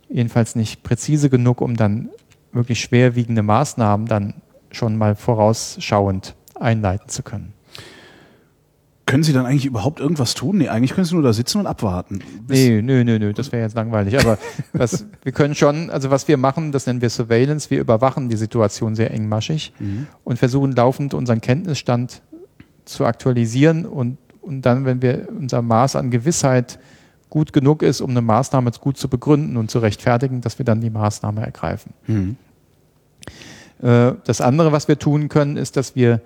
Jedenfalls 0.08 0.56
nicht 0.56 0.84
präzise 0.84 1.30
genug, 1.30 1.62
um 1.62 1.76
dann 1.76 2.10
wirklich 2.52 2.80
schwerwiegende 2.80 3.44
Maßnahmen 3.44 4.08
dann 4.08 4.36
schon 4.72 4.98
mal 4.98 5.16
vorausschauend 5.16 6.36
einleiten 6.56 7.10
zu 7.10 7.24
können. 7.24 7.54
Können 9.10 9.24
Sie 9.24 9.34
dann 9.34 9.46
eigentlich 9.46 9.66
überhaupt 9.66 10.00
irgendwas 10.00 10.36
tun? 10.36 10.58
Nee, 10.60 10.70
eigentlich 10.70 10.94
können 10.94 11.06
Sie 11.06 11.14
nur 11.16 11.24
da 11.24 11.34
sitzen 11.34 11.60
und 11.60 11.68
abwarten. 11.68 12.20
Bis- 12.48 12.60
Nee, 12.60 12.82
nö, 12.82 13.04
nö, 13.04 13.18
nö, 13.20 13.34
das 13.34 13.52
wäre 13.52 13.64
jetzt 13.64 13.76
langweilig. 13.76 14.20
Aber 14.20 14.38
was, 14.74 15.06
wir 15.24 15.32
können 15.32 15.56
schon, 15.56 15.90
also 15.90 16.10
was 16.12 16.28
wir 16.28 16.38
machen, 16.38 16.72
das 16.72 16.86
nennen 16.86 17.02
wir 17.02 17.10
Surveillance. 17.10 17.70
Wir 17.72 17.80
überwachen 17.80 18.30
die 18.30 18.38
Situation 18.38 18.96
sehr 18.96 19.12
engmaschig 19.12 19.74
Mhm. 19.80 20.08
und 20.24 20.38
versuchen 20.38 20.74
laufend 20.74 21.14
unseren 21.14 21.42
Kenntnisstand 21.42 22.22
zu 22.86 23.06
aktualisieren 23.06 23.86
und, 23.86 24.18
und 24.42 24.62
dann, 24.62 24.86
wenn 24.86 25.02
wir 25.02 25.28
unser 25.38 25.62
Maß 25.62 25.96
an 25.96 26.12
Gewissheit 26.12 26.80
gut 27.30 27.54
genug 27.54 27.84
ist, 27.84 28.02
um 28.02 28.10
eine 28.12 28.22
Maßnahme 28.22 28.72
gut 28.80 28.98
zu 28.98 29.08
begründen 29.08 29.58
und 29.58 29.70
zu 29.70 29.80
rechtfertigen, 29.80 30.42
dass 30.42 30.58
wir 30.60 30.66
dann 30.66 30.82
die 30.82 30.90
Maßnahme 30.90 31.42
ergreifen. 31.46 31.94
Mhm. 32.08 32.36
Äh, 33.82 34.14
Das 34.26 34.42
andere, 34.42 34.72
was 34.72 34.88
wir 34.88 34.98
tun 35.00 35.30
können, 35.30 35.58
ist, 35.58 35.78
dass 35.78 35.96
wir 35.96 36.22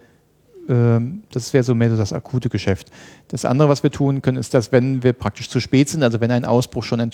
das 0.68 1.54
wäre 1.54 1.64
so 1.64 1.76
mehr 1.76 1.90
so 1.90 1.98
das 1.98 2.14
akute 2.14 2.50
Geschäft. 2.50 2.90
Das 3.28 3.44
andere, 3.44 3.68
was 3.68 3.84
wir 3.84 3.92
tun 3.92 4.22
können, 4.22 4.38
ist, 4.38 4.54
dass 4.54 4.72
wenn 4.72 5.04
wir 5.04 5.14
praktisch 5.14 5.50
zu 5.50 5.60
spät 5.60 5.90
sind, 5.90 6.04
also 6.04 6.22
wenn 6.22 6.32
ein 6.32 6.46
Ausbruch 6.46 6.84
schon 6.84 7.12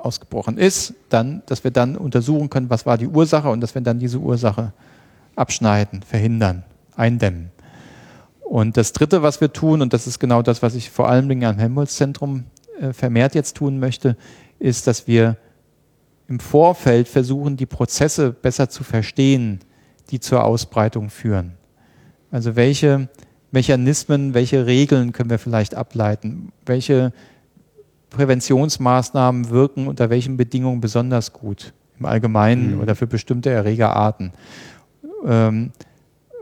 ausgebrochen 0.00 0.56
ist, 0.56 0.94
dann, 1.08 1.42
dass 1.46 1.64
wir 1.64 1.72
dann 1.72 1.96
untersuchen 1.96 2.48
können, 2.48 2.70
was 2.70 2.86
war 2.86 2.96
die 2.96 3.08
Ursache 3.08 3.48
und 3.48 3.60
dass 3.60 3.74
wir 3.74 3.82
dann 3.82 3.98
diese 3.98 4.18
Ursache 4.18 4.72
abschneiden, 5.34 6.02
verhindern, 6.02 6.62
eindämmen. 6.94 7.50
Und 8.40 8.76
das 8.76 8.92
Dritte, 8.92 9.22
was 9.22 9.40
wir 9.40 9.52
tun, 9.52 9.82
und 9.82 9.92
das 9.92 10.06
ist 10.06 10.20
genau 10.20 10.42
das, 10.42 10.62
was 10.62 10.76
ich 10.76 10.90
vor 10.90 11.08
allem 11.08 11.30
am 11.42 11.58
Helmholtz-Zentrum 11.58 12.44
äh, 12.80 12.92
vermehrt 12.92 13.34
jetzt 13.34 13.56
tun 13.56 13.80
möchte, 13.80 14.16
ist, 14.60 14.86
dass 14.86 15.08
wir 15.08 15.36
im 16.28 16.38
Vorfeld 16.38 17.08
versuchen, 17.08 17.56
die 17.56 17.66
Prozesse 17.66 18.30
besser 18.30 18.68
zu 18.68 18.84
verstehen, 18.84 19.60
die 20.10 20.20
zur 20.20 20.44
Ausbreitung 20.44 21.10
führen. 21.10 21.54
Also 22.30 22.56
welche 22.56 23.08
Mechanismen, 23.50 24.34
welche 24.34 24.66
Regeln 24.66 25.12
können 25.12 25.30
wir 25.30 25.38
vielleicht 25.38 25.74
ableiten? 25.74 26.52
Welche 26.64 27.12
Präventionsmaßnahmen 28.10 29.50
wirken 29.50 29.88
unter 29.88 30.10
welchen 30.10 30.36
Bedingungen 30.36 30.80
besonders 30.80 31.32
gut 31.32 31.72
im 31.98 32.06
Allgemeinen 32.06 32.74
mhm. 32.74 32.80
oder 32.80 32.94
für 32.94 33.06
bestimmte 33.06 33.50
Erregerarten? 33.50 34.32
Ähm, 35.24 35.72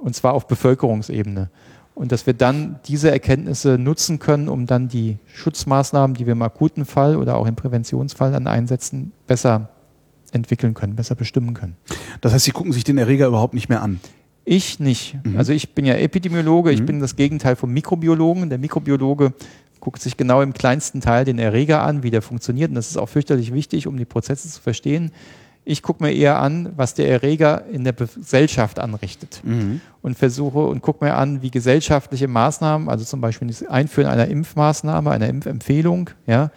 und 0.00 0.14
zwar 0.14 0.34
auf 0.34 0.46
Bevölkerungsebene. 0.46 1.50
Und 1.94 2.10
dass 2.10 2.26
wir 2.26 2.34
dann 2.34 2.80
diese 2.86 3.10
Erkenntnisse 3.10 3.78
nutzen 3.78 4.18
können, 4.18 4.48
um 4.48 4.66
dann 4.66 4.88
die 4.88 5.18
Schutzmaßnahmen, 5.32 6.16
die 6.16 6.26
wir 6.26 6.32
im 6.32 6.42
akuten 6.42 6.84
Fall 6.84 7.16
oder 7.16 7.36
auch 7.36 7.46
im 7.46 7.54
Präventionsfall 7.54 8.32
dann 8.32 8.48
einsetzen, 8.48 9.12
besser 9.26 9.68
entwickeln 10.32 10.74
können, 10.74 10.96
besser 10.96 11.14
bestimmen 11.14 11.54
können. 11.54 11.76
Das 12.20 12.32
heißt, 12.32 12.44
Sie 12.44 12.50
gucken 12.50 12.72
sich 12.72 12.82
den 12.82 12.98
Erreger 12.98 13.28
überhaupt 13.28 13.54
nicht 13.54 13.68
mehr 13.68 13.82
an? 13.82 14.00
Ich 14.44 14.78
nicht. 14.78 15.16
Mhm. 15.24 15.36
Also 15.38 15.52
ich 15.52 15.74
bin 15.74 15.84
ja 15.84 15.94
Epidemiologe, 15.94 16.70
mhm. 16.70 16.74
ich 16.74 16.86
bin 16.86 17.00
das 17.00 17.16
Gegenteil 17.16 17.56
vom 17.56 17.72
Mikrobiologen. 17.72 18.48
Der 18.50 18.58
Mikrobiologe 18.58 19.32
guckt 19.80 20.00
sich 20.00 20.16
genau 20.16 20.42
im 20.42 20.52
kleinsten 20.52 21.00
Teil 21.00 21.24
den 21.24 21.38
Erreger 21.38 21.82
an, 21.82 22.02
wie 22.02 22.10
der 22.10 22.22
funktioniert. 22.22 22.70
Und 22.70 22.74
das 22.74 22.90
ist 22.90 22.96
auch 22.96 23.08
fürchterlich 23.08 23.52
wichtig, 23.52 23.86
um 23.86 23.96
die 23.96 24.04
Prozesse 24.04 24.48
zu 24.48 24.60
verstehen. 24.60 25.12
Ich 25.66 25.82
gucke 25.82 26.02
mir 26.04 26.12
eher 26.12 26.40
an, 26.40 26.72
was 26.76 26.92
der 26.92 27.08
Erreger 27.08 27.64
in 27.72 27.84
der 27.84 27.94
Gesellschaft 27.94 28.78
anrichtet 28.78 29.40
mhm. 29.44 29.80
und 30.02 30.18
versuche 30.18 30.58
und 30.58 30.82
gucke 30.82 31.04
mir 31.04 31.14
an, 31.14 31.40
wie 31.40 31.50
gesellschaftliche 31.50 32.28
Maßnahmen, 32.28 32.90
also 32.90 33.04
zum 33.04 33.22
Beispiel 33.22 33.48
das 33.48 33.64
Einführen 33.66 34.08
einer 34.08 34.28
Impfmaßnahme, 34.28 35.10
einer 35.10 35.28
Impfempfehlung, 35.28 36.10
ja, 36.26 36.50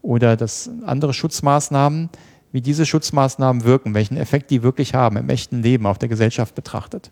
oder 0.00 0.36
das 0.36 0.70
andere 0.84 1.12
Schutzmaßnahmen, 1.12 2.08
wie 2.52 2.60
diese 2.60 2.86
Schutzmaßnahmen 2.86 3.64
wirken, 3.64 3.94
welchen 3.94 4.16
Effekt 4.16 4.50
die 4.50 4.62
wirklich 4.62 4.94
haben 4.94 5.16
im 5.16 5.28
echten 5.28 5.62
Leben 5.62 5.86
auf 5.86 5.98
der 5.98 6.08
Gesellschaft 6.08 6.54
betrachtet. 6.54 7.10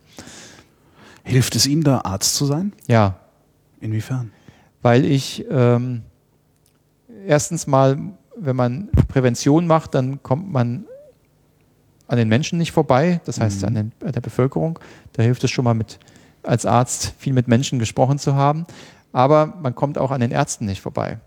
Hilft 1.25 1.57
es 1.57 1.67
Ihnen 1.67 1.83
da, 1.83 2.03
Arzt 2.03 2.35
zu 2.35 2.47
sein? 2.47 2.73
Ja. 2.87 3.17
Inwiefern? 3.81 4.33
Weil 4.83 5.05
ich 5.05 5.45
ähm, 5.51 6.03
erstens 7.27 7.67
mal, 7.67 7.99
wenn 8.37 8.57
man 8.57 8.89
Prävention 9.09 9.67
macht, 9.67 9.95
dann 9.95 10.23
kommt 10.23 10.51
man 10.53 10.85
an 12.07 12.17
den 12.19 12.29
Menschen 12.29 12.59
nicht 12.59 12.73
vorbei, 12.73 13.21
das 13.25 13.41
heißt 13.41 13.63
mhm. 13.63 13.69
an, 13.69 13.75
den, 13.75 13.93
an 14.05 14.13
der 14.13 14.21
Bevölkerung. 14.21 14.79
Da 15.13 15.23
hilft 15.23 15.45
es 15.45 15.51
schon 15.51 15.65
mal 15.65 15.75
mit 15.75 15.99
als 16.43 16.67
Arzt 16.67 17.15
viel 17.19 17.33
mit 17.33 17.49
Menschen 17.49 17.79
gesprochen 17.79 18.19
zu 18.19 18.35
haben. 18.35 18.67
Aber 19.13 19.55
man 19.61 19.75
kommt 19.75 19.99
auch 19.99 20.11
an 20.11 20.21
den 20.21 20.31
Ärzten 20.31 20.67
nicht 20.67 20.81
vorbei. 20.81 21.19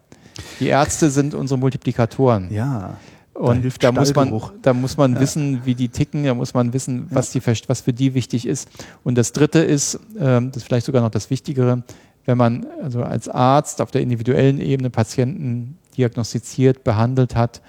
Die 0.59 0.67
Ärzte 0.67 1.09
sind 1.09 1.35
unsere 1.35 1.59
Multiplikatoren. 1.59 2.51
Ja. 2.51 2.97
Und 3.43 3.65
da, 3.65 3.91
da 3.91 3.91
muss 3.91 4.15
man, 4.15 4.41
da 4.61 4.73
muss 4.73 4.95
man 4.95 5.15
ja. 5.15 5.19
wissen, 5.19 5.65
wie 5.65 5.75
die 5.75 5.89
ticken, 5.89 6.23
da 6.23 6.33
muss 6.33 6.53
man 6.53 6.71
wissen, 6.71 7.07
was, 7.09 7.31
die, 7.31 7.41
was 7.45 7.81
für 7.81 7.91
die 7.91 8.13
wichtig 8.13 8.47
ist. 8.47 8.69
Und 9.03 9.17
das 9.17 9.33
Dritte 9.33 9.59
ist, 9.59 9.99
ähm, 10.17 10.51
das 10.51 10.61
ist 10.61 10.63
vielleicht 10.63 10.85
sogar 10.85 11.01
noch 11.01 11.09
das 11.09 11.29
Wichtigere, 11.29 11.83
wenn 12.23 12.37
man 12.37 12.65
also 12.81 13.03
als 13.03 13.27
Arzt 13.27 13.81
auf 13.81 13.91
der 13.91 13.99
individuellen 13.99 14.61
Ebene 14.61 14.89
Patienten 14.89 15.77
diagnostiziert, 15.97 16.85
behandelt 16.85 17.35
hat, 17.35 17.61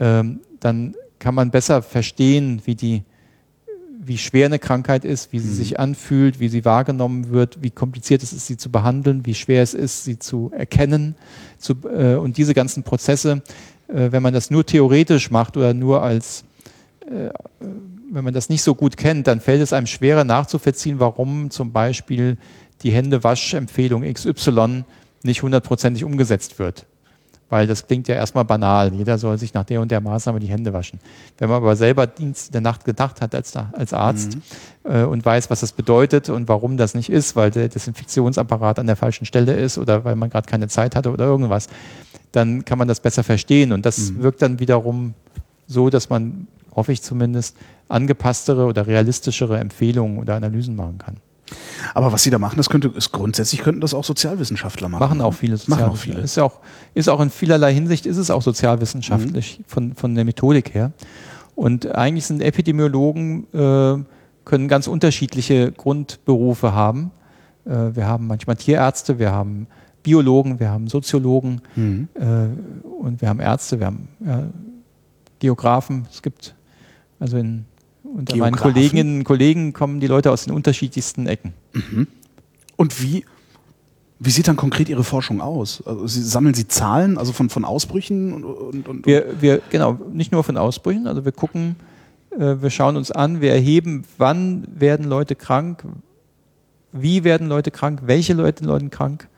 ähm, 0.00 0.40
dann 0.58 0.96
kann 1.20 1.36
man 1.36 1.52
besser 1.52 1.80
verstehen, 1.82 2.62
wie 2.64 2.74
die 2.74 3.04
wie 4.06 4.18
schwer 4.18 4.46
eine 4.46 4.58
Krankheit 4.58 5.04
ist, 5.04 5.32
wie 5.32 5.38
sie 5.38 5.48
mhm. 5.48 5.54
sich 5.54 5.80
anfühlt, 5.80 6.40
wie 6.40 6.48
sie 6.48 6.64
wahrgenommen 6.64 7.30
wird, 7.30 7.62
wie 7.62 7.70
kompliziert 7.70 8.22
es 8.22 8.32
ist, 8.32 8.46
sie 8.46 8.56
zu 8.56 8.70
behandeln, 8.70 9.24
wie 9.24 9.34
schwer 9.34 9.62
es 9.62 9.74
ist, 9.74 10.04
sie 10.04 10.18
zu 10.18 10.50
erkennen. 10.54 11.14
Zu, 11.58 11.74
äh, 11.84 12.16
und 12.16 12.36
diese 12.36 12.52
ganzen 12.52 12.82
Prozesse 12.82 13.42
wenn 14.10 14.22
man 14.22 14.34
das 14.34 14.50
nur 14.50 14.66
theoretisch 14.66 15.30
macht 15.30 15.56
oder 15.56 15.74
nur 15.74 16.02
als, 16.02 16.44
äh, 17.02 17.30
wenn 18.10 18.24
man 18.24 18.34
das 18.34 18.48
nicht 18.48 18.62
so 18.62 18.74
gut 18.74 18.96
kennt, 18.96 19.26
dann 19.26 19.40
fällt 19.40 19.62
es 19.62 19.72
einem 19.72 19.86
schwerer 19.86 20.24
nachzuvollziehen, 20.24 21.00
warum 21.00 21.50
zum 21.50 21.72
Beispiel 21.72 22.36
die 22.82 22.90
Händewaschempfehlung 22.90 24.02
XY 24.02 24.84
nicht 25.22 25.42
hundertprozentig 25.42 26.04
umgesetzt 26.04 26.58
wird. 26.58 26.86
Weil 27.50 27.66
das 27.66 27.86
klingt 27.86 28.08
ja 28.08 28.14
erstmal 28.14 28.44
banal. 28.44 28.92
Jeder 28.92 29.18
soll 29.18 29.38
sich 29.38 29.54
nach 29.54 29.64
der 29.64 29.80
und 29.80 29.90
der 29.90 30.00
Maßnahme 30.00 30.40
die 30.40 30.48
Hände 30.48 30.72
waschen. 30.72 30.98
Wenn 31.38 31.48
man 31.48 31.58
aber 31.58 31.76
selber 31.76 32.06
Dienst 32.06 32.52
der 32.54 32.62
Nacht 32.62 32.84
gedacht 32.84 33.20
hat 33.20 33.34
als, 33.34 33.54
als 33.54 33.92
Arzt 33.92 34.36
mhm. 34.36 34.90
äh, 34.90 35.04
und 35.04 35.24
weiß, 35.24 35.50
was 35.50 35.60
das 35.60 35.72
bedeutet 35.72 36.30
und 36.30 36.48
warum 36.48 36.76
das 36.76 36.94
nicht 36.94 37.10
ist, 37.10 37.36
weil 37.36 37.50
der 37.50 37.68
Desinfektionsapparat 37.68 38.78
an 38.78 38.86
der 38.86 38.96
falschen 38.96 39.24
Stelle 39.24 39.54
ist 39.54 39.78
oder 39.78 40.04
weil 40.04 40.16
man 40.16 40.30
gerade 40.30 40.48
keine 40.48 40.68
Zeit 40.68 40.96
hatte 40.96 41.12
oder 41.12 41.26
irgendwas, 41.26 41.68
dann 42.34 42.64
kann 42.64 42.78
man 42.78 42.88
das 42.88 43.00
besser 43.00 43.22
verstehen. 43.22 43.72
Und 43.72 43.86
das 43.86 44.10
mhm. 44.10 44.22
wirkt 44.22 44.42
dann 44.42 44.58
wiederum 44.58 45.14
so, 45.66 45.90
dass 45.90 46.10
man, 46.10 46.46
hoffe 46.74 46.92
ich 46.92 47.02
zumindest, 47.02 47.56
angepasstere 47.88 48.64
oder 48.66 48.86
realistischere 48.86 49.58
Empfehlungen 49.58 50.18
oder 50.18 50.34
Analysen 50.34 50.76
machen 50.76 50.98
kann. 50.98 51.16
Aber 51.92 52.12
was 52.12 52.22
Sie 52.22 52.30
da 52.30 52.38
machen, 52.38 52.56
das 52.56 52.70
könnte, 52.70 52.88
ist 52.88 53.12
grundsätzlich 53.12 53.62
könnten 53.62 53.80
das 53.80 53.92
auch 53.92 54.04
Sozialwissenschaftler 54.04 54.88
machen. 54.88 55.00
Machen 55.00 55.20
auch 55.20 55.34
viele 55.34 55.56
Sozialwissenschaftler. 55.56 55.86
Machen 55.86 55.94
auch 55.94 56.00
viele. 56.00 56.24
Ist 56.24 56.38
auch, 56.38 56.60
ist 56.94 57.08
auch 57.08 57.20
in 57.20 57.30
vielerlei 57.30 57.74
Hinsicht 57.74 58.06
ist 58.06 58.16
es 58.16 58.30
auch 58.30 58.42
sozialwissenschaftlich 58.42 59.58
mhm. 59.58 59.64
von, 59.66 59.94
von 59.94 60.14
der 60.14 60.24
Methodik 60.24 60.74
her. 60.74 60.92
Und 61.54 61.94
eigentlich 61.94 62.26
sind 62.26 62.42
Epidemiologen, 62.42 63.46
äh, 63.52 64.02
können 64.44 64.68
ganz 64.68 64.86
unterschiedliche 64.86 65.72
Grundberufe 65.72 66.72
haben. 66.72 67.10
Äh, 67.64 67.94
wir 67.94 68.06
haben 68.06 68.26
manchmal 68.26 68.56
Tierärzte, 68.56 69.18
wir 69.18 69.30
haben 69.30 69.66
Biologen, 70.04 70.60
wir 70.60 70.70
haben 70.70 70.86
Soziologen 70.86 71.62
mhm. 71.74 72.08
äh, 72.14 72.86
und 72.86 73.20
wir 73.20 73.28
haben 73.28 73.40
Ärzte, 73.40 73.80
wir 73.80 73.86
haben 73.86 74.08
ja, 74.24 74.44
Geografen. 75.40 76.06
Es 76.12 76.22
gibt 76.22 76.54
also 77.18 77.38
in, 77.38 77.64
unter 78.04 78.34
Geografen? 78.34 78.38
meinen 78.38 78.56
Kolleginnen 78.56 79.18
und 79.18 79.24
Kollegen 79.24 79.72
kommen 79.72 79.98
die 79.98 80.06
Leute 80.06 80.30
aus 80.30 80.44
den 80.44 80.54
unterschiedlichsten 80.54 81.26
Ecken. 81.26 81.54
Mhm. 81.72 82.06
Und 82.76 83.02
wie, 83.02 83.24
wie 84.18 84.30
sieht 84.30 84.46
dann 84.46 84.56
konkret 84.56 84.88
Ihre 84.88 85.04
Forschung 85.04 85.40
aus? 85.40 85.82
Also 85.86 86.06
Sie, 86.06 86.22
sammeln 86.22 86.54
Sie 86.54 86.68
Zahlen, 86.68 87.18
also 87.18 87.32
von, 87.32 87.48
von 87.48 87.64
Ausbrüchen? 87.64 88.34
Und, 88.34 88.44
und, 88.44 88.88
und 88.88 89.06
wir, 89.06 89.40
wir, 89.40 89.62
genau, 89.70 89.98
nicht 90.12 90.32
nur 90.32 90.44
von 90.44 90.58
Ausbrüchen, 90.58 91.06
also 91.06 91.24
wir 91.24 91.32
gucken, 91.32 91.76
äh, 92.30 92.56
wir 92.60 92.70
schauen 92.70 92.96
uns 92.96 93.10
an, 93.10 93.40
wir 93.40 93.52
erheben, 93.52 94.04
wann 94.18 94.66
werden 94.74 95.06
Leute 95.06 95.34
krank, 95.34 95.84
wie 96.92 97.24
werden 97.24 97.48
Leute 97.48 97.70
krank, 97.70 98.02
welche 98.04 98.34
Leute 98.34 98.66
werden 98.66 98.90
krank 98.90 99.28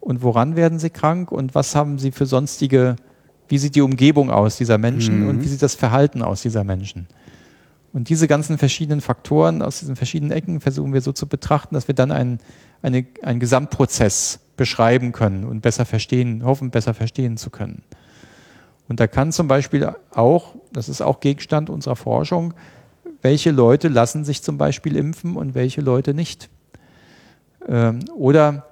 und 0.00 0.22
woran 0.22 0.56
werden 0.56 0.78
sie 0.78 0.90
krank 0.90 1.30
und 1.30 1.54
was 1.54 1.74
haben 1.74 1.98
sie 1.98 2.10
für 2.10 2.26
sonstige, 2.26 2.96
wie 3.48 3.58
sieht 3.58 3.74
die 3.74 3.82
Umgebung 3.82 4.30
aus 4.30 4.56
dieser 4.56 4.78
Menschen 4.78 5.22
mhm. 5.22 5.28
und 5.28 5.42
wie 5.42 5.48
sieht 5.48 5.62
das 5.62 5.74
Verhalten 5.74 6.22
aus 6.22 6.42
dieser 6.42 6.64
Menschen. 6.64 7.06
Und 7.92 8.08
diese 8.08 8.28
ganzen 8.28 8.56
verschiedenen 8.56 9.00
Faktoren 9.00 9.62
aus 9.62 9.80
diesen 9.80 9.96
verschiedenen 9.96 10.32
Ecken 10.32 10.60
versuchen 10.60 10.92
wir 10.92 11.00
so 11.00 11.12
zu 11.12 11.26
betrachten, 11.26 11.74
dass 11.74 11.88
wir 11.88 11.94
dann 11.94 12.12
einen, 12.12 12.38
eine, 12.82 13.04
einen 13.22 13.40
Gesamtprozess 13.40 14.40
beschreiben 14.56 15.12
können 15.12 15.44
und 15.44 15.60
besser 15.60 15.84
verstehen, 15.84 16.44
hoffen 16.44 16.70
besser 16.70 16.94
verstehen 16.94 17.36
zu 17.36 17.50
können. 17.50 17.82
Und 18.88 19.00
da 19.00 19.06
kann 19.06 19.32
zum 19.32 19.48
Beispiel 19.48 19.92
auch, 20.12 20.54
das 20.72 20.88
ist 20.88 21.00
auch 21.00 21.20
Gegenstand 21.20 21.70
unserer 21.70 21.96
Forschung, 21.96 22.54
welche 23.22 23.50
Leute 23.50 23.88
lassen 23.88 24.24
sich 24.24 24.42
zum 24.42 24.56
Beispiel 24.56 24.96
impfen 24.96 25.36
und 25.36 25.54
welche 25.54 25.80
Leute 25.80 26.14
nicht. 26.14 26.48
Ähm, 27.68 28.00
oder 28.14 28.69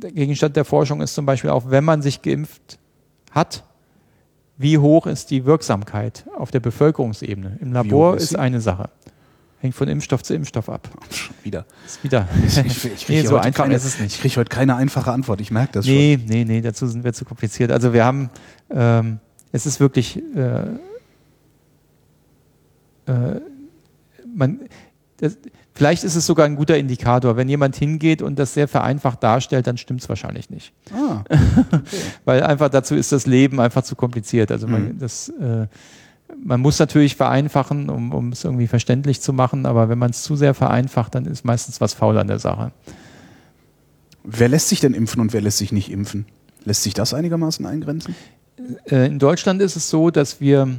der 0.00 0.12
Gegenstand 0.12 0.56
der 0.56 0.64
Forschung 0.64 1.00
ist 1.00 1.14
zum 1.14 1.26
Beispiel 1.26 1.50
auch, 1.50 1.70
wenn 1.70 1.84
man 1.84 2.02
sich 2.02 2.22
geimpft 2.22 2.78
hat, 3.30 3.64
wie 4.58 4.78
hoch 4.78 5.06
ist 5.06 5.30
die 5.30 5.44
Wirksamkeit 5.44 6.24
auf 6.36 6.50
der 6.50 6.60
Bevölkerungsebene? 6.60 7.58
Im 7.60 7.72
Labor 7.72 8.16
ist, 8.16 8.24
ist 8.24 8.36
eine 8.36 8.60
Sache. 8.60 8.88
Hängt 9.60 9.74
von 9.74 9.88
Impfstoff 9.88 10.22
zu 10.22 10.34
Impfstoff 10.34 10.68
ab. 10.68 10.88
Wieder. 11.42 11.66
Ist 11.84 12.02
wieder. 12.02 12.28
Ich, 12.46 12.58
ich, 12.58 12.84
ich 12.84 13.08
nee, 13.08 13.22
so 13.22 13.36
einfach 13.36 13.64
keine, 13.64 13.74
ist 13.74 13.84
es 13.84 14.00
nicht. 14.00 14.14
Ich 14.16 14.20
kriege 14.20 14.36
heute 14.36 14.48
keine 14.48 14.76
einfache 14.76 15.12
Antwort, 15.12 15.40
ich 15.40 15.50
merke 15.50 15.72
das 15.74 15.86
nee, 15.86 16.18
schon. 16.18 16.26
Nee, 16.26 16.44
nee, 16.44 16.60
dazu 16.60 16.86
sind 16.86 17.04
wir 17.04 17.12
zu 17.12 17.24
kompliziert. 17.24 17.70
Also 17.70 17.92
wir 17.92 18.04
haben, 18.04 18.30
ähm, 18.70 19.18
es 19.52 19.66
ist 19.66 19.80
wirklich, 19.80 20.22
äh, 20.34 20.60
äh, 23.06 23.40
man, 24.34 24.60
das, 25.18 25.38
Vielleicht 25.76 26.04
ist 26.04 26.16
es 26.16 26.24
sogar 26.24 26.46
ein 26.46 26.56
guter 26.56 26.78
Indikator. 26.78 27.36
Wenn 27.36 27.50
jemand 27.50 27.76
hingeht 27.76 28.22
und 28.22 28.38
das 28.38 28.54
sehr 28.54 28.66
vereinfacht 28.66 29.22
darstellt, 29.22 29.66
dann 29.66 29.76
stimmt 29.76 30.00
es 30.00 30.08
wahrscheinlich 30.08 30.48
nicht. 30.48 30.72
Ah, 30.90 31.20
okay. 31.20 31.38
Weil 32.24 32.42
einfach 32.42 32.70
dazu 32.70 32.94
ist 32.94 33.12
das 33.12 33.26
Leben 33.26 33.60
einfach 33.60 33.82
zu 33.82 33.94
kompliziert. 33.94 34.50
Also 34.50 34.66
man, 34.66 34.94
mhm. 34.94 34.98
das, 34.98 35.28
äh, 35.28 35.66
man 36.42 36.60
muss 36.62 36.78
natürlich 36.78 37.14
vereinfachen, 37.14 37.90
um, 37.90 38.32
es 38.32 38.42
irgendwie 38.42 38.68
verständlich 38.68 39.20
zu 39.20 39.34
machen, 39.34 39.66
aber 39.66 39.90
wenn 39.90 39.98
man 39.98 40.12
es 40.12 40.22
zu 40.22 40.34
sehr 40.34 40.54
vereinfacht, 40.54 41.14
dann 41.14 41.26
ist 41.26 41.44
meistens 41.44 41.78
was 41.78 41.92
faul 41.92 42.16
an 42.16 42.28
der 42.28 42.38
Sache. 42.38 42.72
Wer 44.24 44.48
lässt 44.48 44.70
sich 44.70 44.80
denn 44.80 44.94
impfen 44.94 45.20
und 45.20 45.34
wer 45.34 45.42
lässt 45.42 45.58
sich 45.58 45.72
nicht 45.72 45.90
impfen? 45.90 46.24
Lässt 46.64 46.84
sich 46.84 46.94
das 46.94 47.12
einigermaßen 47.12 47.66
eingrenzen? 47.66 48.14
Äh, 48.90 49.08
in 49.08 49.18
Deutschland 49.18 49.60
ist 49.60 49.76
es 49.76 49.90
so, 49.90 50.08
dass 50.10 50.40
wir 50.40 50.78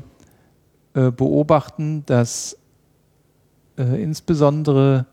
äh, 0.95 1.11
beobachten, 1.11 2.03
dass 2.07 2.57
äh, 3.77 4.01
insbesondere 4.01 5.05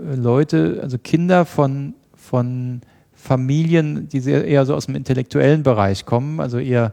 äh, 0.00 0.14
Leute, 0.14 0.80
also 0.82 0.98
Kinder 0.98 1.44
von, 1.44 1.94
von 2.14 2.80
Familien, 3.14 4.08
die 4.08 4.20
sehr, 4.20 4.44
eher 4.46 4.64
so 4.66 4.74
aus 4.74 4.86
dem 4.86 4.94
intellektuellen 4.94 5.62
Bereich 5.62 6.04
kommen, 6.06 6.40
also 6.40 6.58
eher 6.58 6.92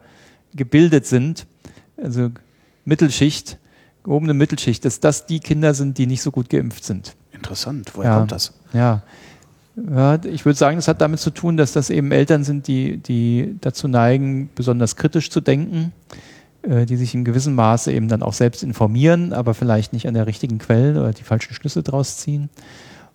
gebildet 0.55 1.05
sind, 1.05 1.45
also 1.97 2.29
Mittelschicht, 2.85 3.57
gehobene 4.03 4.33
Mittelschicht, 4.33 4.83
dass 4.85 4.99
das 4.99 5.25
die 5.25 5.39
Kinder 5.39 5.73
sind, 5.73 5.97
die 5.97 6.07
nicht 6.07 6.21
so 6.21 6.31
gut 6.31 6.49
geimpft 6.49 6.83
sind. 6.83 7.15
Interessant, 7.31 7.91
woher 7.95 8.11
Ja. 8.11 8.17
kommt 8.17 8.31
das? 8.31 8.53
Ja. 8.73 9.03
ja, 9.89 10.19
ich 10.25 10.45
würde 10.45 10.57
sagen, 10.57 10.77
das 10.77 10.87
hat 10.87 11.01
damit 11.01 11.19
zu 11.19 11.29
tun, 11.31 11.57
dass 11.57 11.73
das 11.73 11.89
eben 11.89 12.11
Eltern 12.11 12.43
sind, 12.43 12.67
die, 12.67 12.97
die 12.97 13.55
dazu 13.61 13.87
neigen, 13.87 14.49
besonders 14.55 14.95
kritisch 14.95 15.29
zu 15.29 15.41
denken, 15.41 15.91
die 16.65 16.95
sich 16.95 17.13
in 17.13 17.25
gewissem 17.25 17.55
Maße 17.55 17.91
eben 17.91 18.07
dann 18.07 18.23
auch 18.23 18.33
selbst 18.33 18.63
informieren, 18.63 19.33
aber 19.33 19.53
vielleicht 19.53 19.91
nicht 19.93 20.07
an 20.07 20.13
der 20.13 20.27
richtigen 20.27 20.57
Quelle 20.59 20.99
oder 20.99 21.11
die 21.11 21.23
falschen 21.23 21.53
Schlüsse 21.53 21.83
draus 21.83 22.17
ziehen. 22.17 22.49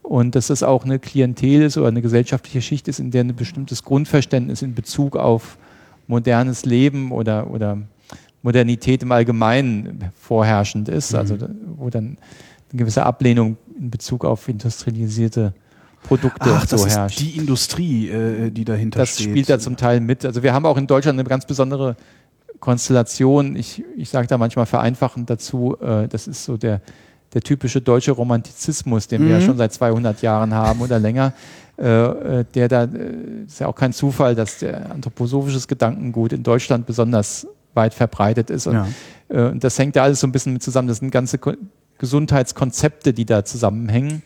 Und 0.03 0.35
dass 0.35 0.47
das 0.49 0.63
auch 0.63 0.85
eine 0.85 0.99
Klientel 0.99 1.63
ist 1.63 1.77
oder 1.77 1.89
eine 1.89 2.03
gesellschaftliche 2.03 2.63
Schicht 2.63 2.89
ist, 2.89 2.99
in 2.99 3.11
der 3.11 3.25
ein 3.25 3.35
bestimmtes 3.37 3.83
Grundverständnis 3.85 4.63
in 4.63 4.75
Bezug 4.75 5.17
auf 5.17 5.59
modernes 6.07 6.65
Leben 6.65 7.13
oder, 7.13 7.51
oder 7.51 7.79
Modernität 8.43 9.03
im 9.03 9.13
Allgemeinen 9.13 10.05
vorherrschend 10.21 10.89
ist, 10.89 11.15
also 11.15 11.37
da- 11.37 11.51
wo 11.77 11.91
dann 11.91 12.17
eine 12.71 12.79
gewisse 12.79 13.05
Ablehnung 13.05 13.57
in 13.79 13.91
Bezug 13.91 14.25
auf 14.25 14.49
industrialisierte 14.49 15.53
Produkte 16.05 16.51
Ach, 16.55 16.65
das 16.65 16.81
so 16.81 16.87
ist 16.87 16.97
herrscht. 16.97 17.19
die 17.21 17.37
Industrie, 17.37 18.09
äh, 18.09 18.51
die 18.51 18.65
dahinter 18.65 19.01
Das 19.01 19.15
steht. 19.15 19.31
spielt 19.31 19.51
da 19.51 19.59
zum 19.59 19.77
Teil 19.77 20.01
mit. 20.01 20.25
Also 20.25 20.43
wir 20.43 20.55
haben 20.55 20.65
auch 20.65 20.77
in 20.79 20.87
Deutschland 20.87 21.19
eine 21.19 21.29
ganz 21.29 21.45
besondere 21.45 21.97
Konstellation. 22.61 23.57
Ich, 23.57 23.85
ich 23.97 24.09
sage 24.11 24.27
da 24.27 24.39
manchmal 24.39 24.67
vereinfachend 24.67 25.31
dazu, 25.31 25.77
äh, 25.81 26.09
das 26.09 26.27
ist 26.27 26.45
so 26.45 26.57
der, 26.57 26.81
der 27.35 27.43
typische 27.43 27.81
deutsche 27.81 28.13
Romantizismus, 28.13 29.07
den 29.09 29.23
wir 29.25 29.31
ja 29.33 29.39
Mhm. 29.39 29.43
schon 29.43 29.57
seit 29.59 29.73
200 29.73 30.23
Jahren 30.23 30.55
haben 30.55 30.81
oder 30.81 30.99
länger. 30.99 31.33
Äh, 31.79 32.41
äh, 32.41 32.45
der 32.55 32.69
da, 32.69 32.85
äh, 32.85 33.45
ist 33.47 33.61
ja 33.61 33.69
auch 33.69 33.75
kein 33.77 33.93
Zufall, 33.93 34.35
dass 34.35 34.59
der 34.59 34.91
anthroposophisches 34.91 35.69
Gedankengut 35.69 36.33
in 36.33 36.43
Deutschland 36.43 36.87
besonders 36.87 37.47
weit 37.75 37.95
verbreitet 37.95 38.51
ist. 38.51 38.67
Und, 38.67 38.75
Ja. 39.31 39.51
äh, 39.51 39.57
das 39.57 39.79
hängt 39.79 39.95
da 39.95 40.03
alles 40.03 40.19
so 40.21 40.27
ein 40.27 40.33
bisschen 40.33 40.55
mit 40.55 40.63
zusammen. 40.63 40.89
Das 40.89 40.99
sind 40.99 41.11
ganze 41.11 41.39
Ko 41.39 41.53
Gesundheitskonzepte, 42.13 43.13
die 43.13 43.27
da 43.27 43.45
zusammenhängen. 43.45 44.23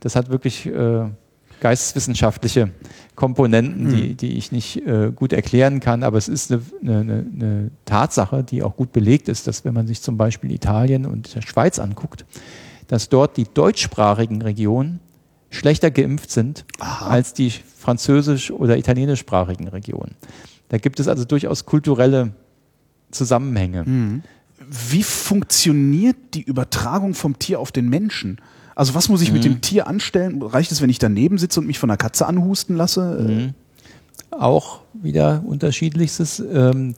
Das 0.00 0.14
hat 0.16 0.30
wirklich 0.30 0.66
äh, 0.66 1.04
geisteswissenschaftliche 1.60 2.70
Komponenten, 3.14 3.88
die, 3.94 4.14
die 4.14 4.36
ich 4.36 4.52
nicht 4.52 4.86
äh, 4.86 5.12
gut 5.14 5.32
erklären 5.32 5.80
kann, 5.80 6.02
aber 6.02 6.18
es 6.18 6.28
ist 6.28 6.50
eine, 6.52 6.62
eine, 6.82 6.92
eine- 7.00 7.26
eine 7.34 7.70
Tatsache, 7.84 8.42
die 8.42 8.62
auch 8.62 8.76
gut 8.76 8.92
belegt 8.92 9.28
ist, 9.28 9.46
dass 9.46 9.64
wenn 9.64 9.74
man 9.74 9.86
sich 9.86 10.02
zum 10.02 10.16
Beispiel 10.16 10.50
Italien 10.52 11.06
und 11.06 11.34
der 11.34 11.42
Schweiz 11.42 11.78
anguckt, 11.78 12.24
dass 12.88 13.08
dort 13.08 13.36
die 13.36 13.44
deutschsprachigen 13.44 14.42
Regionen 14.42 15.00
schlechter 15.50 15.90
geimpft 15.90 16.30
sind 16.32 16.64
als 17.08 17.32
die 17.34 17.50
französisch- 17.50 18.50
oder 18.50 18.76
italienischsprachigen 18.76 19.68
Regionen. 19.68 20.16
Da 20.68 20.78
gibt 20.78 20.98
es 20.98 21.06
also 21.08 21.24
durchaus 21.24 21.64
kulturelle 21.66 22.32
Zusammenhänge. 23.10 23.84
Wie 24.90 25.02
funktioniert 25.02 26.16
die 26.34 26.42
Übertragung 26.42 27.14
vom 27.14 27.38
Tier 27.38 27.60
auf 27.60 27.70
den 27.70 27.88
Menschen? 27.88 28.38
Also 28.74 28.94
was 28.94 29.08
muss 29.08 29.22
ich 29.22 29.32
mit 29.32 29.44
dem 29.44 29.60
Tier 29.60 29.86
anstellen? 29.86 30.42
Reicht 30.42 30.72
es, 30.72 30.82
wenn 30.82 30.90
ich 30.90 30.98
daneben 30.98 31.38
sitze 31.38 31.60
und 31.60 31.66
mich 31.66 31.78
von 31.78 31.90
einer 31.90 31.96
Katze 31.96 32.26
anhusten 32.26 32.76
lasse? 32.76 33.16
auch 34.30 34.80
wieder 34.92 35.42
unterschiedlichstes. 35.46 36.40
Ähm, 36.40 36.94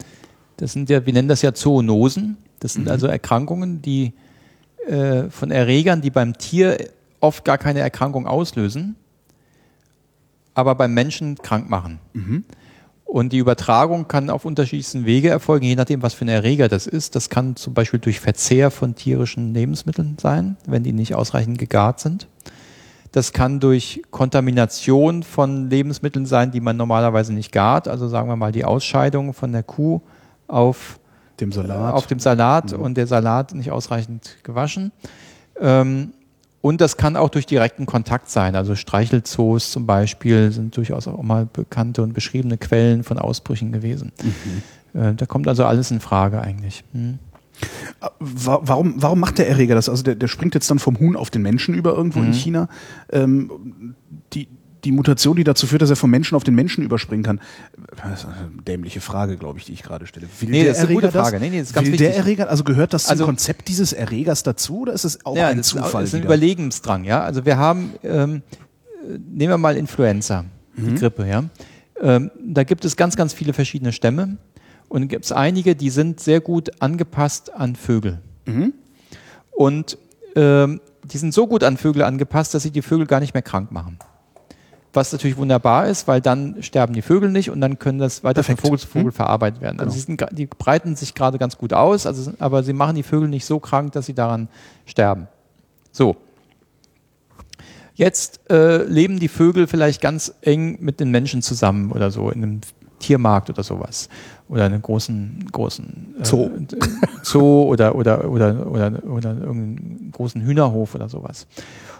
das 0.56 0.72
sind 0.72 0.88
ja, 0.88 1.04
wir 1.04 1.12
nennen 1.12 1.28
das 1.28 1.42
ja 1.42 1.54
Zoonosen. 1.54 2.38
Das 2.60 2.72
sind 2.72 2.88
also 2.88 3.06
Erkrankungen, 3.06 3.82
die 3.82 4.12
äh, 4.86 5.28
von 5.30 5.50
Erregern, 5.50 6.00
die 6.00 6.10
beim 6.10 6.38
Tier 6.38 6.78
oft 7.20 7.44
gar 7.44 7.58
keine 7.58 7.80
Erkrankung 7.80 8.26
auslösen, 8.26 8.96
aber 10.54 10.74
beim 10.74 10.94
Menschen 10.94 11.36
krank 11.36 11.68
machen. 11.68 11.98
Und 13.06 13.32
die 13.32 13.38
Übertragung 13.38 14.08
kann 14.08 14.30
auf 14.30 14.44
unterschiedlichsten 14.44 15.06
Wege 15.06 15.28
erfolgen, 15.30 15.64
je 15.64 15.76
nachdem, 15.76 16.02
was 16.02 16.12
für 16.12 16.24
ein 16.24 16.28
Erreger 16.28 16.68
das 16.68 16.88
ist. 16.88 17.14
Das 17.14 17.30
kann 17.30 17.54
zum 17.54 17.72
Beispiel 17.72 18.00
durch 18.00 18.18
Verzehr 18.18 18.72
von 18.72 18.96
tierischen 18.96 19.54
Lebensmitteln 19.54 20.16
sein, 20.20 20.56
wenn 20.66 20.82
die 20.82 20.92
nicht 20.92 21.14
ausreichend 21.14 21.56
gegart 21.58 22.00
sind. 22.00 22.26
Das 23.12 23.32
kann 23.32 23.60
durch 23.60 24.02
Kontamination 24.10 25.22
von 25.22 25.70
Lebensmitteln 25.70 26.26
sein, 26.26 26.50
die 26.50 26.60
man 26.60 26.76
normalerweise 26.76 27.32
nicht 27.32 27.52
gart. 27.52 27.86
Also 27.86 28.08
sagen 28.08 28.28
wir 28.28 28.36
mal 28.36 28.52
die 28.52 28.64
Ausscheidung 28.64 29.32
von 29.32 29.52
der 29.52 29.62
Kuh 29.62 30.00
auf, 30.48 30.98
Dem 31.38 31.52
Salat. 31.52 31.94
auf 31.94 32.08
dem 32.08 32.18
Salat 32.18 32.72
und 32.72 32.96
der 32.96 33.06
Salat 33.06 33.54
nicht 33.54 33.70
ausreichend 33.70 34.36
gewaschen. 34.42 34.90
Ähm, 35.60 36.12
und 36.62 36.80
das 36.80 36.96
kann 36.96 37.16
auch 37.16 37.28
durch 37.28 37.46
direkten 37.46 37.86
Kontakt 37.86 38.28
sein. 38.30 38.56
Also 38.56 38.74
Streichelzoos 38.74 39.70
zum 39.70 39.86
Beispiel 39.86 40.50
sind 40.52 40.76
durchaus 40.76 41.06
auch 41.06 41.22
mal 41.22 41.46
bekannte 41.52 42.02
und 42.02 42.12
beschriebene 42.12 42.56
Quellen 42.58 43.04
von 43.04 43.18
Ausbrüchen 43.18 43.70
gewesen. 43.72 44.12
Äh, 44.94 45.14
da 45.14 45.26
kommt 45.26 45.46
also 45.48 45.64
alles 45.64 45.90
in 45.90 46.00
Frage 46.00 46.40
eigentlich. 46.40 46.82
Hm. 46.92 47.18
Wa- 48.18 48.60
Warum, 48.62 48.94
warum 49.02 49.20
macht 49.20 49.38
der 49.38 49.48
Erreger 49.48 49.74
das? 49.74 49.88
Also 49.88 50.02
der, 50.02 50.14
der 50.14 50.28
springt 50.28 50.54
jetzt 50.54 50.70
dann 50.70 50.78
vom 50.78 50.98
Huhn 50.98 51.16
auf 51.16 51.30
den 51.30 51.42
Menschen 51.42 51.74
über 51.74 51.94
irgendwo 51.94 52.18
Mhm. 52.18 52.26
in 52.26 52.32
China. 52.34 52.68
Ähm, 53.10 53.94
die, 54.34 54.48
die 54.86 54.92
Mutation, 54.92 55.36
die 55.36 55.44
dazu 55.44 55.66
führt, 55.66 55.82
dass 55.82 55.90
er 55.90 55.96
vom 55.96 56.10
Menschen 56.10 56.36
auf 56.36 56.44
den 56.44 56.54
Menschen 56.54 56.84
überspringen 56.84 57.22
kann. 57.24 57.40
Das 58.08 58.20
ist 58.20 58.26
eine 58.26 58.50
dämliche 58.66 59.00
Frage, 59.00 59.36
glaube 59.36 59.58
ich, 59.58 59.64
die 59.66 59.72
ich 59.72 59.82
gerade 59.82 60.06
stelle. 60.06 60.26
Will 60.40 60.48
Nee, 60.50 60.62
der 60.62 60.68
das 60.72 60.78
ist 60.78 60.84
eine 60.84 60.92
Erreger 60.94 61.08
gute 61.08 61.18
Frage. 61.18 61.32
Das? 61.32 61.40
Nee, 61.42 61.50
nee, 61.50 61.58
das 61.58 61.68
ist 61.68 61.74
ganz 61.74 61.88
Will 61.88 61.96
der 61.96 62.08
wichtig. 62.08 62.18
Erreger, 62.24 62.48
also 62.50 62.64
gehört 62.64 62.94
das 62.94 63.04
zum 63.04 63.10
Also- 63.12 63.24
Konzept 63.26 63.68
dieses 63.68 63.92
Erregers 63.92 64.42
dazu 64.44 64.80
oder 64.82 64.92
ist 64.92 65.04
es 65.04 65.26
auch 65.26 65.36
ja, 65.36 65.48
ein 65.48 65.58
das 65.58 65.66
Zufall? 65.66 66.02
das 66.02 66.10
ist 66.10 66.14
ein 66.14 66.18
wieder? 66.22 66.26
Überlegensdrang, 66.28 67.04
ja. 67.04 67.20
Also 67.22 67.44
wir 67.44 67.58
haben, 67.58 67.92
ähm, 68.04 68.42
äh, 69.04 69.18
nehmen 69.18 69.50
wir 69.52 69.58
mal 69.58 69.76
Influenza, 69.76 70.44
die 70.76 70.94
Grippe, 70.94 71.26
ja. 71.28 71.44
Ähm, 72.00 72.30
da 72.44 72.62
gibt 72.64 72.84
es 72.84 72.96
ganz, 72.96 73.16
ganz 73.16 73.32
viele 73.34 73.52
verschiedene 73.52 73.92
Stämme 73.92 74.36
und 74.88 75.08
gibt 75.08 75.24
es 75.24 75.32
einige, 75.32 75.74
die 75.74 75.90
sind 75.90 76.20
sehr 76.20 76.40
gut 76.40 76.80
angepasst 76.80 77.52
an 77.54 77.74
Vögel. 77.76 78.20
Und 79.50 79.98
ähm, 80.36 80.80
die 81.04 81.18
sind 81.18 81.32
so 81.32 81.46
gut 81.46 81.64
an 81.64 81.76
Vögel 81.76 82.02
angepasst, 82.02 82.52
dass 82.54 82.62
sie 82.62 82.70
die 82.70 82.82
Vögel 82.82 83.06
gar 83.06 83.20
nicht 83.20 83.32
mehr 83.32 83.42
krank 83.42 83.72
machen. 83.72 83.98
Was 84.96 85.12
natürlich 85.12 85.36
wunderbar 85.36 85.86
ist, 85.86 86.08
weil 86.08 86.22
dann 86.22 86.62
sterben 86.62 86.94
die 86.94 87.02
Vögel 87.02 87.30
nicht 87.30 87.50
und 87.50 87.60
dann 87.60 87.78
können 87.78 87.98
das 87.98 88.24
weiter 88.24 88.42
von 88.42 88.56
Perfekt. 88.56 88.66
Vogel 88.66 88.78
zu 88.78 88.86
Vogel 88.88 89.12
verarbeitet 89.12 89.60
werden. 89.60 89.78
Also 89.78 89.92
sie 89.92 90.00
sind, 90.00 90.24
die 90.32 90.46
breiten 90.46 90.96
sich 90.96 91.14
gerade 91.14 91.36
ganz 91.36 91.58
gut 91.58 91.74
aus, 91.74 92.06
also, 92.06 92.32
aber 92.38 92.62
sie 92.62 92.72
machen 92.72 92.96
die 92.96 93.02
Vögel 93.02 93.28
nicht 93.28 93.44
so 93.44 93.60
krank, 93.60 93.92
dass 93.92 94.06
sie 94.06 94.14
daran 94.14 94.48
sterben. 94.86 95.28
So. 95.92 96.16
Jetzt 97.94 98.40
äh, 98.50 98.84
leben 98.84 99.20
die 99.20 99.28
Vögel 99.28 99.66
vielleicht 99.66 100.00
ganz 100.00 100.34
eng 100.40 100.78
mit 100.80 100.98
den 100.98 101.10
Menschen 101.10 101.42
zusammen 101.42 101.92
oder 101.92 102.10
so 102.10 102.30
in 102.30 102.42
einem 102.42 102.60
Tiermarkt 102.98 103.50
oder 103.50 103.62
sowas 103.62 104.08
oder 104.48 104.66
in 104.66 104.72
einem 104.72 104.82
großen 104.82 105.46
großen 105.52 106.14
äh, 106.20 106.24
Zoo. 106.24 106.50
Zoo 107.22 107.64
oder 107.64 107.94
oder 107.94 108.30
oder 108.30 108.66
oder 108.66 109.02
oder 109.04 109.30
irgendeinen 109.30 110.10
großen 110.12 110.40
Hühnerhof 110.42 110.94
oder 110.94 111.08
sowas. 111.08 111.46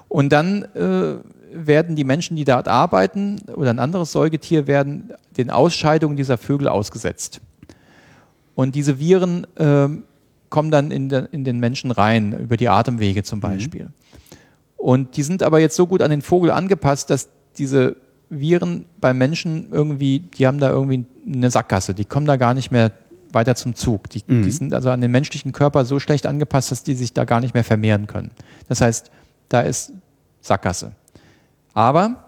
Und 0.09 0.33
dann 0.33 0.63
äh, 0.75 1.17
werden 1.57 1.97
die 1.97 2.05
Menschen, 2.05 2.37
die 2.37 2.45
dort 2.45 2.69
arbeiten 2.69 3.41
oder 3.55 3.71
ein 3.71 3.79
anderes 3.79 4.13
Säugetier 4.13 4.67
werden 4.67 5.13
den 5.37 5.51
Ausscheidungen 5.51 6.17
dieser 6.17 6.39
Vögel 6.39 6.69
ausgesetzt. 6.69 7.41
Und 8.55 8.75
diese 8.75 8.99
Viren 8.99 9.47
ähm, 9.59 10.05
kommen 10.49 10.71
dann 10.71 10.91
in, 10.91 11.09
de, 11.09 11.27
in 11.33 11.45
den 11.45 11.59
Menschen 11.59 11.91
rein, 11.91 12.33
über 12.33 12.57
die 12.57 12.69
Atemwege 12.69 13.23
zum 13.23 13.41
Beispiel. 13.41 13.89
Und 14.77 15.17
die 15.17 15.23
sind 15.23 15.43
aber 15.43 15.59
jetzt 15.61 15.77
so 15.77 15.87
gut 15.87 16.03
an 16.03 16.11
den 16.11 16.23
Vogel 16.23 16.51
angepasst, 16.51 17.11
dass 17.11 17.29
diese 17.59 17.97
Viren 18.29 18.87
beim 19.01 19.19
Menschen 19.19 19.69
irgendwie, 19.71 20.21
die 20.21 20.47
haben 20.47 20.59
da 20.59 20.71
irgendwie 20.71 21.05
eine 21.27 21.51
Sackgasse, 21.51 21.95
die 21.95 22.05
kommen 22.05 22.27
da 22.27 22.37
gar 22.37 22.55
nicht 22.55 22.71
mehr 22.71 22.93
weiter 23.33 23.55
zum 23.55 23.75
Zug. 23.75 24.09
Die, 24.11 24.23
die 24.23 24.51
sind 24.51 24.73
also 24.73 24.91
an 24.91 25.01
den 25.01 25.11
menschlichen 25.11 25.53
Körper 25.53 25.85
so 25.85 26.01
schlecht 26.01 26.27
angepasst, 26.27 26.71
dass 26.71 26.83
die 26.83 26.95
sich 26.95 27.13
da 27.13 27.25
gar 27.25 27.41
nicht 27.41 27.55
mehr 27.55 27.65
vermehren 27.65 28.07
können. 28.07 28.31
Das 28.69 28.81
heißt, 28.81 29.11
da 29.49 29.61
ist 29.61 29.93
Sackgasse. 30.41 30.93
Aber 31.77 32.25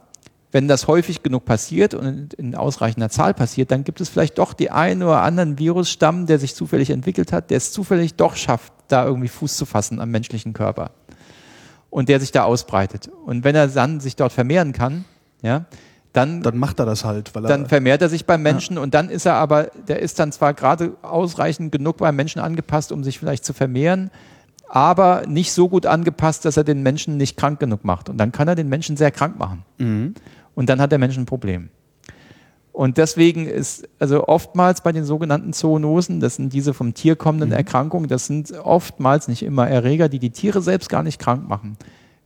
wenn 0.53 0.68
das 0.68 0.88
häufig 0.88 1.22
genug 1.22 1.46
passiert 1.46 1.94
und 1.94 2.34
in 2.34 2.55
ausreichender 2.55 3.09
Zahl 3.09 3.32
passiert, 3.32 3.70
dann 3.70 3.82
gibt 3.82 3.99
es 4.03 4.11
vielleicht 4.11 4.36
doch 4.36 4.53
die 4.53 4.70
einen 4.70 5.03
oder 5.03 5.22
anderen 5.22 5.59
Virusstamm, 5.59 6.26
der 6.26 6.38
sich 6.38 6.55
zufällig 6.55 6.90
entwickelt 6.90 7.32
hat, 7.32 7.49
der 7.49 7.57
es 7.57 7.72
zufällig 7.72 8.14
doch 8.14 8.36
schafft, 8.36 8.74
da 8.88 9.07
irgendwie 9.07 9.28
Fuß 9.28 9.57
zu 9.57 9.64
fassen 9.64 10.01
am 10.01 10.11
menschlichen 10.11 10.53
Körper. 10.53 10.90
Und 11.88 12.11
der 12.11 12.20
sich 12.20 12.30
da 12.30 12.44
ausbreitet. 12.44 13.09
Und 13.24 13.42
wenn 13.42 13.55
er 13.55 13.68
dann 13.68 14.01
sich 14.01 14.16
dort 14.16 14.32
vermehren 14.32 14.72
kann, 14.72 15.07
ja, 15.40 15.64
dann, 16.12 16.42
Dann 16.42 16.59
macht 16.59 16.78
er 16.78 16.84
das 16.86 17.05
halt, 17.05 17.34
weil 17.34 17.44
er. 17.44 17.49
dann 17.49 17.66
vermehrt 17.66 18.03
er 18.03 18.11
sich 18.11 18.26
beim 18.26 18.42
Menschen 18.42 18.76
und 18.76 18.92
dann 18.92 19.09
ist 19.09 19.24
er 19.24 19.34
aber, 19.34 19.70
der 19.88 20.01
ist 20.01 20.18
dann 20.18 20.32
zwar 20.32 20.53
gerade 20.53 20.94
ausreichend 21.03 21.72
genug 21.72 21.99
beim 21.99 22.16
Menschen 22.16 22.40
angepasst, 22.40 22.92
um 22.92 23.03
sich 23.05 23.18
vielleicht 23.18 23.44
zu 23.44 23.55
vermehren, 23.55 24.11
aber 24.69 25.25
nicht 25.27 25.53
so 25.53 25.69
gut 25.69 25.87
angepasst, 25.87 26.45
dass 26.45 26.57
er 26.57 26.64
den 26.64 26.83
Menschen 26.83 27.16
nicht 27.16 27.37
krank 27.37 27.59
genug 27.59 27.85
macht. 27.85 28.09
Und 28.09 28.19
dann 28.19 28.33
kann 28.33 28.49
er 28.49 28.55
den 28.55 28.69
Menschen 28.69 28.97
sehr 28.97 29.11
krank 29.11 29.39
machen. 29.39 29.64
Mhm. 29.79 30.14
Und 30.55 30.69
dann 30.69 30.81
hat 30.81 30.93
der 30.93 30.99
Mensch 30.99 31.16
ein 31.16 31.27
Problem. 31.27 31.71
Und 32.73 32.97
deswegen 32.97 33.47
ist, 33.47 33.89
also 33.99 34.29
oftmals 34.29 34.83
bei 34.83 34.93
den 34.93 35.05
sogenannten 35.05 35.53
Zoonosen, 35.53 36.21
das 36.21 36.37
sind 36.37 36.53
diese 36.53 36.75
vom 36.75 36.95
Tier 36.95 37.16
kommenden 37.16 37.49
Mhm. 37.49 37.57
Erkrankungen, 37.57 38.09
das 38.09 38.27
sind 38.27 38.53
oftmals 38.53 39.27
nicht 39.27 39.43
immer 39.43 39.69
Erreger, 39.69 40.09
die 40.09 40.21
die 40.21 40.31
Tiere 40.31 40.62
selbst 40.62 40.89
gar 40.89 41.03
nicht 41.03 41.19
krank 41.19 41.49
machen. 41.49 41.77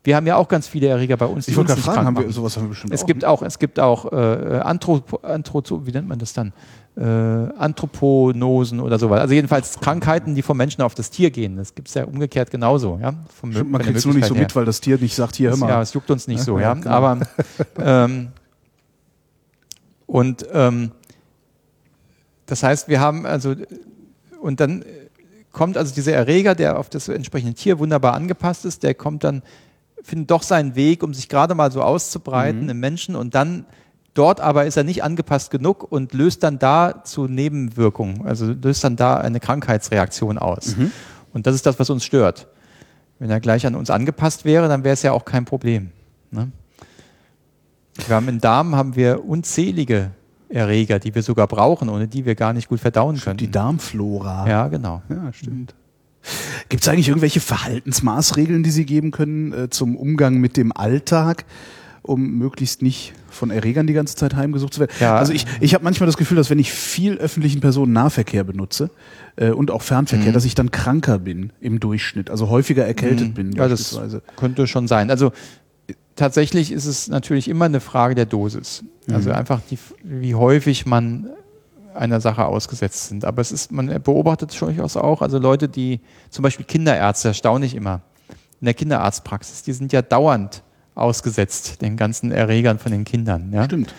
Wir 0.05 0.17
haben 0.17 0.27
ja 0.27 0.37
auch 0.37 0.49
ganz 0.49 0.67
viele 0.67 0.89
Erreger 0.89 1.17
bei 1.17 1.27
uns, 1.27 1.45
die 1.45 1.53
ich 1.53 1.57
wollte 1.57 1.75
gerade 1.75 1.83
fragen, 1.83 2.07
haben 2.07 2.19
wir, 2.19 2.33
sowas 2.33 2.57
haben 2.57 2.65
wir 2.65 2.71
bestimmt 2.71 2.93
Es 2.93 3.03
auch, 3.03 3.07
gibt 3.07 3.23
ne? 3.23 3.29
auch, 3.29 3.43
es 3.43 3.59
gibt 3.59 3.79
auch 3.79 4.13
äh, 4.13 4.59
Anthropo, 4.59 5.19
Anthrozo, 5.19 5.87
wie 5.87 5.93
nennt 5.93 6.09
man 6.09 6.19
das 6.19 6.33
dann? 6.33 6.53
Äh, 6.97 7.03
Anthroponosen 7.03 8.81
oder 8.81 8.99
sowas. 8.99 9.21
Also 9.21 9.33
jedenfalls 9.33 9.79
Krankheiten, 9.79 10.35
die 10.35 10.43
vom 10.43 10.57
Menschen 10.57 10.83
auf 10.83 10.95
das 10.95 11.11
Tier 11.11 11.31
gehen. 11.31 11.57
Das 11.57 11.75
gibt 11.75 11.89
es 11.89 11.95
ja 11.95 12.05
umgekehrt 12.05 12.51
genauso. 12.51 12.99
Ja? 13.01 13.15
Vom, 13.33 13.53
Stimmt, 13.53 13.71
man 13.71 13.81
kriegt 13.81 13.97
es 13.97 14.05
nur 14.05 14.15
nicht 14.15 14.27
so 14.27 14.35
Möglichkeit 14.35 14.49
mit, 14.49 14.57
weil 14.57 14.65
das 14.65 14.81
Tier 14.81 14.99
nicht 14.99 15.15
sagt, 15.15 15.37
hier, 15.37 15.51
hör 15.51 15.57
her. 15.57 15.61
mal. 15.61 15.69
Ja, 15.71 15.83
es 15.83 15.95
juckt 15.95 16.11
uns 16.11 16.27
nicht 16.27 16.43
so, 16.43 16.59
Ja, 16.59 16.63
ja. 16.63 16.75
genau. 16.75 16.91
Aber 16.91 17.21
ähm, 17.79 18.29
und 20.07 20.45
ähm, 20.53 20.91
das 22.47 22.63
heißt, 22.63 22.89
wir 22.89 23.01
haben 23.01 23.25
also 23.25 23.55
und 24.41 24.59
dann 24.61 24.85
kommt 25.53 25.77
also 25.77 25.95
dieser 25.95 26.13
Erreger, 26.13 26.55
der 26.55 26.79
auf 26.79 26.91
das 26.91 27.09
entsprechende 27.09 27.55
Tier 27.55 27.79
wunderbar 27.79 28.15
angepasst 28.15 28.65
ist, 28.65 28.83
der 28.83 28.95
kommt 28.95 29.23
dann 29.25 29.43
findet 30.03 30.31
doch 30.31 30.43
seinen 30.43 30.75
Weg, 30.75 31.03
um 31.03 31.15
sich 31.15 31.29
gerade 31.29 31.55
mal 31.55 31.71
so 31.71 31.83
auszubreiten 31.83 32.69
im 32.69 32.81
Menschen 32.81 33.17
und 33.17 33.35
dann 33.35 33.67
dort 34.15 34.41
aber 34.41 34.67
ist 34.67 34.77
er 34.77 34.85
nicht 34.85 35.03
angepasst 35.03 35.51
genug 35.51 35.91
und 35.91 36.13
löst 36.13 36.43
dann 36.43 36.59
da 36.59 37.05
zu 37.05 37.27
Nebenwirkungen, 37.27 38.27
also 38.27 38.47
löst 38.47 38.85
dann 38.85 38.97
da 38.97 39.17
eine 39.17 39.41
Krankheitsreaktion 39.41 40.39
aus. 40.39 40.77
Und 41.33 41.47
das 41.47 41.55
ist 41.55 41.67
das, 41.67 41.79
was 41.79 41.89
uns 41.91 42.05
stört. 42.05 42.49
Wenn 43.19 43.31
er 43.31 43.41
gleich 43.41 43.67
an 43.67 43.75
uns 43.75 43.89
angepasst 43.91 44.45
wäre, 44.45 44.69
dann 44.69 44.85
wäre 44.85 44.95
es 44.95 45.03
ja 45.03 45.13
auch 45.13 45.25
kein 45.25 45.45
Problem. 45.45 45.91
Ne? 46.31 46.51
Wir 48.07 48.17
haben 48.17 48.29
im 48.29 48.41
Darm 48.41 48.75
haben 48.75 48.97
wir 48.97 49.25
unzählige 49.25 50.11
Erreger, 50.49 50.99
die 50.99 51.15
wir 51.15 51.23
sogar 51.23 51.47
brauchen, 51.47 51.89
ohne 51.89 52.09
die 52.09 52.25
wir 52.25 52.35
gar 52.35 52.53
nicht 52.53 52.69
gut 52.69 52.81
verdauen 52.81 53.19
können. 53.19 53.39
Die 53.39 53.51
Darmflora. 53.51 54.49
ja, 54.49 54.69
genau. 54.69 55.03
Ja, 55.09 55.33
stimmt. 55.33 55.75
Gibt 56.69 56.83
es 56.83 56.89
eigentlich 56.89 57.09
irgendwelche 57.09 57.41
Verhaltensmaßregeln, 57.41 58.63
die 58.63 58.71
Sie 58.71 58.85
geben 58.87 59.11
können 59.11 59.53
äh, 59.53 59.71
zum 59.71 59.97
Umgang 59.97 60.39
mit 60.39 60.57
dem 60.57 60.71
Alltag, 60.73 61.45
um 62.03 62.33
möglichst 62.39 62.83
nicht 62.83 63.13
von 63.31 63.51
Erregern 63.51 63.87
die 63.87 63.93
ganze 63.93 64.15
Zeit 64.17 64.35
heimgesucht 64.37 64.75
zu 64.75 64.81
werden? 64.81 64.93
Ja. 65.01 65.17
Also 65.17 65.33
ich, 65.33 65.47
ich 65.61 65.75
habe 65.75 65.85
manchmal 65.85 66.07
das 66.07 66.17
Gefühl, 66.17 66.37
dass 66.37 66.51
wenn 66.51 66.59
ich 66.59 66.73
viel 66.73 67.17
öffentlichen 67.19 67.61
Personennahverkehr 67.61 68.45
benutze 68.45 68.91
äh, 69.37 69.51
und 69.51 69.71
auch 69.71 69.83
Fernverkehr, 69.83 70.29
Mhm. 70.31 70.33
dass 70.35 70.45
ich 70.45 70.55
dann 70.55 70.71
kranker 70.71 71.19
bin 71.19 71.53
im 71.61 71.81
Durchschnitt, 71.81 72.31
also 72.31 72.49
häufiger 72.49 72.85
erkältet 72.87 73.29
Mhm. 73.29 73.35
bin 73.35 73.53
Ja, 73.53 73.69
das 73.69 73.81
beispielsweise. 73.83 74.23
könnte 74.37 74.67
schon 74.67 74.87
sein. 74.89 75.11
Also 75.11 75.33
tatsächlich 76.17 76.73
ist 76.73 76.87
es 76.87 77.09
natürlich 77.09 77.49
immer 77.49 77.65
eine 77.67 77.81
Frage 77.81 78.15
der 78.15 78.27
Dosis. 78.27 78.85
Also 79.11 79.31
Mhm. 79.31 79.37
einfach 79.37 79.61
die, 79.71 79.79
wie 80.05 80.35
häufig 80.35 80.87
man 80.87 81.27
einer 81.95 82.21
Sache 82.21 82.45
ausgesetzt 82.47 83.09
sind. 83.09 83.25
Aber 83.25 83.41
es 83.43 83.53
ist, 83.53 83.73
man 83.73 83.87
beobachtet 84.03 84.53
es 84.53 84.59
durchaus 84.59 84.97
auch, 84.97 85.23
also 85.23 85.39
Leute, 85.39 85.69
die 85.69 86.01
zum 86.31 86.43
Beispiel 86.43 86.65
Kinderärzte, 86.67 87.29
erstaunlich 87.29 87.75
immer, 87.75 88.01
in 88.61 88.67
der 88.67 88.75
Kinderarztpraxis, 88.75 89.63
die 89.63 89.73
sind 89.73 89.93
ja 89.93 90.03
dauernd 90.03 90.63
ausgesetzt 90.95 91.83
den 91.83 91.97
ganzen 91.97 92.33
Erregern 92.33 92.79
von 92.79 92.93
den 92.93 93.05
Kindern. 93.05 93.51
Ja? 93.53 93.65
Stimmt. 93.65 93.95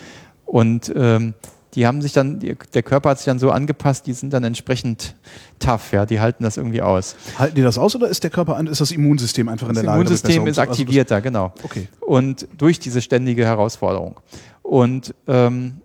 Und 0.46 0.92
ähm, 0.96 1.34
die 1.74 1.86
haben 1.88 2.00
sich 2.02 2.12
dann, 2.12 2.38
der 2.38 2.82
Körper 2.84 3.10
hat 3.10 3.18
sich 3.18 3.24
dann 3.24 3.40
so 3.40 3.50
angepasst, 3.50 4.06
die 4.06 4.12
sind 4.12 4.32
dann 4.32 4.44
entsprechend 4.44 5.16
tough, 5.58 5.92
ja, 5.92 6.06
die 6.06 6.20
halten 6.20 6.44
das 6.44 6.56
irgendwie 6.56 6.82
aus. 6.82 7.16
Halten 7.36 7.56
die 7.56 7.62
das 7.62 7.78
aus 7.78 7.96
oder 7.96 8.08
ist 8.08 8.22
der 8.22 8.30
Körper 8.30 8.60
ist 8.70 8.80
das 8.80 8.92
Immunsystem 8.92 9.48
einfach 9.48 9.68
in 9.68 9.74
Das 9.74 9.82
der 9.82 9.86
Lage? 9.90 10.04
damit 10.04 10.08
Immunsystem 10.08 10.46
ist 10.46 10.58
also 10.58 10.70
aktivierter, 10.70 11.20
genau. 11.20 11.52
das- 11.56 11.64
okay. 11.64 11.88
Und 12.00 12.46
durch 12.56 12.78
diese 12.78 13.02
ständige 13.02 13.44
Herausforderung. 13.44 14.20
Und, 14.62 15.14
ähm, 15.26 15.80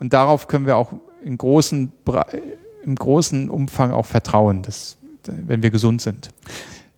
und 0.00 0.12
darauf 0.12 0.48
können 0.48 0.66
wir 0.66 0.76
auch 0.76 0.92
in 1.24 1.38
großen, 1.38 1.92
im 2.84 2.94
großen 2.94 3.50
Umfang 3.50 3.92
auch 3.92 4.06
vertrauen, 4.06 4.62
dass, 4.62 4.96
wenn 5.24 5.62
wir 5.62 5.70
gesund 5.70 6.02
sind. 6.02 6.30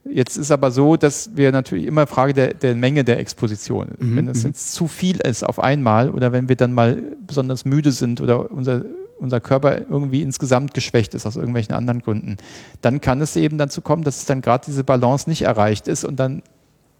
Jetzt 0.05 0.37
ist 0.37 0.51
aber 0.51 0.71
so, 0.71 0.97
dass 0.97 1.31
wir 1.37 1.53
natürlich 1.53 1.87
immer 1.87 2.07
Frage 2.07 2.35
der, 2.35 2.55
der 2.55 2.75
Menge 2.75 3.05
der 3.05 3.19
Exposition. 3.21 3.93
Mhm, 3.99 4.17
wenn 4.17 4.29
es 4.29 4.43
jetzt 4.43 4.73
zu 4.73 4.89
viel 4.89 5.21
ist 5.21 5.45
auf 5.45 5.61
einmal 5.61 6.11
oder 6.11 6.33
wenn 6.33 6.49
wir 6.49 6.57
dann 6.57 6.73
mal 6.73 7.01
besonders 7.27 7.65
müde 7.65 7.93
sind 7.93 8.21
oder 8.21 8.51
unser, 8.51 8.85
unser 9.19 9.41
Körper 9.41 9.79
irgendwie 9.79 10.23
insgesamt 10.23 10.75
geschwächt 10.75 11.15
ist 11.15 11.25
aus 11.25 11.37
irgendwelchen 11.37 11.75
anderen 11.75 12.03
Gründen, 12.03 12.37
dann 12.81 13.01
kann 13.01 13.21
es 13.21 13.37
eben 13.37 13.59
dazu 13.59 13.81
kommen, 13.81 14.03
dass 14.03 14.19
es 14.19 14.25
dann 14.25 14.43
gerade 14.43 14.65
diese 14.67 14.83
Balance 14.83 15.31
nicht 15.31 15.43
erreicht 15.43 15.87
ist 15.87 16.05
und 16.05 16.17
dann 16.17 16.43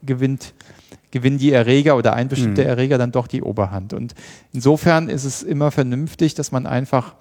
gewinnt, 0.05 0.55
gewinnen 1.13 1.39
die 1.39 1.53
Erreger 1.53 1.97
oder 1.97 2.15
ein 2.15 2.29
bestimmter 2.29 2.63
Mhm. 2.63 2.69
Erreger 2.69 2.99
dann 2.99 3.13
doch 3.13 3.29
die 3.29 3.43
Oberhand. 3.43 3.93
Und 3.93 4.15
insofern 4.53 5.09
ist 5.09 5.25
es 5.25 5.45
immer 5.45 5.71
vernünftig, 5.71 6.35
dass 6.35 6.51
man 6.51 6.67
einfach 6.67 7.15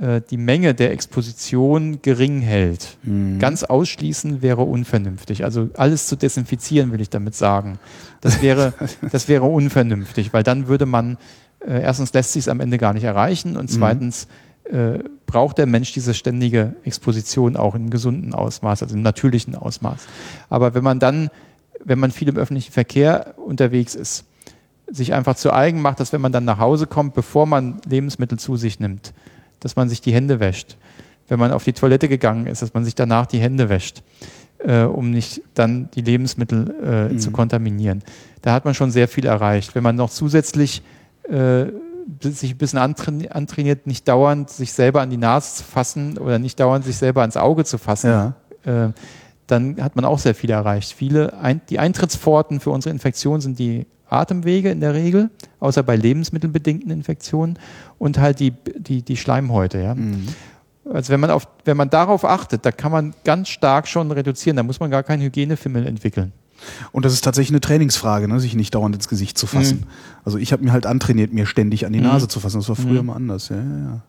äh, 0.00 0.20
die 0.28 0.36
Menge 0.36 0.74
der 0.74 0.90
Exposition 0.92 2.02
gering 2.02 2.40
hält. 2.40 2.96
Mhm. 3.04 3.38
Ganz 3.38 3.62
ausschließen 3.62 4.42
wäre 4.42 4.62
unvernünftig. 4.62 5.44
Also 5.44 5.70
alles 5.76 6.06
zu 6.06 6.16
desinfizieren, 6.16 6.90
will 6.90 7.00
ich 7.00 7.10
damit 7.10 7.34
sagen. 7.34 7.78
Das 8.20 8.42
wäre, 8.42 8.72
das 9.12 9.28
wäre 9.28 9.44
unvernünftig, 9.44 10.32
weil 10.32 10.42
dann 10.42 10.66
würde 10.66 10.86
man, 10.86 11.18
äh, 11.60 11.82
erstens 11.82 12.12
lässt 12.12 12.32
sich 12.32 12.44
es 12.44 12.48
am 12.48 12.60
Ende 12.60 12.78
gar 12.78 12.94
nicht 12.94 13.04
erreichen 13.04 13.56
und 13.56 13.70
zweitens 13.70 14.26
äh, 14.70 15.00
braucht 15.26 15.58
der 15.58 15.66
Mensch 15.66 15.92
diese 15.92 16.14
ständige 16.14 16.74
Exposition 16.84 17.56
auch 17.56 17.74
im 17.74 17.90
gesunden 17.90 18.34
Ausmaß, 18.34 18.82
also 18.82 18.94
im 18.94 19.02
natürlichen 19.02 19.54
Ausmaß. 19.54 20.06
Aber 20.48 20.74
wenn 20.74 20.84
man 20.84 20.98
dann, 20.98 21.30
wenn 21.84 21.98
man 21.98 22.10
viel 22.10 22.28
im 22.28 22.36
öffentlichen 22.36 22.72
Verkehr 22.72 23.34
unterwegs 23.36 23.94
ist, 23.94 24.24
sich 24.90 25.12
einfach 25.12 25.36
zu 25.36 25.52
eigen 25.52 25.82
macht, 25.82 26.00
dass 26.00 26.12
wenn 26.12 26.20
man 26.20 26.32
dann 26.32 26.44
nach 26.44 26.58
Hause 26.58 26.86
kommt, 26.86 27.14
bevor 27.14 27.46
man 27.46 27.80
Lebensmittel 27.88 28.38
zu 28.38 28.56
sich 28.56 28.80
nimmt, 28.80 29.12
dass 29.60 29.76
man 29.76 29.88
sich 29.88 30.00
die 30.00 30.12
Hände 30.12 30.40
wäscht. 30.40 30.76
Wenn 31.28 31.38
man 31.38 31.52
auf 31.52 31.64
die 31.64 31.74
Toilette 31.74 32.08
gegangen 32.08 32.46
ist, 32.46 32.62
dass 32.62 32.72
man 32.72 32.84
sich 32.84 32.94
danach 32.94 33.26
die 33.26 33.38
Hände 33.38 33.68
wäscht, 33.68 34.02
äh, 34.58 34.82
um 34.84 35.10
nicht 35.10 35.42
dann 35.54 35.90
die 35.94 36.00
Lebensmittel 36.00 37.10
äh, 37.12 37.16
zu 37.18 37.30
kontaminieren. 37.32 38.02
Da 38.40 38.52
hat 38.54 38.64
man 38.64 38.72
schon 38.74 38.90
sehr 38.90 39.08
viel 39.08 39.26
erreicht. 39.26 39.74
Wenn 39.74 39.82
man 39.82 39.96
noch 39.96 40.08
zusätzlich 40.10 40.82
äh, 41.28 41.66
sich 42.22 42.52
ein 42.52 42.56
bisschen 42.56 42.78
antraini- 42.78 43.28
antrainiert, 43.28 43.86
nicht 43.86 44.08
dauernd 44.08 44.48
sich 44.48 44.72
selber 44.72 45.02
an 45.02 45.10
die 45.10 45.18
Nase 45.18 45.56
zu 45.56 45.64
fassen 45.64 46.16
oder 46.16 46.38
nicht 46.38 46.58
dauernd 46.58 46.86
sich 46.86 46.96
selber 46.96 47.20
ans 47.20 47.36
Auge 47.36 47.64
zu 47.64 47.76
fassen, 47.76 48.10
Ja. 48.64 48.92
Dann 49.48 49.82
hat 49.82 49.96
man 49.96 50.04
auch 50.04 50.18
sehr 50.18 50.34
viel 50.34 50.50
erreicht. 50.50 50.92
Viele 50.92 51.38
ein, 51.40 51.60
die 51.68 51.78
Eintrittspforten 51.78 52.60
für 52.60 52.70
unsere 52.70 52.92
Infektion 52.92 53.40
sind 53.40 53.58
die 53.58 53.86
Atemwege 54.08 54.70
in 54.70 54.80
der 54.80 54.94
Regel, 54.94 55.30
außer 55.60 55.82
bei 55.82 55.96
lebensmittelbedingten 55.96 56.90
Infektionen 56.90 57.58
und 57.98 58.18
halt 58.18 58.40
die, 58.40 58.52
die, 58.76 59.02
die 59.02 59.16
Schleimhäute. 59.16 59.78
Ja. 59.80 59.94
Mhm. 59.94 60.28
Also 60.92 61.12
wenn 61.12 61.20
man, 61.20 61.30
auf, 61.30 61.48
wenn 61.64 61.76
man 61.76 61.90
darauf 61.90 62.24
achtet, 62.24 62.64
da 62.64 62.72
kann 62.72 62.92
man 62.92 63.14
ganz 63.24 63.48
stark 63.48 63.88
schon 63.88 64.10
reduzieren. 64.10 64.56
Da 64.56 64.62
muss 64.62 64.80
man 64.80 64.90
gar 64.90 65.02
keinen 65.02 65.22
Hygienefimmel 65.22 65.86
entwickeln. 65.86 66.32
Und 66.92 67.04
das 67.04 67.12
ist 67.12 67.22
tatsächlich 67.22 67.52
eine 67.52 67.60
Trainingsfrage, 67.60 68.26
ne? 68.26 68.40
sich 68.40 68.54
nicht 68.54 68.74
dauernd 68.74 68.94
ins 68.94 69.08
Gesicht 69.08 69.38
zu 69.38 69.46
fassen. 69.46 69.80
Mhm. 69.80 69.86
Also 70.24 70.38
ich 70.38 70.52
habe 70.52 70.64
mir 70.64 70.72
halt 70.72 70.86
antrainiert, 70.86 71.32
mir 71.32 71.46
ständig 71.46 71.86
an 71.86 71.92
die 71.92 72.00
Nase 72.00 72.28
zu 72.28 72.40
fassen. 72.40 72.58
Das 72.58 72.68
war 72.68 72.76
früher 72.76 73.02
mal 73.02 73.14
anders. 73.14 73.48
Ja, 73.50 73.56
ja, 73.56 73.62
ja. 73.62 74.02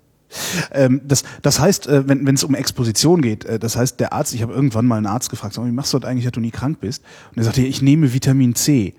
Ähm, 0.71 1.01
das, 1.03 1.23
das 1.41 1.59
heißt, 1.59 1.87
äh, 1.87 2.07
wenn 2.07 2.33
es 2.33 2.43
um 2.43 2.55
Exposition 2.55 3.21
geht, 3.21 3.45
äh, 3.45 3.59
das 3.59 3.75
heißt, 3.75 3.99
der 3.99 4.13
Arzt, 4.13 4.33
ich 4.33 4.41
habe 4.41 4.53
irgendwann 4.53 4.85
mal 4.85 4.97
einen 4.97 5.07
Arzt 5.07 5.29
gefragt, 5.29 5.53
sag 5.53 5.65
wie 5.65 5.71
machst 5.71 5.93
du 5.93 5.99
das 5.99 6.09
eigentlich, 6.09 6.25
dass 6.25 6.33
du 6.33 6.39
nie 6.39 6.51
krank 6.51 6.79
bist? 6.79 7.03
Und 7.31 7.37
er 7.37 7.43
sagte, 7.45 7.61
ich 7.61 7.81
nehme 7.81 8.13
Vitamin 8.13 8.55
C. 8.55 8.93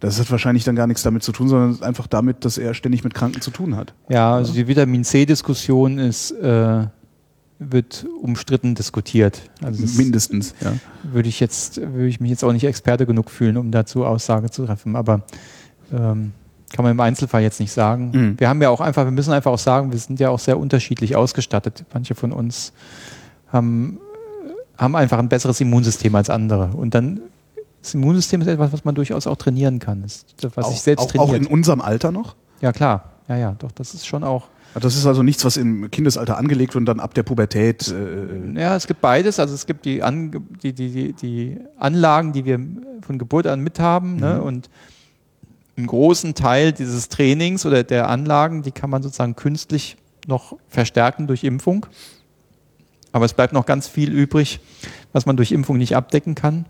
Das 0.00 0.20
hat 0.20 0.30
wahrscheinlich 0.30 0.64
dann 0.64 0.76
gar 0.76 0.86
nichts 0.86 1.02
damit 1.02 1.22
zu 1.22 1.32
tun, 1.32 1.48
sondern 1.48 1.82
einfach 1.82 2.06
damit, 2.06 2.44
dass 2.44 2.58
er 2.58 2.74
ständig 2.74 3.04
mit 3.04 3.14
Kranken 3.14 3.40
zu 3.40 3.50
tun 3.50 3.76
hat. 3.76 3.94
Ja, 4.08 4.34
also 4.34 4.52
die 4.52 4.68
Vitamin 4.68 5.04
C-Diskussion 5.04 5.98
ist, 5.98 6.30
äh, 6.32 6.86
wird 7.58 8.06
umstritten 8.20 8.74
diskutiert. 8.74 9.50
Also 9.62 9.84
Mindestens. 9.96 10.54
Ja. 10.60 10.74
würde 11.02 11.28
ich 11.28 11.40
jetzt, 11.40 11.78
würde 11.78 12.08
ich 12.08 12.20
mich 12.20 12.30
jetzt 12.30 12.44
auch 12.44 12.52
nicht 12.52 12.64
Experte 12.64 13.06
genug 13.06 13.30
fühlen, 13.30 13.56
um 13.56 13.70
dazu 13.70 14.04
Aussage 14.04 14.50
zu 14.50 14.66
treffen. 14.66 14.96
Aber 14.96 15.22
ähm, 15.92 16.32
kann 16.72 16.82
man 16.82 16.92
im 16.92 17.00
Einzelfall 17.00 17.42
jetzt 17.42 17.60
nicht 17.60 17.72
sagen. 17.72 18.10
Mhm. 18.12 18.40
Wir 18.40 18.48
haben 18.48 18.60
ja 18.60 18.70
auch 18.70 18.80
einfach, 18.80 19.04
wir 19.04 19.12
müssen 19.12 19.32
einfach 19.32 19.52
auch 19.52 19.58
sagen, 19.58 19.92
wir 19.92 19.98
sind 19.98 20.20
ja 20.20 20.30
auch 20.30 20.38
sehr 20.38 20.58
unterschiedlich 20.58 21.16
ausgestattet. 21.16 21.84
Manche 21.92 22.14
von 22.14 22.32
uns 22.32 22.72
haben, 23.52 23.98
haben 24.76 24.96
einfach 24.96 25.18
ein 25.18 25.28
besseres 25.28 25.60
Immunsystem 25.60 26.14
als 26.14 26.30
andere. 26.30 26.70
Und 26.74 26.94
dann 26.94 27.20
das 27.82 27.94
Immunsystem 27.94 28.40
ist 28.40 28.48
etwas, 28.48 28.72
was 28.72 28.84
man 28.84 28.96
durchaus 28.96 29.28
auch 29.28 29.36
trainieren 29.36 29.78
kann. 29.78 30.02
Ist 30.02 30.26
was 30.56 30.66
auch, 30.66 30.70
sich 30.70 30.80
selbst 30.80 31.16
auch, 31.18 31.28
auch 31.28 31.32
in 31.32 31.46
unserem 31.46 31.80
Alter 31.80 32.10
noch? 32.10 32.34
ja, 32.60 32.72
klar. 32.72 33.12
Ja, 33.28 33.36
ja, 33.36 33.56
doch, 33.58 33.72
das 33.72 33.94
ist 33.94 34.06
schon 34.06 34.22
auch. 34.24 34.46
Das 34.80 34.96
ist 34.96 35.06
also 35.06 35.22
nichts, 35.22 35.44
was 35.44 35.56
im 35.56 35.90
Kindesalter 35.90 36.36
angelegt 36.36 36.74
wird 36.74 36.82
und 36.82 36.86
dann 36.86 37.00
ab 37.00 37.14
der 37.14 37.22
Pubertät. 37.22 37.88
Äh, 37.88 38.60
Ja, 38.60 38.76
es 38.76 38.86
gibt 38.86 39.00
beides. 39.00 39.40
Also 39.40 39.54
es 39.54 39.66
gibt 39.66 39.84
die, 39.84 40.02
Ange 40.02 40.42
die, 40.62 40.72
die, 40.72 41.12
die, 41.12 41.58
Anlagen, 41.78 42.32
die 42.32 42.44
wir 42.44 42.60
von 43.00 43.18
Geburt 43.18 43.46
an 43.46 43.60
mithaben. 43.60 44.16
Ne? 44.16 44.42
Und 44.42 44.68
einen 45.76 45.86
großen 45.86 46.34
Teil 46.34 46.72
dieses 46.72 47.08
Trainings 47.08 47.66
oder 47.66 47.84
der 47.84 48.08
Anlagen, 48.08 48.62
die 48.62 48.70
kann 48.70 48.90
man 48.90 49.02
sozusagen 49.02 49.36
künstlich 49.36 49.96
noch 50.26 50.56
verstärken 50.68 51.26
durch 51.26 51.44
Impfung. 51.44 51.86
Aber 53.12 53.24
es 53.24 53.34
bleibt 53.34 53.52
noch 53.52 53.66
ganz 53.66 53.88
viel 53.88 54.12
übrig, 54.12 54.60
was 55.12 55.26
man 55.26 55.36
durch 55.36 55.52
Impfung 55.52 55.78
nicht 55.78 55.96
abdecken 55.96 56.34
kann, 56.34 56.66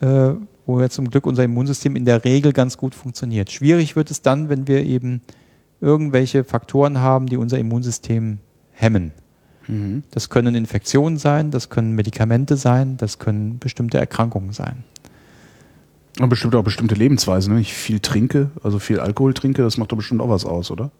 äh, 0.00 0.30
wo 0.66 0.80
ja 0.80 0.88
zum 0.88 1.10
Glück 1.10 1.26
unser 1.26 1.44
Immunsystem 1.44 1.96
in 1.96 2.04
der 2.04 2.24
Regel 2.24 2.52
ganz 2.52 2.76
gut 2.76 2.94
funktioniert. 2.94 3.50
Schwierig 3.50 3.96
wird 3.96 4.10
es 4.10 4.22
dann, 4.22 4.48
wenn 4.48 4.68
wir 4.68 4.84
eben 4.84 5.22
irgendwelche 5.80 6.44
Faktoren 6.44 6.98
haben, 6.98 7.26
die 7.26 7.36
unser 7.36 7.58
Immunsystem 7.58 8.38
hemmen. 8.72 9.12
Mhm. 9.66 10.02
Das 10.10 10.28
können 10.30 10.54
Infektionen 10.54 11.18
sein, 11.18 11.50
das 11.50 11.68
können 11.68 11.94
Medikamente 11.94 12.56
sein, 12.56 12.96
das 12.96 13.18
können 13.18 13.58
bestimmte 13.58 13.98
Erkrankungen 13.98 14.52
sein. 14.52 14.84
Und 16.20 16.28
bestimmt 16.28 16.54
auch 16.54 16.62
bestimmte 16.62 16.94
Lebensweisen. 16.94 17.54
Ne? 17.54 17.60
Ich 17.60 17.72
viel 17.72 17.98
trinke, 18.00 18.50
also 18.62 18.78
viel 18.78 19.00
Alkohol 19.00 19.32
trinke, 19.32 19.62
das 19.62 19.78
macht 19.78 19.90
doch 19.90 19.96
bestimmt 19.96 20.20
auch 20.20 20.28
was 20.28 20.44
aus, 20.44 20.70
oder? 20.70 20.90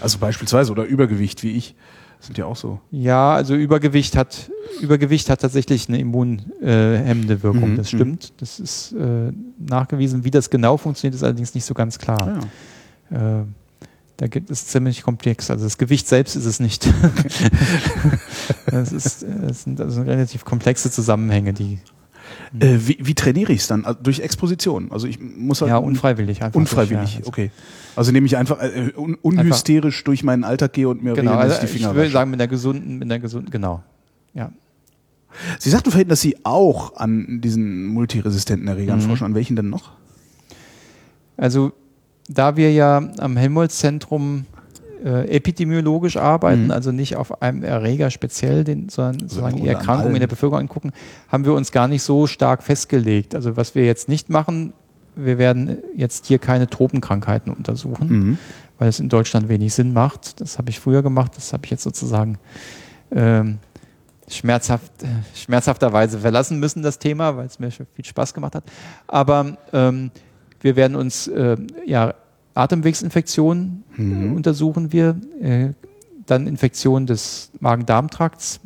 Also 0.00 0.18
beispielsweise, 0.18 0.70
oder 0.70 0.84
Übergewicht 0.84 1.42
wie 1.42 1.50
ich, 1.50 1.74
sind 2.20 2.38
ja 2.38 2.44
auch 2.44 2.54
so. 2.54 2.78
Ja, 2.92 3.34
also 3.34 3.56
Übergewicht 3.56 4.16
hat 4.16 4.50
Übergewicht 4.80 5.28
hat 5.28 5.40
tatsächlich 5.40 5.88
eine 5.88 5.98
immunhemmende 5.98 7.42
Wirkung. 7.42 7.72
Mhm, 7.72 7.76
Das 7.76 7.88
stimmt. 7.88 8.32
Das 8.40 8.60
ist 8.60 8.92
äh, 8.92 9.32
nachgewiesen. 9.58 10.24
Wie 10.24 10.30
das 10.30 10.48
genau 10.48 10.76
funktioniert, 10.76 11.16
ist 11.16 11.24
allerdings 11.24 11.54
nicht 11.54 11.64
so 11.64 11.74
ganz 11.74 11.98
klar. 11.98 12.40
Ja. 13.10 13.40
Äh, 13.40 13.44
da 14.18 14.26
gibt 14.28 14.50
es 14.50 14.66
ziemlich 14.66 15.02
komplex. 15.02 15.50
Also 15.50 15.64
das 15.64 15.78
Gewicht 15.78 16.06
selbst 16.06 16.36
ist 16.36 16.44
es 16.44 16.60
nicht. 16.60 16.86
das, 18.66 18.92
ist, 18.92 19.24
es 19.24 19.64
sind 19.64 19.80
also 19.80 20.02
relativ 20.02 20.44
komplexe 20.44 20.90
Zusammenhänge, 20.90 21.52
die 21.52 21.80
Äh, 22.58 22.78
wie, 22.86 22.98
wie 23.00 23.14
trainiere 23.14 23.52
ich 23.52 23.60
es 23.60 23.66
dann? 23.66 23.84
Also 23.84 24.00
durch 24.02 24.20
Exposition. 24.20 24.90
Also 24.92 25.06
ich 25.06 25.18
muss 25.20 25.60
halt 25.60 25.70
ja 25.70 25.76
unfreiwillig 25.78 26.42
einfach. 26.42 26.58
unfreiwillig, 26.58 27.14
durch, 27.16 27.18
ja. 27.20 27.26
okay. 27.26 27.50
Also 27.96 28.12
nehme 28.12 28.26
ich 28.26 28.36
einfach 28.36 28.60
äh, 28.62 28.92
un 28.96 29.14
unhysterisch 29.16 30.02
durch 30.04 30.22
meinen 30.22 30.44
Alltag 30.44 30.72
gehe 30.72 30.88
und 30.88 31.02
mir 31.02 31.12
Genau, 31.14 31.32
also 31.32 31.42
regelmäßig 31.54 31.60
die 31.60 31.66
ich 31.66 31.72
Finger 31.82 31.94
würde 31.94 32.04
wasche. 32.06 32.12
sagen 32.12 32.30
mit 32.30 32.40
einer 32.40 32.48
gesunden, 32.48 32.98
mit 32.98 33.10
einer 33.10 33.18
gesunden, 33.18 33.50
genau. 33.50 33.82
Ja. 34.34 34.50
Sie 35.58 35.70
sagten 35.70 35.90
vorhin, 35.90 36.08
dass 36.08 36.20
Sie 36.20 36.36
auch 36.44 36.96
an 36.96 37.40
diesen 37.40 37.86
multiresistenten 37.86 38.68
Erregern 38.68 38.98
Mhm. 38.98 39.02
forschen. 39.04 39.24
An 39.24 39.34
welchen 39.34 39.56
denn 39.56 39.70
noch? 39.70 39.92
Also 41.36 41.72
da 42.28 42.56
wir 42.56 42.72
ja 42.72 43.02
am 43.18 43.36
Helmholtz-Zentrum 43.36 44.46
äh, 45.04 45.26
epidemiologisch 45.28 46.16
arbeiten, 46.16 46.64
Mhm. 46.66 46.70
also 46.70 46.92
nicht 46.92 47.16
auf 47.16 47.42
einem 47.42 47.62
Erreger 47.64 48.10
speziell, 48.10 48.64
den, 48.64 48.88
sondern 48.88 49.20
sozusagen 49.20 49.56
die 49.62 49.74
allen. 49.74 50.14
in 50.14 50.20
der 50.20 50.26
Bevölkerung 50.26 50.60
angucken, 50.62 50.92
haben 51.28 51.44
wir 51.44 51.54
uns 51.54 51.72
gar 51.72 51.88
nicht 51.88 52.02
so 52.02 52.26
stark 52.26 52.62
festgelegt. 52.62 53.34
Also 53.34 53.56
was 53.56 53.74
wir 53.74 53.84
jetzt 53.84 54.08
nicht 54.08 54.30
machen, 54.30 54.72
wir 55.16 55.38
werden 55.38 55.78
jetzt 55.96 56.26
hier 56.26 56.38
keine 56.38 56.68
Tropenkrankheiten 56.70 57.52
untersuchen, 57.52 58.08
Mhm. 58.08 58.38
weil 58.78 58.88
es 58.88 59.00
in 59.00 59.08
Deutschland 59.08 59.48
wenig 59.48 59.74
Sinn 59.74 59.92
macht. 59.92 60.40
Das 60.40 60.58
habe 60.58 60.70
ich 60.70 60.80
früher 60.80 61.02
gemacht, 61.02 61.32
das 61.36 61.52
habe 61.52 61.64
ich 61.64 61.70
jetzt 61.70 61.82
sozusagen 61.82 62.38
ähm, 63.10 63.58
schmerzhaft, 64.28 64.90
schmerzhafterweise 65.34 66.18
verlassen 66.18 66.58
müssen, 66.60 66.82
das 66.82 66.98
Thema, 66.98 67.36
weil 67.36 67.46
es 67.46 67.58
mir 67.58 67.70
schon 67.70 67.86
viel 67.94 68.04
Spaß 68.04 68.32
gemacht 68.34 68.54
hat. 68.54 68.64
Aber 69.06 69.58
ähm, 69.72 70.10
wir 70.60 70.76
werden 70.76 70.96
uns 70.96 71.26
äh, 71.28 71.56
ja, 71.86 72.14
Atemwegsinfektionen 72.54 73.84
Mhm. 73.96 74.36
untersuchen 74.36 74.92
wir, 74.92 75.16
äh, 75.40 75.70
dann 76.26 76.46
Infektionen 76.46 77.06
des 77.06 77.50
Magen-Darm-Trakts, 77.60 78.60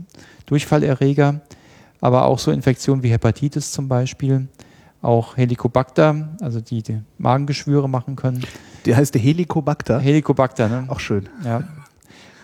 Durchfallerreger, 0.47 1.41
aber 2.01 2.27
auch 2.27 2.39
so 2.39 2.51
Infektionen 2.51 3.03
wie 3.03 3.11
Hepatitis 3.11 3.73
zum 3.73 3.89
Beispiel, 3.89 4.49
auch 5.03 5.37
Helicobacter, 5.37 6.29
also 6.41 6.61
die, 6.61 6.83
die 6.83 7.01
Magengeschwüre 7.19 7.89
machen 7.89 8.17
können. 8.17 8.45
Der 8.85 8.97
heißt 8.97 9.15
der 9.15 9.21
Helicobacter. 9.23 9.99
Helicobacter, 9.99 10.69
ne? 10.69 10.85
Auch 10.89 11.01
schön. 11.01 11.29
Ja. 11.45 11.65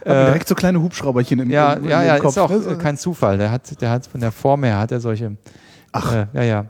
Äh, 0.04 0.26
direkt 0.26 0.48
so 0.48 0.54
kleine 0.56 0.82
Hubschrauberchen 0.82 1.38
im, 1.40 1.50
ja, 1.50 1.74
im, 1.74 1.84
im 1.84 1.90
ja, 1.90 2.02
ja, 2.02 2.18
Kopf. 2.18 2.32
ist 2.32 2.38
auch 2.38 2.50
ne? 2.50 2.78
kein 2.78 2.96
Zufall. 2.96 3.38
Der 3.38 3.52
hat, 3.52 3.80
der 3.80 3.90
hat 3.90 4.06
von 4.06 4.20
der 4.20 4.32
Form 4.32 4.64
her 4.64 4.78
hat 4.78 4.90
er 4.90 5.00
solche. 5.00 5.36
Ach. 5.92 6.12
Äh, 6.12 6.26
ja, 6.34 6.42
ja. 6.42 6.66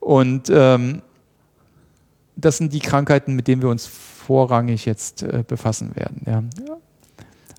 Und 0.00 0.50
ähm, 0.52 1.02
das 2.34 2.56
sind 2.56 2.72
die 2.72 2.80
Krankheiten, 2.80 3.34
mit 3.36 3.46
denen 3.46 3.62
wir 3.62 3.68
uns 3.68 3.88
vorrangig 4.32 4.86
jetzt 4.86 5.22
äh, 5.22 5.44
befassen 5.46 5.94
werden. 5.94 6.20
Ja. 6.26 6.42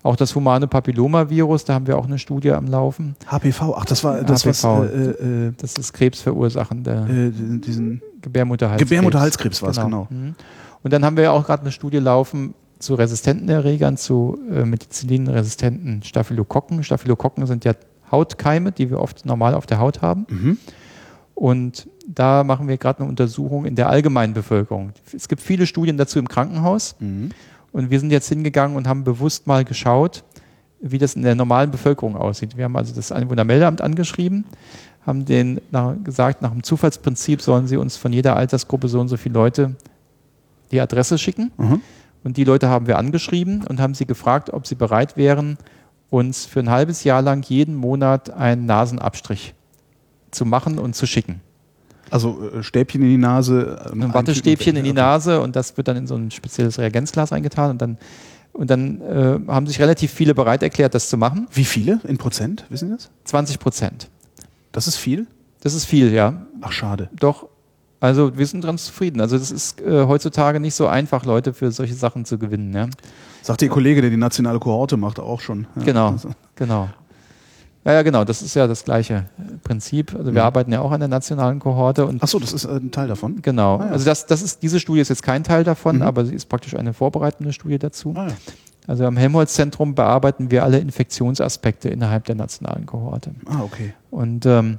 Auch 0.02 0.16
das 0.16 0.34
humane 0.34 0.66
Papillomavirus, 0.66 1.64
da 1.64 1.74
haben 1.74 1.86
wir 1.86 1.96
auch 1.96 2.06
eine 2.06 2.18
Studie 2.18 2.50
am 2.50 2.66
Laufen. 2.66 3.14
HPV, 3.30 3.74
ach, 3.78 3.84
das 3.84 4.02
war 4.02 4.22
das, 4.22 4.44
was 4.44 4.62
HPV. 4.64 4.82
äh, 4.84 5.46
äh, 5.46 5.52
Das 5.56 5.74
ist 5.78 5.92
krebsverursachende 5.92 7.32
äh, 7.32 7.58
diesen 7.60 8.02
Gebärmutterhalskrebs. 8.22 8.90
Gebärmutterhalskrebs 8.90 9.62
war 9.62 9.70
es, 9.70 9.76
genau. 9.80 10.08
Mhm. 10.10 10.34
Und 10.82 10.92
dann 10.92 11.04
haben 11.04 11.16
wir 11.16 11.24
ja 11.24 11.30
auch 11.30 11.46
gerade 11.46 11.62
eine 11.62 11.70
Studie 11.72 11.98
laufen 11.98 12.54
zu 12.80 12.96
resistenten 12.96 13.48
Erregern, 13.48 13.96
zu 13.96 14.36
äh, 14.50 14.64
Methicillin-resistenten 14.64 16.02
Staphylokokken. 16.02 16.82
Staphylokokken 16.82 17.46
sind 17.46 17.64
ja 17.64 17.72
Hautkeime, 18.10 18.72
die 18.72 18.90
wir 18.90 18.98
oft 19.00 19.24
normal 19.24 19.54
auf 19.54 19.64
der 19.66 19.78
Haut 19.78 20.02
haben. 20.02 20.26
Mhm. 20.28 20.58
Und 21.34 21.88
da 22.06 22.44
machen 22.44 22.68
wir 22.68 22.78
gerade 22.78 23.00
eine 23.00 23.08
Untersuchung 23.08 23.64
in 23.64 23.74
der 23.74 23.88
allgemeinen 23.88 24.34
Bevölkerung. 24.34 24.92
Es 25.12 25.28
gibt 25.28 25.42
viele 25.42 25.66
Studien 25.66 25.96
dazu 25.96 26.18
im 26.18 26.28
Krankenhaus. 26.28 26.96
Mhm. 27.00 27.30
Und 27.72 27.90
wir 27.90 27.98
sind 27.98 28.12
jetzt 28.12 28.28
hingegangen 28.28 28.76
und 28.76 28.86
haben 28.86 29.02
bewusst 29.02 29.46
mal 29.46 29.64
geschaut, 29.64 30.22
wie 30.80 30.98
das 30.98 31.14
in 31.14 31.22
der 31.22 31.34
normalen 31.34 31.70
Bevölkerung 31.70 32.16
aussieht. 32.16 32.56
Wir 32.56 32.64
haben 32.64 32.76
also 32.76 32.94
das 32.94 33.10
Einwohnermeldeamt 33.10 33.80
angeschrieben, 33.80 34.44
haben 35.04 35.24
denen 35.24 35.60
nach, 35.70 35.94
gesagt, 36.04 36.40
nach 36.40 36.52
dem 36.52 36.62
Zufallsprinzip 36.62 37.42
sollen 37.42 37.66
sie 37.66 37.76
uns 37.76 37.96
von 37.96 38.12
jeder 38.12 38.36
Altersgruppe 38.36 38.88
so 38.88 39.00
und 39.00 39.08
so 39.08 39.16
viele 39.16 39.34
Leute 39.34 39.74
die 40.70 40.80
Adresse 40.80 41.18
schicken. 41.18 41.50
Mhm. 41.56 41.80
Und 42.22 42.36
die 42.36 42.44
Leute 42.44 42.68
haben 42.68 42.86
wir 42.86 42.96
angeschrieben 42.96 43.64
und 43.68 43.80
haben 43.80 43.94
sie 43.94 44.06
gefragt, 44.06 44.50
ob 44.50 44.66
sie 44.66 44.76
bereit 44.76 45.16
wären, 45.16 45.58
uns 46.10 46.46
für 46.46 46.60
ein 46.60 46.70
halbes 46.70 47.02
Jahr 47.02 47.22
lang 47.22 47.42
jeden 47.42 47.74
Monat 47.74 48.30
einen 48.30 48.66
Nasenabstrich 48.66 49.54
zu 50.34 50.44
machen 50.44 50.78
und 50.78 50.94
zu 50.94 51.06
schicken. 51.06 51.40
Also 52.10 52.50
äh, 52.54 52.62
Stäbchen 52.62 53.02
in 53.02 53.08
die 53.08 53.16
Nase. 53.18 53.78
äh, 53.86 53.92
Ein 53.92 54.12
Wattestäbchen 54.14 54.76
in 54.76 54.84
die. 54.84 54.92
Nase 54.92 55.40
und 55.40 55.56
das 55.56 55.76
wird 55.76 55.88
dann 55.88 55.96
in 55.96 56.06
so 56.06 56.14
ein 56.14 56.30
spezielles 56.30 56.78
Reagenzglas 56.78 57.32
eingetan 57.32 57.70
und 57.70 57.80
dann, 57.82 57.98
und 58.52 58.70
dann 58.70 59.00
äh, 59.00 59.38
haben 59.48 59.66
sich 59.66 59.80
relativ 59.80 60.12
viele 60.12 60.34
bereit 60.34 60.62
erklärt, 60.62 60.94
das 60.94 61.08
zu 61.08 61.16
machen. 61.16 61.48
Wie 61.52 61.64
viele 61.64 62.00
in 62.04 62.18
Prozent? 62.18 62.64
Wissen 62.68 62.88
Sie 62.88 62.94
das? 62.94 63.10
20 63.24 63.58
Prozent. 63.58 64.08
Das 64.72 64.86
ist 64.86 64.96
viel? 64.96 65.26
Das 65.60 65.72
ist 65.74 65.86
viel, 65.86 66.12
ja. 66.12 66.42
Ach, 66.60 66.72
schade. 66.72 67.08
Doch. 67.18 67.48
Also 68.00 68.36
wir 68.36 68.46
sind 68.46 68.62
ganz 68.62 68.84
zufrieden. 68.84 69.20
Also 69.22 69.38
das 69.38 69.50
ist 69.50 69.80
äh, 69.80 70.04
heutzutage 70.06 70.60
nicht 70.60 70.74
so 70.74 70.86
einfach, 70.86 71.24
Leute 71.24 71.54
für 71.54 71.70
solche 71.72 71.94
Sachen 71.94 72.26
zu 72.26 72.36
gewinnen. 72.38 72.74
Ja? 72.74 72.88
Sagt 73.40 73.62
Ihr 73.62 73.70
Kollege, 73.70 74.02
der 74.02 74.10
die 74.10 74.18
nationale 74.18 74.58
Kohorte 74.58 74.98
macht, 74.98 75.18
auch 75.18 75.40
schon. 75.40 75.66
Ja, 75.76 75.84
Genau, 75.84 76.08
also- 76.10 76.30
genau. 76.54 76.90
Ja, 77.84 77.92
ja, 77.92 78.02
genau. 78.02 78.24
Das 78.24 78.40
ist 78.40 78.54
ja 78.54 78.66
das 78.66 78.84
gleiche 78.84 79.26
Prinzip. 79.62 80.14
Also 80.14 80.26
wir 80.26 80.40
Mhm. 80.40 80.46
arbeiten 80.46 80.72
ja 80.72 80.80
auch 80.80 80.90
an 80.90 81.00
der 81.00 81.08
nationalen 81.08 81.58
Kohorte 81.58 82.06
und 82.06 82.22
Ach 82.22 82.28
so, 82.28 82.38
das 82.38 82.52
ist 82.54 82.64
äh, 82.64 82.76
ein 82.76 82.90
Teil 82.90 83.08
davon. 83.08 83.42
genau. 83.42 83.76
Ah, 83.78 83.86
ja. 83.86 83.92
Also 83.92 84.06
das, 84.06 84.24
das 84.26 84.40
ist 84.42 84.62
diese 84.62 84.80
Studie 84.80 85.00
ist 85.00 85.10
jetzt 85.10 85.22
kein 85.22 85.44
Teil 85.44 85.64
davon, 85.64 85.96
Mhm. 85.96 86.02
aber 86.02 86.24
sie 86.24 86.34
ist 86.34 86.46
praktisch 86.48 86.74
eine 86.76 86.94
vorbereitende 86.94 87.52
Studie 87.52 87.78
dazu. 87.78 88.14
Ah, 88.16 88.28
ja. 88.28 88.34
Also 88.86 89.04
am 89.06 89.16
Helmholtz-Zentrum 89.16 89.94
bearbeiten 89.94 90.50
wir 90.50 90.62
alle 90.64 90.78
Infektionsaspekte 90.78 91.88
innerhalb 91.88 92.24
der 92.24 92.34
nationalen 92.34 92.86
Kohorte. 92.86 93.32
ah, 93.46 93.60
okay. 93.62 93.92
Und 94.10 94.44
ähm, 94.46 94.78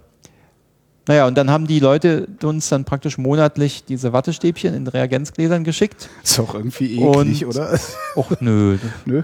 naja, 1.08 1.28
und 1.28 1.38
dann 1.38 1.52
haben 1.52 1.68
die 1.68 1.80
Leute 1.80 2.28
uns 2.44 2.70
dann 2.70 2.84
praktisch 2.86 3.20
monatlich 3.20 3.84
diese 3.86 4.14
Wattestäbchen 4.14 4.74
in 4.74 4.88
Reagenzgläsern 4.88 5.64
geschickt. 5.64 6.10
Ist 6.24 6.40
auch 6.40 6.56
irgendwie 6.56 6.96
eklig, 7.00 7.46
Und- 7.46 7.56
oder? 7.56 7.80
Och 8.16 8.32
nö. 8.42 8.78
Nö. 9.06 9.22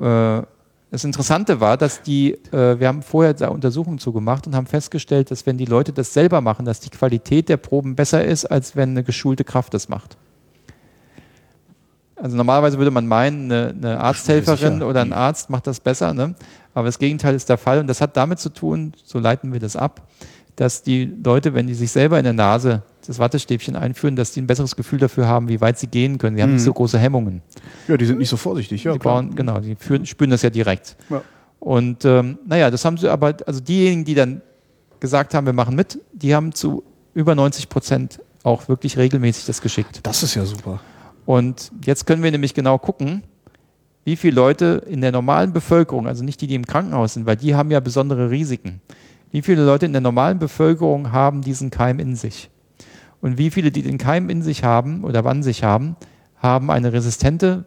Äh, 0.00 0.42
das 0.90 1.04
Interessante 1.04 1.60
war, 1.60 1.76
dass 1.76 2.02
die, 2.02 2.32
äh, 2.50 2.80
wir 2.80 2.88
haben 2.88 3.02
vorher 3.02 3.34
da 3.34 3.48
Untersuchungen 3.48 3.98
zu 3.98 4.12
gemacht 4.12 4.46
und 4.46 4.54
haben 4.54 4.66
festgestellt, 4.66 5.30
dass 5.30 5.44
wenn 5.44 5.58
die 5.58 5.66
Leute 5.66 5.92
das 5.92 6.14
selber 6.14 6.40
machen, 6.40 6.64
dass 6.64 6.80
die 6.80 6.90
Qualität 6.90 7.48
der 7.48 7.58
Proben 7.58 7.94
besser 7.94 8.24
ist, 8.24 8.46
als 8.46 8.74
wenn 8.74 8.90
eine 8.90 9.04
geschulte 9.04 9.44
Kraft 9.44 9.74
das 9.74 9.88
macht. 9.88 10.16
Also 12.16 12.36
normalerweise 12.36 12.78
würde 12.78 12.90
man 12.90 13.06
meinen, 13.06 13.52
eine, 13.52 13.68
eine 13.70 14.00
Arzthelferin 14.00 14.82
oder 14.82 15.02
ein 15.02 15.12
Arzt 15.12 15.50
macht 15.50 15.66
das 15.66 15.78
besser, 15.78 16.14
ne? 16.14 16.34
aber 16.74 16.86
das 16.86 16.98
Gegenteil 16.98 17.34
ist 17.34 17.48
der 17.48 17.58
Fall 17.58 17.78
und 17.78 17.86
das 17.86 18.00
hat 18.00 18.16
damit 18.16 18.40
zu 18.40 18.48
tun, 18.48 18.92
so 19.04 19.18
leiten 19.18 19.52
wir 19.52 19.60
das 19.60 19.76
ab, 19.76 20.08
dass 20.56 20.82
die 20.82 21.04
Leute, 21.04 21.54
wenn 21.54 21.68
die 21.68 21.74
sich 21.74 21.92
selber 21.92 22.18
in 22.18 22.24
der 22.24 22.32
Nase 22.32 22.82
das 23.08 23.18
Wattestäbchen 23.18 23.74
einführen, 23.74 24.16
dass 24.16 24.32
die 24.32 24.40
ein 24.42 24.46
besseres 24.46 24.76
Gefühl 24.76 24.98
dafür 24.98 25.26
haben, 25.26 25.48
wie 25.48 25.60
weit 25.60 25.78
sie 25.78 25.86
gehen 25.86 26.18
können. 26.18 26.36
Die 26.36 26.42
haben 26.42 26.52
nicht 26.52 26.60
Mhm. 26.60 26.66
so 26.66 26.72
große 26.74 26.98
Hemmungen. 26.98 27.42
Ja, 27.88 27.96
die 27.96 28.04
sind 28.06 28.18
nicht 28.18 28.28
so 28.28 28.36
vorsichtig. 28.36 28.84
Ja, 28.84 28.92
die 28.92 28.98
klar. 28.98 29.14
bauen, 29.22 29.34
genau, 29.34 29.58
die 29.60 29.74
führen, 29.76 30.04
spüren 30.06 30.30
das 30.30 30.42
ja 30.42 30.50
direkt. 30.50 30.96
Ja. 31.10 31.22
Und 31.58 32.04
ähm, 32.04 32.38
naja, 32.46 32.70
das 32.70 32.84
haben 32.84 32.96
sie 32.98 33.08
aber, 33.10 33.34
also 33.46 33.60
diejenigen, 33.60 34.04
die 34.04 34.14
dann 34.14 34.42
gesagt 35.00 35.34
haben, 35.34 35.46
wir 35.46 35.52
machen 35.52 35.74
mit, 35.74 35.98
die 36.12 36.34
haben 36.34 36.52
zu 36.52 36.84
über 37.14 37.34
90 37.34 37.68
Prozent 37.68 38.20
auch 38.44 38.68
wirklich 38.68 38.96
regelmäßig 38.98 39.46
das 39.46 39.60
geschickt. 39.60 40.00
Das 40.04 40.22
ist 40.22 40.34
ja 40.34 40.44
super. 40.44 40.80
Und 41.26 41.72
jetzt 41.84 42.06
können 42.06 42.22
wir 42.22 42.30
nämlich 42.30 42.54
genau 42.54 42.78
gucken, 42.78 43.22
wie 44.04 44.16
viele 44.16 44.36
Leute 44.36 44.82
in 44.88 45.00
der 45.00 45.12
normalen 45.12 45.52
Bevölkerung, 45.52 46.06
also 46.06 46.24
nicht 46.24 46.40
die, 46.40 46.46
die 46.46 46.54
im 46.54 46.64
Krankenhaus 46.66 47.14
sind, 47.14 47.26
weil 47.26 47.36
die 47.36 47.54
haben 47.54 47.70
ja 47.70 47.80
besondere 47.80 48.30
Risiken, 48.30 48.80
wie 49.32 49.42
viele 49.42 49.64
Leute 49.64 49.84
in 49.86 49.92
der 49.92 50.00
normalen 50.00 50.38
Bevölkerung 50.38 51.12
haben 51.12 51.42
diesen 51.42 51.70
Keim 51.70 51.98
in 51.98 52.16
sich. 52.16 52.48
Und 53.20 53.38
wie 53.38 53.50
viele, 53.50 53.70
die 53.70 53.82
den 53.82 53.98
Keim 53.98 54.30
in 54.30 54.42
sich 54.42 54.64
haben 54.64 55.04
oder 55.04 55.24
wann 55.24 55.42
sich 55.42 55.64
haben, 55.64 55.96
haben 56.36 56.70
eine 56.70 56.92
resistente 56.92 57.64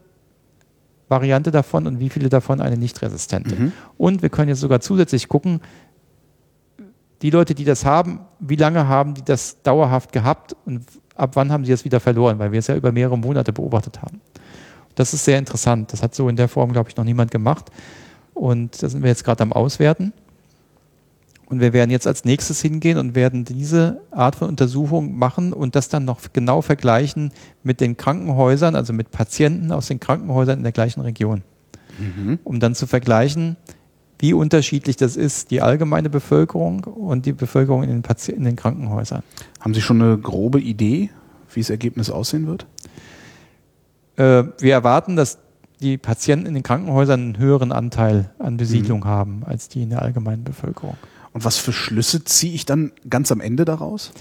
Variante 1.09 1.51
davon 1.51 1.87
und 1.87 1.99
wie 1.99 2.09
viele 2.09 2.29
davon 2.29 2.61
eine 2.61 2.77
nicht 2.77 3.01
resistente. 3.01 3.55
Mhm. 3.55 3.71
Und 3.97 4.21
wir 4.21 4.29
können 4.29 4.49
jetzt 4.49 4.61
sogar 4.61 4.79
zusätzlich 4.79 5.27
gucken, 5.27 5.59
die 7.21 7.29
Leute, 7.29 7.53
die 7.53 7.65
das 7.65 7.85
haben, 7.85 8.21
wie 8.39 8.55
lange 8.55 8.87
haben 8.87 9.13
die 9.13 9.23
das 9.23 9.61
dauerhaft 9.61 10.11
gehabt 10.11 10.55
und 10.65 10.85
ab 11.15 11.35
wann 11.35 11.51
haben 11.51 11.65
sie 11.65 11.71
das 11.71 11.85
wieder 11.85 11.99
verloren, 11.99 12.39
weil 12.39 12.51
wir 12.51 12.59
es 12.59 12.67
ja 12.67 12.75
über 12.75 12.91
mehrere 12.91 13.17
Monate 13.17 13.53
beobachtet 13.53 14.01
haben. 14.01 14.21
Das 14.95 15.13
ist 15.13 15.25
sehr 15.25 15.37
interessant. 15.37 15.93
Das 15.93 16.01
hat 16.01 16.15
so 16.15 16.27
in 16.29 16.35
der 16.35 16.47
Form, 16.47 16.71
glaube 16.71 16.89
ich, 16.89 16.97
noch 16.97 17.03
niemand 17.03 17.31
gemacht. 17.31 17.69
Und 18.33 18.81
da 18.81 18.89
sind 18.89 19.03
wir 19.03 19.09
jetzt 19.09 19.23
gerade 19.23 19.43
am 19.43 19.53
Auswerten. 19.53 20.13
Und 21.51 21.59
wir 21.59 21.73
werden 21.73 21.91
jetzt 21.91 22.07
als 22.07 22.23
nächstes 22.23 22.61
hingehen 22.61 22.97
und 22.97 23.13
werden 23.13 23.43
diese 23.43 23.99
Art 24.09 24.37
von 24.37 24.47
Untersuchung 24.47 25.17
machen 25.17 25.51
und 25.51 25.75
das 25.75 25.89
dann 25.89 26.05
noch 26.05 26.21
genau 26.31 26.61
vergleichen 26.61 27.33
mit 27.61 27.81
den 27.81 27.97
Krankenhäusern, 27.97 28.73
also 28.73 28.93
mit 28.93 29.11
Patienten 29.11 29.73
aus 29.73 29.87
den 29.87 29.99
Krankenhäusern 29.99 30.59
in 30.59 30.63
der 30.63 30.71
gleichen 30.71 31.01
Region. 31.01 31.43
Um 32.45 32.61
dann 32.61 32.73
zu 32.73 32.87
vergleichen, 32.87 33.57
wie 34.17 34.31
unterschiedlich 34.31 34.95
das 34.95 35.17
ist, 35.17 35.51
die 35.51 35.61
allgemeine 35.61 36.09
Bevölkerung 36.09 36.85
und 36.85 37.25
die 37.25 37.33
Bevölkerung 37.33 37.83
in 37.83 37.89
den, 37.89 38.01
Pati 38.01 38.31
in 38.31 38.45
den 38.45 38.55
Krankenhäusern. 38.55 39.21
Haben 39.59 39.73
Sie 39.73 39.81
schon 39.81 40.01
eine 40.01 40.17
grobe 40.17 40.61
Idee, 40.61 41.09
wie 41.53 41.59
das 41.59 41.69
Ergebnis 41.69 42.09
aussehen 42.09 42.47
wird? 42.47 42.65
Äh, 44.15 44.45
wir 44.57 44.71
erwarten, 44.71 45.17
dass 45.17 45.39
die 45.81 45.97
Patienten 45.97 46.45
in 46.45 46.53
den 46.53 46.63
Krankenhäusern 46.63 47.19
einen 47.19 47.37
höheren 47.39 47.73
Anteil 47.73 48.29
an 48.39 48.55
Besiedlung 48.55 49.03
haben 49.03 49.43
als 49.45 49.67
die 49.67 49.83
in 49.83 49.89
der 49.89 50.01
allgemeinen 50.01 50.45
Bevölkerung. 50.45 50.95
Und 51.33 51.45
was 51.45 51.57
für 51.57 51.73
Schlüsse 51.73 52.23
ziehe 52.23 52.53
ich 52.53 52.65
dann 52.65 52.91
ganz 53.09 53.31
am 53.31 53.39
Ende 53.41 53.65
daraus? 53.65 54.11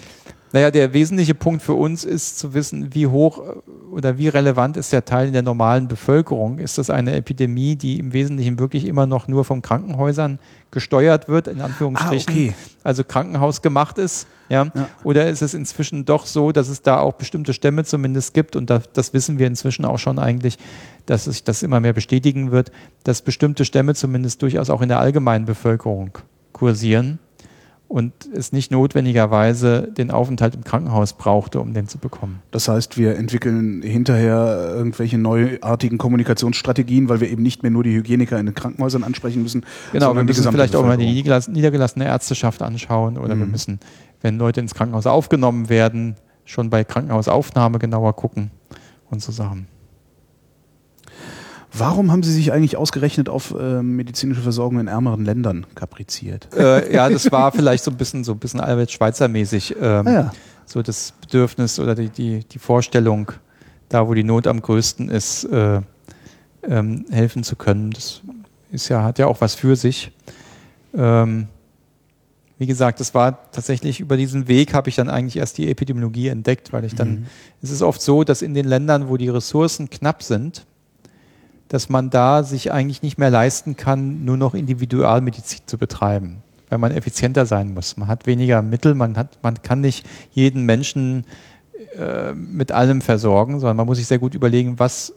Naja, 0.53 0.73
der 0.73 0.93
wesentliche 0.93 1.35
Punkt 1.35 1.63
für 1.63 1.75
uns 1.75 2.03
ist 2.03 2.41
zu 2.41 2.55
wissen, 2.55 2.93
wie 2.93 3.07
hoch 3.07 3.39
äh, 3.39 3.53
oder 3.93 4.19
wie 4.19 4.27
relevant 4.27 4.77
ist 4.77 4.93
der 4.93 5.05
Teil 5.05 5.29
in 5.29 5.33
der 5.33 5.43
normalen 5.43 5.87
Bevölkerung. 5.87 6.59
Ist 6.59 6.77
das 6.77 6.91
eine 6.91 7.15
Epidemie, 7.15 7.77
die 7.77 8.01
im 8.01 8.13
Wesentlichen 8.13 8.59
wirklich 8.59 8.85
immer 8.85 9.07
noch 9.07 9.29
nur 9.29 9.45
von 9.45 9.63
Krankenhäusern 9.63 10.41
gesteuert 10.73 11.29
wird, 11.29 11.47
in 11.47 11.61
Anführungsstrichen, 11.61 12.29
Ah, 12.29 12.33
okay. 12.33 12.55
also 12.83 13.05
Krankenhaus 13.05 13.63
gemacht 13.63 13.99
ist? 13.99 14.27
Ja? 14.49 14.71
Ja. 14.75 14.89
Oder 15.05 15.29
ist 15.29 15.43
es 15.43 15.55
inzwischen 15.55 16.05
doch 16.05 16.27
so, 16.27 16.51
dass 16.51 16.69
es 16.69 16.83
da 16.83 16.99
auch 16.99 17.15
bestimmte 17.15 17.53
Stämme 17.53 17.85
zumindest 17.85 18.35
gibt 18.35 18.57
und 18.57 18.71
da, 18.71 18.83
das 18.93 19.13
wissen 19.13 19.39
wir 19.39 19.47
inzwischen 19.47 19.85
auch 19.85 19.99
schon 19.99 20.19
eigentlich, 20.19 20.59
dass 21.07 21.25
sich 21.25 21.45
das 21.45 21.63
immer 21.63 21.79
mehr 21.79 21.93
bestätigen 21.93 22.51
wird, 22.51 22.73
dass 23.05 23.23
bestimmte 23.23 23.65
Stämme 23.65 23.95
zumindest 23.95 24.43
durchaus 24.43 24.69
auch 24.69 24.83
in 24.83 24.89
der 24.89 24.99
allgemeinen 24.99 25.45
Bevölkerung 25.45 26.19
kursieren 26.61 27.19
und 27.89 28.13
es 28.37 28.53
nicht 28.53 28.71
notwendigerweise 28.71 29.89
den 29.97 30.11
Aufenthalt 30.11 30.55
im 30.55 30.63
Krankenhaus 30.63 31.15
brauchte, 31.15 31.59
um 31.59 31.73
den 31.75 31.89
zu 31.89 31.97
bekommen. 31.99 32.41
Das 32.51 32.69
heißt, 32.69 32.99
wir 32.99 33.17
entwickeln 33.17 33.83
hinterher 33.83 34.73
irgendwelche 34.77 35.19
neuartigen 35.19 35.97
Kommunikationsstrategien, 35.99 37.09
weil 37.09 37.21
wir 37.21 37.31
eben 37.31 37.43
nicht 37.43 37.63
mehr 37.63 37.73
nur 37.73 37.83
die 37.83 37.95
Hygieniker 37.95 38.39
in 38.39 38.47
den 38.47 38.55
Krankenhäusern 38.55 39.03
ansprechen 39.05 39.43
müssen. 39.43 39.65
Genau, 39.93 40.15
wir 40.15 40.23
müssen 40.23 40.53
vielleicht 40.53 40.77
auch 40.77 40.85
mal 40.85 40.99
die 40.99 41.07
niedergelassene 41.11 42.05
Ärzteschaft 42.05 42.63
anschauen 42.63 43.17
oder 43.19 43.37
wir 43.37 43.47
Mhm. 43.47 43.51
müssen, 43.51 43.81
wenn 44.21 44.39
Leute 44.39 44.61
ins 44.61 44.75
Krankenhaus 44.75 45.07
aufgenommen 45.07 45.69
werden, 45.71 46.15
schon 46.45 46.69
bei 46.71 46.85
Krankenhausaufnahme 46.85 47.79
genauer 47.79 48.15
gucken 48.15 48.51
und 49.11 49.23
so 49.23 49.33
Sachen. 49.33 49.67
Warum 51.73 52.11
haben 52.11 52.23
Sie 52.23 52.33
sich 52.33 52.53
eigentlich 52.53 52.77
ausgerechnet 52.77 53.29
auf 53.29 53.55
äh, 53.59 53.83
medizinische 53.83 54.41
Versorgung 54.41 54.81
in 54.81 54.89
ärmeren 54.89 55.25
Ländern 55.25 55.67
kapriziert? 55.75 56.49
äh, 56.57 56.93
ja, 56.93 57.09
das 57.09 57.31
war 57.31 57.53
vielleicht 57.53 57.85
so 57.85 57.91
ein 57.91 57.97
bisschen 57.97 58.25
so 58.25 58.33
ein 58.33 58.39
bisschen 58.39 58.61
Albert 58.61 58.91
Schweitzer 58.91 59.29
mäßig. 59.29 59.77
Ähm, 59.81 60.07
Ah 60.07 60.13
ja. 60.13 60.33
so 60.67 60.83
das 60.83 61.13
Bedürfnis 61.21 61.79
oder 61.79 61.95
die, 61.95 62.09
die, 62.09 62.45
die 62.45 62.59
Vorstellung, 62.59 63.33
da 63.89 64.07
wo 64.09 64.15
die 64.15 64.25
Not 64.25 64.47
am 64.47 64.61
größten 64.61 65.09
ist, 65.09 65.45
äh, 65.45 65.81
ähm, 66.69 67.05
helfen 67.11 67.45
zu 67.45 67.57
können. 67.57 67.91
Das 67.93 68.21
ist 68.73 68.89
ja, 68.89 69.03
hat 69.05 69.19
ja 69.19 69.27
auch 69.27 69.41
was 69.41 69.55
für 69.55 69.77
sich. 69.77 70.13
Ähm, 70.95 71.47
wie 72.59 72.67
gesagt, 72.67 73.01
das 73.01 73.15
war 73.15 73.51
tatsächlich 73.53 74.01
über 74.01 74.17
diesen 74.19 74.47
Weg 74.47 74.75
habe 74.75 74.91
ich 74.91 74.97
dann 74.97 75.09
eigentlich 75.09 75.37
erst 75.37 75.57
die 75.57 75.71
Epidemiologie 75.71 76.29
entdeckt, 76.29 76.75
weil 76.75 76.85
ich 76.85 76.95
dann, 76.95 77.27
es 77.63 77.71
ist 77.71 77.81
oft 77.81 78.03
so, 78.03 78.23
dass 78.23 78.43
in 78.43 78.53
den 78.53 78.67
Ländern, 78.67 79.09
wo 79.09 79.17
die 79.17 79.31
Ressourcen 79.31 79.89
knapp 79.89 80.23
sind, 80.23 80.67
dass 81.71 81.89
man 81.89 82.11
da 82.11 82.43
sich 82.43 82.73
eigentlich 82.73 83.01
nicht 83.01 83.17
mehr 83.17 83.31
leisten 83.31 83.77
kann, 83.77 84.25
nur 84.25 84.37
noch 84.37 84.55
Individualmedizin 84.55 85.61
zu 85.67 85.79
betreiben, 85.79 86.43
weil 86.69 86.79
man 86.79 86.91
effizienter 86.91 87.47
sein 87.47 87.73
muss. 87.73 87.97
Man 87.97 88.09
hat 88.09 88.27
weniger 88.27 88.61
Mittel, 88.61 88.97
man, 88.97 89.17
hat, 89.17 89.39
man 89.43 89.63
kann 89.63 89.81
nicht 89.81 90.05
jeden 90.33 90.67
Menschen 90.67 91.25
äh, 91.97 92.33
mit 92.35 92.73
allem 92.73 93.01
versorgen, 93.01 93.61
sondern 93.61 93.77
man 93.77 93.87
muss 93.87 93.99
sich 93.99 94.09
sehr 94.09 94.19
gut 94.19 94.35
überlegen, 94.35 94.81
was, 94.81 95.13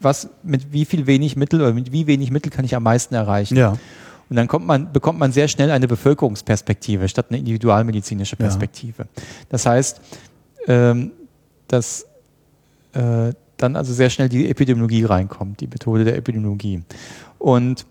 was 0.00 0.28
mit 0.42 0.72
wie 0.72 0.84
viel 0.84 1.06
wenig 1.06 1.36
Mittel 1.36 1.60
oder 1.60 1.72
mit 1.72 1.92
wie 1.92 2.08
wenig 2.08 2.32
Mittel 2.32 2.50
kann 2.50 2.64
ich 2.64 2.74
am 2.74 2.82
meisten 2.82 3.14
erreichen. 3.14 3.56
Ja. 3.56 3.78
Und 4.28 4.36
dann 4.36 4.48
kommt 4.48 4.66
man, 4.66 4.92
bekommt 4.92 5.20
man 5.20 5.30
sehr 5.30 5.46
schnell 5.46 5.70
eine 5.70 5.86
Bevölkerungsperspektive 5.86 7.08
statt 7.08 7.26
eine 7.28 7.38
individualmedizinische 7.38 8.34
Ja. 8.36 8.46
Perspektive. 8.46 9.06
Das 9.48 9.64
heißt, 9.64 10.00
ähm, 10.66 11.12
dass 11.68 12.04
äh, 12.94 13.32
dann 13.58 13.76
also 13.76 13.92
sehr 13.92 14.10
schnell 14.10 14.28
die 14.28 14.48
Epidemiologie 14.48 15.04
reinkommt, 15.04 15.60
die 15.60 15.66
Methode 15.66 16.04
der 16.04 16.16
Epidemiologie. 16.16 16.82
Und 17.38 17.86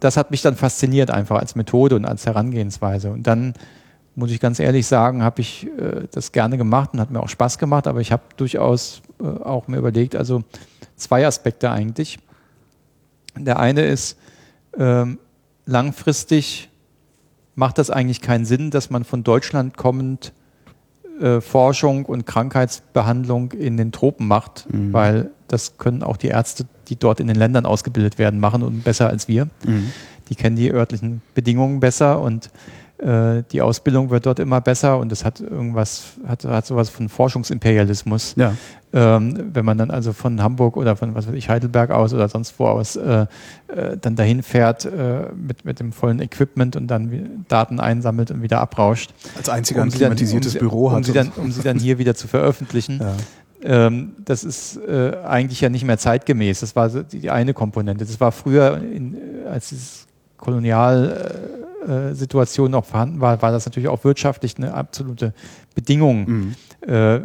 das 0.00 0.16
hat 0.16 0.30
mich 0.30 0.42
dann 0.42 0.56
fasziniert 0.56 1.10
einfach 1.10 1.38
als 1.38 1.54
Methode 1.54 1.96
und 1.96 2.04
als 2.04 2.26
Herangehensweise. 2.26 3.10
Und 3.10 3.26
dann 3.26 3.54
muss 4.14 4.30
ich 4.30 4.40
ganz 4.40 4.58
ehrlich 4.58 4.86
sagen, 4.86 5.22
habe 5.22 5.40
ich 5.40 5.66
äh, 5.66 6.06
das 6.10 6.32
gerne 6.32 6.56
gemacht 6.56 6.90
und 6.92 7.00
hat 7.00 7.10
mir 7.10 7.20
auch 7.20 7.28
Spaß 7.28 7.58
gemacht, 7.58 7.86
aber 7.86 8.00
ich 8.00 8.12
habe 8.12 8.22
durchaus 8.36 9.02
äh, 9.20 9.24
auch 9.24 9.68
mir 9.68 9.76
überlegt, 9.76 10.16
also 10.16 10.42
zwei 10.96 11.26
Aspekte 11.26 11.70
eigentlich. 11.70 12.18
Der 13.36 13.58
eine 13.58 13.86
ist, 13.86 14.18
ähm, 14.78 15.18
langfristig 15.66 16.68
macht 17.54 17.78
das 17.78 17.90
eigentlich 17.90 18.20
keinen 18.20 18.44
Sinn, 18.44 18.70
dass 18.70 18.90
man 18.90 19.04
von 19.04 19.22
Deutschland 19.22 19.76
kommend 19.76 20.32
äh, 21.20 21.40
Forschung 21.40 22.04
und 22.06 22.26
Krankheitsbehandlung 22.26 23.52
in 23.52 23.76
den 23.76 23.92
Tropen 23.92 24.26
macht, 24.26 24.66
Mhm. 24.72 24.92
weil 24.92 25.30
das 25.48 25.78
können 25.78 26.02
auch 26.02 26.16
die 26.16 26.28
Ärzte, 26.28 26.66
die 26.88 26.96
dort 26.96 27.20
in 27.20 27.26
den 27.26 27.36
Ländern 27.36 27.66
ausgebildet 27.66 28.18
werden, 28.18 28.40
machen 28.40 28.62
und 28.62 28.84
besser 28.84 29.08
als 29.08 29.28
wir. 29.28 29.46
Mhm. 29.66 29.90
Die 30.28 30.34
kennen 30.36 30.56
die 30.56 30.70
örtlichen 30.72 31.22
Bedingungen 31.34 31.80
besser 31.80 32.20
und 32.20 32.50
äh, 33.00 33.42
die 33.50 33.62
Ausbildung 33.62 34.10
wird 34.10 34.26
dort 34.26 34.38
immer 34.38 34.60
besser 34.60 34.98
und 34.98 35.10
es 35.12 35.24
hat 35.24 35.40
irgendwas, 35.40 36.02
hat, 36.26 36.44
hat 36.44 36.66
sowas 36.66 36.88
von 36.90 37.08
Forschungsimperialismus. 37.08 38.34
Ja. 38.36 38.54
Ähm, 38.92 39.50
wenn 39.54 39.64
man 39.64 39.78
dann 39.78 39.90
also 39.92 40.12
von 40.12 40.42
Hamburg 40.42 40.76
oder 40.76 40.96
von 40.96 41.14
was 41.14 41.28
weiß 41.28 41.34
ich, 41.34 41.48
Heidelberg 41.48 41.90
aus 41.92 42.12
oder 42.12 42.28
sonst 42.28 42.58
wo 42.58 42.66
aus 42.66 42.96
äh, 42.96 43.26
äh, 43.68 43.96
dann 44.00 44.16
dahin 44.16 44.42
fährt 44.42 44.84
äh, 44.84 45.30
mit, 45.36 45.64
mit 45.64 45.78
dem 45.78 45.92
vollen 45.92 46.20
Equipment 46.20 46.74
und 46.74 46.88
dann 46.88 47.44
Daten 47.48 47.78
einsammelt 47.78 48.32
und 48.32 48.42
wieder 48.42 48.60
abrauscht. 48.60 49.12
Als 49.36 49.48
einziger 49.48 49.82
ein 49.82 49.90
sie 49.90 49.98
dann- 49.98 50.08
klimatisiertes 50.08 50.54
um, 50.54 50.58
Büro 50.60 50.86
um 50.88 50.94
hat. 50.94 51.04
sie, 51.04 51.12
dann, 51.12 51.30
um 51.36 51.52
sie 51.52 51.62
dann 51.62 51.78
hier 51.78 51.98
wieder 51.98 52.14
zu 52.14 52.26
veröffentlichen. 52.28 52.98
ja. 53.00 53.14
Ähm, 53.62 54.12
das 54.24 54.42
ist 54.42 54.78
äh, 54.78 55.18
eigentlich 55.22 55.60
ja 55.60 55.68
nicht 55.68 55.84
mehr 55.84 55.98
zeitgemäß. 55.98 56.60
Das 56.60 56.74
war 56.74 56.88
so 56.88 57.02
die, 57.02 57.20
die 57.20 57.30
eine 57.30 57.52
Komponente. 57.52 58.06
Das 58.06 58.18
war 58.18 58.32
früher, 58.32 58.78
in, 58.78 59.14
äh, 59.14 59.48
als 59.50 59.68
diese 59.68 60.06
Kolonialsituation 60.38 61.69
äh, 61.86 62.14
Situation 62.14 62.70
noch 62.70 62.84
vorhanden 62.84 63.20
war, 63.20 63.40
war 63.42 63.52
das 63.52 63.66
natürlich 63.66 63.88
auch 63.88 64.04
wirtschaftlich 64.04 64.56
eine 64.58 64.74
absolute 64.74 65.32
Bedingung 65.74 66.24
Mhm. 66.28 66.54
äh, 66.86 67.20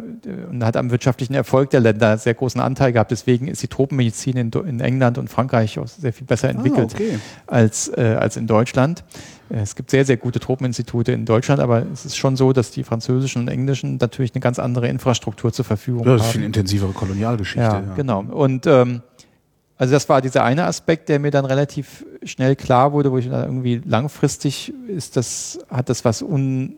und 0.50 0.64
hat 0.64 0.76
am 0.76 0.90
wirtschaftlichen 0.90 1.34
Erfolg 1.34 1.70
der 1.70 1.80
Länder 1.80 2.16
sehr 2.18 2.34
großen 2.34 2.60
Anteil 2.60 2.92
gehabt. 2.92 3.10
Deswegen 3.10 3.48
ist 3.48 3.62
die 3.62 3.68
Tropenmedizin 3.68 4.36
in, 4.36 4.50
in 4.52 4.80
England 4.80 5.18
und 5.18 5.28
Frankreich 5.28 5.78
auch 5.78 5.86
sehr 5.88 6.12
viel 6.12 6.26
besser 6.26 6.48
entwickelt 6.48 6.90
Ah, 6.92 6.96
okay. 6.96 7.18
als, 7.46 7.88
äh, 7.88 8.16
als 8.18 8.36
in 8.36 8.46
Deutschland. 8.46 9.04
Äh, 9.50 9.60
Es 9.60 9.74
gibt 9.76 9.90
sehr, 9.90 10.04
sehr 10.04 10.16
gute 10.16 10.38
Tropeninstitute 10.40 11.12
in 11.12 11.24
Deutschland, 11.24 11.60
aber 11.60 11.84
es 11.92 12.04
ist 12.06 12.16
schon 12.16 12.36
so, 12.36 12.52
dass 12.52 12.70
die 12.70 12.84
französischen 12.84 13.42
und 13.42 13.48
englischen 13.48 13.98
natürlich 14.00 14.34
eine 14.34 14.40
ganz 14.40 14.58
andere 14.58 14.88
Infrastruktur 14.88 15.52
zur 15.52 15.64
Verfügung 15.64 16.04
Ja, 16.06 16.12
das 16.12 16.22
ist 16.22 16.26
haben. 16.28 16.32
viel 16.34 16.44
intensivere 16.44 16.92
Kolonialgeschichte. 16.92 17.60
Ja, 17.60 17.82
genau. 17.96 18.20
Und 18.22 18.66
ähm, 18.66 19.02
also 19.78 19.92
das 19.92 20.08
war 20.08 20.22
dieser 20.22 20.42
eine 20.44 20.64
Aspekt, 20.64 21.08
der 21.08 21.18
mir 21.18 21.30
dann 21.30 21.44
relativ 21.44 22.04
schnell 22.22 22.56
klar 22.56 22.92
wurde, 22.92 23.12
wo 23.12 23.18
ich 23.18 23.28
dann 23.28 23.44
irgendwie 23.44 23.82
langfristig 23.84 24.72
ist 24.88 25.16
das, 25.16 25.58
hat 25.68 25.88
das 25.88 26.04
was 26.04 26.22
un, 26.22 26.76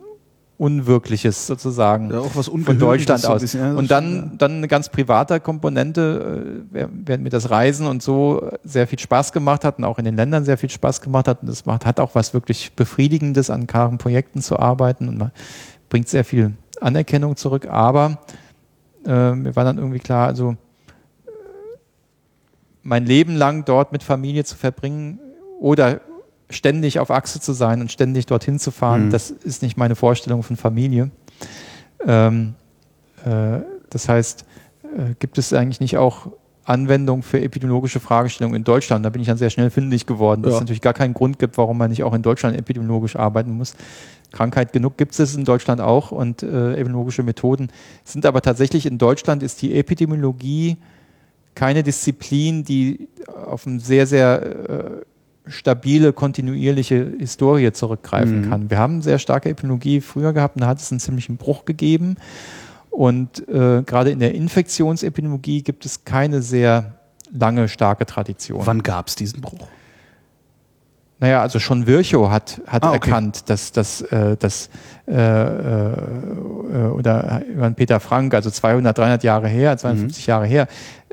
Unwirkliches 0.59 1.47
sozusagen 1.47 2.11
Ja, 2.11 2.19
auch 2.19 2.35
was 2.35 2.47
von 2.49 2.79
Deutschland 2.81 3.25
aus. 3.27 3.43
bisschen, 3.43 3.61
ja, 3.61 3.73
und 3.75 3.93
dann, 3.93 4.33
dann 4.39 4.57
eine 4.57 4.67
ganz 4.67 4.89
private 4.89 5.39
Komponente, 5.39 6.59
äh, 6.73 6.87
während 6.91 7.23
mir 7.23 7.31
das 7.31 7.49
Reisen 7.51 7.87
und 7.87 8.03
so 8.03 8.51
sehr 8.65 8.89
viel 8.89 8.99
Spaß 8.99 9.33
gemacht 9.33 9.65
hat 9.65 9.79
und 9.79 9.85
auch 9.85 10.01
in 10.01 10.05
den 10.05 10.17
Ländern 10.17 10.45
sehr 10.45 10.59
viel 10.59 10.69
Spaß 10.69 11.01
gemacht 11.01 11.29
hat. 11.29 11.43
Und 11.43 11.49
das 11.49 11.65
macht, 11.65 11.87
hat 11.87 12.01
auch 12.01 12.17
was 12.17 12.35
wirklich 12.35 12.73
Befriedigendes, 12.75 13.51
an 13.51 13.69
klaren 13.69 13.99
Projekten 13.99 14.43
zu 14.43 14.59
arbeiten 14.59 15.09
und 15.09 15.19
man 15.19 15.31
bringt 15.91 16.09
sehr 16.09 16.25
viel 16.25 16.55
Anerkennung 16.81 17.37
zurück. 17.37 17.69
Aber 17.71 18.19
äh, 19.07 19.33
mir 19.35 19.55
war 19.55 19.63
dann 19.63 19.79
irgendwie 19.79 20.01
klar, 20.01 20.27
also 20.27 20.57
mein 22.89 23.05
Leben 23.05 23.37
lang 23.37 23.65
dort 23.65 23.93
mit 23.93 24.03
Familie 24.03 24.45
zu 24.45 24.57
verbringen 24.57 25.21
oder 25.61 26.01
ständig 26.51 26.99
auf 26.99 27.11
Achse 27.11 27.41
zu 27.41 27.53
sein 27.53 27.83
und 27.83 27.93
ständig 27.93 28.25
dorthin 28.27 28.59
zu 28.59 28.71
fahren, 28.71 29.07
Mhm. 29.07 29.11
das 29.11 29.31
ist 29.31 29.63
nicht 29.63 29.77
meine 29.77 29.95
Vorstellung 29.95 30.43
von 30.43 30.57
Familie. 30.57 31.11
Ähm, 32.07 32.55
äh, 33.25 33.59
das 33.91 34.09
heißt, 34.09 34.45
äh, 34.83 35.15
gibt 35.19 35.37
es 35.37 35.53
eigentlich 35.53 35.81
nicht 35.81 35.99
auch 35.99 36.29
Anwendung 36.65 37.23
für 37.23 37.41
epidemiologische 37.41 38.01
Fragestellungen 38.01 38.57
in 38.57 38.65
Deutschland? 38.65 39.05
Da 39.05 39.11
bin 39.11 39.21
ich 39.21 39.29
dann 39.29 39.37
sehr 39.37 39.51
schnell 39.51 39.69
fündig 39.69 40.07
geworden, 40.07 40.43
dass 40.43 40.53
ja. 40.53 40.57
es 40.57 40.61
natürlich 40.63 40.81
gar 40.81 40.95
keinen 40.95 41.13
Grund 41.13 41.39
gibt, 41.39 41.59
warum 41.59 41.77
man 41.77 41.91
nicht 41.91 42.03
auch 42.03 42.15
in 42.15 42.23
Deutschland 42.23 42.57
epidemiologisch 42.57 43.17
arbeiten 43.17 43.53
muss. 43.53 43.75
Krankheit 44.33 44.73
genug 44.73 44.97
gibt 44.97 45.19
es 45.19 45.35
in 45.35 45.45
Deutschland 45.45 45.81
auch 45.83 46.11
und 46.11 46.43
äh, 46.43 46.73
epidemiologische 46.73 47.23
Methoden 47.23 47.69
sind 48.05 48.25
aber 48.25 48.41
tatsächlich 48.41 48.87
in 48.87 48.99
Deutschland 48.99 49.43
ist 49.43 49.61
die 49.61 49.75
Epidemiologie 49.75 50.79
keine 51.59 51.83
Disziplin, 51.83 52.63
die 52.63 53.09
auf 53.27 53.67
eine 53.67 53.81
sehr, 53.81 54.07
sehr 54.07 54.43
äh, 54.43 55.51
stabile, 55.51 56.13
kontinuierliche 56.13 57.15
Historie 57.19 57.73
zurückgreifen 57.73 58.43
mhm. 58.43 58.49
kann. 58.49 58.71
Wir 58.71 58.79
haben 58.79 59.03
sehr 59.03 59.19
starke 59.19 59.49
Epidemiologie 59.49 60.01
früher 60.01 60.33
gehabt 60.33 60.55
und 60.55 60.61
da 60.61 60.69
hat 60.69 60.79
es 60.79 60.93
einen 60.93 61.01
ziemlichen 61.01 61.37
Bruch 61.37 61.65
gegeben. 61.65 62.17
Und 62.91 63.49
äh, 63.49 63.83
gerade 63.83 64.11
in 64.11 64.21
der 64.21 64.37
Infektionsepidemiologie 64.37 65.63
gibt 65.63 65.85
es 65.85 66.05
keine 66.05 66.43
sehr 66.43 66.95
lange, 67.33 67.67
starke 67.69 68.07
Tradition. 68.07 68.65
Wann 68.65 68.85
gab 68.85 69.09
es 69.09 69.17
diesen 69.17 69.41
Bruch? 69.41 69.67
Naja, 71.21 71.43
also 71.43 71.59
schon 71.59 71.87
Virchow 71.87 72.31
hat, 72.31 72.61
hat 72.67 72.85
ah, 72.85 72.91
okay. 72.91 73.09
erkannt, 73.09 73.51
dass, 73.51 73.73
dass, 73.73 74.03
äh, 74.03 74.37
dass 74.37 74.71
äh, 75.09 75.13
äh, 75.15 75.93
oder 76.93 77.43
Johann 77.55 77.75
Peter 77.75 77.99
Frank, 77.99 78.35
also 78.35 78.51
200, 78.51 78.97
300 78.97 79.25
Jahre 79.25 79.49
her, 79.49 79.77
52 79.77 80.27
mhm. 80.27 80.31
Jahre 80.31 80.47
her, 80.47 80.69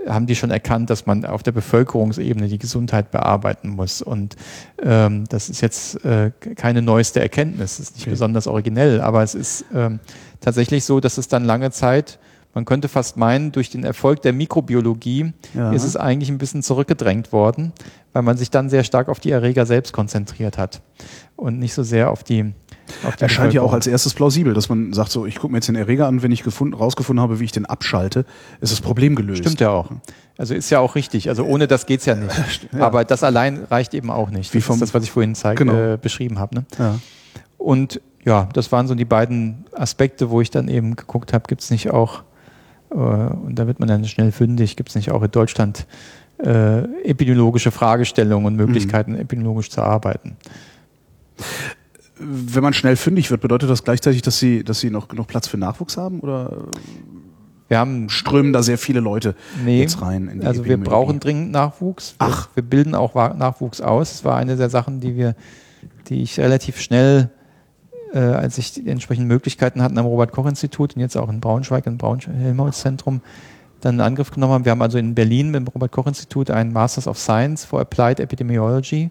haben 0.08 0.28
die 0.28 0.36
schon 0.36 0.52
erkannt, 0.52 0.90
dass 0.92 1.06
man 1.06 1.26
auf 1.26 1.42
der 1.42 1.52
Bevölkerungsebene 1.52 2.48
die 2.48 2.60
Gesundheit 2.60 3.10
bearbeiten 3.10 3.70
muss. 3.70 4.04
Und 4.04 4.36
ähm, 4.84 5.26
das 5.30 5.50
ist 5.50 5.62
jetzt 5.62 6.04
äh, 6.06 6.32
keine 6.56 6.84
neueste 6.84 7.20
Erkenntnis, 7.20 7.78
das 7.78 7.88
ist 7.88 7.96
nicht 7.96 8.04
okay. 8.04 8.12
besonders 8.12 8.46
originell, 8.46 9.02
aber 9.02 9.24
es 9.24 9.34
ist 9.34 9.66
ähm, 9.74 10.00
tatsächlich 10.40 10.86
so, 10.86 11.00
dass 11.00 11.18
es 11.18 11.28
dann 11.28 11.46
lange 11.46 11.72
Zeit 11.72 12.20
man 12.56 12.64
könnte 12.64 12.88
fast 12.88 13.18
meinen, 13.18 13.52
durch 13.52 13.70
den 13.70 13.84
Erfolg 13.84 14.22
der 14.22 14.32
Mikrobiologie 14.32 15.34
ja. 15.54 15.74
ist 15.74 15.84
es 15.84 15.98
eigentlich 15.98 16.30
ein 16.30 16.38
bisschen 16.38 16.64
zurückgedrängt 16.64 17.34
worden, 17.34 17.74
weil 18.14 18.24
man 18.24 18.38
sich 18.38 18.50
dann 18.50 18.70
sehr 18.70 18.86
stark 18.86 19.10
auf 19.10 19.20
die 19.20 19.30
Erreger 19.30 19.66
selbst 19.66 19.92
konzentriert 19.92 20.58
hat 20.58 20.82
und 21.36 21.60
nicht 21.60 21.74
so 21.74 21.84
sehr 21.84 22.10
auf 22.10 22.24
die. 22.24 22.54
Auf 23.04 23.16
die 23.16 23.24
Erscheint 23.24 23.52
ja 23.54 23.62
auch 23.62 23.74
als 23.74 23.88
erstes 23.88 24.14
plausibel, 24.14 24.54
dass 24.54 24.70
man 24.70 24.94
sagt, 24.94 25.12
so, 25.12 25.26
ich 25.26 25.36
gucke 25.38 25.52
mir 25.52 25.58
jetzt 25.58 25.68
den 25.68 25.76
Erreger 25.76 26.08
an, 26.08 26.22
wenn 26.22 26.32
ich 26.32 26.44
gefunden, 26.44 26.76
rausgefunden 26.76 27.22
habe, 27.22 27.40
wie 27.40 27.44
ich 27.44 27.52
den 27.52 27.66
abschalte, 27.66 28.26
ist 28.62 28.72
das 28.72 28.80
Problem 28.80 29.16
gelöst. 29.16 29.40
Stimmt 29.40 29.60
ja 29.60 29.72
auch. 29.72 29.90
Also 30.38 30.54
ist 30.54 30.70
ja 30.70 30.80
auch 30.80 30.94
richtig. 30.96 31.28
Also 31.28 31.44
ohne 31.46 31.68
das 31.68 31.88
geht's 31.88 32.06
ja 32.06 32.16
nicht. 32.16 32.70
Ja. 32.72 32.86
Aber 32.86 33.04
das 33.04 33.24
allein 33.24 33.64
reicht 33.64 33.96
eben 33.96 34.12
auch 34.12 34.30
nicht. 34.30 34.54
Wie 34.54 34.62
vom, 34.62 34.80
das 34.80 34.90
ist 34.90 34.94
das, 34.94 35.02
was 35.02 35.04
ich 35.04 35.12
vorhin 35.12 35.34
zeig, 35.34 35.58
genau. 35.58 35.74
äh, 35.74 35.98
beschrieben 36.00 36.38
habe. 36.38 36.56
Ne? 36.56 36.66
Ja. 36.78 37.00
Und 37.58 38.00
ja, 38.24 38.48
das 38.54 38.72
waren 38.72 38.88
so 38.88 38.94
die 38.94 39.04
beiden 39.04 39.66
Aspekte, 39.74 40.30
wo 40.30 40.40
ich 40.40 40.52
dann 40.52 40.68
eben 40.68 40.96
geguckt 40.96 41.34
habe, 41.34 41.46
gibt 41.48 41.64
es 41.64 41.72
nicht 41.72 41.90
auch 41.90 42.24
und 42.90 43.56
da 43.56 43.68
wird 43.68 43.80
man 43.80 43.90
dann 43.90 44.06
schnell 44.06 44.32
fündig, 44.32 44.76
gibt 44.76 44.90
es 44.90 44.96
nicht 44.96 45.12
auch 45.12 45.22
in 45.22 45.32
Deutschland 45.32 45.86
äh, 46.38 46.80
epidemiologische 47.04 47.72
Fragestellungen 47.72 48.46
und 48.46 48.56
Möglichkeiten, 48.56 49.14
mhm. 49.14 49.20
epidemiologisch 49.20 49.70
zu 49.70 49.82
arbeiten. 49.82 50.36
Wenn 52.18 52.64
man 52.64 52.74
schnell 52.74 52.96
fündig 52.96 53.32
wird, 53.32 53.42
bedeutet 53.42 53.70
das 53.70 53.84
gleichzeitig, 53.84 54.22
dass 54.22 54.40
Sie, 54.40 54.64
dass 54.64 54.80
Sie 54.80 54.90
noch 54.90 55.08
genug 55.08 55.28
Platz 55.28 55.48
für 55.48 55.58
Nachwuchs 55.58 55.98
haben? 55.98 56.20
Oder 56.22 56.68
wir 57.68 57.80
haben, 57.80 58.10
strömen 58.10 58.54
da 58.54 58.64
sehr 58.64 58.78
viele 58.78 59.00
Leute 59.00 59.36
nee, 59.64 59.82
jetzt 59.82 60.02
rein? 60.02 60.42
also 60.46 60.66
wir 60.66 60.78
brauchen 60.78 61.20
dringend 61.20 61.52
Nachwuchs. 61.52 62.16
Wir, 62.20 62.28
Ach. 62.28 62.50
wir 62.54 62.64
bilden 62.64 62.96
auch 62.96 63.16
Nachwuchs 63.16 63.82
aus. 63.82 64.12
Das 64.12 64.24
war 64.24 64.38
eine 64.38 64.56
der 64.56 64.70
Sachen, 64.70 65.00
die 65.00 65.16
wir, 65.16 65.36
die 66.08 66.22
ich 66.22 66.40
relativ 66.40 66.80
schnell 66.80 67.30
äh, 68.16 68.20
als 68.20 68.58
ich 68.58 68.72
die 68.72 68.88
entsprechenden 68.88 69.28
Möglichkeiten 69.28 69.82
hatten 69.82 69.98
am 69.98 70.06
Robert-Koch-Institut 70.06 70.96
und 70.96 71.02
jetzt 71.02 71.18
auch 71.18 71.30
in 71.30 71.42
Braunschweig, 71.42 71.86
im 71.86 71.98
Braunschweig-Helmholtz-Zentrum, 71.98 73.20
dann 73.82 73.96
in 73.96 74.02
Angriff 74.02 74.32
genommen 74.32 74.54
haben. 74.54 74.66
Wir 74.66 74.72
haben 74.72 74.82
also 74.82 74.98
in 74.98 75.14
Berlin 75.14 75.52
mit 75.52 75.60
dem 75.60 75.68
Robert-Koch-Institut 75.68 76.50
einen 76.50 76.72
Masters 76.72 77.08
of 77.08 77.20
Science 77.20 77.66
for 77.66 77.82
Applied 77.82 78.22
Epidemiology 78.22 79.10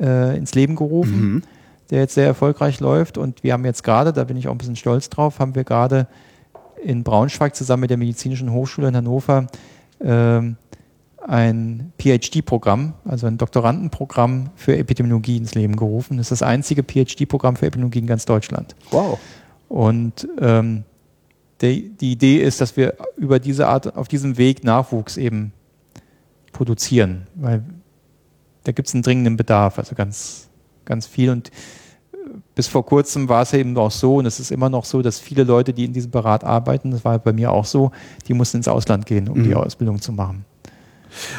äh, 0.00 0.36
ins 0.36 0.54
Leben 0.54 0.76
gerufen, 0.76 1.34
mhm. 1.34 1.42
der 1.90 2.00
jetzt 2.00 2.14
sehr 2.14 2.26
erfolgreich 2.26 2.80
läuft. 2.80 3.18
Und 3.18 3.42
wir 3.44 3.52
haben 3.52 3.66
jetzt 3.66 3.84
gerade, 3.84 4.14
da 4.14 4.24
bin 4.24 4.38
ich 4.38 4.48
auch 4.48 4.52
ein 4.52 4.58
bisschen 4.58 4.76
stolz 4.76 5.10
drauf, 5.10 5.38
haben 5.38 5.54
wir 5.54 5.64
gerade 5.64 6.06
in 6.82 7.04
Braunschweig 7.04 7.54
zusammen 7.54 7.82
mit 7.82 7.90
der 7.90 7.98
Medizinischen 7.98 8.50
Hochschule 8.50 8.88
in 8.88 8.96
Hannover 8.96 9.46
ähm, 10.00 10.56
ein 11.26 11.92
PhD-Programm, 11.98 12.94
also 13.04 13.26
ein 13.26 13.38
Doktorandenprogramm 13.38 14.50
für 14.56 14.76
Epidemiologie 14.76 15.36
ins 15.36 15.54
Leben 15.54 15.76
gerufen. 15.76 16.16
Das 16.16 16.26
ist 16.26 16.40
das 16.40 16.42
einzige 16.42 16.82
PhD-Programm 16.82 17.56
für 17.56 17.66
Epidemiologie 17.66 18.00
in 18.00 18.06
ganz 18.06 18.24
Deutschland. 18.24 18.74
Wow. 18.90 19.18
Und 19.68 20.28
ähm, 20.38 20.84
die, 21.60 21.90
die 21.90 22.12
Idee 22.12 22.38
ist, 22.38 22.60
dass 22.60 22.76
wir 22.76 22.96
über 23.16 23.38
diese 23.38 23.68
Art, 23.68 23.96
auf 23.96 24.08
diesem 24.08 24.36
Weg 24.36 24.64
Nachwuchs 24.64 25.16
eben 25.16 25.52
produzieren, 26.52 27.26
weil 27.36 27.62
da 28.64 28.72
gibt 28.72 28.88
es 28.88 28.94
einen 28.94 29.02
dringenden 29.02 29.36
Bedarf, 29.36 29.78
also 29.78 29.94
ganz, 29.94 30.48
ganz 30.84 31.06
viel. 31.06 31.30
Und 31.30 31.48
äh, 31.48 32.16
bis 32.54 32.66
vor 32.66 32.84
kurzem 32.84 33.28
war 33.28 33.42
es 33.42 33.52
eben 33.52 33.76
auch 33.76 33.90
so, 33.90 34.16
und 34.16 34.26
es 34.26 34.40
ist 34.40 34.50
immer 34.50 34.68
noch 34.68 34.84
so, 34.84 35.02
dass 35.02 35.18
viele 35.18 35.44
Leute, 35.44 35.72
die 35.72 35.84
in 35.84 35.92
diesem 35.92 36.10
Berat 36.10 36.44
arbeiten, 36.44 36.90
das 36.90 37.04
war 37.04 37.18
bei 37.18 37.32
mir 37.32 37.52
auch 37.52 37.64
so, 37.64 37.92
die 38.28 38.34
mussten 38.34 38.58
ins 38.58 38.68
Ausland 38.68 39.06
gehen, 39.06 39.28
um 39.28 39.38
mhm. 39.38 39.44
die 39.44 39.54
Ausbildung 39.54 40.00
zu 40.00 40.12
machen. 40.12 40.44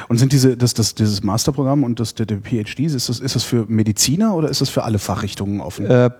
Und 0.07 0.17
sind 0.17 0.31
diese, 0.31 0.57
das, 0.57 0.73
das, 0.73 0.95
dieses 0.95 1.23
Masterprogramm 1.23 1.83
und 1.83 1.99
das, 1.99 2.15
der, 2.15 2.25
der 2.25 2.37
PhD, 2.37 2.79
ist 2.79 3.09
das, 3.09 3.19
ist 3.19 3.35
das 3.35 3.43
für 3.43 3.65
Mediziner 3.67 4.35
oder 4.35 4.49
ist 4.49 4.61
das 4.61 4.69
für 4.69 4.83
alle 4.83 4.99
Fachrichtungen 4.99 5.61
offen? 5.61 5.85
Äh, 5.85 6.11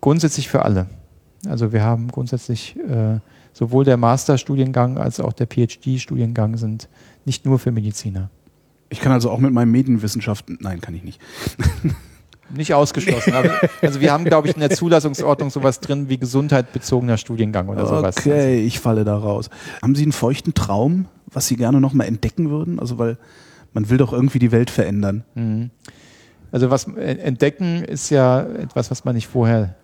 grundsätzlich 0.00 0.48
für 0.48 0.64
alle. 0.64 0.86
Also 1.46 1.72
wir 1.72 1.82
haben 1.82 2.08
grundsätzlich 2.08 2.76
äh, 2.76 3.20
sowohl 3.52 3.84
der 3.84 3.96
Masterstudiengang 3.96 4.98
als 4.98 5.20
auch 5.20 5.32
der 5.32 5.46
PhD-Studiengang 5.46 6.56
sind 6.56 6.88
nicht 7.24 7.44
nur 7.44 7.58
für 7.58 7.70
Mediziner. 7.70 8.30
Ich 8.90 9.00
kann 9.00 9.12
also 9.12 9.30
auch 9.30 9.38
mit 9.38 9.52
meinen 9.52 9.70
Medienwissenschaften, 9.70 10.58
nein, 10.60 10.80
kann 10.80 10.94
ich 10.94 11.04
nicht. 11.04 11.20
Nicht 12.50 12.72
ausgeschlossen. 12.72 13.34
Aber, 13.34 13.50
also 13.82 14.00
wir 14.00 14.10
haben, 14.10 14.24
glaube 14.24 14.48
ich, 14.48 14.54
in 14.54 14.60
der 14.60 14.70
Zulassungsordnung 14.70 15.50
sowas 15.50 15.80
drin 15.80 16.08
wie 16.08 16.16
gesundheitbezogener 16.16 17.18
Studiengang 17.18 17.68
oder 17.68 17.86
sowas. 17.86 18.16
Okay, 18.16 18.64
ich 18.64 18.80
falle 18.80 19.04
da 19.04 19.18
raus. 19.18 19.50
Haben 19.82 19.94
Sie 19.94 20.02
einen 20.02 20.12
feuchten 20.12 20.54
Traum, 20.54 21.04
was 21.32 21.48
Sie 21.48 21.56
gerne 21.56 21.80
noch 21.80 21.92
mal 21.92 22.04
entdecken 22.04 22.50
würden? 22.50 22.78
Also 22.78 22.98
weil 22.98 23.18
man 23.72 23.90
will 23.90 23.98
doch 23.98 24.12
irgendwie 24.12 24.38
die 24.38 24.52
Welt 24.52 24.70
verändern. 24.70 25.24
Mhm. 25.34 25.70
Also 26.50 26.70
was 26.70 26.88
äh, 26.88 27.18
entdecken 27.18 27.84
ist 27.84 28.10
ja 28.10 28.42
etwas, 28.42 28.90
was 28.90 29.04
man 29.04 29.14
nicht 29.14 29.28
vorher 29.28 29.74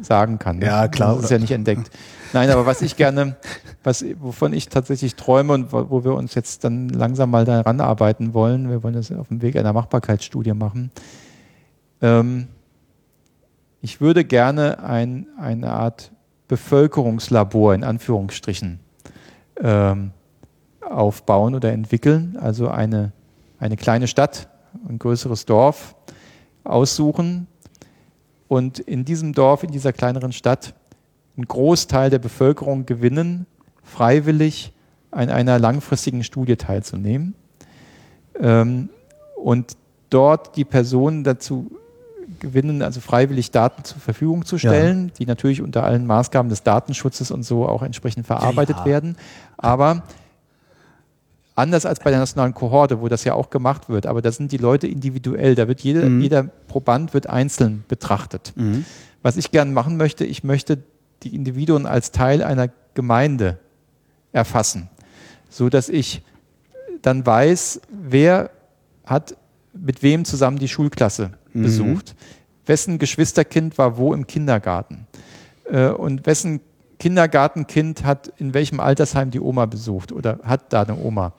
sagen 0.00 0.38
kann. 0.38 0.58
Ne? 0.58 0.66
Ja, 0.66 0.88
klar. 0.88 1.14
Das 1.14 1.24
ist 1.24 1.30
ja 1.30 1.38
nicht 1.38 1.50
entdeckt. 1.50 1.90
Nein, 2.32 2.50
aber 2.50 2.66
was 2.66 2.82
ich 2.82 2.96
gerne, 2.96 3.36
was, 3.84 4.04
wovon 4.20 4.52
ich 4.52 4.68
tatsächlich 4.68 5.14
träume 5.14 5.52
und 5.52 5.72
wo, 5.72 5.90
wo 5.90 6.04
wir 6.04 6.14
uns 6.14 6.34
jetzt 6.34 6.64
dann 6.64 6.88
langsam 6.88 7.30
mal 7.30 7.44
daran 7.44 7.80
arbeiten 7.80 8.34
wollen, 8.34 8.70
wir 8.70 8.82
wollen 8.82 8.94
das 8.94 9.12
auf 9.12 9.28
dem 9.28 9.40
Weg 9.40 9.56
einer 9.56 9.72
Machbarkeitsstudie 9.72 10.54
machen, 10.54 10.90
ähm, 12.02 12.48
ich 13.80 14.00
würde 14.00 14.24
gerne 14.24 14.82
ein, 14.82 15.26
eine 15.38 15.70
Art 15.70 16.10
Bevölkerungslabor 16.48 17.74
in 17.74 17.84
Anführungsstrichen 17.84 18.80
ähm, 19.62 20.10
aufbauen 20.90 21.54
oder 21.54 21.72
entwickeln, 21.72 22.36
also 22.40 22.68
eine, 22.68 23.12
eine 23.58 23.76
kleine 23.76 24.06
Stadt, 24.06 24.48
ein 24.88 24.98
größeres 24.98 25.46
Dorf 25.46 25.94
aussuchen 26.64 27.46
und 28.48 28.78
in 28.78 29.04
diesem 29.04 29.32
Dorf, 29.32 29.62
in 29.62 29.70
dieser 29.70 29.92
kleineren 29.92 30.32
Stadt, 30.32 30.74
einen 31.36 31.46
Großteil 31.46 32.10
der 32.10 32.18
Bevölkerung 32.18 32.86
gewinnen, 32.86 33.46
freiwillig 33.82 34.72
an 35.10 35.30
einer 35.30 35.58
langfristigen 35.58 36.24
Studie 36.24 36.56
teilzunehmen 36.56 37.34
ähm, 38.40 38.88
und 39.36 39.76
dort 40.10 40.56
die 40.56 40.64
Personen 40.64 41.24
dazu 41.24 41.70
gewinnen, 42.40 42.82
also 42.82 43.00
freiwillig 43.00 43.50
Daten 43.50 43.84
zur 43.84 44.00
Verfügung 44.00 44.44
zu 44.44 44.58
stellen, 44.58 45.08
ja. 45.08 45.14
die 45.18 45.26
natürlich 45.26 45.60
unter 45.60 45.84
allen 45.84 46.06
Maßgaben 46.06 46.48
des 46.48 46.62
Datenschutzes 46.62 47.30
und 47.30 47.42
so 47.42 47.68
auch 47.68 47.82
entsprechend 47.82 48.26
verarbeitet 48.26 48.78
ja. 48.78 48.84
werden. 48.84 49.16
Aber 49.56 50.02
anders 51.54 51.86
als 51.86 52.00
bei 52.00 52.10
der 52.10 52.18
nationalen 52.18 52.54
Kohorte, 52.54 53.00
wo 53.00 53.08
das 53.08 53.24
ja 53.24 53.34
auch 53.34 53.50
gemacht 53.50 53.88
wird, 53.88 54.06
aber 54.06 54.22
da 54.22 54.32
sind 54.32 54.52
die 54.52 54.56
Leute 54.56 54.86
individuell, 54.86 55.54
da 55.54 55.68
wird 55.68 55.80
jede, 55.80 56.08
mhm. 56.08 56.20
jeder 56.20 56.42
Proband 56.42 57.14
wird 57.14 57.28
einzeln 57.28 57.84
betrachtet. 57.88 58.52
Mhm. 58.56 58.84
Was 59.22 59.36
ich 59.36 59.50
gerne 59.50 59.70
machen 59.70 59.96
möchte, 59.96 60.24
ich 60.24 60.44
möchte 60.44 60.78
die 61.22 61.34
Individuen 61.34 61.86
als 61.86 62.10
Teil 62.10 62.42
einer 62.42 62.68
Gemeinde 62.94 63.58
erfassen, 64.32 64.88
so 65.48 65.68
dass 65.68 65.88
ich 65.88 66.22
dann 67.02 67.24
weiß, 67.24 67.80
wer 67.88 68.50
hat 69.06 69.36
mit 69.72 70.02
wem 70.02 70.24
zusammen 70.24 70.58
die 70.58 70.68
Schulklasse 70.68 71.32
mhm. 71.52 71.62
besucht, 71.62 72.14
wessen 72.66 72.98
Geschwisterkind 72.98 73.78
war 73.78 73.96
wo 73.96 74.14
im 74.14 74.26
Kindergarten 74.26 75.06
äh, 75.70 75.88
und 75.88 76.26
wessen 76.26 76.60
Kindergartenkind 76.98 78.04
hat 78.04 78.32
in 78.38 78.54
welchem 78.54 78.80
Altersheim 78.80 79.30
die 79.30 79.40
Oma 79.40 79.66
besucht 79.66 80.12
oder 80.12 80.38
hat 80.42 80.72
da 80.72 80.82
eine 80.82 80.96
Oma. 80.96 81.32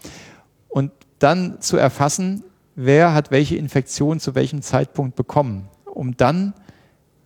Und 0.67 0.91
dann 1.19 1.61
zu 1.61 1.77
erfassen, 1.77 2.43
wer 2.75 3.13
hat 3.13 3.31
welche 3.31 3.55
Infektion 3.55 4.19
zu 4.19 4.35
welchem 4.35 4.61
Zeitpunkt 4.61 5.15
bekommen, 5.15 5.69
um 5.85 6.17
dann 6.17 6.53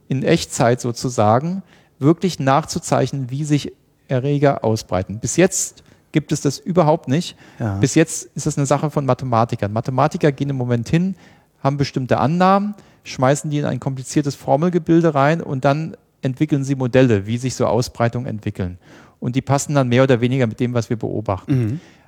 in 0.08 0.24
Echtzeit 0.24 0.82
sozusagen 0.82 1.64
wirklich 2.00 2.40
nachzuzeichnen, 2.40 3.30
wie 3.30 3.44
sich 3.44 3.74
Erreger 4.08 4.64
ausbreiten. 4.64 5.20
Bis 5.20 5.36
jetzt 5.36 5.84
gibt 6.12 6.32
es 6.32 6.42
das 6.42 6.58
überhaupt 6.58 7.08
nicht. 7.08 7.36
Ja. 7.60 7.76
Bis 7.76 7.96
jetzt 7.96 8.30
ist 8.36 8.46
das 8.46 8.58
eine 8.58 8.66
Sache 8.66 8.90
von 8.90 9.06
Mathematikern. 9.06 9.72
Mathematiker 9.72 10.32
gehen 10.32 10.50
im 10.50 10.56
Moment 10.56 10.90
hin, 10.90 11.16
haben 11.62 11.78
bestimmte 11.78 12.18
Annahmen, 12.18 12.76
schmeißen 13.04 13.52
die 13.52 13.60
in 13.60 13.66
ein 13.66 13.80
kompliziertes 13.80 14.36
Formelgebilde 14.36 15.14
rein 15.14 15.42
und 15.42 15.66
dann 15.66 15.96
entwickeln 16.22 16.64
sie 16.64 16.76
Modelle, 16.76 17.26
wie 17.26 17.38
sich 17.38 17.56
so 17.56 17.66
Ausbreitungen 17.66 18.28
entwickeln. 18.28 18.78
Und 19.20 19.36
die 19.36 19.42
passen 19.42 19.76
dann 19.76 19.90
mehr 19.90 20.04
oder 20.04 20.22
weniger 20.22 20.48
mit 20.48 20.60
dem, 20.60 20.74
was 20.74 20.90
wir 20.90 20.98
beobachten. 20.98 21.54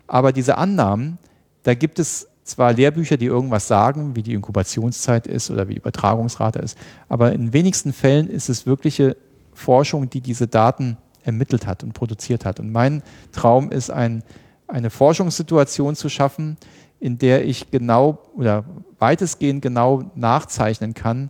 Aber 0.07 0.31
diese 0.31 0.57
Annahmen, 0.57 1.17
da 1.63 1.73
gibt 1.73 1.99
es 1.99 2.27
zwar 2.43 2.73
Lehrbücher, 2.73 3.17
die 3.17 3.25
irgendwas 3.25 3.67
sagen, 3.67 4.15
wie 4.15 4.23
die 4.23 4.33
Inkubationszeit 4.33 5.27
ist 5.27 5.51
oder 5.51 5.67
wie 5.67 5.73
die 5.73 5.79
Übertragungsrate 5.79 6.59
ist, 6.59 6.77
aber 7.07 7.31
in 7.33 7.53
wenigsten 7.53 7.93
Fällen 7.93 8.29
ist 8.29 8.49
es 8.49 8.65
wirkliche 8.65 9.15
Forschung, 9.53 10.09
die 10.09 10.21
diese 10.21 10.47
Daten 10.47 10.97
ermittelt 11.23 11.67
hat 11.67 11.83
und 11.83 11.93
produziert 11.93 12.45
hat. 12.45 12.59
Und 12.59 12.71
mein 12.71 13.03
Traum 13.31 13.71
ist, 13.71 13.91
ein, 13.91 14.23
eine 14.67 14.89
Forschungssituation 14.89 15.95
zu 15.95 16.09
schaffen, 16.09 16.57
in 16.99 17.17
der 17.17 17.45
ich 17.45 17.71
genau 17.71 18.19
oder 18.35 18.63
weitestgehend 18.99 19.61
genau 19.61 20.03
nachzeichnen 20.15 20.93
kann, 20.93 21.29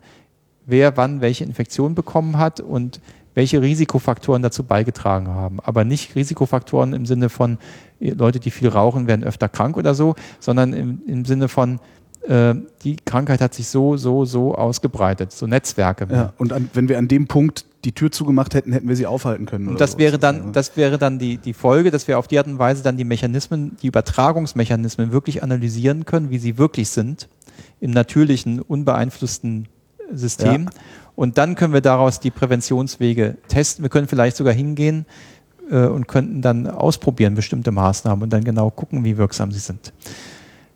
wer 0.71 0.97
wann 0.97 1.21
welche 1.21 1.43
Infektion 1.43 1.93
bekommen 1.93 2.39
hat 2.39 2.59
und 2.59 2.99
welche 3.33 3.61
Risikofaktoren 3.61 4.41
dazu 4.41 4.63
beigetragen 4.63 5.29
haben. 5.29 5.59
Aber 5.61 5.85
nicht 5.85 6.15
Risikofaktoren 6.15 6.93
im 6.93 7.05
Sinne 7.05 7.29
von 7.29 7.59
äh, 7.99 8.11
Leute, 8.11 8.39
die 8.39 8.51
viel 8.51 8.69
rauchen, 8.69 9.07
werden 9.07 9.23
öfter 9.23 9.47
krank 9.47 9.77
oder 9.77 9.93
so, 9.93 10.15
sondern 10.39 10.73
im, 10.73 11.01
im 11.07 11.25
Sinne 11.25 11.47
von 11.47 11.79
äh, 12.27 12.55
die 12.83 12.97
Krankheit 12.97 13.41
hat 13.41 13.53
sich 13.53 13.67
so, 13.67 13.97
so, 13.97 14.25
so 14.25 14.55
ausgebreitet, 14.55 15.31
so 15.31 15.47
Netzwerke. 15.47 16.07
Ja, 16.11 16.33
und 16.37 16.53
an, 16.53 16.69
wenn 16.73 16.89
wir 16.89 16.97
an 16.97 17.07
dem 17.07 17.27
Punkt 17.27 17.65
die 17.83 17.93
Tür 17.93 18.11
zugemacht 18.11 18.53
hätten, 18.53 18.73
hätten 18.73 18.87
wir 18.87 18.95
sie 18.95 19.07
aufhalten 19.07 19.47
können. 19.47 19.69
Und 19.69 19.81
das 19.81 19.91
sowas. 19.91 20.03
wäre 20.03 20.19
dann, 20.19 20.53
das 20.53 20.77
wäre 20.77 20.97
dann 20.97 21.17
die, 21.17 21.37
die 21.37 21.53
Folge, 21.53 21.89
dass 21.89 22.07
wir 22.07 22.19
auf 22.19 22.27
die 22.27 22.37
Art 22.37 22.47
und 22.47 22.59
Weise 22.59 22.83
dann 22.83 22.97
die 22.97 23.05
Mechanismen, 23.05 23.75
die 23.81 23.87
Übertragungsmechanismen 23.87 25.11
wirklich 25.11 25.41
analysieren 25.41 26.05
können, 26.05 26.29
wie 26.29 26.37
sie 26.37 26.59
wirklich 26.59 26.89
sind, 26.89 27.27
im 27.79 27.89
natürlichen, 27.89 28.61
unbeeinflussten 28.61 29.67
System. 30.13 30.63
Ja. 30.63 30.69
Und 31.15 31.37
dann 31.37 31.55
können 31.55 31.73
wir 31.73 31.81
daraus 31.81 32.19
die 32.19 32.31
Präventionswege 32.31 33.37
testen. 33.47 33.83
Wir 33.83 33.89
können 33.89 34.07
vielleicht 34.07 34.37
sogar 34.37 34.53
hingehen 34.53 35.05
äh, 35.69 35.85
und 35.85 36.07
könnten 36.07 36.41
dann 36.41 36.67
ausprobieren 36.67 37.35
bestimmte 37.35 37.71
Maßnahmen 37.71 38.23
und 38.23 38.29
dann 38.31 38.43
genau 38.43 38.69
gucken, 38.69 39.03
wie 39.03 39.17
wirksam 39.17 39.51
sie 39.51 39.59
sind. 39.59 39.93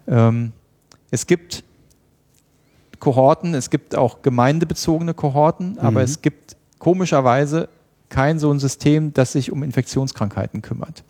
Ähm, 0.08 0.52
es 1.12 1.28
gibt 1.28 1.64
Kohorten, 3.00 3.54
es 3.54 3.70
gibt 3.70 3.96
auch 3.96 4.22
gemeindebezogene 4.22 5.14
Kohorten, 5.14 5.78
aber 5.80 6.02
es 6.02 6.22
gibt 6.22 6.56
komischerweise 6.80 7.70
kein 8.10 8.40
so 8.40 8.52
ein 8.52 8.60
System, 8.60 9.14
das 9.14 9.34
sich 9.34 9.52
um 9.52 9.64
Infektionskrankheiten 9.64 10.62
kümmert. 10.62 11.04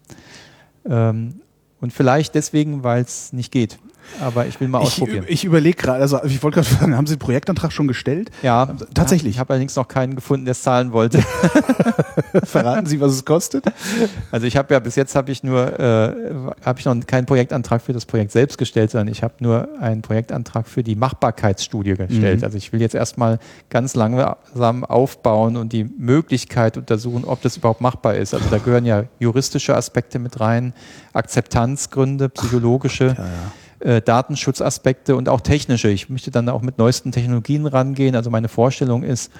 Ähm, 0.85 1.41
und 1.81 1.93
vielleicht 1.93 2.35
deswegen, 2.35 2.83
weil 2.83 3.03
es 3.03 3.33
nicht 3.33 3.51
geht. 3.51 3.77
Aber 4.21 4.45
ich 4.45 4.59
will 4.59 4.67
mal 4.67 4.79
Ich, 4.81 4.87
ausprobieren. 4.87 5.25
ich 5.27 5.43
überlege 5.45 5.77
gerade, 5.81 6.01
also 6.01 6.23
ich 6.23 6.41
wollte 6.43 6.61
gerade 6.61 6.67
fragen, 6.75 6.95
haben 6.95 7.07
Sie 7.07 7.15
den 7.15 7.19
Projektantrag 7.19 7.71
schon 7.71 7.87
gestellt? 7.87 8.31
ja, 8.41 8.67
tatsächlich. 8.93 9.35
Ich 9.35 9.39
habe 9.39 9.51
allerdings 9.53 9.75
noch 9.75 9.87
keinen 9.87 10.15
gefunden, 10.15 10.45
der 10.45 10.53
es 10.53 10.61
zahlen 10.61 10.91
wollte. 10.91 11.21
Verraten 12.43 12.85
Sie, 12.85 12.99
was 13.01 13.13
es 13.13 13.25
kostet? 13.25 13.65
Also 14.31 14.47
ich 14.47 14.57
habe 14.57 14.73
ja 14.73 14.79
bis 14.79 14.95
jetzt 14.95 15.15
habe 15.15 15.31
ich 15.31 15.43
nur 15.43 15.79
äh, 15.79 16.13
habe 16.63 16.79
ich 16.79 16.85
noch 16.85 16.95
keinen 17.05 17.25
Projektantrag 17.25 17.81
für 17.81 17.93
das 17.93 18.05
Projekt 18.05 18.31
selbst 18.31 18.57
gestellt, 18.57 18.91
sondern 18.91 19.07
ich 19.09 19.23
habe 19.23 19.33
nur 19.39 19.67
einen 19.79 20.01
Projektantrag 20.01 20.67
für 20.67 20.83
die 20.83 20.95
Machbarkeitsstudie 20.95 21.95
gestellt. 21.95 22.43
Also 22.43 22.57
ich 22.57 22.71
will 22.73 22.81
jetzt 22.81 22.95
erstmal 22.95 23.39
ganz 23.69 23.95
langsam 23.95 24.83
aufbauen 24.85 25.57
und 25.57 25.73
die 25.73 25.83
Möglichkeit 25.83 26.77
untersuchen, 26.77 27.25
ob 27.25 27.41
das 27.41 27.57
überhaupt 27.57 27.81
machbar 27.81 28.15
ist. 28.15 28.33
Also 28.33 28.45
da 28.49 28.57
gehören 28.57 28.85
ja 28.85 29.03
juristische 29.19 29.75
Aspekte 29.75 30.19
mit 30.19 30.39
rein, 30.39 30.73
Akzeptanzgründe, 31.13 32.29
psychologische. 32.29 33.15
Äh, 33.79 34.01
Datenschutzaspekte 34.01 35.15
und 35.15 35.29
auch 35.29 35.41
technische. 35.41 35.89
Ich 35.89 36.09
möchte 36.09 36.31
dann 36.31 36.49
auch 36.49 36.61
mit 36.61 36.77
neuesten 36.77 37.11
Technologien 37.11 37.65
rangehen. 37.65 38.15
Also 38.15 38.29
meine 38.29 38.47
Vorstellung 38.47 39.03
ist, 39.03 39.31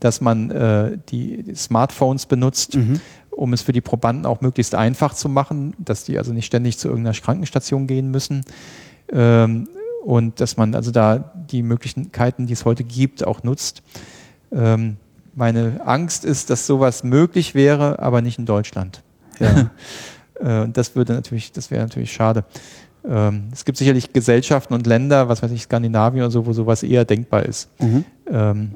dass 0.00 0.20
man 0.20 0.50
äh, 0.50 0.98
die 1.10 1.44
Smartphones 1.54 2.26
benutzt, 2.26 2.76
um 3.30 3.52
es 3.52 3.62
für 3.62 3.72
die 3.72 3.80
Probanden 3.80 4.26
auch 4.26 4.40
möglichst 4.40 4.74
einfach 4.74 5.14
zu 5.14 5.28
machen, 5.28 5.74
dass 5.78 6.04
die 6.04 6.18
also 6.18 6.32
nicht 6.32 6.46
ständig 6.46 6.78
zu 6.78 6.88
irgendeiner 6.88 7.16
Krankenstation 7.16 7.86
gehen 7.86 8.10
müssen. 8.10 8.44
Ähm, 9.10 9.68
und 10.04 10.40
dass 10.40 10.56
man 10.56 10.74
also 10.74 10.90
da 10.90 11.32
die 11.50 11.62
Möglichkeiten, 11.62 12.46
die 12.46 12.52
es 12.54 12.64
heute 12.64 12.82
gibt, 12.84 13.24
auch 13.24 13.42
nutzt. 13.42 13.82
Ähm, 14.50 14.96
meine 15.34 15.80
Angst 15.86 16.24
ist, 16.24 16.50
dass 16.50 16.66
sowas 16.66 17.04
möglich 17.04 17.54
wäre, 17.54 18.00
aber 18.00 18.20
nicht 18.20 18.38
in 18.38 18.46
Deutschland. 18.46 19.02
Ja. 19.38 19.70
Äh, 20.40 20.62
Und 20.62 20.76
das 20.76 20.96
würde 20.96 21.12
natürlich, 21.12 21.52
das 21.52 21.70
wäre 21.70 21.82
natürlich 21.82 22.12
schade. 22.12 22.44
Ähm, 23.08 23.48
es 23.52 23.64
gibt 23.64 23.78
sicherlich 23.78 24.12
Gesellschaften 24.12 24.74
und 24.74 24.86
Länder, 24.86 25.28
was 25.28 25.42
weiß 25.42 25.50
ich, 25.52 25.62
Skandinavien 25.62 26.22
oder 26.22 26.30
so, 26.30 26.46
wo 26.46 26.52
sowas 26.52 26.82
eher 26.82 27.04
denkbar 27.04 27.44
ist. 27.44 27.68
Ähm, 28.26 28.72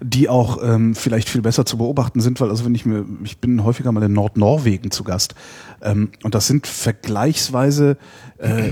die 0.00 0.28
auch 0.28 0.58
ähm, 0.62 0.94
vielleicht 0.94 1.28
viel 1.28 1.42
besser 1.42 1.64
zu 1.64 1.78
beobachten 1.78 2.20
sind, 2.20 2.40
weil 2.40 2.50
also 2.50 2.64
wenn 2.64 2.74
ich 2.74 2.84
mir, 2.84 3.04
ich 3.22 3.38
bin 3.38 3.62
häufiger 3.64 3.92
mal 3.92 4.02
in 4.02 4.12
Nordnorwegen 4.12 4.90
zu 4.90 5.04
Gast 5.04 5.34
ähm, 5.82 6.10
und 6.22 6.34
das 6.34 6.46
sind 6.46 6.66
vergleichsweise, 6.66 7.96
äh, 8.38 8.70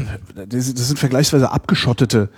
das 0.48 0.66
sind 0.66 0.98
vergleichsweise 0.98 1.52
abgeschottete 1.52 2.30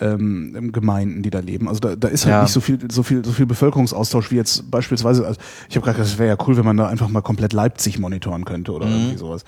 ähm, 0.00 0.70
Gemeinden, 0.72 1.22
die 1.22 1.30
da 1.30 1.38
leben. 1.38 1.68
Also 1.68 1.80
da, 1.80 1.94
da 1.96 2.08
ist 2.08 2.24
halt 2.26 2.32
Ja. 2.32 2.42
nicht 2.42 2.52
so 2.52 2.60
viel, 2.60 2.78
so 2.90 3.02
viel, 3.02 3.24
so 3.24 3.32
viel 3.32 3.46
Bevölkerungsaustausch 3.46 4.30
wie 4.30 4.36
jetzt 4.36 4.70
beispielsweise. 4.70 5.26
Also 5.26 5.40
ich 5.68 5.76
habe 5.76 5.84
gerade 5.84 5.98
gesagt, 5.98 6.14
es 6.14 6.18
wäre 6.18 6.36
ja 6.36 6.44
cool, 6.46 6.56
wenn 6.56 6.64
man 6.64 6.76
da 6.76 6.88
einfach 6.88 7.08
mal 7.08 7.20
komplett 7.22 7.52
Leipzig 7.52 7.98
monitoren 7.98 8.44
könnte 8.44 8.72
oder 8.72 8.86
irgendwie 8.86 9.16
sowas. 9.16 9.44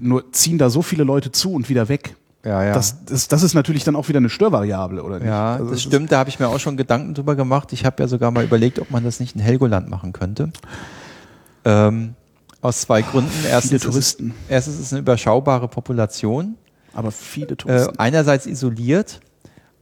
Nur 0.00 0.32
ziehen 0.32 0.58
da 0.58 0.68
so 0.70 0.82
viele 0.82 1.04
Leute 1.04 1.32
zu 1.32 1.52
und 1.52 1.68
wieder 1.68 1.88
weg. 1.88 2.14
Ja, 2.44 2.62
ja. 2.62 2.74
Das, 2.74 3.04
das, 3.06 3.26
das 3.26 3.42
ist 3.42 3.54
natürlich 3.54 3.82
dann 3.84 3.96
auch 3.96 4.08
wieder 4.08 4.18
eine 4.18 4.28
Störvariable, 4.28 5.02
oder 5.02 5.18
nicht? 5.18 5.26
ja, 5.26 5.54
Also 5.54 5.64
das 5.70 5.74
ist- 5.78 5.82
stimmt, 5.82 6.12
da 6.12 6.18
habe 6.18 6.28
ich 6.30 6.38
mir 6.38 6.46
auch 6.48 6.60
schon 6.60 6.76
Gedanken 6.76 7.14
drüber 7.14 7.34
gemacht. 7.34 7.72
Ich 7.72 7.84
habe 7.84 8.00
ja 8.02 8.06
sogar 8.06 8.30
mal 8.30 8.44
überlegt, 8.44 8.78
ob 8.78 8.90
man 8.90 9.02
das 9.02 9.18
nicht 9.18 9.34
in 9.34 9.40
Helgoland 9.40 9.88
machen 9.88 10.12
könnte. 10.12 10.50
Ähm, 11.64 12.14
aus 12.60 12.82
zwei 12.82 13.02
Gründen. 13.02 13.30
Erstens 13.48 13.72
ist, 13.72 13.84
es, 13.84 13.90
Touristen. 13.90 14.34
erstens 14.48 14.74
ist 14.74 14.80
es 14.86 14.92
eine 14.92 15.00
überschaubare 15.00 15.68
Population. 15.68 16.54
Aber 16.94 17.10
viele 17.10 17.48
Äh, 17.52 17.56
Touristen. 17.56 17.98
einerseits 17.98 18.46
isoliert 18.46 19.20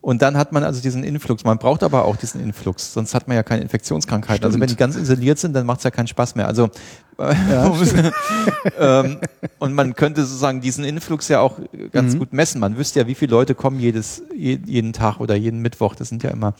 und 0.05 0.21
dann 0.21 0.37
hat 0.37 0.53
man 0.53 0.65
also 0.65 0.83
diesen 0.83 1.03
Influx. 1.03 1.45
Man 1.45 1.57
braucht 1.57 1.83
aber 1.83 2.05
auch 2.05 2.17
diesen 2.17 2.39
Influx, 2.43 2.93
sonst 2.93 3.15
hat 3.15 3.27
man 3.27 3.37
ja 3.39 3.43
keine 3.43 3.63
Infektionskrankheiten. 3.63 4.45
Also 4.45 4.61
wenn 4.61 4.69
die 4.69 4.77
ganz 4.77 4.97
isoliert 4.97 5.39
sind, 5.39 5.55
dann 5.55 5.65
macht 5.65 5.79
es 5.79 5.85
ja 5.85 5.91
keinen 5.91 6.09
Spaß 6.09 6.35
mehr. 6.35 6.47
Also 6.47 6.69
ähm, 8.79 9.19
und 9.61 9.73
man 9.75 9.95
könnte 9.95 10.25
sozusagen 10.27 10.61
diesen 10.61 10.85
Influx 10.85 11.29
ja 11.29 11.41
auch 11.41 11.59
ganz 11.93 12.19
gut 12.19 12.33
messen. 12.35 12.61
Man 12.61 12.77
wüsste 12.77 13.01
ja, 13.01 13.07
wie 13.07 13.15
viele 13.15 13.31
Leute 13.31 13.55
kommen 13.55 13.81
jedes, 13.81 14.23
je- 14.37 14.59
jeden 14.67 14.93
Tag 14.93 15.21
oder 15.21 15.35
jeden 15.37 15.61
Mittwoch. 15.61 15.95
Das 15.95 16.09
sind 16.11 16.23
ja 16.23 16.31
immer. 16.31 16.55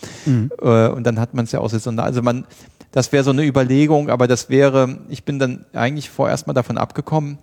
Äh, 0.63 0.89
und 0.89 1.05
dann 1.05 1.21
hat 1.21 1.35
man 1.35 1.45
es 1.45 1.53
ja 1.53 1.61
auch 1.61 1.69
so. 1.69 1.91
Also 1.91 2.23
man, 2.23 2.47
das 2.93 3.13
wäre 3.13 3.25
so 3.25 3.31
eine 3.31 3.45
Überlegung, 3.45 4.09
aber 4.09 4.27
das 4.27 4.49
wäre, 4.49 5.01
ich 5.09 5.25
bin 5.25 5.39
dann 5.39 5.67
eigentlich 5.75 6.09
vorerst 6.09 6.47
mal 6.47 6.53
davon 6.55 6.79
abgekommen, 6.79 7.39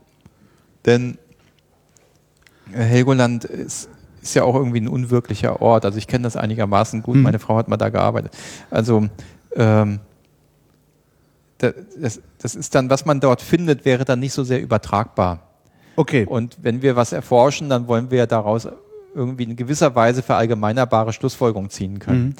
denn 0.85 1.17
Helgoland 2.71 3.43
ist, 3.45 3.89
ist 4.21 4.33
ja 4.35 4.43
auch 4.43 4.55
irgendwie 4.55 4.79
ein 4.81 4.87
unwirklicher 4.87 5.61
Ort. 5.61 5.85
Also 5.85 5.97
ich 5.97 6.07
kenne 6.07 6.23
das 6.23 6.35
einigermaßen 6.37 7.01
gut. 7.03 7.15
Meine 7.23 7.39
Frau 7.39 7.57
hat 7.57 7.67
mal 7.67 7.77
da 7.77 7.89
gearbeitet. 7.89 8.31
Also 8.69 9.07
ähm, 9.55 9.99
da- 11.57 11.73
das, 11.99 12.21
das 12.39 12.55
ist 12.55 12.73
dann, 12.75 12.89
was 12.89 13.05
man 13.05 13.19
dort 13.19 13.41
findet, 13.41 13.85
wäre 13.85 14.05
dann 14.05 14.19
nicht 14.19 14.33
so 14.33 14.43
sehr 14.43 14.61
übertragbar. 14.61 15.39
Okay. 15.95 16.25
Und 16.25 16.57
wenn 16.61 16.81
wir 16.81 16.95
was 16.95 17.11
erforschen, 17.11 17.69
dann 17.69 17.87
wollen 17.87 18.11
wir 18.11 18.19
ja 18.19 18.25
daraus 18.25 18.67
irgendwie 19.13 19.43
in 19.43 19.55
gewisser 19.55 19.93
Weise 19.93 20.21
verallgemeinerbare 20.21 21.11
Schlussfolgerungen 21.13 21.69
ziehen 21.69 21.99
können. 21.99 22.35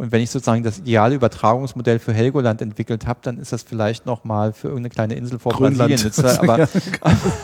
Und 0.00 0.12
wenn 0.12 0.22
ich 0.22 0.30
sozusagen 0.30 0.62
das 0.62 0.78
ideale 0.78 1.14
Übertragungsmodell 1.14 1.98
für 1.98 2.14
Helgoland 2.14 2.62
entwickelt 2.62 3.06
habe, 3.06 3.20
dann 3.22 3.36
ist 3.36 3.52
das 3.52 3.62
vielleicht 3.62 4.06
nochmal 4.06 4.54
für 4.54 4.68
irgendeine 4.68 4.88
kleine 4.88 5.14
Insel 5.14 5.38
vor 5.38 5.52
Grönland. 5.52 5.90
Brasilien 5.94 6.38
aber, 6.40 6.68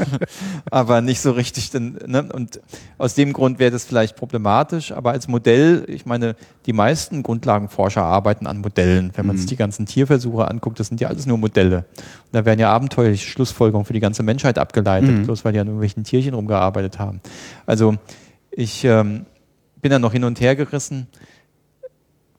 aber 0.71 1.01
nicht 1.03 1.21
so 1.21 1.33
richtig. 1.33 1.71
Denn, 1.71 1.99
ne? 2.07 2.27
Und 2.33 2.63
aus 2.97 3.13
dem 3.13 3.35
Grund 3.35 3.59
wäre 3.59 3.71
das 3.71 3.85
vielleicht 3.85 4.17
problematisch, 4.17 4.93
aber 4.93 5.11
als 5.11 5.29
Modell, 5.29 5.85
ich 5.87 6.07
meine, 6.07 6.35
die 6.65 6.73
meisten 6.73 7.23
Grundlagenforscher 7.23 8.03
arbeiten 8.03 8.47
an 8.47 8.63
Modellen. 8.63 9.13
Wenn 9.15 9.27
man 9.27 9.37
sich 9.37 9.45
die 9.45 9.57
ganzen 9.57 9.85
Tierversuche 9.85 10.49
anguckt, 10.49 10.81
das 10.81 10.87
sind 10.87 10.99
ja 10.99 11.09
alles 11.09 11.27
nur 11.27 11.37
Modelle. 11.37 11.85
Und 11.97 12.33
da 12.33 12.47
werden 12.47 12.59
ja 12.59 12.73
abenteuerliche 12.73 13.29
Schlussfolgerungen 13.29 13.85
für 13.85 13.93
die 13.93 14.01
ganze 14.01 14.23
Menschheit 14.23 14.59
abgeleitet, 14.59 15.25
bloß 15.25 15.45
weil 15.45 15.53
die 15.53 15.59
an 15.59 15.67
irgendwelchen 15.67 16.05
Tierchen 16.05 16.33
rumgearbeitet 16.33 16.99
haben. 16.99 17.21
Also 17.67 17.97
ich 18.51 18.83
ähm, 18.85 19.27
bin 19.83 19.91
da 19.91 19.99
noch 19.99 20.13
hin 20.13 20.25
und 20.25 20.41
her 20.41 20.57
gerissen. 20.57 21.07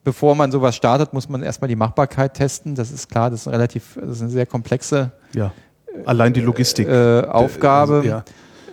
Bevor 0.04 0.34
man 0.34 0.50
sowas 0.50 0.76
startet, 0.76 1.12
muss 1.12 1.28
man 1.28 1.42
erstmal 1.42 1.68
die 1.68 1.76
Machbarkeit 1.76 2.34
testen. 2.34 2.74
Das 2.74 2.90
ist 2.90 3.10
klar, 3.10 3.30
das 3.30 3.42
ist, 3.42 3.52
relativ, 3.52 3.98
das 4.00 4.16
ist 4.16 4.22
eine 4.22 4.30
sehr 4.30 4.46
komplexe 4.46 5.12
ja. 5.34 5.52
Allein 6.06 6.32
die 6.32 6.40
Logistik. 6.40 6.88
äh, 6.88 7.22
Aufgabe. 7.22 8.02
Ja. 8.06 8.24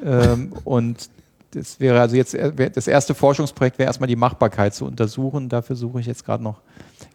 Ähm, 0.03 0.53
und 0.64 1.10
das 1.52 1.80
wäre 1.80 1.99
also 2.02 2.15
jetzt 2.15 2.34
äh, 2.34 2.69
das 2.69 2.88
erste 2.88 3.15
Forschungsprojekt 3.15 3.80
wäre 3.80 3.88
erstmal 3.88 4.07
die 4.07 4.15
Machbarkeit 4.15 4.73
zu 4.73 4.85
untersuchen. 4.85 5.49
Dafür 5.49 5.76
suche 5.76 5.99
ich 5.99 6.06
jetzt 6.06 6.26
gerade 6.26 6.43
noch 6.43 6.61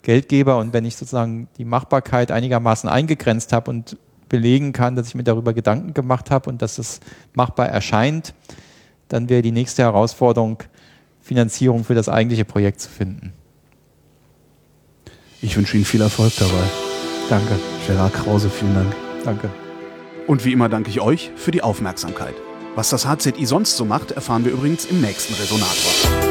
Geldgeber 0.03 0.59
und 0.59 0.73
wenn 0.73 0.85
ich 0.85 0.97
sozusagen 0.97 1.49
die 1.59 1.65
Machbarkeit 1.65 2.33
einigermaßen 2.33 2.89
eingegrenzt 2.89 3.53
habe 3.53 3.71
und 3.71 3.97
belegen 4.29 4.73
kann, 4.73 4.97
dass 4.97 5.09
ich 5.09 5.15
mir 5.15 5.25
darüber 5.25 5.53
Gedanken 5.53 5.93
gemacht 5.93 6.31
habe 6.31 6.49
und 6.49 6.63
dass 6.63 6.79
es 6.79 7.01
machbar 7.35 7.69
erscheint, 7.69 8.33
dann 9.09 9.29
wäre 9.29 9.43
die 9.43 9.53
nächste 9.53 9.83
Herausforderung, 9.83 10.63
Finanzierung 11.21 11.85
für 11.85 11.95
das 11.95 12.09
eigentliche 12.09 12.45
Projekt 12.45 12.81
zu 12.81 12.89
finden. 12.89 13.33
Ich 15.43 15.57
wünsche 15.57 15.77
Ihnen 15.77 15.85
viel 15.85 16.03
Erfolg 16.03 16.33
dabei. 16.39 16.63
Danke. 17.29 17.59
Gerard 17.87 18.13
Krause, 18.13 18.51
vielen 18.51 18.75
Dank. 18.75 18.95
Danke. 19.25 19.51
Und 20.27 20.45
wie 20.45 20.53
immer 20.53 20.69
danke 20.69 20.91
ich 20.91 21.01
euch 21.01 21.31
für 21.37 21.51
die 21.51 21.63
Aufmerksamkeit. 21.63 22.35
Was 22.75 22.91
das 22.91 23.07
HZI 23.07 23.47
sonst 23.47 23.77
so 23.77 23.85
macht, 23.85 24.13
erfahren 24.13 24.45
wir 24.45 24.53
übrigens 24.53 24.85
im 24.85 25.01
nächsten 25.01 25.35
Resonator. 25.35 26.30